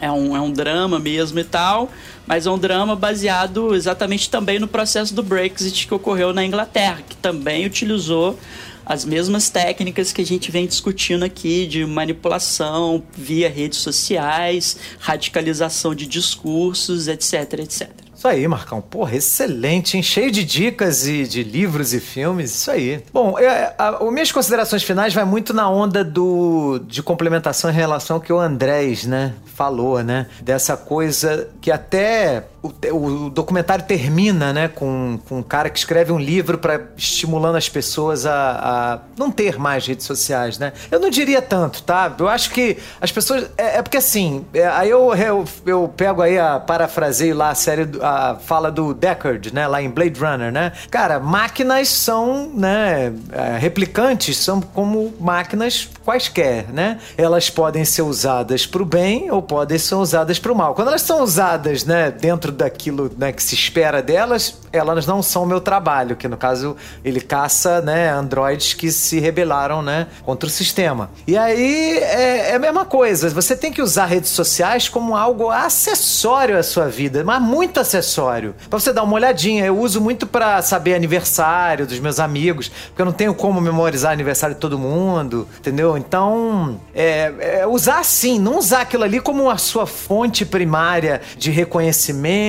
é 0.00 0.10
um, 0.10 0.36
é 0.36 0.40
um 0.40 0.52
drama 0.52 0.98
mesmo 0.98 1.38
e 1.38 1.44
tal, 1.44 1.90
mas 2.26 2.46
é 2.46 2.50
um 2.50 2.58
drama 2.58 2.96
baseado 2.96 3.74
exatamente 3.74 4.28
também 4.28 4.58
no 4.58 4.68
processo 4.68 5.14
do 5.14 5.22
Brexit 5.22 5.86
que 5.86 5.94
ocorreu 5.94 6.32
na 6.32 6.44
Inglaterra, 6.44 7.02
que 7.08 7.16
também 7.16 7.66
utilizou 7.66 8.38
as 8.86 9.04
mesmas 9.04 9.48
técnicas 9.48 10.12
que 10.12 10.20
a 10.20 10.26
gente 10.26 10.50
vem 10.50 10.66
discutindo 10.66 11.24
aqui 11.24 11.66
de 11.66 11.86
manipulação 11.86 13.02
via 13.16 13.48
redes 13.48 13.78
sociais, 13.78 14.76
radicalização 14.98 15.94
de 15.94 16.06
discursos, 16.06 17.08
etc, 17.08 17.60
etc. 17.60 18.03
Isso 18.24 18.28
aí, 18.30 18.48
Marcão. 18.48 18.80
Porra, 18.80 19.16
excelente, 19.16 19.98
hein? 19.98 20.02
Cheio 20.02 20.30
de 20.30 20.44
dicas 20.44 21.06
e 21.06 21.24
de 21.24 21.42
livros 21.42 21.92
e 21.92 22.00
filmes, 22.00 22.54
isso 22.54 22.70
aí. 22.70 23.04
Bom, 23.12 23.38
é, 23.38 23.74
a, 23.76 23.98
as 24.02 24.10
minhas 24.10 24.32
considerações 24.32 24.82
finais 24.82 25.12
vai 25.12 25.26
muito 25.26 25.52
na 25.52 25.68
onda 25.68 26.02
do 26.02 26.78
de 26.86 27.02
complementação 27.02 27.68
em 27.70 27.74
relação 27.74 28.16
ao 28.16 28.22
que 28.22 28.32
o 28.32 28.38
Andrés, 28.38 29.04
né, 29.04 29.34
falou, 29.44 30.02
né? 30.02 30.26
Dessa 30.40 30.74
coisa 30.74 31.50
que 31.60 31.70
até 31.70 32.44
o, 32.64 33.26
o 33.26 33.30
documentário 33.30 33.84
termina, 33.84 34.52
né, 34.52 34.68
com, 34.68 35.18
com 35.28 35.38
um 35.38 35.42
cara 35.42 35.68
que 35.68 35.78
escreve 35.78 36.12
um 36.12 36.18
livro 36.18 36.56
para 36.56 36.80
estimulando 36.96 37.56
as 37.56 37.68
pessoas 37.68 38.24
a, 38.24 38.32
a, 38.34 38.98
não 39.18 39.30
ter 39.30 39.58
mais 39.58 39.86
redes 39.86 40.06
sociais, 40.06 40.58
né? 40.58 40.72
Eu 40.90 40.98
não 40.98 41.10
diria 41.10 41.42
tanto, 41.42 41.82
tá? 41.82 42.10
Eu 42.18 42.26
acho 42.26 42.50
que 42.50 42.78
as 43.00 43.12
pessoas 43.12 43.50
é, 43.58 43.78
é 43.78 43.82
porque 43.82 43.98
assim, 43.98 44.46
é, 44.54 44.66
aí 44.66 44.88
eu, 44.88 45.14
eu, 45.14 45.44
eu 45.66 45.92
pego 45.94 46.22
aí 46.22 46.38
a 46.38 46.58
parafraseio 46.58 47.36
lá 47.36 47.50
a 47.50 47.54
série 47.54 47.86
a 48.00 48.36
fala 48.36 48.70
do 48.70 48.94
Deckard, 48.94 49.52
né, 49.52 49.66
lá 49.66 49.82
em 49.82 49.90
Blade 49.90 50.18
Runner, 50.18 50.50
né? 50.50 50.72
Cara, 50.90 51.20
máquinas 51.20 51.88
são, 51.90 52.50
né, 52.54 53.12
é, 53.30 53.58
replicantes 53.58 54.38
são 54.38 54.62
como 54.62 55.12
máquinas 55.20 55.90
quaisquer, 56.02 56.66
né? 56.72 56.98
Elas 57.18 57.50
podem 57.50 57.84
ser 57.84 58.02
usadas 58.02 58.66
para 58.66 58.82
o 58.82 58.86
bem 58.86 59.30
ou 59.30 59.42
podem 59.42 59.78
ser 59.78 59.96
usadas 59.96 60.38
para 60.38 60.50
o 60.50 60.54
mal. 60.54 60.74
Quando 60.74 60.88
elas 60.88 61.02
são 61.02 61.22
usadas, 61.22 61.84
né, 61.84 62.10
dentro 62.10 62.53
daquilo 62.54 63.10
né, 63.16 63.32
que 63.32 63.42
se 63.42 63.54
espera 63.54 64.02
delas, 64.02 64.60
elas 64.72 65.06
não 65.06 65.22
são 65.22 65.42
o 65.42 65.46
meu 65.46 65.60
trabalho, 65.60 66.16
que 66.16 66.28
no 66.28 66.36
caso 66.36 66.76
ele 67.04 67.20
caça, 67.20 67.80
né, 67.80 68.10
androides 68.10 68.74
que 68.74 68.90
se 68.90 69.20
rebelaram, 69.20 69.82
né, 69.82 70.06
contra 70.24 70.46
o 70.46 70.50
sistema. 70.50 71.10
E 71.26 71.36
aí 71.36 71.98
é, 71.98 72.50
é 72.50 72.54
a 72.54 72.58
mesma 72.58 72.84
coisa. 72.84 73.28
Você 73.30 73.56
tem 73.56 73.72
que 73.72 73.82
usar 73.82 74.06
redes 74.06 74.30
sociais 74.30 74.88
como 74.88 75.16
algo 75.16 75.50
acessório 75.50 76.58
à 76.58 76.62
sua 76.62 76.86
vida, 76.86 77.22
mas 77.24 77.40
muito 77.40 77.80
acessório. 77.80 78.54
Para 78.68 78.78
você 78.78 78.92
dar 78.92 79.02
uma 79.02 79.14
olhadinha, 79.14 79.64
eu 79.64 79.78
uso 79.78 80.00
muito 80.00 80.26
para 80.26 80.62
saber 80.62 80.94
aniversário 80.94 81.86
dos 81.86 81.98
meus 81.98 82.18
amigos, 82.18 82.68
porque 82.68 83.02
eu 83.02 83.06
não 83.06 83.12
tenho 83.12 83.34
como 83.34 83.60
memorizar 83.60 84.12
aniversário 84.12 84.54
de 84.54 84.60
todo 84.60 84.78
mundo, 84.78 85.48
entendeu? 85.58 85.96
Então, 85.96 86.80
é, 86.94 87.60
é 87.60 87.66
usar 87.66 87.98
assim, 87.98 88.38
não 88.38 88.58
usar 88.58 88.82
aquilo 88.82 89.04
ali 89.04 89.20
como 89.20 89.50
a 89.50 89.58
sua 89.58 89.86
fonte 89.86 90.44
primária 90.44 91.20
de 91.36 91.50
reconhecimento 91.50 92.43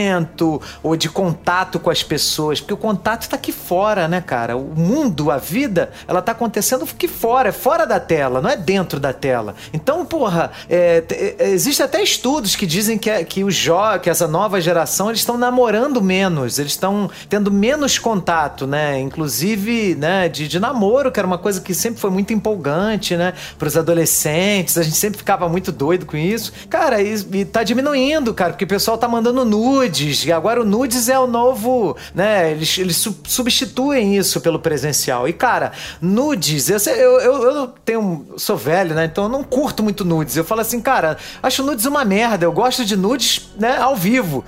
ou 0.84 0.96
de 0.96 1.10
contato 1.10 1.80
com 1.80 1.90
as 1.90 2.04
pessoas, 2.04 2.60
porque 2.60 2.74
o 2.74 2.78
contato 2.78 3.28
tá 3.28 3.36
aqui 3.36 3.52
fora, 3.52 4.08
né, 4.08 4.22
cara? 4.22 4.58
O 4.58 4.74
mundo, 4.76 5.32
a 5.32 5.38
vida, 5.38 5.92
ela 6.08 6.22
tá 6.22 6.32
acontecendo 6.32 6.84
aqui 6.84 7.08
fora, 7.08 7.50
é 7.50 7.52
fora 7.52 7.86
da 7.86 8.00
tela, 8.00 8.42
não 8.42 8.50
é 8.50 8.58
dentro 8.58 9.00
da 9.00 9.14
tela. 9.14 9.56
Então, 9.74 10.06
porra, 10.06 10.52
é, 10.70 11.04
é, 11.40 11.50
existe 11.50 11.82
até 11.82 12.02
estudos 12.02 12.56
que 12.56 12.66
dizem 12.66 12.98
que, 12.98 13.24
que 13.26 13.44
os 13.44 13.56
jovens, 13.56 14.02
que 14.02 14.10
essa 14.10 14.28
nova 14.28 14.60
geração, 14.62 15.10
eles 15.10 15.22
estão 15.22 15.38
namorando 15.38 16.02
menos, 16.02 16.60
eles 16.60 16.72
estão 16.74 17.10
tendo 17.30 17.52
menos 17.52 17.98
contato, 17.98 18.68
né? 18.68 19.00
Inclusive, 19.00 19.96
né, 19.96 20.30
de, 20.30 20.48
de 20.48 20.60
namoro, 20.60 21.12
que 21.12 21.20
era 21.20 21.28
uma 21.28 21.38
coisa 21.38 21.62
que 21.62 21.74
sempre 21.74 22.00
foi 22.00 22.10
muito 22.10 22.34
empolgante, 22.34 23.16
né? 23.16 23.34
Para 23.58 23.68
os 23.68 23.78
adolescentes, 23.78 24.78
a 24.78 24.84
gente 24.84 24.98
sempre 24.98 25.18
ficava 25.18 25.48
muito 25.48 25.72
doido 25.72 26.06
com 26.06 26.18
isso. 26.18 26.52
Cara, 26.70 27.02
e, 27.02 27.14
e 27.34 27.46
tá 27.46 27.64
diminuindo, 27.64 28.34
cara, 28.34 28.52
porque 28.52 28.66
o 28.66 28.68
pessoal 28.68 28.98
tá 28.98 29.08
mandando 29.08 29.44
nudes, 29.86 30.26
e 30.26 30.32
agora 30.32 30.62
o 30.62 30.66
nudes 30.66 31.10
é 31.10 31.20
o 31.20 31.28
novo, 31.28 31.96
né? 32.14 32.52
Eles, 32.52 32.78
eles 32.78 32.98
su 32.98 33.16
substituem 33.26 34.16
isso 34.16 34.42
pelo 34.42 34.60
presencial. 34.60 35.28
E, 35.28 35.34
cara, 35.34 35.72
nudes, 36.02 36.70
eu, 36.70 36.78
eu, 36.94 37.20
eu, 37.20 37.44
eu 37.44 37.68
tenho. 37.84 38.26
Sou 38.38 38.58
velho, 38.58 38.96
né? 38.96 39.06
Então 39.06 39.26
eu 39.26 39.30
não 39.30 39.44
curto 39.44 39.84
muito 39.84 40.04
nudes. 40.04 40.36
Eu 40.36 40.44
falo 40.44 40.62
assim, 40.62 40.82
cara, 40.82 41.18
acho 41.42 41.64
nudes 41.64 41.86
uma 41.86 42.04
merda. 42.04 42.46
Eu 42.46 42.52
gosto 42.52 42.84
de 42.84 42.96
nudes, 42.96 43.50
né, 43.58 43.78
ao 43.78 43.96
vivo. 43.96 44.44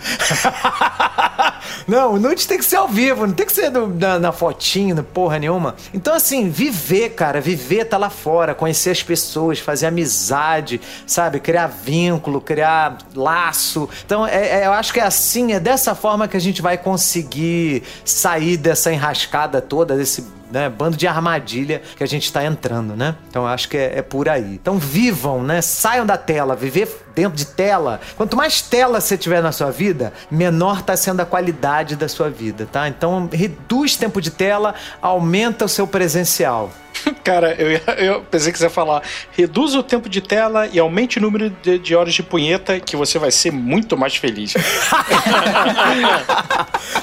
não, 1.87 2.13
o 2.13 2.19
nudes 2.19 2.45
tem 2.45 2.57
que 2.57 2.65
ser 2.65 2.77
ao 2.77 2.87
vivo, 2.87 3.27
não 3.27 3.33
tem 3.33 3.45
que 3.45 3.53
ser 3.53 3.69
no, 3.69 3.87
na, 3.87 4.19
na 4.19 4.31
fotinho, 4.31 5.03
porra 5.03 5.39
nenhuma. 5.39 5.75
Então, 5.93 6.13
assim, 6.13 6.49
viver, 6.49 7.11
cara, 7.11 7.39
viver 7.39 7.85
tá 7.85 7.97
lá 7.97 8.09
fora, 8.09 8.55
conhecer 8.55 8.91
as 8.91 9.03
pessoas, 9.03 9.59
fazer 9.59 9.87
amizade, 9.87 10.81
sabe? 11.05 11.39
Criar 11.39 11.67
vínculo, 11.67 12.41
criar 12.41 12.97
laço. 13.15 13.89
Então, 14.05 14.25
é, 14.25 14.61
é, 14.61 14.67
eu 14.67 14.73
acho 14.73 14.93
que 14.93 14.99
é 14.99 15.03
assim, 15.03 15.16
é 15.53 15.59
dessa 15.59 15.95
forma 15.95 16.27
que 16.27 16.37
a 16.37 16.39
gente 16.39 16.61
vai 16.61 16.77
conseguir 16.77 17.83
sair 18.05 18.57
dessa 18.57 18.91
enrascada 18.91 19.61
toda, 19.61 19.95
desse 19.95 20.23
né, 20.51 20.69
bando 20.69 20.97
de 20.97 21.07
armadilha 21.07 21.81
que 21.95 22.03
a 22.03 22.07
gente 22.07 22.25
está 22.25 22.43
entrando, 22.43 22.95
né? 22.95 23.15
Então 23.29 23.43
eu 23.43 23.47
acho 23.47 23.69
que 23.69 23.77
é, 23.77 23.99
é, 23.99 24.01
por 24.01 24.29
aí. 24.29 24.53
Então 24.55 24.77
vivam, 24.77 25.43
né? 25.43 25.61
Saiam 25.61 26.05
da 26.05 26.17
tela, 26.17 26.55
viver 26.55 26.87
dentro 27.15 27.37
de 27.37 27.45
tela. 27.45 27.99
Quanto 28.15 28.37
mais 28.37 28.61
tela 28.61 29.01
você 29.01 29.17
tiver 29.17 29.41
na 29.41 29.51
sua 29.51 29.71
vida, 29.71 30.13
menor 30.29 30.79
está 30.79 30.95
sendo 30.95 31.21
a 31.21 31.25
qualidade 31.25 31.95
da 31.95 32.07
sua 32.07 32.29
vida, 32.29 32.67
tá? 32.71 32.87
Então 32.87 33.29
reduz 33.31 33.95
tempo 33.95 34.21
de 34.21 34.31
tela, 34.31 34.75
aumenta 35.01 35.65
o 35.65 35.69
seu 35.69 35.87
presencial. 35.87 36.71
Cara, 37.23 37.53
eu, 37.53 37.79
eu 37.97 38.21
pensei 38.21 38.51
que 38.51 38.57
você 38.57 38.65
ia 38.65 38.69
falar: 38.69 39.01
reduz 39.31 39.75
o 39.75 39.83
tempo 39.83 40.09
de 40.09 40.21
tela 40.21 40.67
e 40.67 40.79
aumente 40.79 41.17
o 41.19 41.21
número 41.21 41.49
de, 41.49 41.79
de 41.79 41.95
horas 41.95 42.13
de 42.13 42.23
punheta, 42.23 42.79
que 42.79 42.95
você 42.95 43.19
vai 43.19 43.31
ser 43.31 43.51
muito 43.51 43.97
mais 43.97 44.15
feliz. 44.15 44.53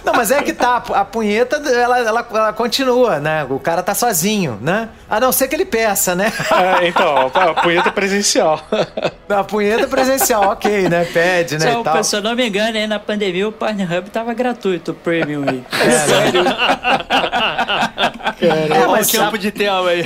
Não, 0.05 0.13
mas 0.15 0.31
é 0.31 0.43
que 0.43 0.53
tá, 0.53 0.77
a 0.77 1.05
punheta, 1.05 1.57
ela, 1.57 1.99
ela, 1.99 2.27
ela, 2.31 2.53
continua, 2.53 3.19
né? 3.19 3.34
O 3.49 3.59
cara 3.59 3.83
tá 3.83 3.95
sozinho, 3.95 4.59
né? 4.61 4.89
A 5.09 5.19
não 5.19 5.33
ser 5.33 5.49
que 5.49 5.55
ele 5.55 5.65
peça, 5.65 6.15
né? 6.15 6.33
É, 6.81 6.89
então, 6.89 7.31
a 7.35 7.55
punheta 7.55 7.91
presencial. 7.91 8.61
A 9.27 9.43
punheta 9.43 9.89
presencial, 9.89 10.51
ok, 10.51 10.89
né? 10.89 11.07
Pede, 11.07 11.59
né? 11.59 11.73
Só, 11.83 12.03
se 12.03 12.17
eu 12.17 12.23
não 12.23 12.37
me 12.37 12.47
engano, 12.47 12.77
aí 12.77 12.87
na 12.87 12.99
pandemia 12.99 13.49
o 13.49 13.53
Pornhub 13.53 14.11
tava 14.11 14.35
gratuito, 14.35 14.91
o 14.93 14.95
Premium 14.95 15.45
aí. 15.49 15.65
É, 15.85 15.91
Sério? 15.91 16.45
É, 18.41 18.87
mas 18.87 19.09
o 19.09 19.19
campo 19.19 19.39
de 19.39 19.51
tela 19.51 19.91
aí. 19.91 20.05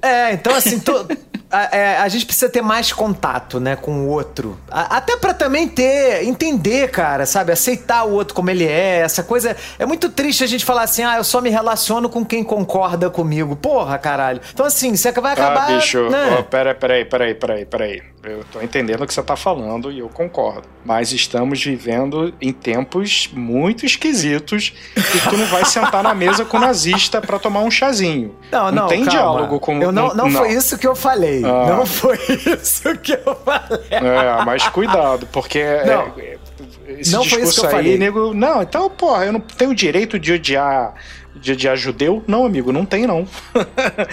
É, 0.00 0.32
então 0.32 0.54
assim, 0.54 0.80
to, 0.80 1.06
a, 1.50 1.76
é, 1.76 1.98
a, 1.98 2.08
gente 2.08 2.26
precisa 2.26 2.48
ter 2.48 2.62
mais 2.62 2.92
contato, 2.92 3.60
né, 3.60 3.76
com 3.76 4.00
o 4.00 4.08
outro. 4.08 4.58
A, 4.70 4.96
até 4.96 5.16
para 5.16 5.32
também 5.32 5.68
ter, 5.68 6.24
entender, 6.24 6.90
cara, 6.90 7.24
sabe? 7.24 7.52
Aceitar 7.52 8.04
o 8.04 8.12
outro 8.12 8.34
como 8.34 8.50
ele 8.50 8.66
é. 8.66 8.98
Essa 8.98 9.22
coisa. 9.22 9.56
É 9.78 9.86
muito 9.86 10.08
triste 10.08 10.42
a 10.42 10.46
gente 10.46 10.64
falar 10.64 10.82
assim, 10.82 11.02
ah, 11.04 11.16
eu 11.16 11.24
só 11.24 11.40
me 11.40 11.50
relaciono 11.50 12.08
com 12.08 12.24
quem 12.24 12.42
concorda 12.42 13.08
comigo. 13.10 13.54
Porra, 13.54 13.98
caralho. 13.98 14.40
Então, 14.52 14.66
assim, 14.66 14.96
você 14.96 15.12
vai 15.12 15.32
acabar. 15.32 15.70
Ah, 15.70 15.76
bicho, 15.76 16.08
né? 16.10 16.36
oh, 16.38 16.42
pera, 16.42 16.74
peraí, 16.74 17.04
peraí, 17.04 17.34
peraí, 17.34 17.64
peraí. 17.64 18.02
Eu 18.26 18.44
tô 18.52 18.60
entendendo 18.60 19.02
o 19.02 19.06
que 19.06 19.14
você 19.14 19.22
tá 19.22 19.36
falando 19.36 19.90
e 19.90 20.00
eu 20.00 20.08
concordo. 20.08 20.62
Mas 20.84 21.12
estamos 21.12 21.62
vivendo 21.62 22.34
em 22.40 22.52
tempos 22.52 23.30
muito 23.32 23.86
esquisitos 23.86 24.72
e 24.96 25.30
tu 25.30 25.36
não 25.36 25.46
vai 25.46 25.64
sentar 25.66 26.02
na 26.02 26.14
mesa 26.14 26.44
com 26.44 26.56
o 26.56 26.60
nazista 26.60 27.20
para 27.20 27.38
tomar 27.38 27.60
um 27.60 27.70
chazinho. 27.70 28.34
Não, 28.50 28.64
não, 28.66 28.72
não 28.72 28.86
tem 28.88 29.04
calma. 29.04 29.10
diálogo 29.10 29.60
com 29.60 29.80
eu 29.80 29.92
não, 29.92 30.08
não, 30.08 30.28
não 30.28 30.30
foi 30.30 30.52
isso 30.52 30.76
que 30.76 30.86
eu 30.86 30.96
falei. 30.96 31.44
Ah. 31.44 31.76
Não 31.76 31.86
foi 31.86 32.18
isso 32.60 32.96
que 32.98 33.12
eu 33.12 33.36
falei. 33.44 33.86
É, 33.90 34.44
mas 34.44 34.68
cuidado, 34.68 35.26
porque 35.32 35.62
não. 35.84 36.12
É, 36.18 36.36
esse 36.88 37.12
não 37.12 37.24
foi 37.24 37.42
isso 37.42 37.60
que 37.60 37.66
eu 37.66 37.70
aí, 37.70 37.76
falei. 37.76 37.98
nego, 37.98 38.34
não, 38.34 38.62
então, 38.62 38.88
porra, 38.90 39.26
eu 39.26 39.32
não 39.32 39.40
tenho 39.40 39.70
o 39.70 39.74
direito 39.74 40.18
de 40.18 40.32
odiar 40.32 40.94
de 41.40 41.52
odiar 41.52 41.76
judeu? 41.76 42.24
Não, 42.26 42.44
amigo, 42.44 42.72
não 42.72 42.84
tem, 42.84 43.06
não. 43.06 43.26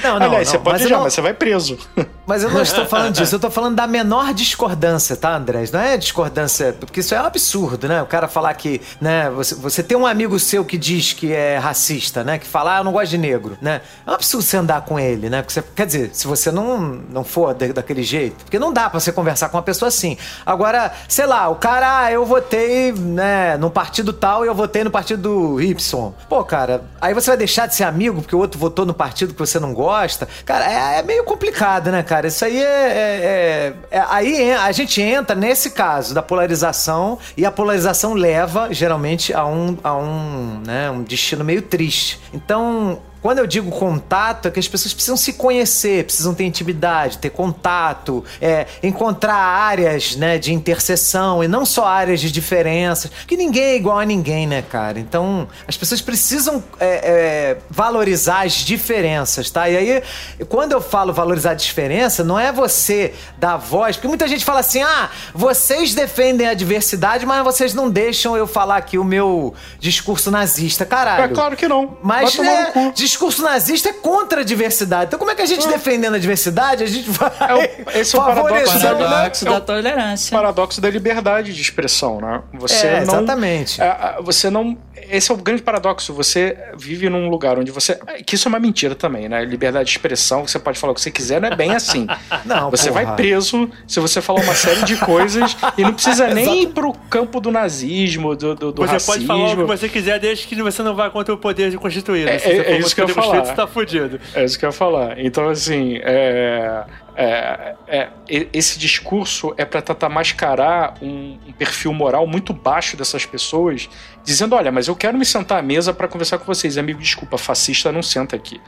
Não, 0.04 0.20
não. 0.20 0.28
Aliás, 0.28 0.48
não, 0.48 0.52
você 0.52 0.60
pode 0.60 0.84
odiar, 0.84 1.00
não... 1.00 1.04
mas 1.06 1.14
você 1.14 1.22
vai 1.22 1.34
preso. 1.34 1.78
Mas 2.26 2.42
eu 2.42 2.50
não 2.50 2.62
estou 2.62 2.86
falando 2.86 3.14
disso, 3.14 3.36
eu 3.36 3.38
estou 3.38 3.52
falando 3.52 3.76
da 3.76 3.86
menor 3.86 4.34
discordância, 4.34 5.16
tá, 5.16 5.36
Andrés? 5.36 5.72
Não 5.72 5.80
é 5.80 5.98
discordância, 5.98 6.74
porque 6.80 7.02
isso 7.02 7.14
é 7.14 7.22
um 7.22 7.26
absurdo, 7.26 7.88
né? 7.88 8.02
O 8.02 8.06
cara 8.06 8.30
falar 8.30 8.54
que, 8.54 8.82
né, 9.02 9.30
você, 9.30 9.54
você 9.56 9.84
tem 9.84 9.98
um 9.98 10.08
amigo 10.08 10.40
seu 10.40 10.64
que 10.64 10.78
diz 10.78 11.12
que 11.12 11.34
é 11.34 11.58
racista, 11.58 12.24
né? 12.24 12.38
Que 12.40 12.48
fala, 12.48 12.76
ah, 12.76 12.80
eu 12.80 12.84
não 12.86 12.94
gosto 12.94 13.10
de 13.10 13.18
negro, 13.18 13.58
né? 13.62 13.82
É 14.08 14.10
um 14.10 14.14
absurdo 14.14 14.44
você 14.44 14.56
andar 14.56 14.82
com 14.82 14.98
ele, 14.98 15.30
né? 15.30 15.42
Porque 15.42 15.54
você, 15.54 15.62
quer 15.76 15.86
dizer, 15.86 16.12
se 16.14 16.26
você 16.26 16.50
não, 16.50 16.78
não 16.80 17.26
for 17.26 17.54
daquele 17.54 18.04
jeito, 18.04 18.46
porque 18.46 18.58
não 18.58 18.72
dá 18.72 18.90
para 18.90 19.02
você 19.02 19.12
conversar 19.12 19.50
com 19.50 19.58
uma 19.58 19.64
pessoa 19.64 19.90
assim. 19.90 20.18
Agora, 20.46 20.94
sei 21.10 21.26
lá, 21.26 21.50
o 21.50 21.56
cara, 21.56 22.06
ah, 22.06 22.12
eu 22.12 22.26
votei, 22.26 22.94
né, 22.94 23.58
no 23.58 23.70
partido 23.70 24.14
tal 24.14 24.46
e 24.46 24.48
eu 24.48 24.56
votei 24.56 24.84
no 24.84 24.92
partido 24.92 25.62
Y. 25.62 26.14
Pô, 26.30 26.44
cara, 26.46 26.86
aí 27.02 27.14
você 27.14 27.32
vai 27.32 27.38
deixar 27.38 27.68
de 27.68 27.76
ser 27.76 27.84
amigo 27.84 28.22
porque 28.22 28.36
o 28.36 28.40
outro 28.40 28.58
votou 28.58 28.86
no 28.86 28.94
partido 28.94 29.34
que 29.34 29.40
você 29.40 29.60
não 29.60 29.74
gosta? 29.74 30.28
Cara, 30.46 30.72
é, 30.72 31.00
é 31.00 31.04
meio 31.04 31.26
complicado, 31.26 31.92
né, 31.92 32.02
cara? 32.02 32.13
Isso 32.28 32.46
aí 32.46 32.62
é, 32.62 32.64
é, 32.64 33.74
é, 33.92 33.98
é 33.98 34.06
Aí 34.10 34.52
a 34.52 34.72
gente 34.72 35.02
entra 35.02 35.36
nesse 35.36 35.72
caso 35.72 36.14
da 36.14 36.22
polarização 36.22 37.18
e 37.36 37.46
a 37.46 37.52
polarização 37.52 38.14
leva, 38.14 38.74
geralmente, 38.74 39.34
a 39.34 39.46
um, 39.46 39.78
a 39.84 39.96
um, 39.96 40.62
né, 40.66 40.90
um 40.90 41.04
destino 41.04 41.44
meio 41.44 41.62
triste. 41.62 42.20
Então, 42.34 43.02
quando 43.24 43.40
eu 43.40 43.48
digo 43.48 43.72
contato, 43.72 44.50
é 44.50 44.52
que 44.52 44.60
as 44.60 44.68
pessoas 44.68 44.94
precisam 44.94 45.16
se 45.16 45.32
conhecer, 45.32 46.04
precisam 46.04 46.34
ter 46.34 46.44
intimidade, 46.44 47.20
ter 47.20 47.30
contato, 47.30 48.22
é, 48.42 48.68
encontrar 48.84 49.34
áreas 49.34 50.18
né, 50.18 50.38
de 50.38 50.54
interseção 50.54 51.42
e 51.42 51.48
não 51.48 51.66
só 51.66 51.86
áreas 51.86 52.20
de 52.20 52.30
diferenças. 52.30 53.10
Porque 53.10 53.38
ninguém 53.38 53.64
é 53.64 53.76
igual 53.78 53.98
a 53.98 54.04
ninguém, 54.04 54.46
né, 54.46 54.62
cara? 54.62 55.00
Então, 55.00 55.48
as 55.66 55.78
pessoas 55.78 56.02
precisam 56.02 56.62
é, 56.78 56.86
é, 56.86 57.58
valorizar 57.70 58.46
as 58.46 58.56
diferenças, 58.56 59.50
tá? 59.50 59.70
E 59.70 59.78
aí, 59.78 60.04
quando 60.50 60.74
eu 60.74 60.82
falo 60.82 61.14
valorizar 61.14 61.52
a 61.52 61.56
diferença, 61.56 62.26
não 62.26 62.38
é 62.38 62.52
você 62.52 63.14
dar 63.38 63.56
voz, 63.56 63.96
porque 63.96 64.10
muita 64.10 64.28
gente 64.28 64.44
fala 64.44 64.60
assim: 64.60 64.82
ah, 64.82 65.10
vocês 65.34 65.96
defendem 65.96 66.48
a 66.48 66.54
diversidade, 66.54 67.26
mas 67.26 67.42
vocês 67.42 67.74
não 67.74 67.90
deixam 67.90 68.36
eu 68.36 68.46
falar 68.46 68.76
aqui 68.76 68.98
o 68.98 69.04
meu 69.06 69.54
discurso 69.80 70.30
nazista. 70.30 70.86
Caralho. 70.86 71.24
É 71.24 71.28
claro 71.30 71.56
que 71.56 71.70
não. 71.70 71.98
Mas 72.04 72.38
é, 72.38 72.92
discurso 73.14 73.42
nazista 73.44 73.90
é 73.90 73.94
contra 73.94 74.42
a 74.42 74.44
diversidade. 74.44 75.06
Então 75.08 75.20
como 75.20 75.32
é 75.32 75.36
que 75.36 75.42
a 75.42 75.46
gente 75.46 75.68
defendendo 75.68 76.16
a 76.16 76.20
diversidade, 76.20 76.84
a 76.84 76.88
gente 76.88 77.10
vai 77.10 77.32
É 77.40 77.54
o- 77.54 78.00
esse 78.00 78.16
é 78.16 78.20
o 78.20 78.24
paradoxo 78.24 78.80
da- 78.80 78.94
né? 78.94 79.00
Paradoxo 79.06 79.46
É 79.46 79.50
o 79.50 79.54
da 79.54 79.62
tolerância. 79.62 80.38
paradoxo 80.38 80.82
da 80.82 80.90
liberdade 80.90 81.54
de 81.54 81.62
expressão, 81.62 82.20
né? 82.20 82.42
Você 82.56 82.88
É, 82.88 82.92
não, 83.06 83.16
exatamente. 83.18 83.82
É, 83.82 83.86
é, 83.86 84.22
Você 84.22 84.50
não. 84.50 84.78
Esse 85.10 85.32
é 85.32 85.34
o 85.34 85.38
grande 85.38 85.62
paradoxo. 85.62 86.14
Você 86.14 86.58
vive 86.78 87.10
num 87.10 87.30
lugar 87.30 87.58
onde 87.60 87.72
você. 87.72 87.96
Que 88.26 88.36
isso 88.36 88.48
é 88.48 88.50
uma 88.50 88.60
mentira 88.60 88.96
também, 88.96 89.28
né? 89.28 89.44
Liberdade 89.44 89.86
de 89.86 89.92
expressão, 89.92 90.48
você 90.48 90.58
pode 90.60 90.80
falar 90.80 90.92
o 90.92 90.96
que 90.96 91.02
você 91.02 91.12
quiser, 91.12 91.42
não 91.42 91.50
é 91.50 91.56
bem 91.56 91.72
assim. 91.76 92.08
Não, 92.46 92.70
Você 92.72 92.90
porra. 92.90 93.06
vai 93.06 93.16
preso 93.16 93.70
se 93.88 94.00
você 94.00 94.22
falar 94.22 94.42
uma 94.42 94.54
série 94.56 94.84
de 94.84 94.98
coisas 94.98 95.56
e 95.78 95.82
não 95.82 95.94
precisa 95.94 96.28
nem 96.34 96.64
ir 96.64 96.68
pro 96.68 96.92
campo 97.10 97.40
do 97.40 97.52
nazismo, 97.52 98.36
do, 98.36 98.54
do, 98.56 98.72
do 98.72 98.82
Você 98.82 98.94
racismo. 98.94 99.14
pode 99.14 99.26
falar 99.26 99.54
o 99.54 99.56
que 99.58 99.64
você 99.64 99.90
quiser, 99.90 100.20
desde 100.20 100.46
que 100.48 100.62
você 100.62 100.84
não 100.84 100.96
vá 100.96 101.10
contra 101.10 101.34
o 101.34 101.38
poder 101.38 101.76
constituído. 101.78 102.30
É- 102.30 102.36
é- 102.38 102.72
é 102.74 102.78
isso 102.80 102.94
que 102.94 103.02
eu 103.02 103.08
ia 103.08 103.14
falar. 103.14 103.46
você 103.46 103.54
tá 103.54 103.68
fudido. 103.68 104.20
É 104.34 104.44
isso 104.44 104.58
que 104.60 104.66
eu 104.66 104.70
ia 104.70 104.74
falar. 104.74 105.20
Então, 105.20 105.48
assim, 105.50 106.00
é, 106.04 106.84
é- 107.16 107.76
é- 107.88 108.10
esse 108.52 108.80
discurso 108.80 109.54
é 109.58 109.66
para 109.66 109.82
tentar 109.82 110.10
mascarar 110.10 110.96
um, 111.02 111.38
um 111.48 111.52
perfil 111.52 111.94
moral 111.94 112.26
muito 112.26 112.54
baixo 112.54 112.98
dessas 112.98 113.26
pessoas, 113.26 113.90
dizendo: 114.24 114.56
olha, 114.56 114.72
mas 114.72 114.88
eu 114.88 114.96
quero 114.96 115.18
me 115.18 115.26
sentar 115.26 115.60
à 115.60 115.62
mesa 115.62 115.94
para 115.94 116.08
conversar 116.08 116.38
com 116.40 116.46
vocês. 116.46 116.78
Amigo, 116.78 117.00
desculpa, 117.00 117.38
fascista 117.38 117.92
não 117.92 118.02
senta 118.02 118.36
aqui. 118.36 118.60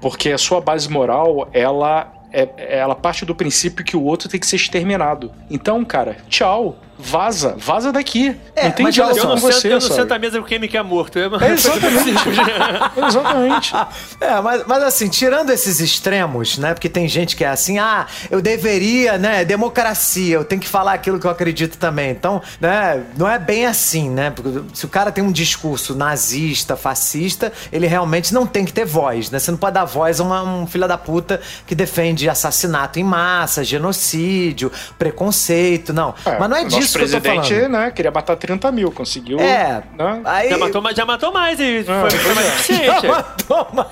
Porque 0.00 0.30
a 0.30 0.38
sua 0.38 0.60
base 0.60 0.88
moral, 0.90 1.48
ela. 1.52 2.12
É, 2.34 2.78
ela 2.78 2.94
parte 2.94 3.26
do 3.26 3.34
princípio 3.34 3.84
que 3.84 3.94
o 3.94 4.02
outro 4.02 4.26
tem 4.26 4.40
que 4.40 4.46
ser 4.46 4.56
exterminado. 4.56 5.30
Então, 5.50 5.84
cara, 5.84 6.16
tchau. 6.30 6.78
Vaza. 6.98 7.56
Vaza 7.58 7.92
daqui. 7.92 8.36
É, 8.54 8.64
não 8.64 8.70
tem 8.72 8.84
mas 8.84 8.94
diálogo 8.94 9.18
Eu 9.18 9.24
não, 9.24 9.34
com 9.34 9.40
sento, 9.40 9.52
você, 9.54 9.68
eu 9.68 9.72
não 9.72 9.80
sabe? 9.80 9.94
sento 9.94 10.12
à 10.12 10.18
mesa 10.18 10.38
com 10.38 10.44
quem 10.44 10.58
me 10.58 10.68
quer 10.68 10.84
morto. 10.84 11.18
É, 11.18 11.28
É, 11.44 11.52
exatamente. 11.52 12.10
exatamente. 13.08 13.72
É, 14.20 14.40
mas, 14.40 14.62
mas 14.66 14.82
assim, 14.84 15.08
tirando 15.08 15.50
esses 15.50 15.80
extremos, 15.80 16.56
né? 16.56 16.74
Porque 16.74 16.88
tem 16.88 17.08
gente 17.08 17.34
que 17.34 17.44
é 17.44 17.48
assim, 17.48 17.78
ah, 17.78 18.06
eu 18.30 18.40
deveria, 18.40 19.18
né? 19.18 19.44
Democracia, 19.44 20.36
eu 20.36 20.44
tenho 20.44 20.60
que 20.60 20.68
falar 20.68 20.92
aquilo 20.92 21.18
que 21.18 21.26
eu 21.26 21.30
acredito 21.30 21.76
também. 21.76 22.10
Então, 22.10 22.40
né? 22.60 23.02
Não 23.16 23.28
é 23.28 23.38
bem 23.38 23.66
assim, 23.66 24.08
né? 24.08 24.30
Porque 24.30 24.60
se 24.74 24.84
o 24.84 24.88
cara 24.88 25.10
tem 25.10 25.24
um 25.24 25.32
discurso 25.32 25.94
nazista, 25.94 26.76
fascista, 26.76 27.52
ele 27.72 27.86
realmente 27.86 28.32
não 28.32 28.46
tem 28.46 28.64
que 28.64 28.72
ter 28.72 28.84
voz, 28.84 29.30
né? 29.30 29.40
Você 29.40 29.50
não 29.50 29.58
pode 29.58 29.74
dar 29.74 29.84
voz 29.84 30.20
a 30.20 30.22
uma, 30.22 30.42
um 30.42 30.66
filho 30.66 30.86
da 30.86 30.98
puta 30.98 31.40
que 31.66 31.74
defende 31.74 32.28
assassinato 32.28 33.00
em 33.00 33.04
massa, 33.04 33.64
genocídio, 33.64 34.70
preconceito, 34.98 35.92
não. 35.92 36.14
mas 36.24 36.48
não 36.48 36.56
é 36.56 36.62
o 36.62 36.81
nosso 36.82 36.98
disso 36.98 36.98
que 36.98 37.04
eu 37.04 37.08
tô 37.08 37.20
presidente, 37.22 37.54
falando. 37.54 37.72
né, 37.72 37.90
queria 37.90 38.10
matar 38.10 38.36
30 38.36 38.72
mil, 38.72 38.90
conseguiu. 38.92 39.38
É, 39.40 39.82
Né? 39.98 40.20
aí... 40.24 40.50
Já 40.50 40.58
matou, 40.58 40.82
mais- 40.82 40.96
já 40.96 41.04
matou 41.06 41.32
mais 41.32 41.58
e 41.60 41.82
foi, 41.84 41.94
pois 42.00 42.14
foi 42.14 42.34
mais 42.34 42.46
é. 42.46 42.50
eficiente. 42.50 43.06
Toma. 43.48 43.86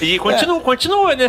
E 0.00 0.18
continua, 0.18 0.60
continua, 0.60 1.14
né? 1.16 1.28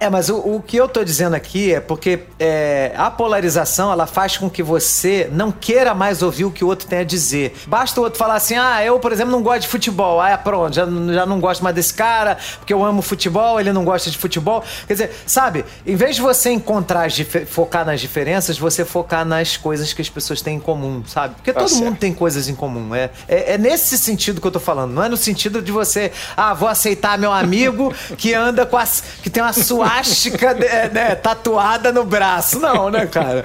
É, 0.00 0.08
mas 0.08 0.28
o, 0.28 0.36
o 0.38 0.62
que 0.62 0.76
eu 0.76 0.88
tô 0.88 1.04
dizendo 1.04 1.34
aqui 1.34 1.74
é 1.74 1.80
porque 1.80 2.20
é, 2.38 2.92
a 2.96 3.10
polarização 3.10 3.92
ela 3.92 4.06
faz 4.06 4.36
com 4.36 4.48
que 4.48 4.62
você 4.62 5.28
não 5.32 5.52
queira 5.52 5.94
mais 5.94 6.22
ouvir 6.22 6.44
o 6.44 6.50
que 6.50 6.64
o 6.64 6.66
outro 6.68 6.86
tem 6.86 7.00
a 7.00 7.04
dizer. 7.04 7.54
Basta 7.66 8.00
o 8.00 8.04
outro 8.04 8.18
falar 8.18 8.34
assim: 8.36 8.56
ah, 8.56 8.82
eu, 8.84 8.98
por 8.98 9.12
exemplo, 9.12 9.32
não 9.32 9.42
gosto 9.42 9.62
de 9.62 9.68
futebol. 9.68 10.20
Ah, 10.20 10.36
pronto, 10.38 10.74
já, 10.74 10.84
já 10.84 11.26
não 11.26 11.40
gosto 11.40 11.62
mais 11.62 11.74
desse 11.76 11.92
cara, 11.94 12.38
porque 12.58 12.72
eu 12.72 12.84
amo 12.84 13.02
futebol, 13.02 13.60
ele 13.60 13.72
não 13.72 13.84
gosta 13.84 14.10
de 14.10 14.18
futebol. 14.18 14.64
Quer 14.86 14.94
dizer, 14.94 15.10
sabe, 15.26 15.64
em 15.86 15.96
vez 15.96 16.16
de 16.16 16.22
você 16.22 16.50
encontrar, 16.50 17.08
focar 17.46 17.84
nas 17.84 18.00
diferenças, 18.00 18.58
você 18.58 18.84
focar 18.84 19.24
nas 19.24 19.56
coisas 19.56 19.92
que 19.92 20.00
as 20.00 20.08
pessoas 20.08 20.40
têm 20.40 20.56
em 20.56 20.60
comum, 20.60 21.02
sabe? 21.06 21.34
Porque 21.36 21.52
Tá 21.52 21.60
todo 21.60 21.68
certo. 21.68 21.84
mundo 21.84 21.96
tem 21.98 22.12
coisas 22.14 22.48
em 22.48 22.54
comum. 22.54 22.94
É, 22.94 23.10
é, 23.28 23.54
é 23.54 23.58
nesse 23.58 23.98
sentido 23.98 24.40
que 24.40 24.46
eu 24.46 24.50
tô 24.50 24.60
falando. 24.60 24.92
Não 24.92 25.02
é 25.04 25.08
no 25.08 25.16
sentido 25.16 25.60
de 25.60 25.70
você, 25.72 26.10
ah, 26.36 26.54
vou 26.54 26.68
aceitar 26.68 27.18
meu 27.18 27.32
amigo 27.32 27.81
que 28.16 28.34
anda 28.34 28.66
com 28.66 28.76
a. 28.76 28.84
que 29.22 29.30
tem 29.30 29.42
uma 29.42 29.52
suástica 29.52 30.54
né, 30.54 30.88
né, 30.92 31.14
tatuada 31.14 31.90
no 31.92 32.04
braço. 32.04 32.60
Não, 32.60 32.90
né, 32.90 33.06
cara? 33.06 33.44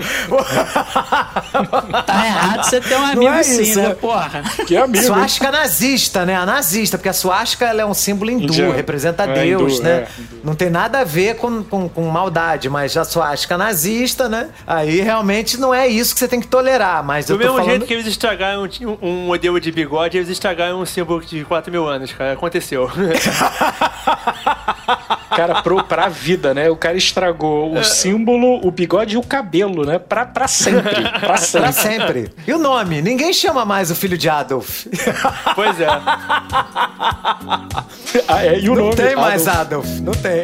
Tá 2.05 2.25
errado 2.25 2.63
você 2.63 2.81
ter 2.81 2.95
um 2.95 3.05
amigo 3.05 3.33
é 3.33 3.39
assim, 3.39 3.61
isso, 3.61 3.79
né, 3.79 3.91
é. 3.91 3.93
porra? 3.93 4.43
Que 4.65 4.75
amigo. 4.77 4.97
hein? 4.97 5.03
Suástica 5.03 5.51
nazista, 5.51 6.25
né? 6.25 6.35
A 6.35 6.45
nazista, 6.45 6.97
porque 6.97 7.09
a 7.09 7.13
suástica 7.13 7.65
ela 7.65 7.81
é 7.81 7.85
um 7.85 7.93
símbolo 7.93 8.31
hindu, 8.31 8.71
representa 8.71 9.23
É, 9.23 9.43
Deus, 9.45 9.73
hindu, 9.75 9.83
né? 9.83 9.91
é. 9.91 10.07
Não 10.43 10.55
tem 10.55 10.69
nada 10.69 10.99
a 10.99 11.03
ver 11.03 11.35
com, 11.35 11.63
com, 11.63 11.89
com 11.89 12.03
maldade, 12.07 12.69
mas 12.69 12.95
a 12.97 13.03
suástica 13.05 13.57
nazista, 13.57 14.29
né? 14.29 14.49
Aí 14.65 15.01
realmente 15.01 15.57
não 15.57 15.73
é 15.73 15.87
isso 15.87 16.13
que 16.13 16.19
você 16.19 16.27
tem 16.27 16.39
que 16.39 16.47
tolerar, 16.47 17.03
mas 17.03 17.25
Do 17.25 17.33
eu 17.33 17.37
tô 17.37 17.43
mesmo 17.43 17.57
falando... 17.57 17.69
jeito 17.69 17.85
que 17.85 17.93
eles 17.93 18.07
estragaram 18.07 18.63
um, 18.63 18.97
um 19.01 19.25
modelo 19.25 19.59
de 19.59 19.71
bigode, 19.71 20.17
eles 20.17 20.29
estragaram 20.29 20.79
um 20.81 20.85
símbolo 20.85 21.21
de 21.23 21.43
4 21.45 21.71
mil 21.71 21.87
anos, 21.87 22.11
cara. 22.11 22.33
Aconteceu. 22.33 22.89
Cara, 25.35 25.61
pro, 25.61 25.83
pra 25.83 26.07
vida, 26.09 26.53
né? 26.53 26.69
O 26.69 26.75
cara 26.75 26.97
estragou 26.97 27.75
É. 27.77 27.79
o 27.79 27.83
símbolo, 27.83 28.65
o 28.65 28.71
bigode 28.71 29.15
e 29.15 29.17
o 29.17 29.21
cabelo, 29.23 29.85
né? 29.85 29.99
Pra, 29.99 30.25
pra 30.25 30.47
sempre. 30.47 31.01
Pra 31.01 31.19
Pra 31.19 31.37
sempre. 31.37 31.73
sempre. 31.73 32.31
E 32.47 32.53
o 32.53 32.57
nome? 32.57 33.01
Ninguém 33.01 33.31
chama 33.33 33.63
mais 33.63 33.91
o 33.91 33.95
filho 33.95 34.17
de 34.17 34.27
Adolf. 34.29 34.85
pois 35.53 35.79
é. 35.79 35.87
Ah, 38.27 38.43
é, 38.45 38.59
e 38.59 38.69
o 38.69 38.75
Não 38.75 38.85
nome? 38.85 38.95
tem 38.95 39.15
mais 39.15 39.47
Adolf. 39.47 39.85
Adolf. 39.87 39.99
Não 40.01 40.13
tem. 40.13 40.43